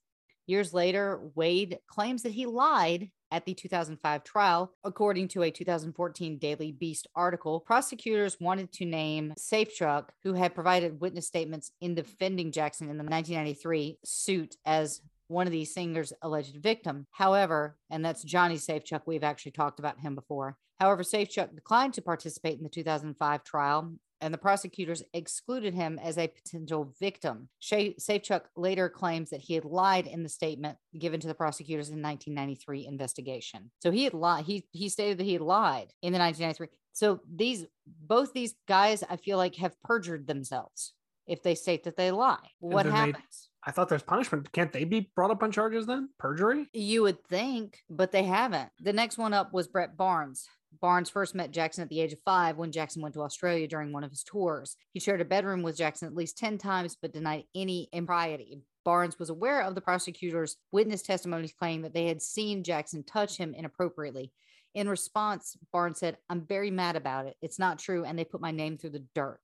Years 0.47 0.73
later, 0.73 1.21
Wade 1.35 1.79
claims 1.89 2.23
that 2.23 2.33
he 2.33 2.47
lied 2.47 3.11
at 3.33 3.45
the 3.45 3.55
2005 3.55 4.25
trial. 4.25 4.73
According 4.85 5.29
to 5.29 5.43
a 5.43 5.51
2014 5.51 6.39
Daily 6.39 6.73
Beast 6.73 7.09
article, 7.15 7.61
prosecutors 7.61 8.39
wanted 8.41 8.73
to 8.73 8.85
name 8.85 9.35
Safechuck, 9.39 10.11
who 10.23 10.35
had 10.35 10.55
provided 10.55 11.01
witness 11.01 11.27
statements 11.27 11.73
in 11.81 11.95
defending 11.95 12.53
Jackson 12.53 12.89
in 12.89 12.99
the 12.99 13.05
1993 13.05 13.99
suit, 14.05 14.57
as 14.65 15.01
one 15.29 15.47
of 15.47 15.53
these 15.53 15.75
singers' 15.75 16.13
alleged 16.23 16.57
victim. 16.63 17.07
However, 17.11 17.77
and 17.91 18.05
that's 18.05 18.23
Johnny 18.23 18.57
Safechuck, 18.57 19.03
we've 19.07 19.25
actually 19.25 19.53
talked 19.53 19.81
about 19.81 19.99
him 19.99 20.15
before. 20.15 20.57
However, 20.79 21.03
Safechuck 21.03 21.55
declined 21.55 21.95
to 21.95 22.03
participate 22.03 22.59
in 22.59 22.63
the 22.63 22.69
2005 22.69 23.43
trial 23.43 23.95
and 24.21 24.33
the 24.33 24.39
prosecutors 24.39 25.03
excluded 25.13 25.75
him 25.75 25.99
as 26.03 26.19
a 26.19 26.29
potential 26.29 26.95
victim. 26.99 27.49
Safechuck 27.63 28.43
later 28.57 28.89
claims 28.89 29.31
that 29.31 29.41
he 29.41 29.55
had 29.55 29.65
lied 29.65 30.07
in 30.07 30.23
the 30.23 30.29
statement 30.29 30.79
given 30.99 31.21
to 31.21 31.27
the 31.29 31.35
prosecutors 31.35 31.91
in 31.91 32.03
1993 32.03 32.87
investigation. 32.87 33.71
So 33.81 33.91
he 33.91 34.05
had 34.05 34.15
lied. 34.15 34.45
He 34.45 34.67
he 34.73 34.89
stated 34.89 35.19
that 35.19 35.25
he 35.25 35.35
had 35.35 35.43
lied 35.43 35.93
in 36.03 36.13
the 36.13 36.19
1993. 36.19 36.69
So 36.93 37.21
these 37.31 37.67
both 37.87 38.33
these 38.33 38.55
guys, 38.67 39.05
I 39.09 39.17
feel 39.17 39.37
like, 39.37 39.57
have 39.57 39.81
perjured 39.83 40.27
themselves 40.27 40.95
if 41.27 41.43
they 41.43 41.55
state 41.55 41.85
that 41.85 41.97
they 41.97 42.11
lie. 42.11 42.51
What 42.61 42.87
happens? 42.87 43.51
I 43.67 43.73
thought 43.73 43.89
there's 43.89 44.03
punishment. 44.03 44.53
Can't 44.53 44.73
they 44.73 44.85
be 44.85 45.11
brought 45.17 45.33
up 45.33 45.43
on 45.43 45.51
charges 45.51 45.87
then? 45.87 46.09
Perjury? 46.19 46.69
You 46.73 47.03
would 47.03 47.25
think, 47.25 47.83
but 47.91 48.13
they 48.13 48.23
haven't. 48.23 48.71
The 48.81 48.93
next 48.93 49.19
one 49.19 49.35
up 49.35 49.53
was 49.53 49.67
Brett 49.67 49.97
Barnes. 49.97 50.49
Barnes 50.81 51.11
first 51.11 51.35
met 51.35 51.51
Jackson 51.51 51.83
at 51.83 51.89
the 51.89 52.01
age 52.01 52.13
of 52.13 52.21
five 52.25 52.57
when 52.57 52.71
Jackson 52.71 53.03
went 53.03 53.15
to 53.15 53.23
Australia 53.23 53.67
during 53.67 53.93
one 53.93 54.05
of 54.05 54.11
his 54.11 54.23
tours. 54.23 54.77
He 54.93 55.01
shared 55.01 55.21
a 55.21 55.25
bedroom 55.25 55.63
with 55.63 55.77
Jackson 55.77 56.07
at 56.07 56.15
least 56.15 56.39
10 56.39 56.59
times, 56.59 56.97
but 57.01 57.13
denied 57.13 57.45
any 57.55 57.89
impropriety. 57.93 58.61
Barnes 58.85 59.19
was 59.19 59.31
aware 59.31 59.63
of 59.63 59.75
the 59.75 59.81
prosecutor's 59.81 60.57
witness 60.71 61.03
testimonies 61.03 61.55
claiming 61.59 61.83
that 61.83 61.93
they 61.93 62.07
had 62.07 62.23
seen 62.23 62.63
Jackson 62.63 63.03
touch 63.03 63.37
him 63.37 63.53
inappropriately. 63.53 64.33
In 64.75 64.89
response, 64.89 65.57
Barnes 65.73 65.99
said, 65.99 66.19
I'm 66.29 66.43
very 66.43 66.71
mad 66.71 66.95
about 66.95 67.27
it. 67.27 67.37
It's 67.41 67.59
not 67.59 67.79
true, 67.79 68.05
and 68.05 68.17
they 68.17 68.25
put 68.25 68.43
my 68.43 68.51
name 68.53 68.77
through 68.79 68.91
the 68.91 69.05
dirt. 69.15 69.41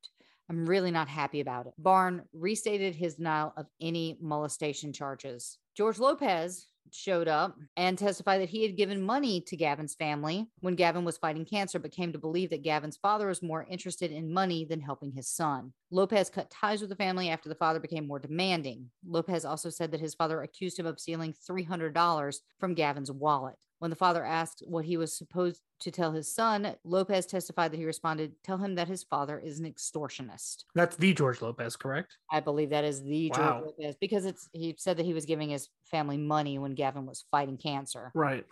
I'm 0.48 0.66
really 0.66 0.90
not 0.90 1.08
happy 1.08 1.40
about 1.40 1.66
it. 1.66 1.74
Barn 1.78 2.22
restated 2.32 2.94
his 2.94 3.16
denial 3.16 3.52
of 3.56 3.66
any 3.80 4.18
molestation 4.20 4.92
charges. 4.92 5.58
George 5.76 5.98
Lopez 5.98 6.66
showed 6.94 7.28
up 7.28 7.56
and 7.76 7.96
testified 7.96 8.40
that 8.40 8.50
he 8.50 8.62
had 8.62 8.76
given 8.76 9.00
money 9.00 9.40
to 9.40 9.56
Gavin's 9.56 9.94
family 9.94 10.48
when 10.60 10.74
Gavin 10.74 11.04
was 11.04 11.16
fighting 11.16 11.44
cancer, 11.44 11.78
but 11.78 11.92
came 11.92 12.12
to 12.12 12.18
believe 12.18 12.50
that 12.50 12.62
Gavin's 12.62 12.96
father 12.96 13.28
was 13.28 13.42
more 13.42 13.66
interested 13.70 14.10
in 14.10 14.32
money 14.32 14.64
than 14.64 14.80
helping 14.80 15.12
his 15.12 15.28
son. 15.28 15.72
Lopez 15.90 16.28
cut 16.28 16.50
ties 16.50 16.80
with 16.80 16.90
the 16.90 16.96
family 16.96 17.30
after 17.30 17.48
the 17.48 17.54
father 17.54 17.80
became 17.80 18.06
more 18.06 18.18
demanding. 18.18 18.90
Lopez 19.06 19.44
also 19.44 19.70
said 19.70 19.90
that 19.90 20.00
his 20.00 20.14
father 20.14 20.42
accused 20.42 20.78
him 20.78 20.86
of 20.86 21.00
stealing 21.00 21.34
$300 21.48 22.36
from 22.58 22.74
Gavin's 22.74 23.10
wallet. 23.10 23.56
When 23.82 23.90
the 23.90 23.96
father 23.96 24.24
asked 24.24 24.62
what 24.64 24.84
he 24.84 24.96
was 24.96 25.12
supposed 25.12 25.60
to 25.80 25.90
tell 25.90 26.12
his 26.12 26.32
son, 26.32 26.76
Lopez 26.84 27.26
testified 27.26 27.72
that 27.72 27.78
he 27.78 27.84
responded, 27.84 28.36
Tell 28.44 28.56
him 28.56 28.76
that 28.76 28.86
his 28.86 29.02
father 29.02 29.40
is 29.40 29.58
an 29.58 29.66
extortionist. 29.68 30.66
That's 30.76 30.94
the 30.94 31.12
George 31.12 31.42
Lopez, 31.42 31.74
correct? 31.74 32.16
I 32.30 32.38
believe 32.38 32.70
that 32.70 32.84
is 32.84 33.02
the 33.02 33.30
Wow. 33.30 33.36
George 33.58 33.74
Lopez 33.80 33.96
because 34.00 34.24
it's 34.24 34.48
he 34.52 34.76
said 34.78 34.98
that 34.98 35.04
he 35.04 35.12
was 35.12 35.26
giving 35.26 35.50
his 35.50 35.68
family 35.90 36.16
money 36.16 36.60
when 36.60 36.76
Gavin 36.76 37.06
was 37.06 37.24
fighting 37.32 37.56
cancer. 37.56 38.12
Right. 38.14 38.46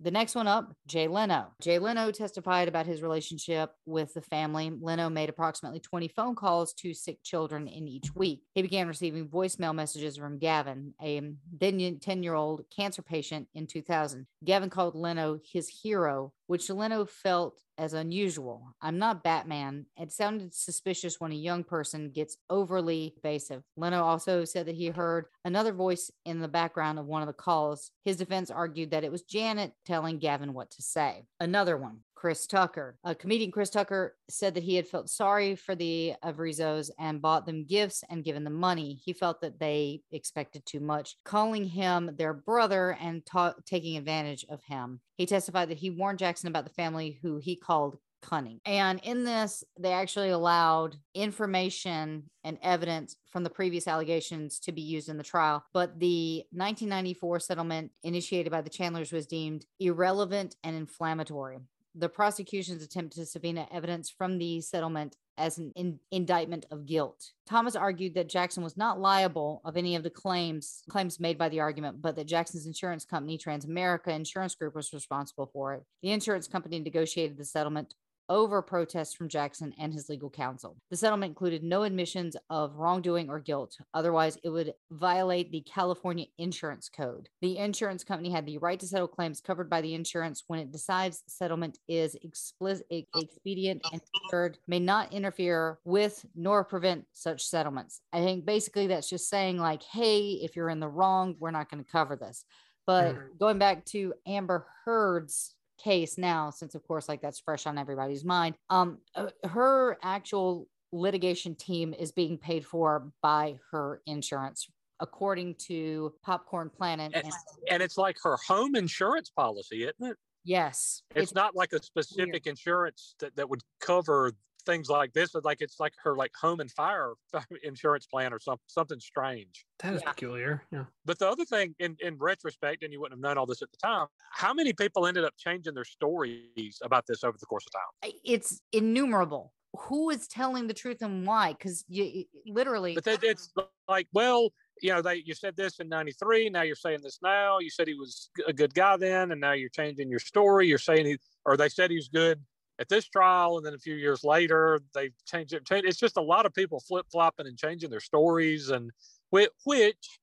The 0.00 0.10
next 0.10 0.34
one 0.34 0.46
up, 0.46 0.74
Jay 0.86 1.06
Leno. 1.06 1.52
Jay 1.60 1.78
Leno 1.78 2.10
testified 2.10 2.68
about 2.68 2.86
his 2.86 3.00
relationship 3.00 3.72
with 3.86 4.12
the 4.14 4.20
family. 4.20 4.70
Leno 4.80 5.08
made 5.08 5.28
approximately 5.28 5.80
20 5.80 6.08
phone 6.08 6.34
calls 6.34 6.72
to 6.74 6.92
sick 6.92 7.22
children 7.22 7.68
in 7.68 7.86
each 7.86 8.14
week. 8.14 8.42
He 8.54 8.62
began 8.62 8.88
receiving 8.88 9.28
voicemail 9.28 9.74
messages 9.74 10.16
from 10.16 10.38
Gavin, 10.38 10.94
a 11.00 11.20
then 11.52 11.98
10 12.00 12.22
year 12.22 12.34
old 12.34 12.64
cancer 12.74 13.02
patient 13.02 13.48
in 13.54 13.66
2000. 13.66 14.26
Gavin 14.44 14.70
called 14.70 14.94
Leno 14.96 15.38
his 15.44 15.68
hero, 15.68 16.32
which 16.46 16.70
Leno 16.70 17.04
felt 17.04 17.60
as 17.78 17.92
unusual. 17.92 18.74
I'm 18.80 18.98
not 18.98 19.24
Batman. 19.24 19.86
It 19.96 20.12
sounded 20.12 20.54
suspicious 20.54 21.20
when 21.20 21.32
a 21.32 21.36
young 21.36 21.64
person 21.64 22.10
gets 22.10 22.36
overly 22.48 23.14
evasive. 23.16 23.62
Leno 23.76 24.02
also 24.02 24.44
said 24.44 24.66
that 24.66 24.76
he 24.76 24.88
heard 24.88 25.26
another 25.44 25.72
voice 25.72 26.10
in 26.24 26.40
the 26.40 26.48
background 26.48 26.98
of 26.98 27.06
one 27.06 27.22
of 27.22 27.26
the 27.26 27.32
calls. 27.32 27.90
His 28.04 28.16
defense 28.16 28.50
argued 28.50 28.90
that 28.90 29.04
it 29.04 29.12
was 29.12 29.22
Janet 29.22 29.72
telling 29.84 30.18
Gavin 30.18 30.54
what 30.54 30.70
to 30.72 30.82
say. 30.82 31.26
Another 31.40 31.76
one. 31.76 32.00
Chris 32.24 32.46
Tucker. 32.46 32.96
A 33.04 33.14
comedian 33.14 33.50
Chris 33.50 33.68
Tucker 33.68 34.16
said 34.30 34.54
that 34.54 34.62
he 34.62 34.76
had 34.76 34.88
felt 34.88 35.10
sorry 35.10 35.56
for 35.56 35.74
the 35.74 36.14
Arvizos 36.24 36.88
and 36.98 37.20
bought 37.20 37.44
them 37.44 37.66
gifts 37.66 38.02
and 38.08 38.24
given 38.24 38.44
them 38.44 38.54
money. 38.54 38.98
He 39.04 39.12
felt 39.12 39.42
that 39.42 39.60
they 39.60 40.00
expected 40.10 40.64
too 40.64 40.80
much, 40.80 41.18
calling 41.26 41.66
him 41.66 42.12
their 42.16 42.32
brother 42.32 42.96
and 42.98 43.26
ta- 43.26 43.56
taking 43.66 43.98
advantage 43.98 44.46
of 44.48 44.64
him. 44.64 45.00
He 45.18 45.26
testified 45.26 45.68
that 45.68 45.76
he 45.76 45.90
warned 45.90 46.18
Jackson 46.18 46.48
about 46.48 46.64
the 46.64 46.70
family 46.70 47.18
who 47.20 47.36
he 47.36 47.56
called 47.56 47.98
cunning. 48.22 48.58
And 48.64 49.00
in 49.02 49.24
this, 49.24 49.62
they 49.78 49.92
actually 49.92 50.30
allowed 50.30 50.96
information 51.14 52.30
and 52.42 52.56
evidence 52.62 53.16
from 53.26 53.44
the 53.44 53.50
previous 53.50 53.86
allegations 53.86 54.58
to 54.60 54.72
be 54.72 54.80
used 54.80 55.10
in 55.10 55.18
the 55.18 55.24
trial. 55.24 55.62
But 55.74 56.00
the 56.00 56.44
1994 56.52 57.40
settlement 57.40 57.90
initiated 58.02 58.50
by 58.50 58.62
the 58.62 58.70
Chandlers 58.70 59.12
was 59.12 59.26
deemed 59.26 59.66
irrelevant 59.78 60.56
and 60.64 60.74
inflammatory. 60.74 61.58
The 61.94 62.08
prosecution's 62.08 62.82
attempt 62.82 63.14
to 63.14 63.26
subpoena 63.26 63.68
evidence 63.70 64.10
from 64.10 64.38
the 64.38 64.60
settlement 64.60 65.16
as 65.36 65.58
an 65.58 65.72
in- 65.74 65.98
indictment 66.10 66.66
of 66.70 66.86
guilt. 66.86 67.32
Thomas 67.46 67.76
argued 67.76 68.14
that 68.14 68.28
Jackson 68.28 68.62
was 68.62 68.76
not 68.76 69.00
liable 69.00 69.60
of 69.64 69.76
any 69.76 69.96
of 69.96 70.02
the 70.02 70.10
claims 70.10 70.82
claims 70.88 71.18
made 71.18 71.38
by 71.38 71.48
the 71.48 71.60
argument, 71.60 72.00
but 72.00 72.16
that 72.16 72.26
Jackson's 72.26 72.66
insurance 72.66 73.04
company, 73.04 73.38
Transamerica 73.38 74.08
Insurance 74.08 74.54
Group, 74.54 74.74
was 74.74 74.92
responsible 74.92 75.50
for 75.52 75.74
it. 75.74 75.84
The 76.02 76.12
insurance 76.12 76.48
company 76.48 76.78
negotiated 76.78 77.36
the 77.36 77.44
settlement 77.44 77.94
over 78.28 78.62
protests 78.62 79.14
from 79.14 79.28
Jackson 79.28 79.74
and 79.78 79.92
his 79.92 80.08
legal 80.08 80.30
counsel. 80.30 80.76
The 80.90 80.96
settlement 80.96 81.30
included 81.30 81.62
no 81.62 81.82
admissions 81.82 82.36
of 82.50 82.76
wrongdoing 82.76 83.28
or 83.28 83.38
guilt. 83.40 83.76
Otherwise, 83.92 84.38
it 84.42 84.48
would 84.48 84.74
violate 84.90 85.50
the 85.50 85.60
California 85.62 86.26
Insurance 86.38 86.88
Code. 86.88 87.28
The 87.40 87.58
insurance 87.58 88.04
company 88.04 88.30
had 88.30 88.46
the 88.46 88.58
right 88.58 88.80
to 88.80 88.86
settle 88.86 89.08
claims 89.08 89.40
covered 89.40 89.68
by 89.68 89.80
the 89.80 89.94
insurance 89.94 90.44
when 90.46 90.58
it 90.60 90.72
decides 90.72 91.22
settlement 91.26 91.78
is 91.88 92.16
explicit, 92.22 92.86
expedient 92.90 93.82
and 93.92 94.00
insured 94.24 94.58
may 94.66 94.80
not 94.80 95.12
interfere 95.12 95.78
with 95.84 96.24
nor 96.34 96.64
prevent 96.64 97.06
such 97.12 97.44
settlements. 97.46 98.00
I 98.12 98.20
think 98.24 98.44
basically 98.46 98.86
that's 98.86 99.08
just 99.08 99.28
saying 99.28 99.58
like, 99.58 99.82
hey, 99.82 100.32
if 100.42 100.56
you're 100.56 100.70
in 100.70 100.80
the 100.80 100.88
wrong, 100.88 101.36
we're 101.38 101.50
not 101.50 101.70
going 101.70 101.84
to 101.84 101.90
cover 101.90 102.16
this. 102.16 102.44
But 102.86 103.14
Mhm. 103.14 103.38
going 103.38 103.58
back 103.58 103.84
to 103.86 104.12
Amber 104.26 104.66
Heard's 104.84 105.54
case 105.78 106.18
now, 106.18 106.50
since 106.50 106.74
of 106.74 106.86
course, 106.86 107.08
like 107.08 107.20
that's 107.20 107.40
fresh 107.40 107.66
on 107.66 107.78
everybody's 107.78 108.24
mind, 108.24 108.54
um, 108.70 108.98
uh, 109.14 109.28
her 109.44 109.98
actual 110.02 110.68
litigation 110.92 111.54
team 111.54 111.94
is 111.94 112.12
being 112.12 112.38
paid 112.38 112.64
for 112.64 113.10
by 113.22 113.58
her 113.70 114.00
insurance, 114.06 114.68
according 115.00 115.54
to 115.56 116.12
Popcorn 116.22 116.70
Planet. 116.70 117.12
And, 117.14 117.24
And 117.24 117.34
and 117.70 117.82
it's 117.82 117.98
like 117.98 118.16
her 118.22 118.36
home 118.46 118.76
insurance 118.76 119.30
policy, 119.30 119.82
isn't 119.84 120.10
it? 120.12 120.16
yes, 120.44 121.02
It's, 121.14 121.34
not 121.34 121.56
like 121.56 121.72
a 121.72 121.82
specific 121.82 122.46
insurance 122.46 123.14
that, 123.18 123.34
that 123.36 123.48
would 123.48 123.62
cover 123.80 124.32
things 124.64 124.88
like 124.88 125.12
this. 125.12 125.34
It's 125.34 125.44
like 125.44 125.60
it's 125.60 125.78
like 125.80 125.94
her 126.02 126.16
like 126.16 126.32
home 126.34 126.60
and 126.60 126.70
fire 126.70 127.12
insurance 127.62 128.06
plan 128.06 128.32
or 128.32 128.38
something 128.40 128.64
something 128.66 129.00
strange. 129.00 129.66
That 129.80 129.94
is 129.94 130.02
Yeah. 130.02 130.10
peculiar. 130.10 130.62
Yeah. 130.72 130.84
But 131.04 131.18
the 131.18 131.28
other 131.28 131.44
thing, 131.44 131.74
in, 131.78 131.96
in 132.00 132.16
retrospect, 132.18 132.82
and 132.82 132.92
you 132.92 133.00
wouldn't 133.00 133.18
have 133.18 133.22
known 133.22 133.38
all 133.38 133.46
this 133.46 133.62
at 133.62 133.70
the 133.70 133.76
time, 133.78 134.06
how 134.32 134.54
many 134.54 134.72
people 134.72 135.06
ended 135.06 135.24
up 135.24 135.34
changing 135.36 135.74
their 135.74 135.84
stories 135.84 136.78
about 136.82 137.06
this 137.06 137.24
over 137.24 137.36
the 137.38 137.46
course 137.46 137.66
of 137.66 137.72
time? 137.72 138.12
It's 138.24 138.60
innumerable. 138.72 139.52
Who 139.88 140.10
is 140.10 140.28
telling 140.28 140.68
the 140.68 140.74
truth 140.74 141.02
and 141.02 141.26
why? 141.26 141.52
Because 141.52 141.84
you 141.88 142.04
you- 142.04 142.26
literally, 142.54 142.94
But 142.94 143.04
that, 143.04 143.24
it's 143.24 143.52
like, 143.88 144.06
well, 144.12 144.50
you 144.80 144.90
know, 144.92 145.02
they 145.02 145.16
you 145.16 145.34
said 145.34 145.56
this 145.56 145.80
in 145.80 145.88
'93. 145.88 146.48
Now 146.50 146.62
you're 146.62 146.76
saying 146.76 147.00
this 147.02 147.18
now. 147.22 147.58
You 147.58 147.70
said 147.70 147.88
he 147.88 147.94
was 147.94 148.30
a 148.46 148.52
good 148.52 148.72
guy 148.74 148.96
then, 148.96 149.32
and 149.32 149.40
now 149.40 149.52
you're 149.52 149.68
changing 149.68 150.10
your 150.10 150.20
story. 150.20 150.68
You're 150.68 150.78
saying 150.78 151.06
he, 151.06 151.18
or 151.44 151.56
they 151.56 151.68
said 151.68 151.90
he 151.90 151.96
was 151.96 152.08
good 152.08 152.44
at 152.78 152.88
this 152.88 153.06
trial, 153.06 153.56
and 153.56 153.64
then 153.64 153.74
a 153.74 153.78
few 153.78 153.94
years 153.94 154.24
later 154.24 154.80
they 154.94 155.10
changed 155.26 155.52
it. 155.52 155.62
It's 155.70 155.98
just 155.98 156.16
a 156.16 156.22
lot 156.22 156.46
of 156.46 156.54
people 156.54 156.80
flip 156.80 157.06
flopping 157.10 157.46
and 157.46 157.58
changing 157.58 157.90
their 157.90 158.00
stories, 158.00 158.70
and 158.70 158.90
which, 159.30 159.50
which, 159.64 160.18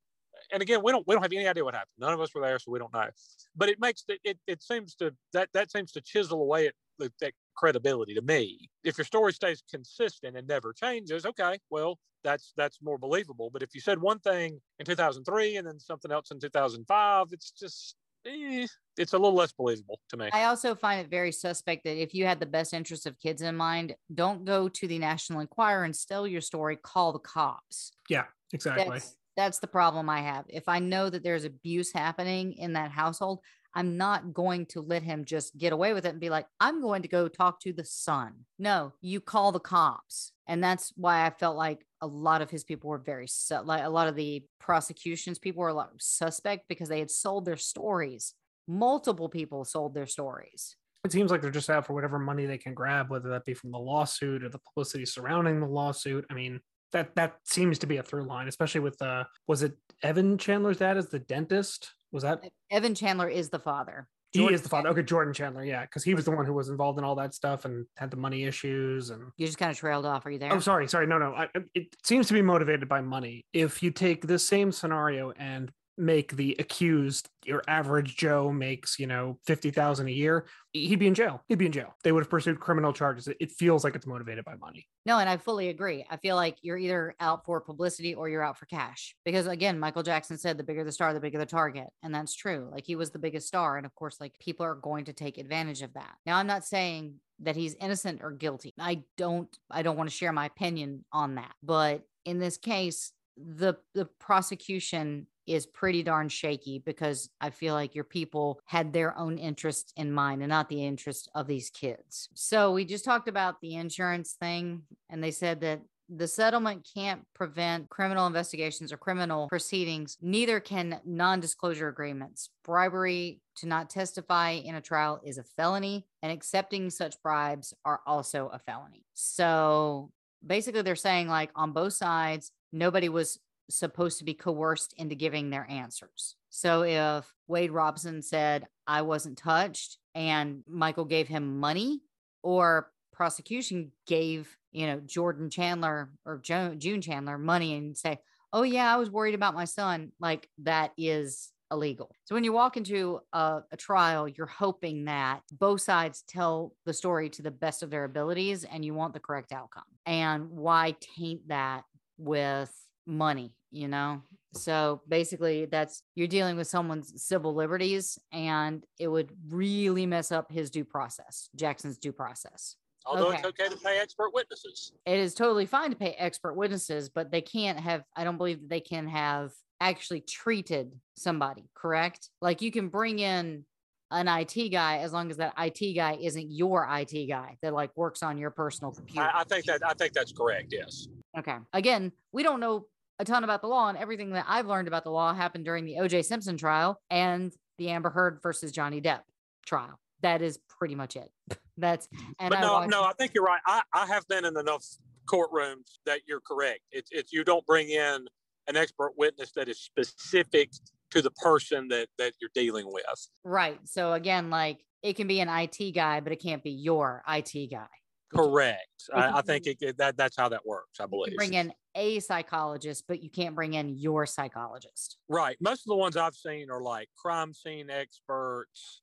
and 0.52 0.62
again, 0.62 0.82
we 0.84 0.92
don't 0.92 1.08
we 1.08 1.16
don't 1.16 1.22
have 1.24 1.32
any 1.32 1.48
idea 1.48 1.64
what 1.64 1.74
happened. 1.76 1.92
None 2.00 2.14
of 2.14 2.22
us 2.22 2.34
were 2.34 2.42
there, 2.42 2.60
so 2.60 2.72
we 2.72 2.80
don't 2.80 2.94
know. 2.94 3.10
But 3.56 3.70
it 3.70 3.80
makes 3.80 4.04
it 4.08 4.20
it, 4.24 4.38
it 4.48 4.64
seems 4.64 4.96
to 4.96 5.14
that 5.34 5.50
that 5.54 5.72
seems 5.72 5.92
to 5.94 6.02
chisel 6.02 6.42
away 6.42 6.68
at 6.68 6.74
that 7.20 7.34
credibility 7.56 8.14
to 8.14 8.22
me. 8.22 8.70
If 8.84 8.98
your 8.98 9.06
story 9.06 9.34
stays 9.34 9.64
consistent 9.70 10.38
and 10.38 10.48
never 10.48 10.74
changes, 10.74 11.26
okay, 11.26 11.58
well, 11.70 11.98
that's 12.24 12.54
that's 12.58 12.80
more 12.82 12.98
believable. 12.98 13.50
But 13.52 13.64
if 13.64 13.74
you 13.74 13.82
said 13.82 14.00
one 14.00 14.20
thing 14.20 14.60
in 14.80 14.86
2003 14.86 15.58
and 15.58 15.68
then 15.68 15.80
something 15.80 16.12
else 16.12 16.32
in 16.32 16.40
2005, 16.40 17.28
it's 17.32 17.52
just 17.52 17.96
eh, 18.26 18.68
it's 18.98 19.14
a 19.14 19.18
little 19.18 19.36
less 19.36 19.52
believable 19.52 20.00
to 20.10 20.18
me. 20.18 20.30
I 20.34 20.46
also 20.46 20.76
find 20.76 21.02
it 21.02 21.10
very 21.10 21.32
suspect 21.32 21.84
that 21.86 22.02
if 22.02 22.14
you 22.14 22.26
had 22.26 22.40
the 22.40 22.46
best 22.46 22.74
interest 22.74 23.06
of 23.06 23.20
kids 23.20 23.42
in 23.42 23.56
mind, 23.56 23.96
don't 24.14 24.46
go 24.46 24.70
to 24.70 24.88
the 24.88 25.00
National 25.00 25.40
Enquirer 25.40 25.84
and 25.84 25.96
steal 25.96 26.28
your 26.28 26.42
story. 26.42 26.78
Call 26.78 27.14
the 27.14 27.20
cops. 27.20 27.92
Yeah. 28.10 28.26
Exactly. 28.54 28.86
That's 28.90 29.16
that's 29.38 29.60
the 29.60 29.68
problem 29.68 30.10
I 30.10 30.20
have. 30.20 30.46
If 30.50 30.68
I 30.68 30.80
know 30.80 31.10
that 31.10 31.24
there's 31.24 31.46
abuse 31.46 31.94
happening 31.94 32.54
in 32.54 32.74
that 32.74 32.92
household, 32.92 33.40
I'm 33.74 33.98
not 33.98 34.34
going 34.34 34.66
to 34.68 34.82
let 34.82 35.04
him 35.04 35.26
just 35.26 35.58
get 35.58 35.74
away 35.74 35.94
with 35.94 36.06
it 36.06 36.10
and 36.10 36.20
be 36.20 36.30
like, 36.30 36.46
I'm 36.60 36.82
going 36.82 37.02
to 37.04 37.08
go 37.08 37.28
talk 37.28 37.60
to 37.62 37.74
the 37.74 37.86
son. 37.86 38.34
No, 38.60 38.94
you 39.02 39.22
call 39.22 39.52
the 39.52 39.60
cops. 39.60 40.32
And 40.48 40.64
that's 40.64 40.92
why 40.98 41.26
I 41.26 41.30
felt 41.30 41.56
like 41.56 41.86
a 42.02 42.08
lot 42.08 42.42
of 42.42 42.50
his 42.50 42.64
people 42.64 42.90
were 42.90 42.98
very 42.98 43.28
su- 43.28 43.62
like 43.64 43.84
a 43.84 43.90
lot 43.90 44.08
of 44.08 44.16
the 44.16 44.44
prosecutions 44.60 45.40
people 45.40 45.62
were 45.62 45.70
a 45.70 45.74
lot 45.74 45.92
suspect 46.00 46.68
because 46.68 46.90
they 46.90 47.00
had 47.00 47.12
sold 47.12 47.46
their 47.46 47.58
stories. 47.58 48.34
Multiple 48.68 49.30
people 49.30 49.64
sold 49.66 49.94
their 49.94 50.06
stories. 50.08 50.76
it 51.06 51.12
seems 51.12 51.32
like 51.32 51.42
they're 51.42 51.52
just 51.52 51.70
out 51.70 51.86
for 51.86 51.94
whatever 51.94 52.20
money 52.20 52.46
they 52.46 52.58
can 52.58 52.74
grab, 52.74 53.10
whether 53.10 53.30
that 53.30 53.46
be 53.46 53.54
from 53.54 53.72
the 53.72 53.80
lawsuit 53.80 54.44
or 54.44 54.50
the 54.50 54.60
publicity 54.60 55.06
surrounding 55.06 55.60
the 55.60 55.66
lawsuit. 55.68 56.26
I 56.30 56.34
mean, 56.34 56.60
that 56.92 57.16
that 57.16 57.38
seems 57.46 57.80
to 57.80 57.88
be 57.88 57.98
a 57.98 58.04
through 58.04 58.26
line, 58.26 58.48
especially 58.50 58.82
with 58.82 59.02
uh 59.02 59.24
was 59.48 59.64
it 59.64 59.78
Evan 60.04 60.38
Chandler's 60.38 60.78
dad 60.78 60.98
as 60.98 61.08
the 61.08 61.20
dentist? 61.20 61.94
Was 62.12 62.24
that 62.24 62.44
Evan 62.70 62.96
Chandler 62.96 63.28
is 63.28 63.50
the 63.50 63.60
father. 63.60 64.08
he 64.32 64.46
is 64.46 64.62
the 64.62 64.70
father? 64.70 64.90
Okay, 64.90 65.04
Jordan 65.04 65.34
Chandler, 65.34 65.64
yeah, 65.64 65.82
because 65.82 66.04
he 66.04 66.14
was 66.14 66.26
the 66.26 66.32
one 66.32 66.46
who 66.46 66.54
was 66.54 66.70
involved 66.70 66.98
in 67.00 67.06
all 67.06 67.16
that 67.16 67.34
stuff 67.34 67.66
and 67.66 67.86
had 67.98 68.12
the 68.12 68.18
money 68.18 68.44
issues 68.44 69.10
and 69.10 69.32
You 69.38 69.46
just 69.46 69.58
kind 69.58 69.72
of 69.72 69.78
trailed 69.78 70.06
off. 70.06 70.26
Are 70.26 70.32
you 70.32 70.40
there? 70.40 70.52
I'm 70.52 70.58
oh, 70.58 70.62
sorry, 70.62 70.88
sorry. 70.88 71.08
No, 71.08 71.18
no. 71.18 71.34
I, 71.34 71.48
it 71.74 71.96
seems 72.04 72.28
to 72.28 72.34
be 72.34 72.42
motivated 72.42 72.90
by 72.90 73.02
money. 73.02 73.46
If 73.54 73.82
you 73.82 73.92
take 73.92 74.28
this 74.28 74.46
same 74.46 74.72
scenario 74.72 75.32
and 75.32 75.72
make 76.02 76.36
the 76.36 76.56
accused 76.58 77.30
your 77.46 77.62
average 77.68 78.18
Joe 78.18 78.52
makes, 78.52 79.00
you 79.00 79.08
know, 79.08 79.38
50,000 79.46 80.08
a 80.08 80.12
year, 80.12 80.46
he'd 80.74 80.98
be 80.98 81.08
in 81.08 81.14
jail. 81.14 81.44
He'd 81.48 81.58
be 81.58 81.68
in 81.68 81.72
jail. 81.72 81.96
They 82.04 82.12
would 82.12 82.24
have 82.24 82.30
pursued 82.30 82.60
criminal 82.60 82.92
charges. 82.92 83.28
It, 83.28 83.38
it 83.40 83.52
feels 83.52 83.84
like 83.84 83.96
it's 83.96 84.08
motivated 84.08 84.44
by 84.44 84.56
money. 84.56 84.88
No, 85.06 85.20
and 85.20 85.30
I 85.30 85.38
fully 85.38 85.70
agree. 85.70 86.06
I 86.10 86.18
feel 86.18 86.36
like 86.36 86.58
you're 86.62 86.78
either 86.78 87.16
out 87.20 87.46
for 87.46 87.62
publicity 87.62 88.14
or 88.14 88.30
you're 88.30 88.44
out 88.44 88.58
for 88.58 88.66
cash. 88.66 89.16
Because 89.24 89.48
again, 89.48 89.80
Michael 89.80 90.04
Jackson 90.04 90.38
said 90.38 90.58
the 90.58 90.64
bigger 90.64 90.84
the 90.84 90.92
star, 90.92 91.14
the 91.14 91.20
bigger 91.20 91.40
the 91.40 91.46
target. 91.46 91.88
And 92.04 92.14
that's 92.14 92.36
true. 92.36 92.70
Like 92.72 92.86
he 92.86 92.96
was 92.96 93.12
the 93.12 93.20
biggest 93.20 93.48
star. 93.48 93.78
And 93.78 93.86
of 93.86 93.94
course, 93.96 94.18
like 94.20 94.34
people 94.40 94.66
are 94.66 94.76
going 94.76 95.06
to 95.06 95.14
take 95.14 95.38
advantage 95.38 95.82
of 95.82 95.94
that. 95.94 96.16
Now, 96.26 96.38
I'm 96.38 96.48
not 96.48 96.66
saying 96.66 97.16
that 97.42 97.56
he's 97.56 97.76
innocent 97.76 98.22
or 98.24 98.32
guilty. 98.32 98.74
I 98.80 99.04
don't 99.18 99.50
I 99.70 99.82
don't 99.82 99.98
want 99.98 100.10
to 100.10 100.16
share 100.16 100.32
my 100.32 100.46
opinion 100.46 101.06
on 101.12 101.36
that. 101.36 101.54
But 101.64 102.04
in 102.26 102.40
this 102.40 102.58
case, 102.58 103.12
the 103.38 103.76
the 103.96 104.06
prosecution 104.20 105.28
is 105.54 105.66
pretty 105.66 106.04
darn 106.04 106.30
shaky 106.30 106.80
because 106.80 107.30
I 107.40 107.50
feel 107.50 107.74
like 107.74 107.96
your 107.96 108.04
people 108.04 108.60
had 108.66 108.94
their 108.94 109.18
own 109.18 109.38
interest 109.38 109.94
in 109.96 110.12
mind 110.12 110.42
and 110.42 110.50
not 110.50 110.70
the 110.70 110.84
interest 110.84 111.30
of 111.36 111.48
these 111.48 111.70
kids. 111.70 112.30
So 112.34 112.72
we 112.72 112.86
just 112.86 113.06
talked 113.06 113.28
about 113.28 113.62
the 113.62 113.76
insurance 113.76 114.34
thing, 114.34 114.84
and 115.10 115.24
they 115.24 115.32
said 115.32 115.62
that 115.62 115.82
the 116.14 116.28
settlement 116.28 116.88
can't 116.94 117.22
prevent 117.34 117.90
criminal 117.90 118.28
investigations 118.28 118.92
or 118.92 118.98
criminal 118.98 119.48
proceedings. 119.48 120.18
Neither 120.22 120.60
can 120.60 121.00
non 121.06 121.40
disclosure 121.40 121.88
agreements. 121.88 122.50
Bribery 122.66 123.40
to 123.58 123.68
not 123.68 123.90
testify 123.90 124.52
in 124.52 124.76
a 124.76 124.82
trial 124.82 125.22
is 125.24 125.38
a 125.38 125.44
felony, 125.44 126.06
and 126.22 126.32
accepting 126.32 126.90
such 126.90 127.22
bribes 127.24 127.74
are 127.86 128.02
also 128.06 128.50
a 128.52 128.60
felony. 128.60 129.06
So 129.14 130.12
basically, 130.46 130.82
they're 130.82 130.96
saying, 130.96 131.30
like, 131.30 131.52
on 131.56 131.72
both 131.72 131.94
sides, 131.94 132.52
nobody 132.74 133.08
was 133.08 133.40
supposed 133.76 134.20
to 134.20 134.26
be 134.26 134.34
coerced 134.34 134.94
into 134.98 135.16
giving 135.16 135.50
their 135.50 135.66
answers. 135.70 136.36
So 136.50 136.84
if 136.84 137.32
Wade 137.48 137.72
Robson 137.72 138.22
said, 138.22 138.68
I 138.88 139.02
wasn't 139.04 139.38
touched, 139.38 139.98
and 140.14 140.64
Michael 140.68 141.06
gave 141.06 141.28
him 141.28 141.60
money, 141.60 142.02
or 142.44 142.92
prosecution 143.14 143.92
gave, 144.08 144.56
you 144.72 144.88
know, 144.88 145.00
Jordan 145.06 145.50
Chandler 145.50 146.12
or 146.26 146.40
jo- 146.40 146.76
June 146.76 147.02
Chandler 147.02 147.38
money 147.38 147.76
and 147.76 147.98
say, 147.98 148.20
oh, 148.52 148.64
yeah, 148.64 148.94
I 148.94 148.98
was 148.98 149.10
worried 149.10 149.36
about 149.36 149.54
my 149.54 149.66
son, 149.66 150.12
like 150.20 150.50
that 150.64 150.92
is 150.98 151.52
illegal. 151.72 152.14
So 152.26 152.36
when 152.36 152.44
you 152.44 152.52
walk 152.52 152.76
into 152.76 153.22
a, 153.32 153.62
a 153.72 153.78
trial, 153.78 154.28
you're 154.28 154.46
hoping 154.46 155.06
that 155.06 155.42
both 155.54 155.82
sides 155.82 156.24
tell 156.28 156.74
the 156.86 156.94
story 156.94 157.30
to 157.30 157.42
the 157.42 157.52
best 157.52 157.82
of 157.82 157.90
their 157.90 158.04
abilities 158.04 158.66
and 158.66 158.84
you 158.84 158.94
want 158.94 159.14
the 159.14 159.22
correct 159.22 159.54
outcome. 159.54 159.84
And 160.06 160.50
why 160.50 160.96
taint 161.18 161.48
that 161.48 161.84
with 162.18 162.70
money, 163.06 163.54
you 163.72 163.88
know? 163.88 164.22
So 164.54 165.02
basically, 165.08 165.66
that's 165.66 166.04
you're 166.16 166.28
dealing 166.28 166.58
with 166.58 166.68
someone's 166.68 167.24
civil 167.24 167.56
liberties, 167.56 168.20
and 168.34 168.84
it 169.00 169.08
would 169.08 169.32
really 169.50 170.06
mess 170.06 170.32
up 170.32 170.52
his 170.52 170.70
due 170.70 170.86
process, 170.86 171.50
Jackson's 171.56 171.98
due 171.98 172.12
process. 172.12 172.76
Although 173.06 173.32
it's 173.32 173.46
okay. 173.46 173.66
okay 173.66 173.74
to 173.74 173.82
pay 173.82 174.00
expert 174.00 174.32
witnesses. 174.34 174.92
It 175.06 175.18
is 175.18 175.34
totally 175.34 175.66
fine 175.66 175.90
to 175.90 175.96
pay 175.96 176.12
expert 176.12 176.54
witnesses, 176.54 177.10
but 177.10 177.32
they 177.32 177.42
can't 177.42 177.80
have, 177.80 178.04
I 178.16 178.24
don't 178.24 178.38
believe 178.38 178.60
that 178.62 178.70
they 178.70 178.80
can 178.80 179.08
have 179.08 179.52
actually 179.80 180.22
treated 180.22 180.92
somebody, 181.16 181.70
correct? 181.74 182.30
Like 182.42 182.62
you 182.62 182.72
can 182.72 182.90
bring 182.90 183.20
in 183.20 183.66
an 184.12 184.28
IT 184.28 184.70
guy 184.70 184.98
as 185.00 185.14
long 185.14 185.32
as 185.32 185.38
that 185.38 185.54
IT 185.58 185.96
guy 185.96 186.18
isn't 186.22 186.52
your 186.52 186.88
IT 186.92 187.28
guy 187.28 187.58
that 187.62 187.74
like 187.74 187.96
works 187.96 188.22
on 188.22 188.38
your 188.38 188.52
personal 188.52 188.92
computer. 188.92 189.30
I, 189.34 189.42
I 189.42 189.44
think 189.46 189.66
that 189.66 189.82
I 189.86 189.94
think 189.94 190.14
that's 190.14 190.34
correct. 190.34 190.68
Yes. 190.72 191.08
Okay. 191.38 191.56
Again, 191.74 192.12
we 192.32 192.44
don't 192.44 192.60
know 192.60 192.86
a 193.22 193.24
ton 193.24 193.44
about 193.44 193.62
the 193.62 193.68
law, 193.68 193.88
and 193.88 193.98
everything 193.98 194.32
that 194.32 194.46
I've 194.48 194.66
learned 194.66 194.88
about 194.88 195.04
the 195.04 195.12
law 195.12 195.34
happened 195.34 195.64
during 195.64 195.86
the 195.86 195.98
OJ 196.02 196.26
Simpson 196.26 196.58
trial 196.58 197.00
and 197.12 197.54
the 197.78 197.90
Amber 197.90 198.10
Heard 198.10 198.40
versus 198.42 198.72
Johnny 198.72 199.00
Depp 199.00 199.22
trial. 199.66 200.00
That 200.24 200.42
is 200.42 200.60
pretty 200.68 200.96
much 200.96 201.16
it. 201.16 201.32
That's 201.78 202.08
and 202.40 202.50
but 202.50 202.58
I 202.58 202.62
no, 202.62 202.74
watched- 202.74 202.90
no, 202.92 203.04
I 203.04 203.14
think 203.14 203.32
you're 203.36 203.44
right. 203.44 203.62
I, 203.66 203.82
I 203.94 204.08
have 204.08 204.28
been 204.28 204.44
in 204.44 204.58
enough 204.58 204.84
courtrooms 205.28 206.00
that 206.06 206.22
you're 206.28 206.42
correct. 206.42 206.82
It's 206.92 207.10
it's 207.12 207.32
you 207.32 207.44
don't 207.44 207.66
bring 207.66 207.90
in 207.90 208.26
an 208.68 208.76
expert 208.76 209.14
witness 209.18 209.52
that 209.56 209.70
is 209.70 209.80
specific 209.80 210.72
to 211.12 211.22
the 211.22 211.32
person 211.32 211.88
that 211.90 212.08
that 212.18 212.34
you're 212.42 212.50
dealing 212.56 212.92
with. 212.92 213.06
right. 213.44 213.80
So 213.86 214.14
again, 214.14 214.50
like 214.50 214.80
it 215.04 215.16
can 215.16 215.28
be 215.28 215.40
an 215.42 215.50
IT 215.50 215.92
guy, 215.94 216.20
but 216.22 216.34
it 216.34 216.42
can't 216.42 216.64
be 216.64 216.72
your 216.72 217.22
IT 217.28 217.70
guy. 217.72 217.88
Correct. 218.34 218.88
I, 219.14 219.40
I 219.40 219.42
think 219.42 219.68
it, 219.68 219.78
it- 219.82 219.98
that 219.98 220.18
that's 220.18 220.36
how 220.38 220.50
that 220.50 220.66
works. 220.66 221.00
I 221.00 221.04
You 221.04 221.08
believe. 221.10 221.28
can 221.30 221.38
bring 221.38 221.54
in 221.54 221.74
a 221.96 222.20
psychologist, 222.22 223.04
but 223.08 223.22
you 223.22 223.30
can't 223.30 223.56
bring 223.56 223.74
in 223.74 223.98
your 223.98 224.26
psychologist. 224.26 225.18
Right. 225.28 225.58
Most 225.60 225.82
of 225.82 225.90
the 225.90 225.96
ones 225.98 226.16
I've 226.18 226.36
seen 226.36 226.70
are 226.72 226.82
like 226.82 227.10
crime 227.18 227.54
scene 227.54 227.90
experts. 227.90 229.02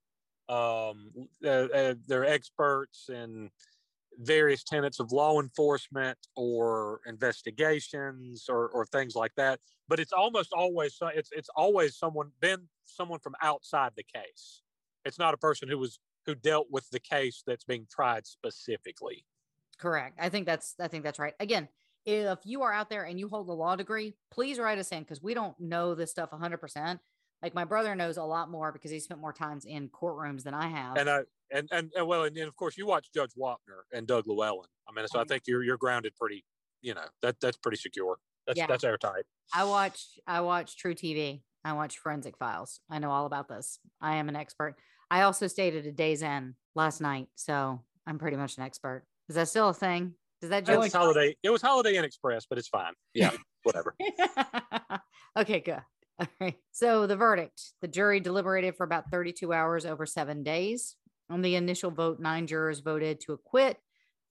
Um, 0.48 1.12
uh, 1.44 1.48
uh, 1.48 1.94
they're 2.06 2.24
experts 2.24 3.10
in 3.10 3.50
various 4.20 4.64
tenets 4.64 4.98
of 4.98 5.12
law 5.12 5.40
enforcement 5.40 6.18
or 6.34 7.00
investigations 7.06 8.46
or, 8.48 8.68
or 8.70 8.86
things 8.86 9.14
like 9.14 9.32
that. 9.36 9.60
But 9.88 10.00
it's 10.00 10.12
almost 10.12 10.52
always 10.52 10.96
so- 10.96 11.08
it's 11.08 11.30
it's 11.32 11.50
always 11.54 11.96
someone 11.98 12.30
been 12.40 12.68
someone 12.86 13.20
from 13.20 13.34
outside 13.42 13.92
the 13.96 14.04
case. 14.04 14.62
It's 15.04 15.18
not 15.18 15.34
a 15.34 15.36
person 15.38 15.68
who 15.68 15.78
was 15.78 15.98
who 16.28 16.34
dealt 16.34 16.66
with 16.70 16.90
the 16.90 17.00
case 17.00 17.42
that's 17.46 17.64
being 17.64 17.86
tried 17.90 18.26
specifically. 18.26 19.24
Correct. 19.78 20.18
I 20.20 20.28
think 20.28 20.44
that's 20.44 20.74
I 20.78 20.88
think 20.88 21.04
that's 21.04 21.18
right. 21.18 21.34
Again, 21.40 21.68
if 22.04 22.40
you 22.44 22.62
are 22.62 22.72
out 22.72 22.90
there 22.90 23.04
and 23.04 23.18
you 23.18 23.28
hold 23.28 23.48
a 23.48 23.52
law 23.52 23.76
degree, 23.76 24.14
please 24.30 24.58
write 24.58 24.78
us 24.78 24.92
in 24.92 25.00
because 25.04 25.22
we 25.22 25.32
don't 25.32 25.58
know 25.58 25.94
this 25.94 26.10
stuff 26.10 26.30
100%. 26.30 27.00
Like 27.42 27.54
my 27.54 27.64
brother 27.64 27.94
knows 27.94 28.18
a 28.18 28.24
lot 28.24 28.50
more 28.50 28.72
because 28.72 28.90
he 28.90 29.00
spent 29.00 29.20
more 29.20 29.32
times 29.32 29.64
in 29.64 29.88
courtrooms 29.88 30.42
than 30.42 30.52
I 30.52 30.68
have. 30.68 30.96
And 30.98 31.08
I 31.08 31.20
and 31.50 31.66
and, 31.72 31.90
and 31.96 32.06
well, 32.06 32.24
and, 32.24 32.36
and 32.36 32.46
of 32.48 32.56
course 32.56 32.76
you 32.76 32.86
watch 32.86 33.08
Judge 33.14 33.32
Wapner 33.38 33.82
and 33.92 34.06
Doug 34.06 34.26
Llewellyn. 34.26 34.68
I 34.86 34.92
mean, 34.92 35.06
so 35.08 35.18
I 35.20 35.24
Mhm. 35.24 35.28
think 35.28 35.44
you're 35.46 35.62
you're 35.62 35.78
grounded 35.78 36.14
pretty. 36.16 36.44
You 36.82 36.92
know 36.94 37.06
that 37.22 37.40
that's 37.40 37.56
pretty 37.56 37.78
secure. 37.78 38.18
That's 38.46 38.58
Yeah. 38.58 38.66
that's 38.66 38.84
airtight. 38.84 39.24
I 39.54 39.64
watch 39.64 40.18
I 40.26 40.42
watch 40.42 40.76
truTV. 40.76 41.42
I 41.64 41.72
watch 41.72 41.98
Forensic 41.98 42.36
Files. 42.36 42.80
I 42.90 42.98
know 42.98 43.10
all 43.10 43.26
about 43.26 43.48
this. 43.48 43.78
I 44.00 44.16
am 44.16 44.28
an 44.28 44.36
expert. 44.36 44.76
I 45.10 45.22
also 45.22 45.46
stayed 45.46 45.74
at 45.74 45.86
a 45.86 45.92
Days 45.92 46.22
Inn 46.22 46.54
last 46.74 47.00
night, 47.00 47.28
so 47.34 47.80
I'm 48.06 48.18
pretty 48.18 48.36
much 48.36 48.56
an 48.56 48.64
expert. 48.64 49.04
Is 49.28 49.36
that 49.36 49.48
still 49.48 49.70
a 49.70 49.74
thing? 49.74 50.14
Does 50.40 50.50
that 50.50 50.64
joke? 50.64 50.80
was 50.80 50.92
holiday. 50.92 51.36
It 51.42 51.50
was 51.50 51.62
Holiday 51.62 51.96
Inn 51.96 52.04
Express, 52.04 52.46
but 52.48 52.58
it's 52.58 52.68
fine. 52.68 52.92
Yeah, 53.12 53.32
whatever. 53.64 53.94
okay, 55.36 55.60
good. 55.60 55.80
All 56.20 56.26
right. 56.40 56.56
So 56.72 57.06
the 57.06 57.16
verdict 57.16 57.60
the 57.80 57.88
jury 57.88 58.20
deliberated 58.20 58.76
for 58.76 58.84
about 58.84 59.10
32 59.10 59.52
hours 59.52 59.86
over 59.86 60.06
seven 60.06 60.42
days. 60.42 60.96
On 61.30 61.42
the 61.42 61.56
initial 61.56 61.90
vote, 61.90 62.20
nine 62.20 62.46
jurors 62.46 62.80
voted 62.80 63.20
to 63.20 63.32
acquit, 63.32 63.78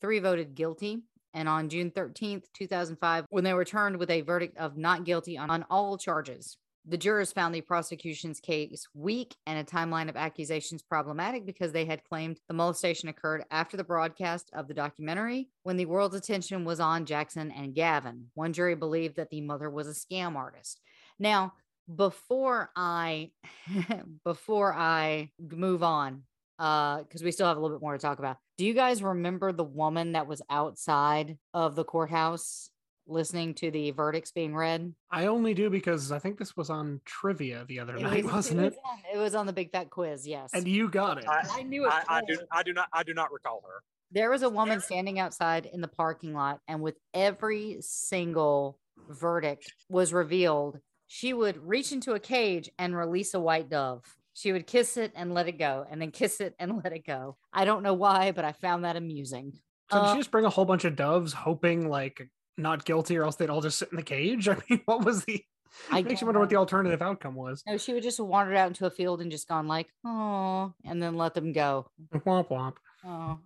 three 0.01 0.19
voted 0.19 0.55
guilty. 0.55 1.03
And 1.33 1.47
on 1.47 1.69
June 1.69 1.91
13th, 1.91 2.45
2005, 2.57 3.25
when 3.29 3.43
they 3.43 3.53
returned 3.53 3.97
with 3.97 4.09
a 4.09 4.21
verdict 4.21 4.57
of 4.57 4.75
not 4.75 5.03
guilty 5.03 5.37
on, 5.37 5.51
on 5.51 5.65
all 5.69 5.97
charges, 5.97 6.57
the 6.88 6.97
jurors 6.97 7.34
found 7.34 7.53
the 7.53 7.61
prosecution's 7.61 8.39
case 8.39 8.88
weak 8.93 9.35
and 9.45 9.59
a 9.59 9.64
timeline 9.64 10.07
of 10.07 10.15
accusations 10.15 10.81
problematic 10.81 11.45
because 11.45 11.72
they 11.72 11.85
had 11.85 12.03
claimed 12.05 12.39
the 12.47 12.53
molestation 12.53 13.09
occurred 13.09 13.43
after 13.51 13.76
the 13.76 13.84
broadcast 13.84 14.49
of 14.53 14.68
the 14.68 14.73
documentary 14.73 15.49
when 15.64 15.76
the 15.76 15.85
world's 15.85 16.15
attention 16.15 16.64
was 16.64 16.80
on 16.80 17.05
Jackson 17.05 17.51
and 17.51 17.76
Gavin. 17.76 18.27
One 18.35 18.53
jury 18.53 18.76
believed 18.76 19.18
that 19.18 19.30
the 19.30 19.41
mother 19.41 19.69
was 19.69 19.88
a 19.88 19.91
scam 19.91 20.35
artist. 20.35 20.80
Now, 21.19 21.53
before 21.93 22.72
I 22.76 23.31
before 24.23 24.73
I 24.73 25.31
move 25.39 25.84
on, 25.84 26.23
uh, 26.59 26.99
because 26.99 27.23
we 27.23 27.31
still 27.31 27.47
have 27.47 27.57
a 27.57 27.59
little 27.59 27.77
bit 27.77 27.84
more 27.84 27.93
to 27.93 27.99
talk 27.99 28.19
about. 28.19 28.38
Do 28.57 28.65
you 28.65 28.73
guys 28.73 29.03
remember 29.03 29.51
the 29.51 29.64
woman 29.64 30.14
that 30.14 30.27
was 30.27 30.41
outside 30.49 31.38
of 31.53 31.76
the 31.76 31.84
courthouse 31.84 32.69
listening 33.07 33.53
to 33.55 33.71
the 33.71 33.91
verdicts 33.91 34.31
being 34.31 34.55
read? 34.55 34.93
I 35.11 35.27
only 35.27 35.53
do 35.53 35.69
because 35.69 36.11
I 36.11 36.19
think 36.19 36.38
this 36.38 36.55
was 36.57 36.69
on 36.69 37.01
trivia 37.05 37.65
the 37.67 37.79
other 37.79 37.97
night, 37.97 38.23
was- 38.25 38.34
wasn't 38.34 38.61
it? 38.61 38.63
was 38.73 38.77
on- 38.85 39.15
it 39.15 39.17
was 39.23 39.35
on 39.35 39.45
the 39.45 39.53
big 39.53 39.71
fat 39.71 39.89
quiz, 39.89 40.27
yes. 40.27 40.51
And 40.53 40.67
you 40.67 40.89
got 40.89 41.17
it. 41.17 41.25
I, 41.27 41.43
I 41.59 41.63
knew 41.63 41.85
it. 41.85 41.91
I, 41.93 42.03
I 42.17 42.21
do. 42.27 42.38
I 42.51 42.63
do 42.63 42.73
not. 42.73 42.88
I 42.93 43.03
do 43.03 43.13
not 43.13 43.31
recall 43.31 43.61
her. 43.65 43.81
There 44.11 44.29
was 44.29 44.41
a 44.41 44.49
woman 44.49 44.79
standing 44.79 45.19
outside 45.19 45.65
in 45.71 45.81
the 45.81 45.88
parking 45.89 46.34
lot, 46.34 46.59
and 46.67 46.81
with 46.81 46.95
every 47.13 47.77
single 47.81 48.79
verdict 49.09 49.73
was 49.89 50.13
revealed, 50.13 50.79
she 51.07 51.34
would 51.34 51.57
reach 51.67 51.91
into 51.91 52.13
a 52.13 52.19
cage 52.19 52.69
and 52.79 52.95
release 52.95 53.34
a 53.34 53.39
white 53.39 53.69
dove. 53.69 54.03
She 54.34 54.51
would 54.53 54.67
kiss 54.67 54.97
it 54.97 55.11
and 55.15 55.34
let 55.34 55.47
it 55.47 55.57
go, 55.59 55.85
and 55.89 56.01
then 56.01 56.11
kiss 56.11 56.39
it 56.39 56.55
and 56.59 56.77
let 56.84 56.93
it 56.93 57.05
go. 57.05 57.38
I 57.51 57.65
don't 57.65 57.84
know 57.84 57.93
why, 57.95 58.31
but 58.31 58.45
I 58.45 58.51
found 58.53 58.85
that 58.85 58.95
amusing. 58.95 59.53
so 59.91 59.97
did 59.97 60.05
uh, 60.05 60.13
she 60.13 60.19
just 60.19 60.31
bring 60.31 60.45
a 60.45 60.49
whole 60.49 60.65
bunch 60.65 60.85
of 60.85 60.95
doves, 60.95 61.34
hoping 61.34 61.89
like 61.89 62.29
not 62.57 62.85
guilty, 62.85 63.17
or 63.17 63.23
else 63.23 63.35
they'd 63.35 63.49
all 63.49 63.61
just 63.61 63.79
sit 63.79 63.89
in 63.91 63.97
the 63.97 64.03
cage? 64.03 64.47
I 64.49 64.57
mean, 64.69 64.81
what 64.85 65.05
was 65.05 65.25
the? 65.25 65.43
I 65.91 66.01
makes 66.01 66.13
you 66.13 66.17
don't 66.17 66.27
wonder 66.27 66.39
what 66.39 66.49
the 66.49 66.55
alternative 66.55 67.01
outcome 67.01 67.35
was. 67.35 67.61
No, 67.67 67.77
she 67.77 67.93
would 67.93 68.03
just 68.03 68.17
have 68.17 68.27
wandered 68.27 68.55
out 68.55 68.67
into 68.67 68.85
a 68.85 68.89
field 68.89 69.21
and 69.21 69.29
just 69.29 69.47
gone 69.47 69.67
like, 69.67 69.88
oh, 70.05 70.73
and 70.85 71.01
then 71.01 71.15
let 71.15 71.34
them 71.34 71.51
go. 71.51 71.91
Womp 72.13 72.49
womp. 72.49 72.73
Oh, 73.05 73.39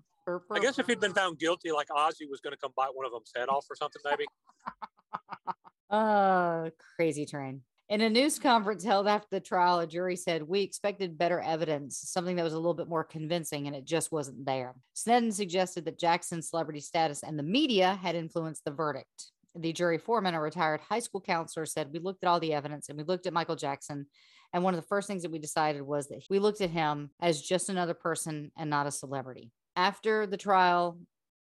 I 0.51 0.59
guess 0.59 0.79
if 0.79 0.87
he'd 0.87 0.99
been 0.99 1.13
found 1.13 1.39
guilty, 1.39 1.71
like 1.71 1.87
Ozzy 1.89 2.29
was 2.29 2.39
going 2.41 2.53
to 2.53 2.57
come 2.57 2.71
bite 2.75 2.93
one 2.93 3.05
of 3.05 3.11
them's 3.11 3.31
head 3.35 3.49
off 3.49 3.65
or 3.69 3.75
something, 3.75 4.01
maybe. 4.05 4.25
Uh, 5.91 6.69
crazy 6.95 7.25
train. 7.25 7.63
In 7.91 7.99
a 7.99 8.09
news 8.09 8.39
conference 8.39 8.85
held 8.85 9.05
after 9.05 9.27
the 9.31 9.41
trial, 9.41 9.79
a 9.79 9.85
jury 9.85 10.15
said, 10.15 10.43
We 10.43 10.61
expected 10.61 11.17
better 11.17 11.41
evidence, 11.41 11.99
something 12.05 12.37
that 12.37 12.43
was 12.43 12.53
a 12.53 12.57
little 12.57 12.73
bit 12.73 12.87
more 12.87 13.03
convincing, 13.03 13.67
and 13.67 13.75
it 13.75 13.83
just 13.83 14.13
wasn't 14.13 14.45
there. 14.45 14.75
Sneddon 14.95 15.33
suggested 15.33 15.83
that 15.83 15.99
Jackson's 15.99 16.49
celebrity 16.49 16.79
status 16.79 17.21
and 17.21 17.37
the 17.37 17.43
media 17.43 17.99
had 18.01 18.15
influenced 18.15 18.63
the 18.63 18.71
verdict. 18.71 19.31
The 19.55 19.73
jury 19.73 19.97
foreman, 19.97 20.35
a 20.35 20.39
retired 20.39 20.79
high 20.79 20.99
school 20.99 21.19
counselor, 21.19 21.65
said, 21.65 21.89
We 21.91 21.99
looked 21.99 22.23
at 22.23 22.29
all 22.29 22.39
the 22.39 22.53
evidence 22.53 22.87
and 22.87 22.97
we 22.97 23.03
looked 23.03 23.27
at 23.27 23.33
Michael 23.33 23.57
Jackson. 23.57 24.05
And 24.53 24.63
one 24.63 24.73
of 24.73 24.79
the 24.79 24.87
first 24.87 25.09
things 25.09 25.23
that 25.23 25.31
we 25.31 25.39
decided 25.39 25.81
was 25.81 26.07
that 26.07 26.23
we 26.29 26.39
looked 26.39 26.61
at 26.61 26.69
him 26.69 27.09
as 27.19 27.41
just 27.41 27.67
another 27.67 27.93
person 27.93 28.53
and 28.57 28.69
not 28.69 28.87
a 28.87 28.91
celebrity. 28.91 29.51
After 29.75 30.25
the 30.25 30.37
trial, 30.37 30.97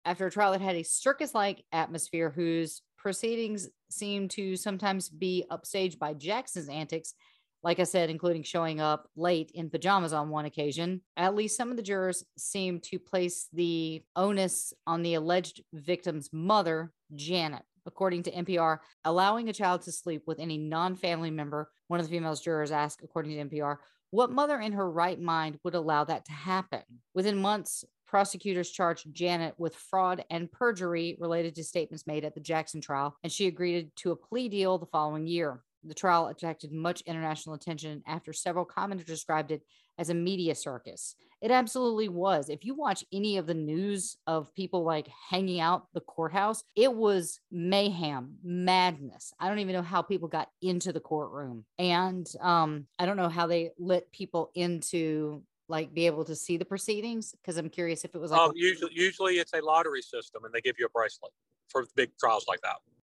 after 0.05 0.26
a 0.26 0.31
trial 0.31 0.53
that 0.53 0.61
had 0.61 0.76
a 0.76 0.84
circus 0.84 1.35
like 1.35 1.63
atmosphere 1.72 2.31
whose 2.31 2.81
proceedings 3.01 3.67
seem 3.89 4.27
to 4.29 4.55
sometimes 4.55 5.09
be 5.09 5.45
upstaged 5.51 5.97
by 5.97 6.13
Jackson's 6.13 6.69
antics, 6.69 7.15
like 7.63 7.79
I 7.79 7.83
said, 7.83 8.09
including 8.09 8.43
showing 8.43 8.79
up 8.79 9.09
late 9.15 9.51
in 9.53 9.69
pajamas 9.69 10.13
on 10.13 10.29
one 10.29 10.45
occasion, 10.45 11.01
at 11.17 11.35
least 11.35 11.57
some 11.57 11.71
of 11.71 11.77
the 11.77 11.83
jurors 11.83 12.23
seem 12.37 12.79
to 12.81 12.99
place 12.99 13.47
the 13.53 14.03
onus 14.15 14.73
on 14.85 15.01
the 15.01 15.15
alleged 15.15 15.63
victim's 15.73 16.29
mother, 16.31 16.93
Janet. 17.15 17.63
According 17.87 18.23
to 18.23 18.31
NPR, 18.31 18.77
allowing 19.05 19.49
a 19.49 19.53
child 19.53 19.81
to 19.83 19.91
sleep 19.91 20.21
with 20.27 20.39
any 20.39 20.59
non 20.59 20.95
family 20.95 21.31
member, 21.31 21.71
one 21.87 21.99
of 21.99 22.05
the 22.05 22.11
female 22.11 22.35
jurors 22.35 22.71
asked, 22.71 23.01
according 23.03 23.31
to 23.31 23.55
NPR, 23.55 23.77
what 24.11 24.31
mother 24.31 24.59
in 24.59 24.73
her 24.73 24.89
right 24.89 25.19
mind 25.19 25.57
would 25.63 25.73
allow 25.73 26.03
that 26.03 26.25
to 26.25 26.31
happen? 26.31 26.83
Within 27.15 27.41
months, 27.41 27.83
prosecutors 28.11 28.69
charged 28.69 29.07
Janet 29.13 29.55
with 29.57 29.73
fraud 29.73 30.25
and 30.29 30.51
perjury 30.51 31.15
related 31.17 31.55
to 31.55 31.63
statements 31.63 32.05
made 32.05 32.25
at 32.25 32.35
the 32.35 32.41
Jackson 32.41 32.81
trial, 32.81 33.15
and 33.23 33.31
she 33.31 33.47
agreed 33.47 33.89
to 33.95 34.11
a 34.11 34.17
plea 34.17 34.49
deal 34.49 34.77
the 34.77 34.85
following 34.85 35.25
year. 35.25 35.63
The 35.85 35.93
trial 35.93 36.27
attracted 36.27 36.73
much 36.73 37.01
international 37.07 37.55
attention 37.55 38.03
after 38.05 38.33
several 38.33 38.65
commenters 38.65 39.05
described 39.05 39.51
it 39.51 39.61
as 39.97 40.09
a 40.09 40.13
media 40.13 40.55
circus. 40.55 41.15
It 41.41 41.51
absolutely 41.51 42.09
was. 42.09 42.49
If 42.49 42.65
you 42.65 42.75
watch 42.75 43.05
any 43.13 43.38
of 43.38 43.47
the 43.47 43.53
news 43.53 44.17
of 44.27 44.53
people 44.53 44.83
like 44.83 45.07
hanging 45.29 45.61
out 45.61 45.88
the 45.93 46.01
courthouse, 46.01 46.63
it 46.75 46.93
was 46.93 47.39
mayhem, 47.49 48.35
madness. 48.43 49.33
I 49.39 49.47
don't 49.47 49.59
even 49.59 49.73
know 49.73 49.81
how 49.81 50.01
people 50.01 50.27
got 50.27 50.49
into 50.61 50.91
the 50.91 50.99
courtroom. 50.99 51.65
And 51.79 52.27
um, 52.41 52.88
I 52.99 53.05
don't 53.05 53.17
know 53.17 53.29
how 53.29 53.47
they 53.47 53.71
let 53.79 54.11
people 54.11 54.51
into 54.53 55.43
like 55.72 55.93
be 55.93 56.06
able 56.06 56.23
to 56.26 56.35
see 56.35 56.57
the 56.57 56.65
proceedings 56.65 57.31
because 57.31 57.57
I'm 57.57 57.69
curious 57.69 58.06
if 58.06 58.14
it 58.14 58.19
was 58.19 58.30
like 58.30 58.39
Um, 58.39 58.52
usually, 58.53 58.91
usually 58.93 59.34
it's 59.39 59.53
a 59.53 59.61
lottery 59.61 60.02
system, 60.02 60.45
and 60.45 60.53
they 60.53 60.61
give 60.61 60.76
you 60.77 60.85
a 60.85 60.89
bracelet 60.89 61.31
for 61.69 61.85
big 61.95 62.11
trials 62.19 62.45
like 62.48 62.61
that. 62.61 62.76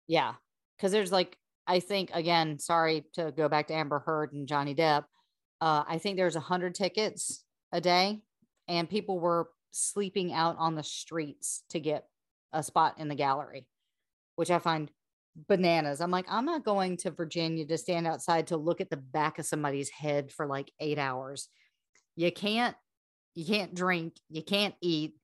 Yeah. 0.08 0.36
Cause 0.80 0.92
there's 0.92 1.12
like, 1.12 1.38
I 1.68 1.80
think 1.80 2.12
again, 2.14 2.60
sorry 2.60 3.06
to 3.14 3.32
go 3.32 3.50
back 3.50 3.68
to 3.68 3.74
Amber 3.74 4.00
Heard 4.00 4.34
and 4.34 4.48
Johnny 4.48 4.76
Depp. 4.76 5.06
Uh, 5.60 5.84
I 5.88 5.98
think 5.98 6.18
there's 6.18 6.36
a 6.36 6.42
hundred 6.42 6.76
tickets 6.76 7.44
a 7.72 7.82
day 7.82 8.22
and 8.68 8.90
people 8.90 9.20
were 9.20 9.50
sleeping 9.72 10.34
out 10.34 10.56
on 10.60 10.76
the 10.76 10.84
streets 10.84 11.64
to 11.70 11.80
get 11.80 12.08
a 12.52 12.62
spot 12.62 13.00
in 13.00 13.08
the 13.08 13.16
gallery, 13.16 13.66
which 14.36 14.52
I 14.52 14.60
find 14.60 14.92
bananas. 15.48 16.02
I'm 16.02 16.12
like, 16.12 16.26
I'm 16.30 16.46
not 16.46 16.64
going 16.64 16.98
to 16.98 17.12
Virginia 17.12 17.66
to 17.66 17.78
stand 17.78 18.08
outside 18.08 18.48
to 18.48 18.58
look 18.58 18.82
at 18.82 18.90
the 18.90 18.98
back 18.98 19.40
of 19.40 19.46
somebody's 19.46 19.90
head 19.90 20.32
for 20.32 20.46
like 20.46 20.72
eight 20.80 21.00
hours. 21.00 21.50
You 22.16 22.32
can't, 22.32 22.76
you 23.36 23.46
can't 23.46 23.74
drink, 23.74 24.16
you 24.30 24.44
can't 24.44 24.76
eat. 24.82 25.16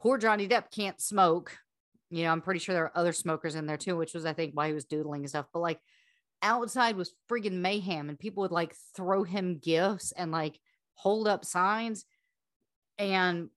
Poor 0.00 0.18
Johnny 0.18 0.48
Depp 0.48 0.70
can't 0.70 1.00
smoke 1.00 1.58
you 2.12 2.24
know, 2.24 2.30
I'm 2.30 2.42
pretty 2.42 2.60
sure 2.60 2.74
there 2.74 2.84
are 2.84 2.98
other 2.98 3.14
smokers 3.14 3.54
in 3.54 3.64
there 3.64 3.78
too, 3.78 3.96
which 3.96 4.12
was 4.12 4.26
I 4.26 4.34
think 4.34 4.52
why 4.52 4.68
he 4.68 4.74
was 4.74 4.84
doodling 4.84 5.22
and 5.22 5.30
stuff. 5.30 5.46
But 5.50 5.60
like 5.60 5.80
outside 6.42 6.94
was 6.94 7.14
friggin' 7.30 7.52
mayhem, 7.52 8.10
and 8.10 8.18
people 8.18 8.42
would 8.42 8.52
like 8.52 8.76
throw 8.94 9.22
him 9.24 9.58
gifts 9.58 10.12
and 10.12 10.30
like 10.30 10.60
hold 10.92 11.26
up 11.26 11.42
signs. 11.42 12.04
And 12.98 13.48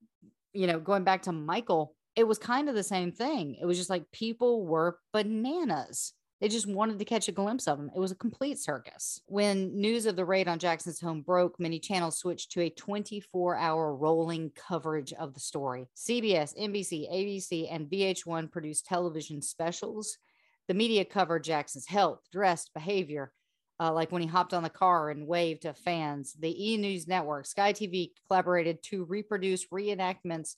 you 0.54 0.68
know, 0.68 0.80
going 0.80 1.04
back 1.04 1.24
to 1.24 1.34
Michael, 1.34 1.96
it 2.16 2.24
was 2.24 2.38
kind 2.38 2.70
of 2.70 2.76
the 2.76 2.84
same 2.84 3.12
thing. 3.12 3.58
It 3.60 3.66
was 3.66 3.78
just 3.78 3.90
like 3.90 4.10
people 4.14 4.66
were 4.66 5.00
bananas. 5.12 6.14
They 6.46 6.50
just 6.50 6.68
wanted 6.68 7.00
to 7.00 7.06
catch 7.06 7.28
a 7.28 7.32
glimpse 7.32 7.68
of 7.68 7.80
him. 7.80 7.90
It 7.96 8.00
was 8.00 8.12
a 8.12 8.16
complete 8.16 8.60
circus. 8.60 9.20
When 9.26 9.82
news 9.82 10.06
of 10.06 10.16
the 10.16 10.26
raid 10.26 10.48
on 10.48 10.60
Jackson's 10.60 11.02
home 11.02 11.24
broke, 11.24 11.60
many 11.60 11.80
channels 11.80 12.20
switched 12.20 12.52
to 12.52 12.62
a 12.62 12.70
24 12.70 13.56
hour 13.56 13.96
rolling 13.96 14.52
coverage 14.52 15.12
of 15.14 15.34
the 15.34 15.40
story. 15.40 15.88
CBS, 15.96 16.56
NBC, 16.56 17.12
ABC, 17.12 17.68
and 17.72 17.90
VH1 17.90 18.52
produced 18.52 18.86
television 18.86 19.42
specials. 19.42 20.20
The 20.68 20.76
media 20.76 21.04
covered 21.04 21.44
Jackson's 21.44 21.88
health, 21.88 22.20
dress, 22.32 22.70
behavior, 22.72 23.32
uh, 23.80 23.92
like 23.92 24.12
when 24.12 24.22
he 24.22 24.28
hopped 24.28 24.54
on 24.54 24.62
the 24.62 24.70
car 24.70 25.10
and 25.10 25.26
waved 25.26 25.64
to 25.64 25.74
fans. 25.74 26.34
The 26.34 26.74
E 26.74 26.78
News 26.78 27.08
Network, 27.08 27.48
Sky 27.48 27.74
TV 27.74 28.12
collaborated 28.28 28.84
to 28.84 29.06
reproduce 29.06 29.66
reenactments 29.70 30.58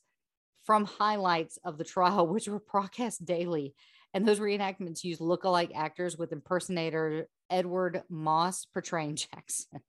from 0.66 0.84
highlights 0.84 1.58
of 1.64 1.78
the 1.78 1.86
trial, 1.86 2.28
which 2.34 2.50
were 2.50 2.60
broadcast 2.60 3.24
daily. 3.24 3.74
And 4.14 4.28
those 4.28 4.40
reenactments 4.40 5.04
use 5.04 5.22
look-alike 5.22 5.72
actors 5.76 6.18
with 6.18 6.32
impersonator 6.32 7.28
Edward 7.50 8.04
Moss 8.10 8.66
portraying 8.66 9.16
Jackson. 9.16 9.82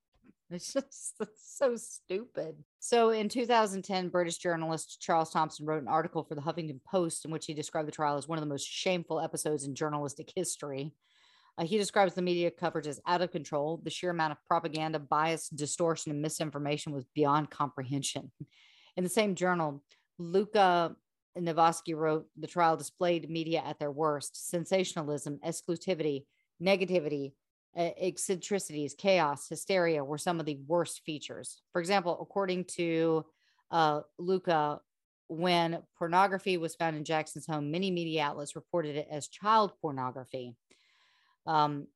It's 0.51 0.73
just 0.73 1.21
so 1.37 1.77
stupid. 1.77 2.57
So 2.81 3.11
in 3.11 3.29
2010, 3.29 4.09
British 4.09 4.39
journalist 4.39 4.99
Charles 5.01 5.31
Thomson 5.31 5.67
wrote 5.67 5.83
an 5.83 5.89
article 5.89 6.25
for 6.25 6.35
the 6.35 6.41
Huffington 6.41 6.81
Post 6.91 7.27
in 7.27 7.31
which 7.31 7.45
he 7.47 7.53
described 7.53 7.87
the 7.87 7.93
trial 7.93 8.17
as 8.17 8.27
one 8.27 8.39
of 8.39 8.43
the 8.43 8.49
most 8.49 8.67
shameful 8.67 9.21
episodes 9.21 9.65
in 9.65 9.75
journalistic 9.75 10.33
history. 10.35 10.95
Uh, 11.59 11.65
he 11.65 11.77
describes 11.77 12.15
the 12.15 12.23
media 12.23 12.51
coverage 12.51 12.87
as 12.87 13.01
out 13.07 13.21
of 13.21 13.31
control. 13.31 13.81
The 13.83 13.91
sheer 13.91 14.11
amount 14.11 14.33
of 14.33 14.39
propaganda, 14.47 14.99
bias, 14.99 15.49
distortion, 15.49 16.13
and 16.13 16.23
misinformation 16.23 16.93
was 16.93 17.05
beyond 17.15 17.51
comprehension. 17.51 18.31
In 18.97 19.05
the 19.05 19.11
same 19.11 19.35
journal, 19.35 19.83
Luca 20.19 20.97
Navasky 21.37 21.95
wrote 21.95 22.27
the 22.37 22.47
trial 22.47 22.77
displayed 22.77 23.31
media 23.31 23.63
at 23.65 23.79
their 23.79 23.91
worst 23.91 24.51
sensationalism, 24.51 25.39
exclusivity, 25.45 26.25
negativity, 26.63 27.33
eccentricities, 27.77 28.95
chaos, 28.99 29.49
hysteria 29.49 30.03
were 30.03 30.19
some 30.19 30.41
of 30.41 30.47
the 30.47 30.59
worst 30.67 31.03
features. 31.05 31.61
For 31.73 31.81
example, 31.81 32.19
according 32.21 32.65
to 32.77 33.25
uh, 33.71 34.01
Luca, 34.19 34.81
when 35.29 35.83
pornography 35.97 36.57
was 36.57 36.75
found 36.75 36.97
in 36.97 37.05
Jackson's 37.05 37.47
home, 37.47 37.71
many 37.71 37.91
media 37.91 38.23
outlets 38.23 38.57
reported 38.57 38.97
it 38.97 39.07
as 39.11 39.29
child 39.29 39.73
pornography. 39.81 40.57
Um, 41.47 41.87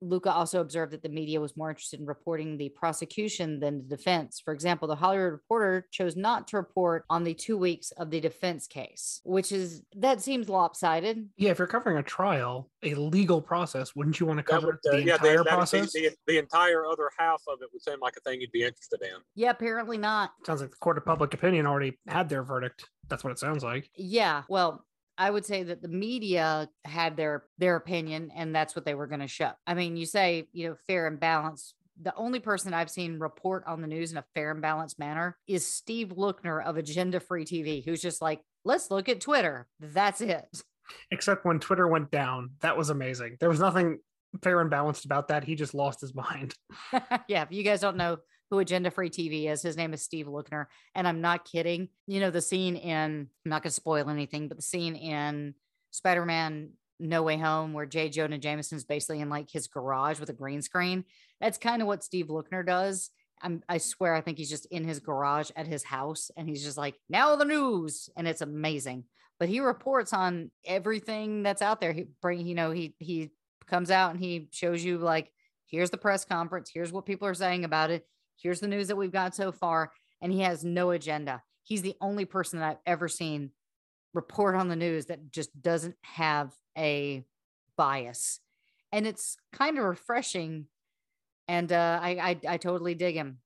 Luca 0.00 0.32
also 0.32 0.60
observed 0.60 0.92
that 0.92 1.02
the 1.02 1.08
media 1.08 1.40
was 1.40 1.56
more 1.56 1.70
interested 1.70 2.00
in 2.00 2.06
reporting 2.06 2.56
the 2.56 2.68
prosecution 2.70 3.60
than 3.60 3.78
the 3.88 3.96
defense. 3.96 4.40
For 4.44 4.52
example, 4.54 4.86
the 4.88 4.94
Hollywood 4.94 5.32
Reporter 5.32 5.86
chose 5.90 6.16
not 6.16 6.48
to 6.48 6.56
report 6.56 7.04
on 7.10 7.24
the 7.24 7.34
two 7.34 7.56
weeks 7.58 7.90
of 7.92 8.10
the 8.10 8.20
defense 8.20 8.66
case, 8.66 9.20
which 9.24 9.52
is 9.52 9.82
that 9.96 10.20
seems 10.20 10.48
lopsided. 10.48 11.28
Yeah, 11.36 11.50
if 11.50 11.58
you're 11.58 11.66
covering 11.66 11.98
a 11.98 12.02
trial, 12.02 12.70
a 12.82 12.94
legal 12.94 13.40
process, 13.42 13.94
wouldn't 13.96 14.20
you 14.20 14.26
want 14.26 14.38
to 14.38 14.42
cover 14.44 14.66
would, 14.66 14.76
uh, 14.92 14.96
the 14.96 15.02
yeah, 15.04 15.14
entire 15.14 15.18
that- 15.18 15.44
that'd 15.44 15.44
be- 15.44 15.50
process? 15.50 15.92
The, 15.92 16.10
the 16.26 16.38
entire 16.38 16.86
other 16.86 17.10
half 17.18 17.42
of 17.48 17.58
it 17.62 17.68
would 17.72 17.82
seem 17.82 17.98
like 18.00 18.14
a 18.16 18.20
thing 18.20 18.40
you'd 18.40 18.52
be 18.52 18.62
interested 18.64 19.02
in. 19.02 19.20
Yeah, 19.34 19.50
apparently 19.50 19.98
not. 19.98 20.32
Sounds 20.46 20.60
like 20.60 20.70
the 20.70 20.76
court 20.76 20.98
of 20.98 21.04
public 21.04 21.34
opinion 21.34 21.66
already 21.66 21.98
had 22.06 22.28
their 22.28 22.42
verdict. 22.42 22.88
That's 23.08 23.24
what 23.24 23.30
it 23.30 23.38
sounds 23.38 23.64
like. 23.64 23.88
Yeah, 23.96 24.42
well, 24.48 24.84
I 25.18 25.30
would 25.30 25.44
say 25.44 25.64
that 25.64 25.82
the 25.82 25.88
media 25.88 26.68
had 26.84 27.16
their 27.16 27.44
their 27.58 27.76
opinion 27.76 28.30
and 28.34 28.54
that's 28.54 28.76
what 28.76 28.84
they 28.84 28.94
were 28.94 29.08
going 29.08 29.20
to 29.20 29.28
show. 29.28 29.50
I 29.66 29.74
mean, 29.74 29.96
you 29.96 30.06
say, 30.06 30.46
you 30.52 30.68
know, 30.68 30.76
fair 30.86 31.08
and 31.08 31.18
balanced. 31.18 31.74
The 32.00 32.14
only 32.14 32.38
person 32.38 32.72
I've 32.72 32.90
seen 32.90 33.18
report 33.18 33.64
on 33.66 33.80
the 33.80 33.88
news 33.88 34.12
in 34.12 34.18
a 34.18 34.24
fair 34.34 34.52
and 34.52 34.62
balanced 34.62 35.00
manner 35.00 35.36
is 35.48 35.66
Steve 35.66 36.10
Lookner 36.16 36.64
of 36.64 36.76
Agenda 36.76 37.18
Free 37.18 37.44
TV, 37.44 37.84
who's 37.84 38.00
just 38.00 38.22
like, 38.22 38.40
let's 38.64 38.92
look 38.92 39.08
at 39.08 39.20
Twitter. 39.20 39.66
That's 39.80 40.20
it. 40.20 40.46
Except 41.10 41.44
when 41.44 41.58
Twitter 41.58 41.88
went 41.88 42.12
down, 42.12 42.50
that 42.60 42.76
was 42.76 42.90
amazing. 42.90 43.36
There 43.40 43.48
was 43.48 43.58
nothing 43.58 43.98
fair 44.44 44.60
and 44.60 44.70
balanced 44.70 45.04
about 45.04 45.28
that. 45.28 45.42
He 45.42 45.56
just 45.56 45.74
lost 45.74 46.00
his 46.00 46.14
mind. 46.14 46.54
yeah, 47.26 47.42
if 47.42 47.50
you 47.50 47.64
guys 47.64 47.80
don't 47.80 47.96
know 47.96 48.18
who 48.50 48.58
Agenda 48.58 48.90
Free 48.90 49.10
TV 49.10 49.50
is, 49.50 49.62
his 49.62 49.76
name 49.76 49.92
is 49.92 50.02
Steve 50.02 50.26
Lookner. 50.26 50.66
And 50.94 51.06
I'm 51.06 51.20
not 51.20 51.44
kidding. 51.44 51.88
You 52.06 52.20
know, 52.20 52.30
the 52.30 52.40
scene 52.40 52.76
in, 52.76 53.28
I'm 53.44 53.50
not 53.50 53.62
going 53.62 53.70
to 53.70 53.74
spoil 53.74 54.08
anything, 54.08 54.48
but 54.48 54.56
the 54.56 54.62
scene 54.62 54.96
in 54.96 55.54
Spider 55.90 56.24
Man 56.24 56.70
No 56.98 57.22
Way 57.22 57.36
Home 57.36 57.72
where 57.72 57.86
J. 57.86 58.08
Jonah 58.08 58.38
Jameson's 58.38 58.84
basically 58.84 59.20
in 59.20 59.28
like 59.28 59.50
his 59.50 59.66
garage 59.66 60.18
with 60.18 60.30
a 60.30 60.34
green 60.34 60.62
screen. 60.62 61.04
That's 61.40 61.58
kind 61.58 61.82
of 61.82 61.88
what 61.88 62.04
Steve 62.04 62.26
Lookner 62.26 62.64
does. 62.66 63.10
I'm, 63.40 63.62
I 63.68 63.78
swear, 63.78 64.14
I 64.14 64.20
think 64.20 64.38
he's 64.38 64.50
just 64.50 64.66
in 64.66 64.84
his 64.84 64.98
garage 64.98 65.50
at 65.54 65.66
his 65.66 65.84
house 65.84 66.30
and 66.36 66.48
he's 66.48 66.64
just 66.64 66.78
like, 66.78 66.96
now 67.08 67.36
the 67.36 67.44
news. 67.44 68.08
And 68.16 68.26
it's 68.26 68.40
amazing. 68.40 69.04
But 69.38 69.48
he 69.48 69.60
reports 69.60 70.12
on 70.12 70.50
everything 70.64 71.44
that's 71.44 71.62
out 71.62 71.80
there. 71.80 71.92
He 71.92 72.06
bring, 72.20 72.46
you 72.46 72.56
know, 72.56 72.72
he, 72.72 72.94
he 72.98 73.30
comes 73.68 73.90
out 73.90 74.10
and 74.10 74.20
he 74.20 74.48
shows 74.50 74.82
you 74.82 74.98
like, 74.98 75.30
here's 75.66 75.90
the 75.90 75.98
press 75.98 76.24
conference. 76.24 76.70
Here's 76.72 76.92
what 76.92 77.06
people 77.06 77.28
are 77.28 77.34
saying 77.34 77.64
about 77.64 77.90
it. 77.90 78.04
Here's 78.40 78.60
the 78.60 78.68
news 78.68 78.88
that 78.88 78.96
we've 78.96 79.12
got 79.12 79.34
so 79.34 79.52
far. 79.52 79.92
And 80.20 80.32
he 80.32 80.40
has 80.40 80.64
no 80.64 80.90
agenda. 80.90 81.42
He's 81.62 81.82
the 81.82 81.96
only 82.00 82.24
person 82.24 82.58
that 82.58 82.70
I've 82.70 82.82
ever 82.86 83.08
seen 83.08 83.50
report 84.14 84.56
on 84.56 84.68
the 84.68 84.76
news 84.76 85.06
that 85.06 85.30
just 85.30 85.60
doesn't 85.60 85.96
have 86.02 86.52
a 86.76 87.24
bias. 87.76 88.40
And 88.92 89.06
it's 89.06 89.36
kind 89.52 89.78
of 89.78 89.84
refreshing. 89.84 90.66
And 91.46 91.70
uh, 91.72 92.00
I, 92.02 92.10
I, 92.46 92.54
I 92.54 92.56
totally 92.56 92.94
dig 92.94 93.14
him. 93.14 93.38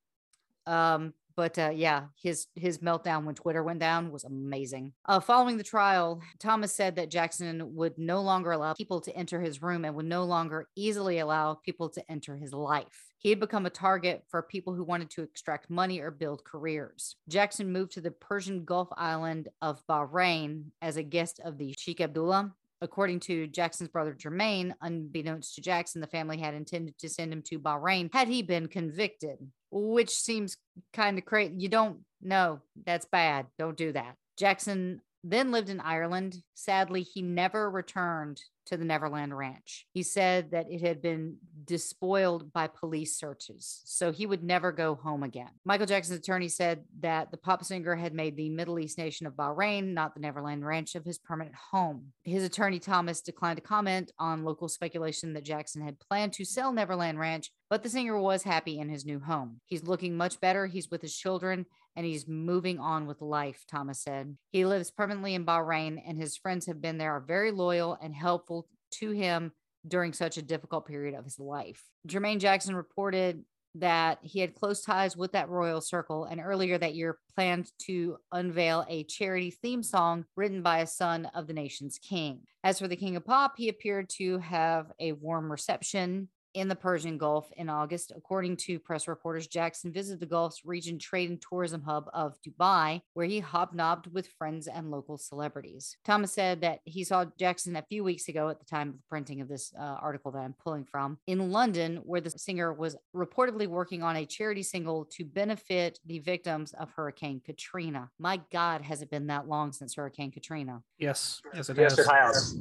Um, 0.67 1.15
but 1.37 1.59
uh, 1.59 1.71
yeah, 1.75 2.05
his 2.23 2.47
his 2.55 2.79
meltdown 2.79 3.25
when 3.25 3.35
Twitter 3.35 3.63
went 3.63 3.81
down 3.81 4.13
was 4.13 4.25
amazing. 4.25 4.93
Uh, 5.07 5.21
following 5.21 5.57
the 5.57 5.65
trial, 5.65 6.21
Thomas 6.39 6.75
said 6.75 6.97
that 6.97 7.11
Jackson 7.11 7.75
would 7.75 7.97
no 7.99 8.21
longer 8.21 8.53
allow 8.53 8.75
people 8.75 9.01
to 9.01 9.17
enter 9.17 9.41
his 9.41 9.63
room 9.63 9.85
and 9.85 9.95
would 9.95 10.07
no 10.07 10.25
longer 10.25 10.69
easily 10.77 11.19
allow 11.19 11.55
people 11.55 11.89
to 11.91 12.11
enter 12.11 12.37
his 12.37 12.53
life. 12.53 13.12
He 13.23 13.31
had 13.31 13.39
become 13.39 13.67
a 13.67 13.71
target 13.71 14.25
for 14.29 14.43
people 14.43 14.75
who 14.75 14.83
wanted 14.83 15.09
to 15.11 15.23
extract 15.23 15.71
money 15.71 16.01
or 16.01 16.11
build 16.11 16.43
careers. 16.45 17.15
Jackson 17.29 17.73
moved 17.73 17.93
to 17.93 18.01
the 18.01 18.11
Persian 18.11 18.65
Gulf 18.65 18.89
island 18.97 19.49
of 19.63 19.87
Bahrain 19.87 20.65
as 20.83 20.97
a 20.97 21.05
guest 21.05 21.39
of 21.45 21.57
the 21.57 21.73
Sheikh 21.79 22.01
Abdullah. 22.01 22.53
According 22.81 23.21
to 23.21 23.47
Jackson's 23.47 23.91
brother 23.91 24.13
Jermaine, 24.13 24.75
unbeknownst 24.81 25.55
to 25.55 25.61
Jackson, 25.61 26.01
the 26.01 26.09
family 26.09 26.39
had 26.39 26.55
intended 26.55 26.99
to 26.99 27.09
send 27.09 27.33
him 27.33 27.43
to 27.43 27.61
Bahrain 27.61 28.13
had 28.13 28.27
he 28.27 28.43
been 28.43 28.67
convicted, 28.67 29.39
which 29.71 30.11
seems 30.11 30.57
kind 30.93 31.17
of 31.17 31.25
crazy. 31.25 31.55
You 31.59 31.69
don't 31.69 32.01
know. 32.21 32.59
That's 32.85 33.07
bad. 33.07 33.47
Don't 33.57 33.77
do 33.77 33.93
that. 33.93 34.17
Jackson 34.37 35.01
then 35.23 35.53
lived 35.53 35.69
in 35.69 35.79
Ireland. 35.79 36.43
Sadly, 36.55 37.03
he 37.03 37.23
never 37.23 37.71
returned 37.71 38.43
to 38.67 38.77
the 38.77 38.85
Neverland 38.85 39.37
Ranch. 39.37 39.87
He 39.93 40.03
said 40.03 40.51
that 40.53 40.71
it 40.71 40.81
had 40.81 41.03
been 41.03 41.37
despoiled 41.65 42.53
by 42.53 42.67
police 42.67 43.19
searches, 43.19 43.83
so 43.85 44.13
he 44.13 44.27
would 44.27 44.43
never 44.43 44.73
go 44.73 44.95
home 44.95 45.23
again. 45.23 45.51
Michael 45.65 45.87
Jackson's 45.87 46.19
attorney 46.19 46.49
said 46.49 46.85
that 47.01 47.31
the 47.31 47.37
pop 47.37 47.65
singer 47.65 47.95
had 47.95 48.15
made 48.15 48.37
the 48.37 48.51
Middle 48.51 48.79
East 48.79 48.99
nation 48.99 49.27
of 49.27 49.35
Bahrain, 49.35 49.95
not 49.95 50.15
the 50.15 50.21
Neverland 50.21 50.65
Ranch, 50.67 50.95
of 50.95 51.05
his 51.05 51.19
permanent 51.19 51.57
home. 51.71 52.13
His 52.25 52.45
attorney, 52.45 52.79
Thomas, 52.79 53.21
declined 53.21 53.57
to 53.57 53.63
comment 53.63 54.13
on 54.19 54.45
local 54.45 54.69
speculation 54.69 55.33
that 55.35 55.45
Jackson 55.45 55.83
had 55.83 56.01
planned 56.01 56.33
to 56.35 56.45
sell 56.45 56.73
Neverland 56.73 57.19
Ranch, 57.19 57.51
but 57.69 57.83
the 57.83 57.89
singer 57.89 58.19
was 58.19 58.43
happy 58.43 58.79
in 58.79 58.89
his 58.89 59.07
new 59.07 59.21
home. 59.21 59.61
He's 59.67 59.85
looking 59.85 60.17
much 60.17 60.41
better. 60.41 60.67
He's 60.67 60.91
with 60.91 61.03
his 61.03 61.17
children 61.17 61.67
and 61.97 62.07
he's 62.07 62.29
moving 62.29 62.79
on 62.79 63.07
with 63.07 63.21
life, 63.21 63.65
Thomas 63.71 64.01
said. 64.01 64.37
He 64.51 64.65
lives 64.65 64.91
permanently 64.91 65.35
in 65.35 65.45
Bahrain, 65.47 66.03
and 66.07 66.19
his 66.19 66.37
friends 66.37 66.67
have 66.67 66.81
been 66.81 66.99
there, 66.99 67.13
are 67.13 67.21
very 67.21 67.51
loyal 67.51 67.99
and 68.01 68.15
helpful 68.15 68.69
to 68.93 69.11
him 69.11 69.53
during 69.87 70.13
such 70.13 70.37
a 70.37 70.43
difficult 70.43 70.87
period 70.87 71.15
of 71.15 71.25
his 71.25 71.39
life. 71.39 71.83
Jermaine 72.07 72.39
Jackson 72.39 72.75
reported 72.75 73.45
that 73.75 74.19
he 74.23 74.41
had 74.41 74.55
close 74.55 74.83
ties 74.83 75.17
with 75.17 75.33
that 75.33 75.49
royal 75.49 75.81
circle 75.81 76.25
and 76.25 76.41
earlier 76.41 76.77
that 76.77 76.95
year 76.95 77.19
planned 77.35 77.71
to 77.79 78.19
unveil 78.31 78.85
a 78.89 79.05
charity 79.05 79.51
theme 79.51 79.83
song 79.83 80.25
written 80.37 80.63
by 80.63 80.81
a 80.81 80.87
son 80.87 81.27
of 81.35 81.47
the 81.47 81.55
nation's 81.55 81.99
king. 81.99 82.41
As 82.63 82.79
for 82.79 82.87
the 82.87 82.97
king 82.97 83.17
of 83.17 83.25
pop, 83.25 83.55
he 83.57 83.69
appeared 83.69 84.11
to 84.19 84.39
have 84.39 84.93
a 85.01 85.13
warm 85.13 85.51
reception 85.51 86.29
in 86.55 86.69
the 86.69 86.75
Persian 86.77 87.19
Gulf 87.19 87.51
in 87.57 87.69
August. 87.69 88.13
According 88.17 88.57
to 88.59 88.79
press 88.79 89.09
reporters, 89.09 89.47
Jackson 89.47 89.93
visited 89.93 90.21
the 90.21 90.27
Gulf's 90.27 90.65
region 90.65 90.99
trade 90.99 91.31
and 91.31 91.41
tourism 91.41 91.83
hub 91.83 92.09
of 92.13 92.37
Dubai, 92.47 93.01
where 93.15 93.27
he 93.27 93.41
hobnobbed 93.41 94.13
with 94.13 94.27
friends 94.39 94.67
and 94.67 94.91
local 94.91 95.19
celebrities. 95.19 95.97
Thomas 96.05 96.33
said 96.33 96.61
that 96.61 96.81
he 96.85 97.05
saw 97.05 97.25
Jackson 97.39 97.77
a 97.77 97.83
few 97.83 98.05
weeks 98.05 98.29
ago 98.29 98.49
at 98.49 98.59
the 98.59 98.65
time 98.65 98.89
of 98.91 98.95
the 98.97 99.03
printing 99.09 99.41
of 99.41 99.49
this 99.49 99.73
uh, 99.79 99.83
article 99.83 100.31
that 100.33 100.41
I'm 100.41 100.55
pulling 100.63 100.85
from 100.85 101.19
in 101.27 101.51
London, 101.51 101.97
where 102.05 102.21
the 102.21 102.31
singer 102.31 102.73
was 102.73 102.97
reportedly 103.15 103.67
working 103.67 104.03
on 104.03 104.17
a 104.17 104.27
charity 104.27 104.63
single 104.63 105.05
to 105.07 105.25
benefit 105.25 105.99
the 106.07 106.19
victims 106.19 106.73
of 106.75 106.91
Hurricane 106.91 107.41
Katrina. 107.45 108.11
My 108.19 108.41
God, 108.53 108.83
has 108.83 109.03
it 109.03 109.11
been 109.11 109.27
that 109.29 109.49
long 109.49 109.73
since 109.73 109.95
Hurricane 109.95 110.31
Katrina? 110.31 110.83
Yes, 110.99 111.41
yes, 111.55 111.69
it 111.69 111.77
Yes, 111.79 111.97
has. 111.97 112.07
it 112.07 112.11
has. 112.13 112.57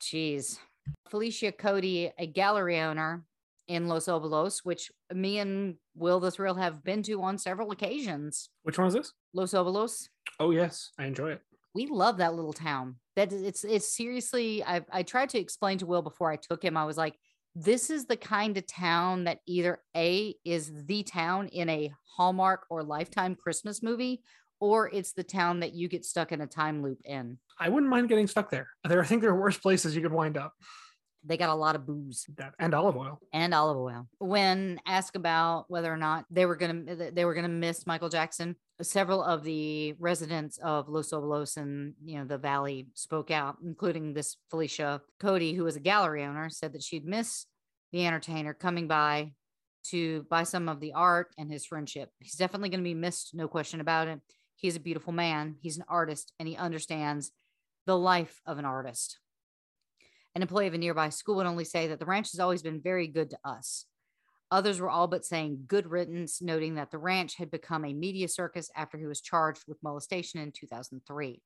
Jeez. 0.00 0.58
Felicia 1.10 1.52
Cody, 1.52 2.12
a 2.18 2.26
gallery 2.26 2.80
owner 2.80 3.24
in 3.68 3.88
Los 3.88 4.06
Olivos, 4.06 4.60
which 4.64 4.90
me 5.12 5.38
and 5.38 5.76
Will 5.94 6.20
the 6.20 6.30
Thrill 6.30 6.54
have 6.54 6.82
been 6.82 7.02
to 7.04 7.22
on 7.22 7.38
several 7.38 7.70
occasions. 7.70 8.48
Which 8.62 8.78
one 8.78 8.88
is 8.88 8.94
this? 8.94 9.12
Los 9.32 9.52
Olivos. 9.52 10.08
Oh 10.38 10.50
yes, 10.50 10.90
I 10.98 11.06
enjoy 11.06 11.32
it. 11.32 11.42
We 11.74 11.86
love 11.86 12.16
that 12.16 12.34
little 12.34 12.52
town. 12.52 12.96
That 13.16 13.32
it's 13.32 13.64
it's 13.64 13.94
seriously. 13.94 14.64
I 14.64 14.82
I 14.92 15.02
tried 15.02 15.28
to 15.30 15.38
explain 15.38 15.78
to 15.78 15.86
Will 15.86 16.02
before 16.02 16.30
I 16.30 16.36
took 16.36 16.64
him. 16.64 16.76
I 16.76 16.84
was 16.84 16.96
like, 16.96 17.14
this 17.54 17.90
is 17.90 18.06
the 18.06 18.16
kind 18.16 18.56
of 18.56 18.66
town 18.66 19.24
that 19.24 19.40
either 19.46 19.80
a 19.96 20.34
is 20.44 20.72
the 20.86 21.02
town 21.02 21.48
in 21.48 21.68
a 21.68 21.92
Hallmark 22.16 22.66
or 22.70 22.82
Lifetime 22.82 23.36
Christmas 23.36 23.82
movie, 23.82 24.22
or 24.58 24.90
it's 24.92 25.12
the 25.12 25.22
town 25.22 25.60
that 25.60 25.74
you 25.74 25.88
get 25.88 26.04
stuck 26.04 26.32
in 26.32 26.40
a 26.40 26.46
time 26.46 26.82
loop 26.82 26.98
in. 27.04 27.38
I 27.58 27.68
wouldn't 27.68 27.90
mind 27.90 28.08
getting 28.08 28.26
stuck 28.26 28.50
there. 28.50 28.68
There, 28.88 29.02
I 29.02 29.06
think 29.06 29.22
there 29.22 29.30
are 29.30 29.40
worse 29.40 29.58
places 29.58 29.94
you 29.94 30.02
could 30.02 30.12
wind 30.12 30.36
up. 30.36 30.54
They 31.24 31.36
got 31.36 31.50
a 31.50 31.54
lot 31.54 31.76
of 31.76 31.86
booze. 31.86 32.26
That 32.36 32.54
and 32.58 32.74
olive 32.74 32.96
oil. 32.96 33.20
and 33.32 33.52
olive 33.52 33.76
oil. 33.76 34.08
When 34.18 34.80
asked 34.86 35.16
about 35.16 35.66
whether 35.68 35.92
or 35.92 35.96
not 35.96 36.24
they 36.30 36.46
were 36.46 36.56
going 36.56 36.86
to 36.86 37.10
they 37.12 37.24
were 37.24 37.34
going 37.34 37.44
to 37.44 37.50
miss 37.50 37.86
Michael 37.86 38.08
Jackson, 38.08 38.56
several 38.80 39.22
of 39.22 39.44
the 39.44 39.94
residents 39.98 40.58
of 40.58 40.88
Los 40.88 41.10
Olivos 41.10 41.56
and 41.56 41.94
you 42.04 42.18
know 42.18 42.24
the 42.24 42.38
valley 42.38 42.88
spoke 42.94 43.30
out, 43.30 43.56
including 43.64 44.14
this 44.14 44.36
Felicia 44.50 45.02
Cody, 45.18 45.52
who 45.52 45.64
was 45.64 45.76
a 45.76 45.80
gallery 45.80 46.24
owner, 46.24 46.48
said 46.48 46.72
that 46.72 46.82
she'd 46.82 47.04
miss 47.04 47.46
the 47.92 48.06
entertainer 48.06 48.54
coming 48.54 48.88
by 48.88 49.32
to 49.82 50.24
buy 50.30 50.42
some 50.42 50.68
of 50.68 50.80
the 50.80 50.92
art 50.92 51.34
and 51.38 51.50
his 51.50 51.66
friendship. 51.66 52.10
He's 52.18 52.34
definitely 52.34 52.68
going 52.68 52.80
to 52.80 52.84
be 52.84 52.94
missed, 52.94 53.34
no 53.34 53.48
question 53.48 53.80
about 53.80 54.08
it. 54.08 54.20
He's 54.56 54.76
a 54.76 54.80
beautiful 54.80 55.12
man, 55.12 55.56
he's 55.60 55.78
an 55.78 55.84
artist, 55.88 56.32
and 56.38 56.46
he 56.46 56.56
understands 56.56 57.32
the 57.86 57.96
life 57.96 58.40
of 58.46 58.58
an 58.58 58.64
artist. 58.64 59.18
An 60.34 60.42
employee 60.42 60.68
of 60.68 60.74
a 60.74 60.78
nearby 60.78 61.08
school 61.08 61.36
would 61.36 61.46
only 61.46 61.64
say 61.64 61.88
that 61.88 61.98
the 61.98 62.06
ranch 62.06 62.32
has 62.32 62.40
always 62.40 62.62
been 62.62 62.80
very 62.80 63.08
good 63.08 63.30
to 63.30 63.38
us. 63.44 63.86
Others 64.52 64.80
were 64.80 64.90
all 64.90 65.06
but 65.06 65.24
saying 65.24 65.64
good 65.66 65.86
riddance, 65.86 66.42
noting 66.42 66.74
that 66.74 66.90
the 66.90 66.98
ranch 66.98 67.36
had 67.36 67.50
become 67.50 67.84
a 67.84 67.92
media 67.92 68.28
circus 68.28 68.70
after 68.76 68.98
he 68.98 69.06
was 69.06 69.20
charged 69.20 69.62
with 69.68 69.82
molestation 69.82 70.40
in 70.40 70.50
2003. 70.52 71.40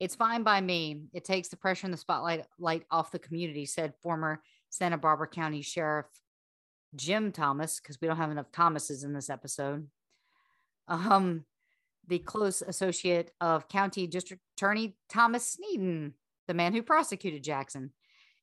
It's 0.00 0.14
fine 0.14 0.42
by 0.42 0.60
me. 0.60 1.04
It 1.14 1.24
takes 1.24 1.48
the 1.48 1.56
pressure 1.56 1.86
and 1.86 1.94
the 1.94 1.98
spotlight 1.98 2.44
light 2.58 2.84
off 2.90 3.12
the 3.12 3.18
community, 3.18 3.64
said 3.64 3.94
former 4.02 4.42
Santa 4.68 4.98
Barbara 4.98 5.28
County 5.28 5.62
Sheriff 5.62 6.06
Jim 6.96 7.32
Thomas, 7.32 7.80
because 7.80 7.98
we 8.00 8.08
don't 8.08 8.16
have 8.16 8.30
enough 8.30 8.52
Thomases 8.52 9.04
in 9.04 9.12
this 9.12 9.30
episode. 9.30 9.88
Um, 10.88 11.44
the 12.06 12.18
close 12.18 12.60
associate 12.60 13.30
of 13.40 13.68
County 13.68 14.06
District 14.06 14.42
Attorney 14.56 14.96
Thomas 15.08 15.56
Sneddon, 15.56 16.12
the 16.46 16.54
man 16.54 16.74
who 16.74 16.82
prosecuted 16.82 17.42
Jackson. 17.42 17.92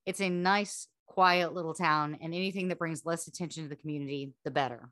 It's 0.05 0.21
a 0.21 0.29
nice, 0.29 0.87
quiet 1.05 1.53
little 1.53 1.73
town, 1.73 2.17
and 2.21 2.33
anything 2.33 2.69
that 2.69 2.79
brings 2.79 3.05
less 3.05 3.27
attention 3.27 3.63
to 3.63 3.69
the 3.69 3.75
community, 3.75 4.33
the 4.43 4.51
better. 4.51 4.89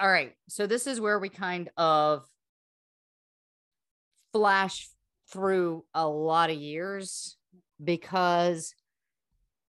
All 0.00 0.10
right. 0.10 0.34
So, 0.48 0.66
this 0.66 0.86
is 0.86 1.00
where 1.00 1.18
we 1.18 1.28
kind 1.28 1.70
of 1.76 2.24
flash 4.32 4.88
through 5.32 5.84
a 5.94 6.06
lot 6.06 6.50
of 6.50 6.56
years 6.56 7.36
because 7.82 8.74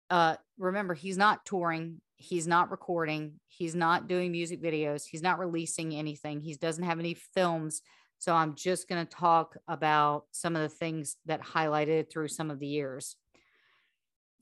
uh 0.09 0.35
remember 0.57 0.93
he's 0.93 1.17
not 1.17 1.45
touring 1.45 2.01
he's 2.15 2.47
not 2.47 2.71
recording 2.71 3.33
he's 3.47 3.75
not 3.75 4.07
doing 4.07 4.31
music 4.31 4.61
videos 4.61 5.03
he's 5.09 5.21
not 5.21 5.39
releasing 5.39 5.93
anything 5.93 6.39
he 6.39 6.53
doesn't 6.55 6.83
have 6.83 6.99
any 6.99 7.13
films 7.13 7.81
so 8.19 8.33
i'm 8.33 8.55
just 8.55 8.87
going 8.87 9.05
to 9.05 9.15
talk 9.15 9.55
about 9.67 10.25
some 10.31 10.55
of 10.55 10.61
the 10.61 10.69
things 10.69 11.17
that 11.25 11.41
highlighted 11.41 12.09
through 12.09 12.27
some 12.27 12.51
of 12.51 12.59
the 12.59 12.67
years 12.67 13.15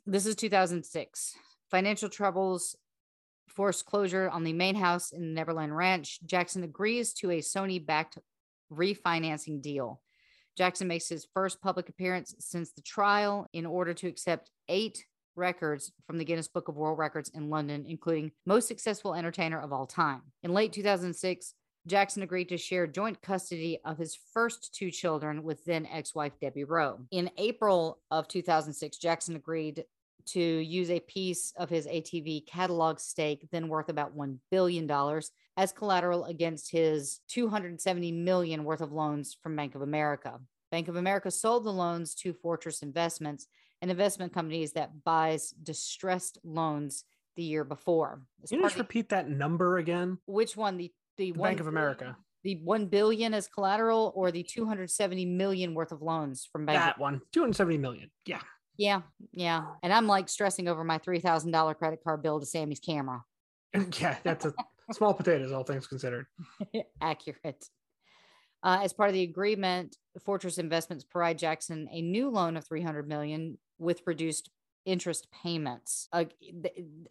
this 0.06 0.26
is 0.26 0.36
2006 0.36 1.36
financial 1.70 2.10
troubles 2.10 2.76
forced 3.48 3.86
closure 3.86 4.30
on 4.30 4.44
the 4.44 4.54
main 4.54 4.76
house 4.76 5.12
in 5.12 5.34
neverland 5.34 5.76
ranch. 5.76 6.20
Jackson 6.26 6.64
agrees 6.64 7.14
to 7.14 7.32
a 7.32 7.40
sony 7.40 7.84
backed 7.84 8.18
refinancing 8.72 9.62
deal. 9.62 10.02
Jackson 10.58 10.88
makes 10.88 11.08
his 11.08 11.28
first 11.34 11.62
public 11.62 11.90
appearance 11.90 12.36
since 12.40 12.72
the 12.72 12.82
trial 12.82 13.48
in 13.54 13.66
order 13.66 13.94
to 13.94 14.08
accept 14.08 14.52
eight 14.68 15.06
records 15.36 15.92
from 16.06 16.18
the 16.18 16.26
Guinness 16.26 16.48
Book 16.48 16.68
of 16.68 16.76
World 16.76 16.98
Records 16.98 17.30
in 17.30 17.50
London, 17.50 17.86
including 17.88 18.32
most 18.46 18.68
successful 18.68 19.14
entertainer 19.14 19.60
of 19.60 19.72
all 19.72 19.86
time. 19.86 20.22
In 20.44 20.54
late 20.54 20.74
2006, 20.74 21.54
Jackson 21.88 22.22
agreed 22.22 22.50
to 22.50 22.58
share 22.58 22.86
joint 22.86 23.22
custody 23.22 23.80
of 23.86 23.98
his 23.98 24.18
first 24.34 24.74
two 24.76 24.92
children 24.92 25.44
with 25.44 25.64
then 25.66 25.88
ex 25.88 26.14
wife 26.14 26.34
Debbie 26.40 26.64
Rowe. 26.64 27.00
In 27.12 27.32
April 27.38 28.00
of 28.12 28.28
2006, 28.28 28.98
Jackson 28.98 29.36
agreed 29.36 29.84
to 30.28 30.40
use 30.40 30.92
a 30.92 31.00
piece 31.00 31.52
of 31.58 31.70
his 31.70 31.88
ATV 31.88 32.46
catalog 32.46 33.00
stake, 33.00 33.48
then 33.52 33.68
worth 33.68 33.90
about 33.90 34.16
$1 34.16 34.38
billion, 34.52 34.90
as 35.58 35.72
collateral 35.72 36.26
against 36.26 36.72
his 36.72 37.20
270 37.30 38.12
million 38.12 38.64
worth 38.64 38.82
of 38.82 38.92
loans 38.92 39.36
from 39.42 39.56
Bank 39.56 39.74
of 39.74 39.82
America. 39.82 40.40
Bank 40.72 40.88
of 40.88 40.96
America 40.96 41.32
sold 41.32 41.66
the 41.66 41.72
loans 41.72 42.14
to 42.16 42.34
Fortress 42.34 42.82
Investments, 42.84 43.48
an 43.82 43.90
investment 43.90 44.34
company 44.34 44.66
that 44.76 45.04
buys 45.04 45.50
distressed 45.50 46.38
loans 46.44 47.04
the 47.36 47.44
year 47.44 47.64
before. 47.64 48.22
Can 48.48 48.60
you 48.60 48.66
just 48.66 48.78
repeat 48.78 49.10
that 49.10 49.30
number 49.30 49.78
again? 49.78 50.18
Which 50.28 50.56
one? 50.56 50.78
The 50.78 50.92
the, 51.22 51.32
the 51.32 51.40
Bank 51.40 51.60
of 51.60 51.68
America. 51.68 52.18
The 52.44 52.56
one 52.64 52.88
billion 52.88 53.34
as 53.36 53.48
collateral, 53.48 54.12
or 54.16 54.32
the 54.32 54.44
270 54.44 55.26
million 55.26 55.76
worth 55.76 55.92
of 55.92 56.02
loans 56.02 56.50
from 56.52 56.66
Bank. 56.66 56.80
That 56.80 56.98
one, 56.98 57.22
270 57.34 57.78
million. 57.78 58.10
Yeah. 58.26 58.42
Yeah, 58.78 59.02
yeah. 59.32 59.66
And 59.84 59.94
I'm 59.94 60.08
like 60.08 60.28
stressing 60.28 60.68
over 60.68 60.84
my 60.84 60.98
three 60.98 61.20
thousand 61.20 61.52
dollar 61.52 61.76
credit 61.76 62.00
card 62.04 62.24
bill 62.24 62.40
to 62.40 62.46
Sammy's 62.46 62.80
camera. 62.80 63.22
yeah, 64.00 64.18
that's 64.24 64.46
a 64.46 64.54
small 64.92 65.14
potatoes, 65.14 65.52
all 65.52 65.64
things 65.64 65.86
considered. 65.86 66.26
Accurate. 67.02 67.64
Uh, 68.64 68.80
as 68.82 68.94
part 68.94 69.10
of 69.10 69.14
the 69.14 69.24
agreement, 69.24 69.98
Fortress 70.24 70.58
Investments 70.58 71.04
provide 71.04 71.38
Jackson 71.38 71.88
a 71.92 72.02
new 72.02 72.30
loan 72.30 72.58
of 72.58 72.66
300 72.66 73.08
million 73.08 73.60
with 73.78 74.02
reduced 74.08 74.50
interest 74.86 75.28
payments. 75.32 76.08
Uh, 76.12 76.26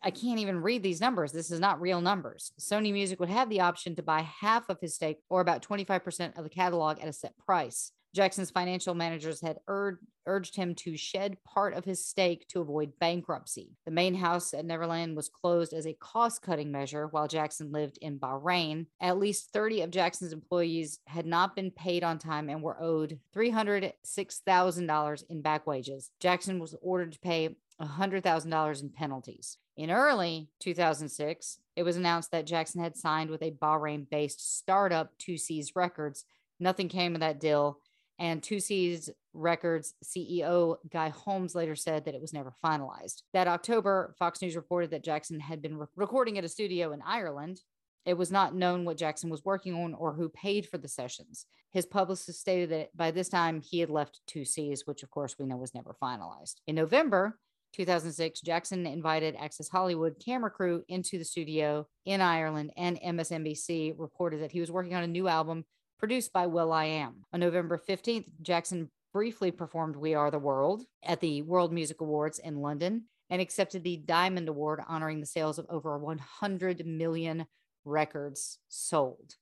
I 0.03 0.11
can't 0.11 0.39
even 0.39 0.63
read 0.63 0.83
these 0.83 1.01
numbers. 1.01 1.33
This 1.33 1.51
is 1.51 1.61
not 1.61 1.81
real 1.81 2.01
numbers. 2.01 2.53
Sony 2.59 2.93
Music 2.93 3.21
would 3.21 3.29
have 3.29 3.49
the 3.49 3.61
option 3.61 3.95
to 3.97 4.03
buy 4.03 4.23
half 4.23 4.69
of 4.69 4.81
his 4.81 4.95
stake 4.95 5.19
or 5.29 5.41
about 5.41 5.67
25% 5.67 6.37
of 6.37 6.45
the 6.45 6.51
catalog 6.51 7.01
at 7.01 7.09
a 7.09 7.13
set 7.13 7.37
price. 7.39 7.93
Jackson's 8.15 8.51
financial 8.51 8.95
managers 8.95 9.41
had 9.41 9.59
ur- 9.69 10.01
urged 10.27 10.57
him 10.57 10.74
to 10.74 10.97
shed 10.97 11.37
part 11.45 11.74
of 11.74 11.85
his 11.85 12.05
stake 12.05 12.47
to 12.49 12.61
avoid 12.61 12.99
bankruptcy. 12.99 13.77
The 13.85 13.91
main 13.91 14.15
house 14.15 14.53
at 14.53 14.65
Neverland 14.65 15.16
was 15.16 15.28
closed 15.28 15.73
as 15.73 15.87
a 15.87 15.95
cost 15.95 16.43
cutting 16.43 16.73
measure 16.73 17.07
while 17.07 17.28
Jackson 17.28 17.73
lived 17.73 17.99
in 18.01 18.19
Bahrain. 18.19 18.87
At 19.01 19.19
least 19.19 19.53
30 19.53 19.82
of 19.82 19.91
Jackson's 19.91 20.32
employees 20.32 20.99
had 21.07 21.27
not 21.27 21.55
been 21.55 21.70
paid 21.70 22.03
on 22.05 22.19
time 22.19 22.49
and 22.49 22.62
were 22.62 22.81
owed 22.81 23.19
$306,000 23.35 25.24
in 25.28 25.43
back 25.43 25.66
wages. 25.66 26.11
Jackson 26.20 26.59
was 26.59 26.74
ordered 26.82 27.12
to 27.12 27.20
pay 27.20 27.57
$100,000 27.81 28.82
in 28.82 28.91
penalties. 28.91 29.59
In 29.77 29.91
early 29.91 30.49
2006, 30.61 31.59
it 31.77 31.82
was 31.82 31.97
announced 31.97 32.31
that 32.32 32.47
Jackson 32.47 32.82
had 32.82 32.97
signed 32.97 33.31
with 33.31 33.43
a 33.43 33.53
Bahrain 33.53 34.09
based 34.11 34.59
startup, 34.59 35.16
Two 35.19 35.39
Seas 35.39 35.74
Records. 35.74 36.24
Nothing 36.59 36.89
came 36.89 37.15
of 37.15 37.20
that 37.20 37.41
deal, 37.41 37.78
and 38.21 38.43
Two 38.43 38.61
Seas 38.61 39.11
Records 39.33 39.95
CEO 40.05 40.77
Guy 40.91 41.09
Holmes 41.09 41.55
later 41.55 41.75
said 41.75 42.05
that 42.05 42.15
it 42.15 42.21
was 42.21 42.35
never 42.35 42.53
finalized. 42.65 43.23
That 43.33 43.49
October, 43.49 44.15
Fox 44.19 44.43
News 44.43 44.55
reported 44.55 44.91
that 44.91 45.03
Jackson 45.03 45.41
had 45.41 45.63
been 45.63 45.79
re- 45.79 45.87
recording 45.97 46.37
at 46.37 46.45
a 46.45 46.49
studio 46.49 46.93
in 46.93 47.01
Ireland. 47.03 47.63
It 48.05 48.15
was 48.15 48.31
not 48.31 48.55
known 48.55 48.85
what 48.85 48.99
Jackson 48.99 49.31
was 49.31 49.45
working 49.45 49.75
on 49.75 49.95
or 49.95 50.13
who 50.13 50.29
paid 50.29 50.69
for 50.69 50.79
the 50.79 50.89
sessions. 50.89 51.47
His 51.71 51.87
publicist 51.87 52.41
stated 52.41 52.71
that 52.71 52.97
by 52.97 53.11
this 53.11 53.29
time 53.29 53.63
he 53.63 53.81
had 53.81 53.91
left 53.91 54.21
Two 54.27 54.45
Seas, 54.45 54.87
which 54.87 55.03
of 55.03 55.11
course 55.11 55.37
we 55.39 55.47
know 55.47 55.57
was 55.57 55.75
never 55.75 55.97
finalized. 56.03 56.57
In 56.67 56.75
November, 56.75 57.39
2006, 57.73 58.41
Jackson 58.41 58.87
invited 58.87 59.37
Access 59.39 59.69
Hollywood 59.69 60.17
camera 60.23 60.51
crew 60.51 60.83
into 60.89 61.19
the 61.19 61.25
studio 61.25 61.87
in 62.05 62.21
Ireland, 62.21 62.73
and 62.77 63.01
MSNBC 63.01 63.95
reported 63.97 64.43
that 64.43 64.53
he 64.53 64.61
was 64.61 64.71
working 64.71 64.95
on 64.95 65.05
a 65.05 65.07
new 65.07 65.29
album 65.29 65.65
produced 66.01 66.33
by 66.33 66.47
will.i.am. 66.47 67.25
On 67.33 67.39
November 67.39 67.79
15th, 67.79 68.33
Jackson 68.41 68.91
briefly 69.13 69.51
performed 69.51 69.97
We 69.97 70.15
Are 70.15 70.31
the 70.31 70.39
World 70.39 70.83
at 71.05 71.21
the 71.21 71.43
World 71.43 71.73
Music 71.73 72.01
Awards 72.01 72.39
in 72.39 72.57
London 72.57 73.05
and 73.29 73.41
accepted 73.41 73.85
the 73.85 73.99
Diamond 73.99 74.49
Award, 74.49 74.81
honoring 74.89 75.21
the 75.21 75.27
sales 75.27 75.59
of 75.59 75.67
over 75.69 75.99
100 75.99 76.87
million 76.87 77.47
records 77.85 78.59
sold. 78.69 79.35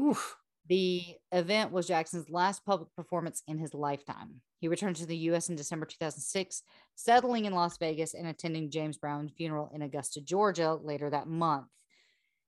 Oof. 0.00 0.36
The 0.68 1.16
event 1.32 1.72
was 1.72 1.88
Jackson's 1.88 2.30
last 2.30 2.64
public 2.64 2.88
performance 2.96 3.42
in 3.46 3.58
his 3.58 3.74
lifetime. 3.74 4.42
He 4.60 4.68
returned 4.68 4.96
to 4.96 5.06
the 5.06 5.16
U.S. 5.18 5.48
in 5.48 5.56
December 5.56 5.86
2006, 5.86 6.62
settling 6.94 7.44
in 7.44 7.52
Las 7.52 7.78
Vegas 7.78 8.14
and 8.14 8.26
attending 8.26 8.70
James 8.70 8.96
Brown's 8.96 9.32
funeral 9.36 9.70
in 9.74 9.82
Augusta, 9.82 10.20
Georgia 10.20 10.74
later 10.74 11.10
that 11.10 11.26
month. 11.28 11.66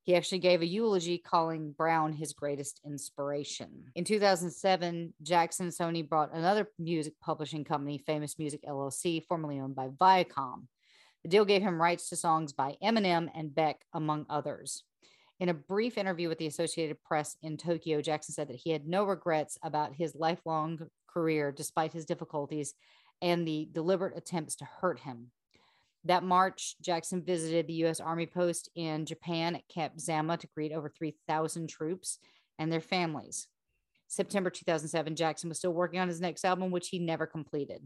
He 0.09 0.15
actually 0.15 0.39
gave 0.39 0.63
a 0.63 0.67
eulogy 0.67 1.19
calling 1.19 1.73
Brown 1.73 2.15
his 2.15 2.33
greatest 2.33 2.81
inspiration. 2.83 3.85
In 3.95 4.05
2007, 4.05 5.13
Jackson 5.21 5.69
Sony 5.69 6.09
brought 6.09 6.33
another 6.33 6.71
music 6.79 7.13
publishing 7.21 7.63
company, 7.63 7.99
Famous 7.99 8.39
Music 8.39 8.63
LLC, 8.67 9.27
formerly 9.27 9.61
owned 9.61 9.75
by 9.75 9.89
Viacom. 9.89 10.63
The 11.23 11.29
deal 11.29 11.45
gave 11.45 11.61
him 11.61 11.79
rights 11.79 12.09
to 12.09 12.17
songs 12.17 12.55
by 12.55 12.79
Eminem 12.83 13.29
and 13.35 13.55
Beck, 13.55 13.85
among 13.93 14.25
others. 14.31 14.83
In 15.41 15.51
a 15.51 15.55
brief 15.55 15.99
interview 15.99 16.31
with 16.31 16.39
the 16.39 16.47
Associated 16.47 17.03
Press 17.03 17.37
in 17.43 17.59
Tokyo, 17.59 18.01
Jackson 18.01 18.33
said 18.33 18.49
that 18.49 18.57
he 18.65 18.71
had 18.71 18.89
no 18.89 19.05
regrets 19.05 19.59
about 19.63 19.95
his 19.95 20.15
lifelong 20.15 20.89
career, 21.07 21.53
despite 21.53 21.93
his 21.93 22.07
difficulties 22.07 22.73
and 23.21 23.47
the 23.47 23.69
deliberate 23.73 24.17
attempts 24.17 24.57
to 24.57 24.65
hurt 24.65 25.01
him. 25.01 25.33
That 26.05 26.23
March, 26.23 26.77
Jackson 26.81 27.23
visited 27.23 27.67
the 27.67 27.75
U.S. 27.75 28.01
Army 28.01 28.27
post 28.27 28.71
in 28.75 29.05
Japan 29.05 29.57
at 29.57 29.69
Camp 29.69 30.01
Zama 30.01 30.37
to 30.37 30.47
greet 30.55 30.73
over 30.73 30.89
3,000 30.89 31.69
troops 31.69 32.19
and 32.59 32.73
their 32.73 32.81
families. 32.81 33.49
September 34.07 34.49
2007, 34.49 35.17
Jackson 35.17 35.49
was 35.49 35.59
still 35.59 35.73
working 35.73 36.01
on 36.01 36.09
his 36.09 36.21
next 36.21 36.45
album, 36.45 36.71
which 36.71 36.89
he 36.89 36.99
never 36.99 37.27
completed. 37.27 37.83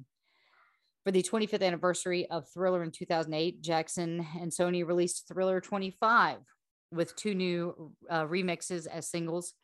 For 1.05 1.11
the 1.11 1.23
25th 1.23 1.63
anniversary 1.63 2.31
of 2.31 2.49
Thriller 2.49 2.83
in 2.85 2.93
2008, 2.93 3.61
Jackson 3.61 4.25
and 4.41 4.53
Sony 4.53 4.87
released 4.87 5.27
Thriller 5.27 5.61
25 5.61 6.39
with 6.93 7.17
two 7.17 7.35
new 7.35 7.93
uh, 8.09 8.25
remixes 8.25 8.87
as 8.87 9.09
singles 9.09 9.55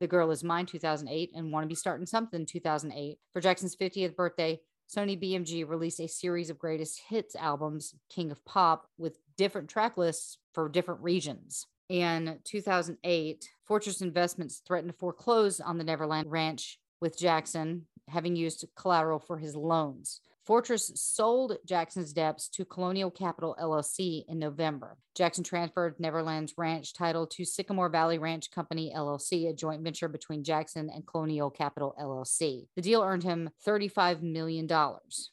The 0.00 0.06
Girl 0.06 0.30
Is 0.30 0.42
Mine 0.42 0.64
2008 0.64 1.32
and 1.34 1.52
Want 1.52 1.64
to 1.64 1.68
Be 1.68 1.74
Starting 1.74 2.06
Something 2.06 2.46
2008. 2.46 3.18
For 3.34 3.42
Jackson's 3.42 3.76
50th 3.76 4.16
birthday, 4.16 4.58
Sony 4.88 5.20
BMG 5.20 5.68
released 5.68 6.00
a 6.00 6.08
series 6.08 6.48
of 6.48 6.58
greatest 6.58 7.00
hits 7.08 7.34
albums, 7.34 7.94
King 8.08 8.30
of 8.30 8.44
Pop, 8.44 8.88
with 8.98 9.18
different 9.36 9.68
track 9.68 9.96
lists 9.96 10.38
for 10.52 10.68
different 10.68 11.02
regions. 11.02 11.66
In 11.88 12.38
2008, 12.44 13.48
Fortress 13.64 14.00
Investments 14.00 14.62
threatened 14.66 14.92
to 14.92 14.98
foreclose 14.98 15.60
on 15.60 15.78
the 15.78 15.84
Neverland 15.84 16.30
Ranch 16.30 16.78
with 17.00 17.18
Jackson 17.18 17.86
having 18.08 18.36
used 18.36 18.64
collateral 18.76 19.18
for 19.18 19.38
his 19.38 19.56
loans. 19.56 20.20
Fortress 20.46 20.92
sold 20.94 21.58
Jackson's 21.66 22.12
debts 22.12 22.48
to 22.50 22.64
Colonial 22.64 23.10
Capital 23.10 23.56
LLC 23.60 24.24
in 24.28 24.38
November. 24.38 24.96
Jackson 25.16 25.42
transferred 25.42 25.98
Neverland's 25.98 26.54
ranch 26.56 26.94
title 26.94 27.26
to 27.26 27.44
Sycamore 27.44 27.88
Valley 27.88 28.18
Ranch 28.18 28.52
Company 28.52 28.92
LLC, 28.94 29.48
a 29.50 29.52
joint 29.52 29.82
venture 29.82 30.08
between 30.08 30.44
Jackson 30.44 30.88
and 30.88 31.04
Colonial 31.04 31.50
Capital 31.50 31.96
LLC. 32.00 32.68
The 32.76 32.82
deal 32.82 33.02
earned 33.02 33.24
him 33.24 33.50
$35 33.66 34.22
million. 34.22 34.68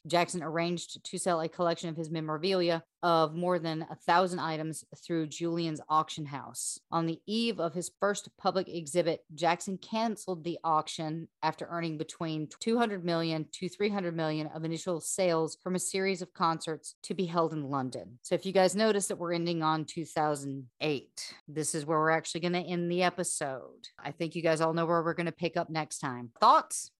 Jackson 0.06 0.42
arranged 0.42 1.04
to 1.04 1.18
sell 1.18 1.40
a 1.42 1.48
collection 1.48 1.90
of 1.90 1.96
his 1.96 2.10
memorabilia 2.10 2.82
of 3.04 3.34
more 3.34 3.58
than 3.58 3.86
a 3.90 3.94
thousand 3.94 4.38
items 4.38 4.82
through 4.96 5.26
Julien's 5.26 5.82
auction 5.90 6.24
house. 6.24 6.80
On 6.90 7.04
the 7.04 7.20
eve 7.26 7.60
of 7.60 7.74
his 7.74 7.90
first 8.00 8.30
public 8.38 8.66
exhibit, 8.66 9.20
Jackson 9.34 9.76
canceled 9.76 10.42
the 10.42 10.58
auction 10.64 11.28
after 11.42 11.66
earning 11.70 11.98
between 11.98 12.48
200 12.60 13.04
million 13.04 13.46
to 13.52 13.68
300 13.68 14.16
million 14.16 14.46
of 14.54 14.64
initial 14.64 15.02
sales 15.02 15.58
from 15.62 15.74
a 15.74 15.78
series 15.78 16.22
of 16.22 16.32
concerts 16.32 16.94
to 17.02 17.12
be 17.12 17.26
held 17.26 17.52
in 17.52 17.68
London. 17.68 18.18
So 18.22 18.34
if 18.34 18.46
you 18.46 18.52
guys 18.52 18.74
notice 18.74 19.06
that 19.08 19.18
we're 19.18 19.34
ending 19.34 19.62
on 19.62 19.84
2008, 19.84 21.34
this 21.46 21.74
is 21.74 21.84
where 21.84 21.98
we're 21.98 22.08
actually 22.08 22.40
going 22.40 22.54
to 22.54 22.60
end 22.60 22.90
the 22.90 23.02
episode. 23.02 23.86
I 24.02 24.12
think 24.12 24.34
you 24.34 24.40
guys 24.40 24.62
all 24.62 24.72
know 24.72 24.86
where 24.86 25.02
we're 25.02 25.12
going 25.12 25.26
to 25.26 25.32
pick 25.32 25.58
up 25.58 25.68
next 25.68 25.98
time. 25.98 26.30
Thoughts? 26.40 26.90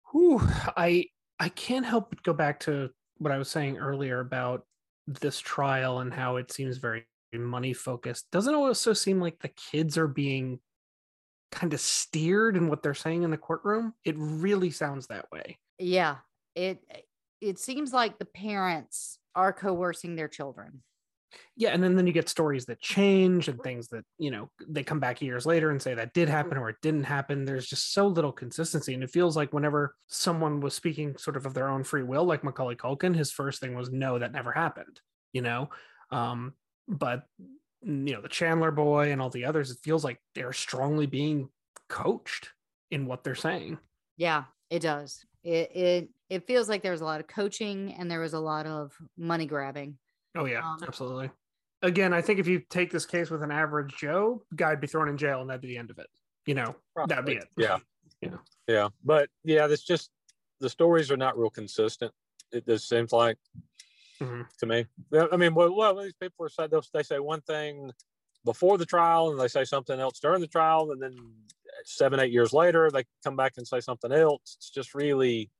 I 0.76 1.06
I 1.40 1.48
can't 1.48 1.86
help 1.86 2.10
but 2.10 2.22
go 2.22 2.34
back 2.34 2.60
to 2.60 2.90
what 3.16 3.32
I 3.32 3.38
was 3.38 3.48
saying 3.48 3.78
earlier 3.78 4.20
about 4.20 4.66
this 5.06 5.40
trial 5.40 6.00
and 6.00 6.12
how 6.12 6.36
it 6.36 6.50
seems 6.52 6.78
very 6.78 7.06
money 7.32 7.72
focused. 7.72 8.30
Doesn't 8.30 8.54
also 8.54 8.92
seem 8.92 9.20
like 9.20 9.40
the 9.40 9.48
kids 9.48 9.98
are 9.98 10.08
being 10.08 10.60
kind 11.50 11.72
of 11.72 11.80
steered 11.80 12.56
in 12.56 12.68
what 12.68 12.82
they're 12.82 12.94
saying 12.94 13.22
in 13.22 13.30
the 13.30 13.36
courtroom? 13.36 13.94
It 14.04 14.16
really 14.18 14.70
sounds 14.70 15.06
that 15.08 15.30
way. 15.32 15.58
Yeah. 15.78 16.16
It 16.54 16.80
it 17.40 17.58
seems 17.58 17.92
like 17.92 18.18
the 18.18 18.24
parents 18.24 19.18
are 19.34 19.52
coercing 19.52 20.16
their 20.16 20.28
children. 20.28 20.82
Yeah, 21.56 21.70
and 21.70 21.82
then, 21.82 21.96
then 21.96 22.06
you 22.06 22.12
get 22.12 22.28
stories 22.28 22.66
that 22.66 22.80
change 22.80 23.48
and 23.48 23.60
things 23.62 23.88
that, 23.88 24.04
you 24.18 24.30
know, 24.30 24.50
they 24.68 24.82
come 24.82 25.00
back 25.00 25.22
years 25.22 25.46
later 25.46 25.70
and 25.70 25.80
say 25.80 25.94
that 25.94 26.14
did 26.14 26.28
happen 26.28 26.58
or 26.58 26.68
it 26.68 26.76
didn't 26.82 27.04
happen. 27.04 27.44
There's 27.44 27.66
just 27.66 27.92
so 27.92 28.06
little 28.06 28.32
consistency. 28.32 28.94
And 28.94 29.02
it 29.02 29.10
feels 29.10 29.36
like 29.36 29.52
whenever 29.52 29.94
someone 30.08 30.60
was 30.60 30.74
speaking 30.74 31.16
sort 31.16 31.36
of 31.36 31.46
of 31.46 31.54
their 31.54 31.68
own 31.68 31.84
free 31.84 32.02
will, 32.02 32.24
like 32.24 32.44
Macaulay 32.44 32.76
Culkin, 32.76 33.14
his 33.14 33.30
first 33.30 33.60
thing 33.60 33.74
was, 33.74 33.90
no, 33.90 34.18
that 34.18 34.32
never 34.32 34.52
happened, 34.52 35.00
you 35.32 35.42
know? 35.42 35.70
Um, 36.10 36.54
but, 36.88 37.24
you 37.82 38.12
know, 38.12 38.20
the 38.20 38.28
Chandler 38.28 38.70
boy 38.70 39.12
and 39.12 39.22
all 39.22 39.30
the 39.30 39.44
others, 39.44 39.70
it 39.70 39.78
feels 39.82 40.04
like 40.04 40.20
they're 40.34 40.52
strongly 40.52 41.06
being 41.06 41.48
coached 41.88 42.50
in 42.90 43.06
what 43.06 43.24
they're 43.24 43.34
saying. 43.34 43.78
Yeah, 44.16 44.44
it 44.70 44.80
does. 44.80 45.24
It 45.42 45.70
it 45.76 46.08
it 46.30 46.46
feels 46.46 46.68
like 46.68 46.82
there 46.82 46.92
was 46.92 47.02
a 47.02 47.04
lot 47.04 47.20
of 47.20 47.26
coaching 47.26 47.94
and 47.98 48.10
there 48.10 48.20
was 48.20 48.32
a 48.32 48.40
lot 48.40 48.66
of 48.66 48.92
money 49.16 49.46
grabbing. 49.46 49.98
Oh 50.36 50.46
yeah, 50.46 50.60
Um, 50.68 50.78
absolutely. 50.86 51.30
Again, 51.82 52.12
I 52.12 52.20
think 52.22 52.40
if 52.40 52.46
you 52.46 52.60
take 52.70 52.90
this 52.90 53.06
case 53.06 53.30
with 53.30 53.42
an 53.42 53.50
average 53.50 53.94
Joe, 53.96 54.42
guy'd 54.56 54.80
be 54.80 54.86
thrown 54.86 55.08
in 55.08 55.16
jail 55.16 55.40
and 55.40 55.50
that'd 55.50 55.60
be 55.60 55.68
the 55.68 55.76
end 55.78 55.90
of 55.90 55.98
it. 55.98 56.06
You 56.46 56.54
know, 56.54 56.74
that'd 57.06 57.24
be 57.26 57.34
it. 57.34 57.48
Yeah. 57.56 57.78
Yeah. 58.20 58.36
Yeah. 58.66 58.88
But 59.04 59.28
yeah, 59.44 59.66
that's 59.66 59.82
just 59.84 60.10
the 60.60 60.68
stories 60.70 61.10
are 61.10 61.16
not 61.16 61.38
real 61.38 61.50
consistent. 61.50 62.12
It 62.52 62.66
just 62.66 62.88
seems 62.88 63.12
like 63.12 63.38
Mhm. 64.20 64.48
to 64.58 64.66
me. 64.66 64.86
I 65.30 65.36
mean, 65.36 65.54
well, 65.54 65.74
well 65.74 65.96
these 65.96 66.14
people 66.14 66.46
are 66.46 66.48
saying 66.48 66.70
they'll- 66.70 66.84
they 66.92 67.02
say 67.02 67.18
one 67.18 67.42
thing 67.42 67.92
before 68.44 68.78
the 68.78 68.86
trial 68.86 69.30
and 69.30 69.38
they 69.40 69.48
say 69.48 69.64
something 69.64 69.98
else 70.00 70.20
during 70.20 70.40
the 70.40 70.46
trial, 70.46 70.90
and 70.92 71.02
then 71.02 71.16
seven, 71.84 72.20
eight 72.20 72.32
years 72.32 72.52
later, 72.52 72.90
they 72.90 73.04
come 73.22 73.36
back 73.36 73.54
and 73.56 73.66
say 73.66 73.80
something 73.80 74.12
else. 74.12 74.54
It's 74.56 74.70
just 74.70 74.94
really, 74.94 75.50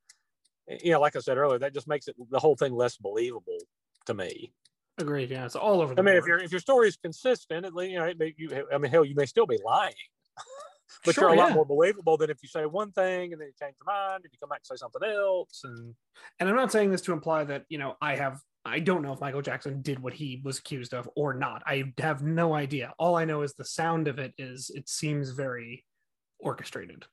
you 0.69 0.93
know, 0.93 1.01
like 1.01 1.17
I 1.17 1.21
said 1.21 1.37
earlier, 1.37 1.59
that 1.59 1.75
just 1.75 1.89
makes 1.89 2.09
it 2.09 2.17
the 2.31 2.39
whole 2.39 2.57
thing 2.57 2.73
less 2.75 2.97
believable 2.97 3.59
to 4.07 4.15
me. 4.15 4.53
Agreed. 4.99 5.31
Yeah, 5.31 5.45
it's 5.45 5.57
all 5.57 5.81
over 5.81 5.95
the 5.95 6.01
I 6.01 6.05
mean, 6.05 6.17
if 6.17 6.27
your 6.27 6.39
if 6.39 6.53
your 6.53 6.61
story 6.61 6.89
is 6.89 6.97
consistent, 6.97 7.67
at 7.67 7.75
least 7.75 7.93
you 7.93 7.99
know, 7.99 8.05
it 8.05 8.19
may, 8.19 8.35
you, 8.37 8.65
I 8.73 8.79
mean, 8.79 8.91
hell, 8.91 9.05
you 9.05 9.15
may 9.17 9.27
still 9.27 9.47
be 9.47 9.59
lying, 9.65 9.93
but 11.05 11.15
Sure, 11.15 11.25
you're 11.25 11.35
a 11.35 11.37
lot 11.37 11.53
more 11.53 11.65
believable 11.65 12.17
than 12.17 12.31
if 12.31 12.39
you 12.43 12.49
say 12.49 12.65
one 12.65 12.93
thing 12.93 13.33
and 13.33 13.41
then 13.41 13.49
you 13.49 13.55
change 13.61 13.75
your 13.81 13.93
mind 13.93 14.23
and 14.23 14.33
you 14.33 14.39
come 14.41 14.51
back 14.51 14.61
and 14.61 14.67
say 14.67 14.81
something 14.81 15.03
else. 15.03 15.63
And 15.65 15.95
and 16.39 16.49
I'm 16.49 16.55
not 16.55 16.71
saying 16.71 16.93
this 16.93 17.01
to 17.03 17.13
imply 17.13 17.43
that, 17.45 17.65
you 17.69 17.79
know, 17.79 17.97
I 18.01 18.15
have 18.15 18.41
I 18.65 18.79
don't 18.79 19.03
know 19.03 19.13
if 19.13 19.21
Michael 19.21 19.43
Jackson 19.43 19.83
did 19.83 19.99
what 19.99 20.15
he 20.15 20.41
was 20.45 20.59
accused 20.59 20.95
of 20.95 21.09
or 21.17 21.35
not. 21.35 21.63
I 21.67 21.93
have 21.99 22.23
no 22.23 22.55
idea. 22.55 22.95
All 22.99 23.17
I 23.17 23.25
know 23.25 23.43
is 23.43 23.55
the 23.55 23.65
sound 23.65 24.07
of 24.07 24.19
it 24.19 24.33
is 24.39 24.71
it 24.75 24.89
seems 24.89 25.31
very 25.31 25.85
orchestrated. 26.39 27.05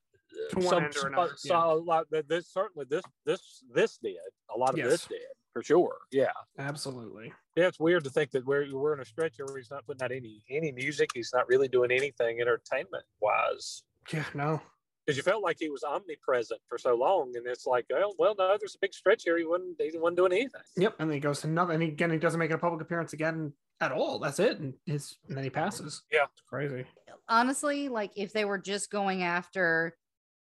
To 0.51 0.59
one 0.59 0.67
some, 0.67 0.83
end 0.85 0.95
or 1.01 1.07
another, 1.07 1.33
so 1.35 1.55
a 1.55 1.73
lot 1.73 2.05
that 2.11 2.27
this 2.29 2.51
certainly 2.51 2.85
this 2.89 3.03
this 3.25 3.63
this 3.73 3.97
did 3.97 4.15
a 4.53 4.57
lot 4.57 4.71
of 4.71 4.77
Yes. 4.77 4.89
this 4.89 5.05
did 5.05 5.19
for 5.53 5.61
sure. 5.63 5.97
Yeah, 6.11 6.31
Absolutely. 6.57 7.33
Yeah. 7.55 7.67
It's 7.67 7.79
weird 7.79 8.03
to 8.05 8.09
think 8.09 8.31
that 8.31 8.45
we're 8.45 8.67
we're 8.75 8.93
in 8.93 8.99
a 8.99 9.05
stretch 9.05 9.35
where 9.37 9.57
he's 9.57 9.71
not 9.71 9.85
putting 9.85 10.03
out 10.03 10.11
any 10.11 10.43
any 10.49 10.71
music. 10.71 11.09
He's 11.13 11.31
not 11.33 11.47
really 11.47 11.67
doing 11.67 11.91
anything 11.91 12.41
entertainment 12.41 13.05
wise. 13.21 13.83
Yeah, 14.11 14.25
no. 14.33 14.61
Because 15.05 15.17
you 15.17 15.23
felt 15.23 15.41
like 15.41 15.57
he 15.59 15.69
was 15.69 15.83
omnipresent 15.83 16.61
for 16.69 16.77
so 16.77 16.95
long, 16.95 17.31
and 17.35 17.47
it's 17.47 17.65
like, 17.65 17.85
well, 17.89 18.13
well, 18.19 18.35
no, 18.37 18.55
there's 18.59 18.75
a 18.75 18.79
big 18.81 18.93
stretch 18.93 19.23
here. 19.23 19.35
He 19.37 19.45
wasn't, 19.45 19.81
he 19.81 19.97
wasn't 19.97 20.17
doing 20.17 20.31
anything. 20.31 20.61
Yep. 20.77 20.95
And 20.99 21.09
then 21.09 21.15
he 21.15 21.19
goes 21.19 21.41
to 21.41 21.47
nothing. 21.47 21.75
And 21.75 21.83
again, 21.83 22.11
he 22.11 22.19
doesn't 22.19 22.39
make 22.39 22.51
a 22.51 22.57
public 22.57 22.81
appearance 22.81 23.13
again 23.13 23.51
at 23.81 23.91
all. 23.91 24.19
That's 24.19 24.39
it. 24.39 24.59
And 24.59 24.75
his 24.85 25.17
and 25.27 25.35
then 25.35 25.43
he 25.43 25.49
passes. 25.49 26.03
Yeah. 26.11 26.25
It's 26.31 26.43
crazy. 26.47 26.85
honestly, 27.27 27.89
like 27.89 28.11
if 28.15 28.31
they 28.31 28.45
were 28.45 28.59
just 28.59 28.91
going 28.91 29.23
after, 29.23 29.97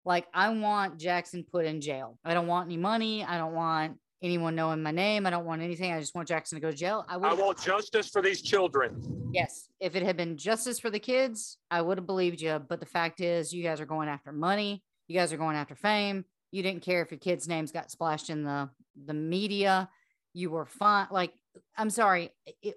like, 0.04 0.26
I 0.34 0.48
want 0.48 0.98
Jackson 0.98 1.44
put 1.50 1.64
in 1.64 1.80
jail. 1.80 2.18
I 2.24 2.34
don't 2.34 2.46
want 2.46 2.66
any 2.66 2.76
money. 2.76 3.24
I 3.24 3.38
don't 3.38 3.54
want 3.54 3.98
anyone 4.22 4.54
knowing 4.54 4.82
my 4.82 4.90
name. 4.90 5.26
I 5.26 5.30
don't 5.30 5.44
want 5.44 5.62
anything. 5.62 5.92
I 5.92 6.00
just 6.00 6.14
want 6.14 6.28
Jackson 6.28 6.56
to 6.56 6.60
go 6.60 6.70
to 6.70 6.76
jail. 6.76 7.04
I. 7.08 7.16
I 7.16 7.34
want 7.34 7.60
justice 7.62 8.08
for 8.08 8.22
these 8.22 8.42
children. 8.42 9.30
yes. 9.32 9.68
If 9.80 9.94
it 9.96 10.02
had 10.02 10.16
been 10.16 10.36
justice 10.36 10.78
for 10.78 10.90
the 10.90 10.98
kids, 10.98 11.58
I 11.70 11.82
would 11.82 11.98
have 11.98 12.06
believed 12.06 12.40
you. 12.40 12.58
But 12.68 12.80
the 12.80 12.86
fact 12.86 13.20
is, 13.20 13.52
you 13.52 13.62
guys 13.62 13.80
are 13.80 13.86
going 13.86 14.08
after 14.08 14.32
money. 14.32 14.82
You 15.06 15.18
guys 15.18 15.32
are 15.32 15.36
going 15.38 15.56
after 15.56 15.74
fame. 15.74 16.24
You 16.50 16.62
didn't 16.62 16.82
care 16.82 17.02
if 17.02 17.10
your 17.10 17.18
kids' 17.18 17.46
names 17.48 17.72
got 17.72 17.90
splashed 17.90 18.30
in 18.30 18.44
the 18.44 18.70
the 19.06 19.14
media. 19.14 19.88
You 20.34 20.50
were 20.50 20.66
fine. 20.66 21.06
Like, 21.10 21.32
I'm 21.76 21.90
sorry. 21.90 22.30
It, 22.62 22.74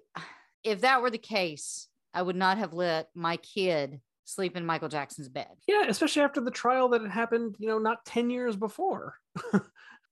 if 0.64 0.82
that 0.82 1.02
were 1.02 1.10
the 1.10 1.18
case, 1.18 1.88
I 2.14 2.22
would 2.22 2.36
not 2.36 2.58
have 2.58 2.72
let 2.72 3.08
my 3.14 3.36
kid 3.38 4.00
sleep 4.24 4.56
in 4.56 4.64
Michael 4.64 4.88
Jackson's 4.88 5.28
bed. 5.28 5.48
Yeah, 5.66 5.84
especially 5.88 6.22
after 6.22 6.40
the 6.40 6.50
trial 6.50 6.88
that 6.90 7.02
had 7.02 7.10
happened, 7.10 7.56
you 7.58 7.68
know, 7.68 7.78
not 7.78 8.04
10 8.06 8.30
years 8.30 8.54
before. 8.56 9.14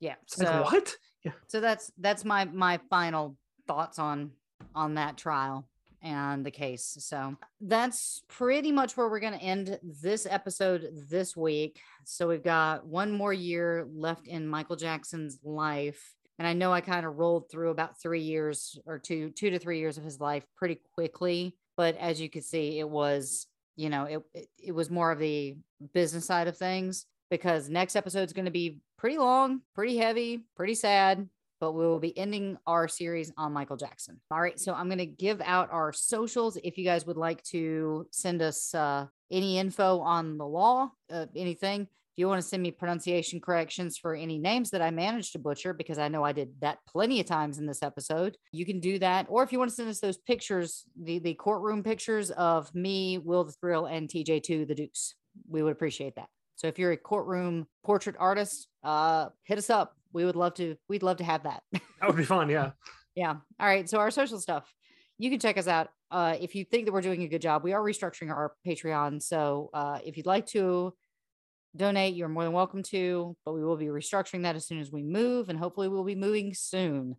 Yeah. 0.01 0.15
So 0.27 0.45
like, 0.45 0.65
what? 0.73 0.97
Yeah. 1.25 1.33
so 1.49 1.61
that's 1.61 1.93
that's 1.99 2.25
my 2.25 2.45
my 2.47 2.81
final 2.89 3.37
thoughts 3.67 3.99
on 3.99 4.33
on 4.75 4.95
that 4.95 5.17
trial 5.17 5.69
and 6.03 6.45
the 6.45 6.51
case. 6.51 6.97
So 7.01 7.37
that's 7.61 8.23
pretty 8.29 8.73
much 8.73 8.97
where 8.97 9.09
we're 9.09 9.21
going 9.21 9.39
to 9.39 9.45
end 9.45 9.79
this 9.83 10.27
episode 10.29 10.89
this 11.11 11.37
week. 11.37 11.81
So 12.05 12.29
we've 12.29 12.43
got 12.43 12.87
one 12.87 13.13
more 13.13 13.33
year 13.33 13.87
left 13.93 14.27
in 14.27 14.49
Michael 14.49 14.77
Jackson's 14.77 15.39
life. 15.45 16.15
And 16.39 16.49
I 16.49 16.55
know 16.55 16.73
I 16.73 16.81
kind 16.81 17.05
of 17.05 17.17
rolled 17.17 17.51
through 17.51 17.71
about 17.71 18.01
three 18.01 18.23
years 18.23 18.79
or 18.87 18.99
two, 18.99 19.31
two 19.31 19.51
to 19.51 19.59
three 19.59 19.79
years 19.79 19.99
of 19.99 20.05
his 20.05 20.21
life 20.21 20.47
pretty 20.57 20.81
quickly. 20.95 21.55
But 21.77 21.97
as 21.99 22.21
you 22.21 22.31
can 22.31 22.43
see, 22.43 22.79
it 22.79 22.89
was, 22.89 23.47
you 23.77 23.91
know, 23.91 24.05
it, 24.05 24.23
it, 24.33 24.49
it 24.59 24.73
was 24.73 24.91
more 24.91 25.13
of 25.13 25.19
the 25.19 25.57
business 25.93 26.25
side 26.27 26.49
of 26.49 26.57
things 26.57 27.05
because 27.31 27.69
next 27.69 27.95
episode 27.95 28.27
is 28.27 28.33
going 28.33 28.47
to 28.47 28.51
be 28.51 28.79
pretty 29.01 29.17
long, 29.17 29.63
pretty 29.75 29.97
heavy, 29.97 30.45
pretty 30.55 30.75
sad, 30.75 31.27
but 31.59 31.73
we 31.73 31.87
will 31.87 31.99
be 31.99 32.17
ending 32.19 32.59
our 32.67 32.87
series 32.87 33.33
on 33.39 33.51
Michael 33.51 33.79
Jackson. 33.79 34.21
All 34.31 34.43
right, 34.43 34.61
so 34.61 34.75
I'm 34.75 34.89
going 34.89 34.99
to 34.99 35.07
give 35.07 35.41
out 35.41 35.73
our 35.73 35.91
socials 35.91 36.59
if 36.63 36.77
you 36.77 36.85
guys 36.85 37.07
would 37.07 37.17
like 37.17 37.43
to 37.45 38.07
send 38.13 38.43
us 38.43 38.75
uh, 38.75 39.07
any 39.31 39.59
info 39.59 40.01
on 40.01 40.37
the 40.37 40.47
law, 40.47 40.91
uh, 41.11 41.27
anything. 41.35 41.83
If 41.83 42.19
you 42.19 42.29
want 42.29 42.43
to 42.43 42.47
send 42.47 42.63
me 42.63 42.73
pronunciation 42.73 43.41
corrections 43.41 43.97
for 43.97 44.15
any 44.15 44.39
names 44.39 44.69
that 44.71 44.83
I 44.83 44.91
managed 44.91 45.33
to 45.33 45.39
butcher, 45.39 45.73
because 45.73 45.99
I 45.99 46.09
know 46.09 46.23
I 46.23 46.33
did 46.33 46.51
that 46.61 46.81
plenty 46.87 47.21
of 47.21 47.27
times 47.27 47.59
in 47.59 47.65
this 47.65 47.83
episode, 47.83 48.37
you 48.53 48.67
can 48.67 48.81
do 48.81 48.99
that. 48.99 49.27
Or 49.31 49.43
if 49.43 49.51
you 49.51 49.59
want 49.59 49.71
to 49.71 49.77
send 49.77 49.89
us 49.89 50.01
those 50.01 50.19
pictures, 50.19 50.85
the, 51.01 51.21
the 51.21 51.35
courtroom 51.35 51.83
pictures 51.83 52.31
of 52.33 52.75
me, 52.75 53.17
Will 53.17 53.45
the 53.45 53.53
Thrill, 53.53 53.87
and 53.87 54.11
TJ2 54.11 54.69
the 54.69 54.75
Deuce, 54.75 55.15
we 55.49 55.63
would 55.63 55.73
appreciate 55.73 56.17
that. 56.17 56.29
So 56.57 56.67
if 56.67 56.79
you're 56.79 56.93
a 56.93 56.99
courtroom 56.99 57.67
portrait 57.83 58.17
artist, 58.19 58.69
uh, 58.83 59.29
hit 59.45 59.59
us 59.59 59.71
up. 59.71 59.97
We 60.13 60.25
would 60.25 60.37
love 60.37 60.55
to. 60.55 60.77
We'd 60.89 61.03
love 61.03 61.19
to 61.19 61.25
have 61.25 61.45
that. 61.45 61.63
That 62.01 62.07
would 62.07 62.17
be 62.17 62.25
fun. 62.25 62.49
Yeah. 62.49 62.71
yeah. 63.15 63.35
All 63.61 63.67
right. 63.67 63.89
So 63.89 63.99
our 63.99 64.11
social 64.11 64.41
stuff. 64.41 64.73
You 65.19 65.29
can 65.29 65.39
check 65.39 65.59
us 65.59 65.67
out. 65.67 65.89
Uh, 66.11 66.35
if 66.41 66.55
you 66.55 66.65
think 66.65 66.87
that 66.87 66.93
we're 66.93 67.03
doing 67.03 67.23
a 67.23 67.29
good 67.29 67.43
job, 67.43 67.63
we 67.63 67.75
are 67.75 67.83
restructuring 67.83 68.31
our 68.31 68.55
Patreon. 68.67 69.23
So 69.23 69.69
uh, 69.75 69.99
if 70.03 70.17
you'd 70.17 70.25
like 70.25 70.47
to 70.47 70.95
donate, 71.77 72.15
you're 72.15 72.29
more 72.29 72.45
than 72.45 72.55
welcome 72.55 72.83
to. 72.85 73.37
But 73.45 73.53
we 73.53 73.63
will 73.63 73.77
be 73.77 73.87
restructuring 73.87 74.45
that 74.45 74.57
as 74.57 74.67
soon 74.67 74.81
as 74.81 74.91
we 74.91 75.03
move, 75.03 75.51
and 75.51 75.59
hopefully 75.59 75.89
we'll 75.89 76.05
be 76.05 76.15
moving 76.15 76.55
soon. 76.55 77.17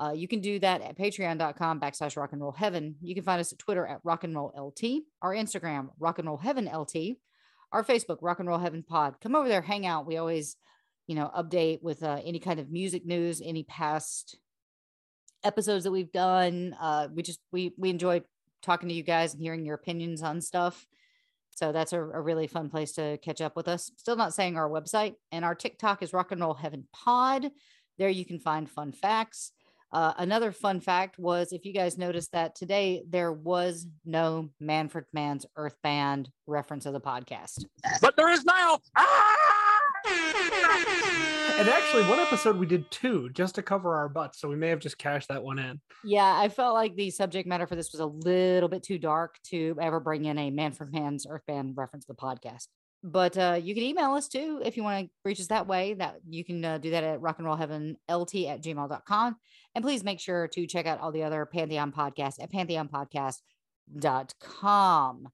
Uh, 0.00 0.12
you 0.12 0.26
can 0.26 0.40
do 0.40 0.58
that 0.58 0.82
at 0.82 0.96
patreon.com 0.96 1.80
backslash 1.80 2.16
rock 2.16 2.32
and 2.32 2.40
roll 2.40 2.52
heaven. 2.52 2.96
You 3.02 3.14
can 3.14 3.24
find 3.24 3.40
us 3.40 3.52
at 3.52 3.58
Twitter 3.58 3.86
at 3.86 4.00
rock 4.04 4.24
and 4.24 4.34
roll 4.34 4.52
LT, 4.56 5.02
our 5.20 5.34
Instagram, 5.34 5.88
rock 5.98 6.18
and 6.18 6.26
roll 6.26 6.38
heaven 6.38 6.64
LT, 6.66 7.18
our 7.70 7.84
Facebook, 7.84 8.18
rock 8.20 8.40
and 8.40 8.48
roll 8.48 8.58
heaven 8.58 8.82
pod. 8.82 9.16
Come 9.20 9.36
over 9.36 9.48
there, 9.48 9.62
hang 9.62 9.86
out. 9.86 10.06
We 10.06 10.16
always, 10.16 10.56
you 11.06 11.14
know, 11.14 11.30
update 11.36 11.82
with 11.82 12.02
uh, 12.02 12.20
any 12.24 12.38
kind 12.38 12.60
of 12.60 12.70
music 12.70 13.04
news, 13.04 13.40
any 13.44 13.64
past 13.64 14.38
episodes 15.44 15.84
that 15.84 15.90
we've 15.90 16.12
done. 16.12 16.76
Uh, 16.80 17.08
we 17.12 17.22
just, 17.22 17.40
we, 17.52 17.72
we 17.76 17.90
enjoy 17.90 18.22
talking 18.62 18.88
to 18.88 18.94
you 18.94 19.02
guys 19.02 19.34
and 19.34 19.42
hearing 19.42 19.64
your 19.64 19.74
opinions 19.74 20.22
on 20.22 20.40
stuff. 20.40 20.86
So 21.54 21.72
that's 21.72 21.92
a, 21.92 22.00
a, 22.00 22.20
really 22.20 22.46
fun 22.46 22.70
place 22.70 22.92
to 22.92 23.18
catch 23.18 23.40
up 23.40 23.56
with 23.56 23.68
us. 23.68 23.90
Still 23.96 24.16
not 24.16 24.34
saying 24.34 24.56
our 24.56 24.70
website 24.70 25.14
and 25.30 25.44
our 25.44 25.54
TikTok 25.54 26.02
is 26.02 26.12
Rock 26.12 26.32
and 26.32 26.40
Roll 26.40 26.54
Heaven 26.54 26.86
Pod. 26.92 27.50
There 27.98 28.08
you 28.08 28.24
can 28.24 28.38
find 28.38 28.70
fun 28.70 28.92
facts. 28.92 29.52
Uh, 29.92 30.14
another 30.16 30.52
fun 30.52 30.80
fact 30.80 31.18
was 31.18 31.52
if 31.52 31.66
you 31.66 31.74
guys 31.74 31.98
noticed 31.98 32.32
that 32.32 32.54
today 32.54 33.02
there 33.06 33.30
was 33.30 33.86
no 34.06 34.48
Manfred 34.58 35.04
Mann's 35.12 35.44
Earth 35.56 35.76
Band 35.82 36.30
reference 36.46 36.86
of 36.86 36.94
the 36.94 37.00
podcast. 37.00 37.66
But 38.00 38.16
there 38.16 38.30
is 38.30 38.44
now. 38.44 38.78
Ah! 38.96 39.81
And 40.04 41.68
actually, 41.68 42.02
one 42.04 42.18
episode 42.18 42.56
we 42.56 42.66
did 42.66 42.90
two 42.90 43.30
just 43.30 43.54
to 43.54 43.62
cover 43.62 43.94
our 43.94 44.08
butts, 44.08 44.40
so 44.40 44.48
we 44.48 44.56
may 44.56 44.68
have 44.68 44.80
just 44.80 44.98
cashed 44.98 45.28
that 45.28 45.44
one 45.44 45.58
in. 45.58 45.80
Yeah, 46.02 46.36
I 46.36 46.48
felt 46.48 46.74
like 46.74 46.96
the 46.96 47.10
subject 47.10 47.46
matter 47.46 47.68
for 47.68 47.76
this 47.76 47.92
was 47.92 48.00
a 48.00 48.06
little 48.06 48.68
bit 48.68 48.82
too 48.82 48.98
dark 48.98 49.36
to 49.50 49.76
ever 49.80 50.00
bring 50.00 50.24
in 50.24 50.38
a 50.38 50.50
Manfred 50.50 50.92
Mann's 50.92 51.26
Earth 51.28 51.46
Band 51.46 51.76
reference 51.76 52.06
to 52.06 52.12
the 52.12 52.16
podcast. 52.16 52.66
But 53.04 53.36
uh, 53.36 53.60
you 53.62 53.74
can 53.74 53.82
email 53.82 54.12
us 54.12 54.28
too 54.28 54.62
if 54.64 54.76
you 54.76 54.84
want 54.84 55.06
to 55.06 55.10
reach 55.24 55.40
us 55.40 55.48
that 55.48 55.66
way 55.66 55.94
that 55.94 56.20
you 56.28 56.44
can 56.44 56.64
uh, 56.64 56.78
do 56.78 56.90
that 56.90 57.02
at 57.02 57.20
rock 57.20 57.38
and 57.38 57.46
roll 57.46 57.56
heaven 57.56 57.96
lt 58.08 58.32
at 58.46 58.62
gmail.com 58.62 59.36
and 59.74 59.84
please 59.84 60.04
make 60.04 60.20
sure 60.20 60.46
to 60.48 60.66
check 60.68 60.86
out 60.86 61.00
all 61.00 61.10
the 61.10 61.24
other 61.24 61.44
pantheon 61.44 61.90
podcasts 61.90 62.40
at 62.40 62.52
pantheonpodcast.com 62.52 65.28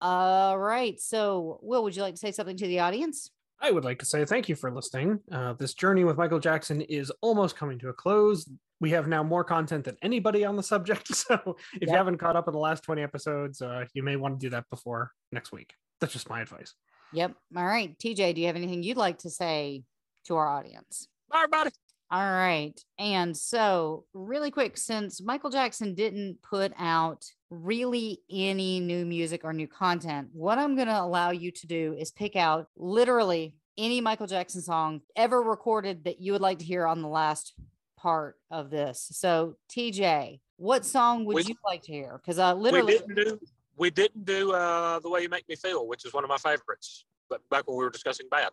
all 0.00 0.58
right 0.58 0.98
so 0.98 1.60
will 1.62 1.82
would 1.82 1.94
you 1.94 2.00
like 2.00 2.14
to 2.14 2.20
say 2.20 2.32
something 2.32 2.56
to 2.56 2.66
the 2.66 2.80
audience 2.80 3.30
i 3.60 3.70
would 3.70 3.84
like 3.84 3.98
to 3.98 4.06
say 4.06 4.24
thank 4.24 4.48
you 4.48 4.54
for 4.54 4.70
listening 4.70 5.18
uh, 5.32 5.52
this 5.54 5.74
journey 5.74 6.04
with 6.04 6.16
michael 6.16 6.38
jackson 6.38 6.80
is 6.82 7.10
almost 7.20 7.56
coming 7.56 7.78
to 7.78 7.88
a 7.88 7.92
close 7.92 8.48
we 8.80 8.90
have 8.90 9.08
now 9.08 9.22
more 9.22 9.44
content 9.44 9.84
than 9.84 9.96
anybody 10.02 10.44
on 10.44 10.56
the 10.56 10.62
subject 10.62 11.08
so 11.14 11.34
if 11.74 11.82
yep. 11.82 11.90
you 11.90 11.94
haven't 11.94 12.18
caught 12.18 12.36
up 12.36 12.48
in 12.48 12.52
the 12.52 12.58
last 12.58 12.82
20 12.82 13.02
episodes 13.02 13.62
uh, 13.62 13.84
you 13.94 14.02
may 14.02 14.16
want 14.16 14.38
to 14.38 14.46
do 14.46 14.50
that 14.50 14.64
before 14.70 15.10
next 15.32 15.52
week 15.52 15.74
that's 16.00 16.12
just 16.12 16.28
my 16.28 16.40
advice 16.40 16.74
Yep. 17.14 17.34
All 17.56 17.64
right. 17.64 17.96
TJ, 17.98 18.34
do 18.34 18.40
you 18.40 18.48
have 18.48 18.56
anything 18.56 18.82
you'd 18.82 18.96
like 18.96 19.18
to 19.18 19.30
say 19.30 19.84
to 20.26 20.36
our 20.36 20.48
audience? 20.48 21.08
Bye, 21.30 21.44
everybody. 21.44 21.70
All 22.10 22.20
right. 22.20 22.78
And 22.98 23.36
so, 23.36 24.04
really 24.12 24.50
quick, 24.50 24.76
since 24.76 25.22
Michael 25.22 25.50
Jackson 25.50 25.94
didn't 25.94 26.42
put 26.42 26.72
out 26.76 27.24
really 27.54 28.20
any 28.30 28.80
new 28.80 29.04
music 29.04 29.42
or 29.44 29.52
new 29.52 29.68
content, 29.68 30.28
what 30.32 30.58
I'm 30.58 30.74
going 30.74 30.88
to 30.88 31.00
allow 31.00 31.30
you 31.30 31.50
to 31.50 31.66
do 31.66 31.94
is 31.98 32.10
pick 32.10 32.36
out 32.36 32.68
literally 32.76 33.56
any 33.76 34.00
Michael 34.00 34.26
Jackson 34.26 34.62
song 34.62 35.00
ever 35.16 35.42
recorded 35.42 36.04
that 36.04 36.20
you 36.20 36.32
would 36.32 36.40
like 36.40 36.58
to 36.58 36.64
hear 36.64 36.86
on 36.86 37.02
the 37.02 37.08
last 37.08 37.54
part 37.96 38.36
of 38.50 38.70
this. 38.70 39.08
So, 39.12 39.56
TJ, 39.70 40.40
what 40.56 40.84
song 40.84 41.24
would 41.24 41.36
we, 41.36 41.42
you 41.42 41.54
like 41.64 41.82
to 41.82 41.92
hear? 41.92 42.20
Because 42.22 42.38
I 42.38 42.52
literally, 42.52 43.00
we 43.06 43.14
didn't 43.14 43.38
do 43.38 43.40
we 43.76 43.90
didn't 43.90 44.24
do 44.24 44.52
uh, 44.52 45.00
the 45.00 45.10
way 45.10 45.22
you 45.22 45.28
make 45.28 45.48
me 45.48 45.56
feel, 45.56 45.86
which 45.88 46.04
is 46.04 46.12
one 46.12 46.24
of 46.24 46.30
my 46.30 46.36
favorites. 46.36 47.04
But 47.28 47.40
back 47.50 47.66
when 47.66 47.76
we 47.76 47.84
were 47.84 47.90
discussing 47.90 48.26
bad. 48.30 48.50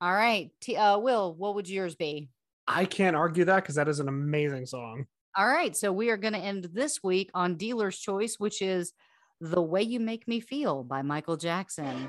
All 0.00 0.12
right, 0.12 0.50
T- 0.60 0.76
uh, 0.76 0.98
Will, 0.98 1.34
what 1.34 1.54
would 1.54 1.68
yours 1.68 1.94
be? 1.94 2.30
I 2.66 2.84
can't 2.84 3.14
argue 3.14 3.44
that 3.44 3.56
because 3.56 3.76
that 3.76 3.88
is 3.88 4.00
an 4.00 4.08
amazing 4.08 4.66
song. 4.66 5.06
All 5.38 5.46
right, 5.46 5.76
so 5.76 5.92
we 5.92 6.08
are 6.08 6.16
going 6.16 6.32
to 6.32 6.38
end 6.38 6.70
this 6.72 7.02
week 7.02 7.30
on 7.34 7.56
Dealer's 7.56 7.98
Choice, 7.98 8.36
which 8.38 8.62
is 8.62 8.94
"The 9.38 9.60
Way 9.60 9.82
You 9.82 10.00
Make 10.00 10.26
Me 10.26 10.40
Feel" 10.40 10.82
by 10.82 11.02
Michael 11.02 11.36
Jackson. 11.36 12.08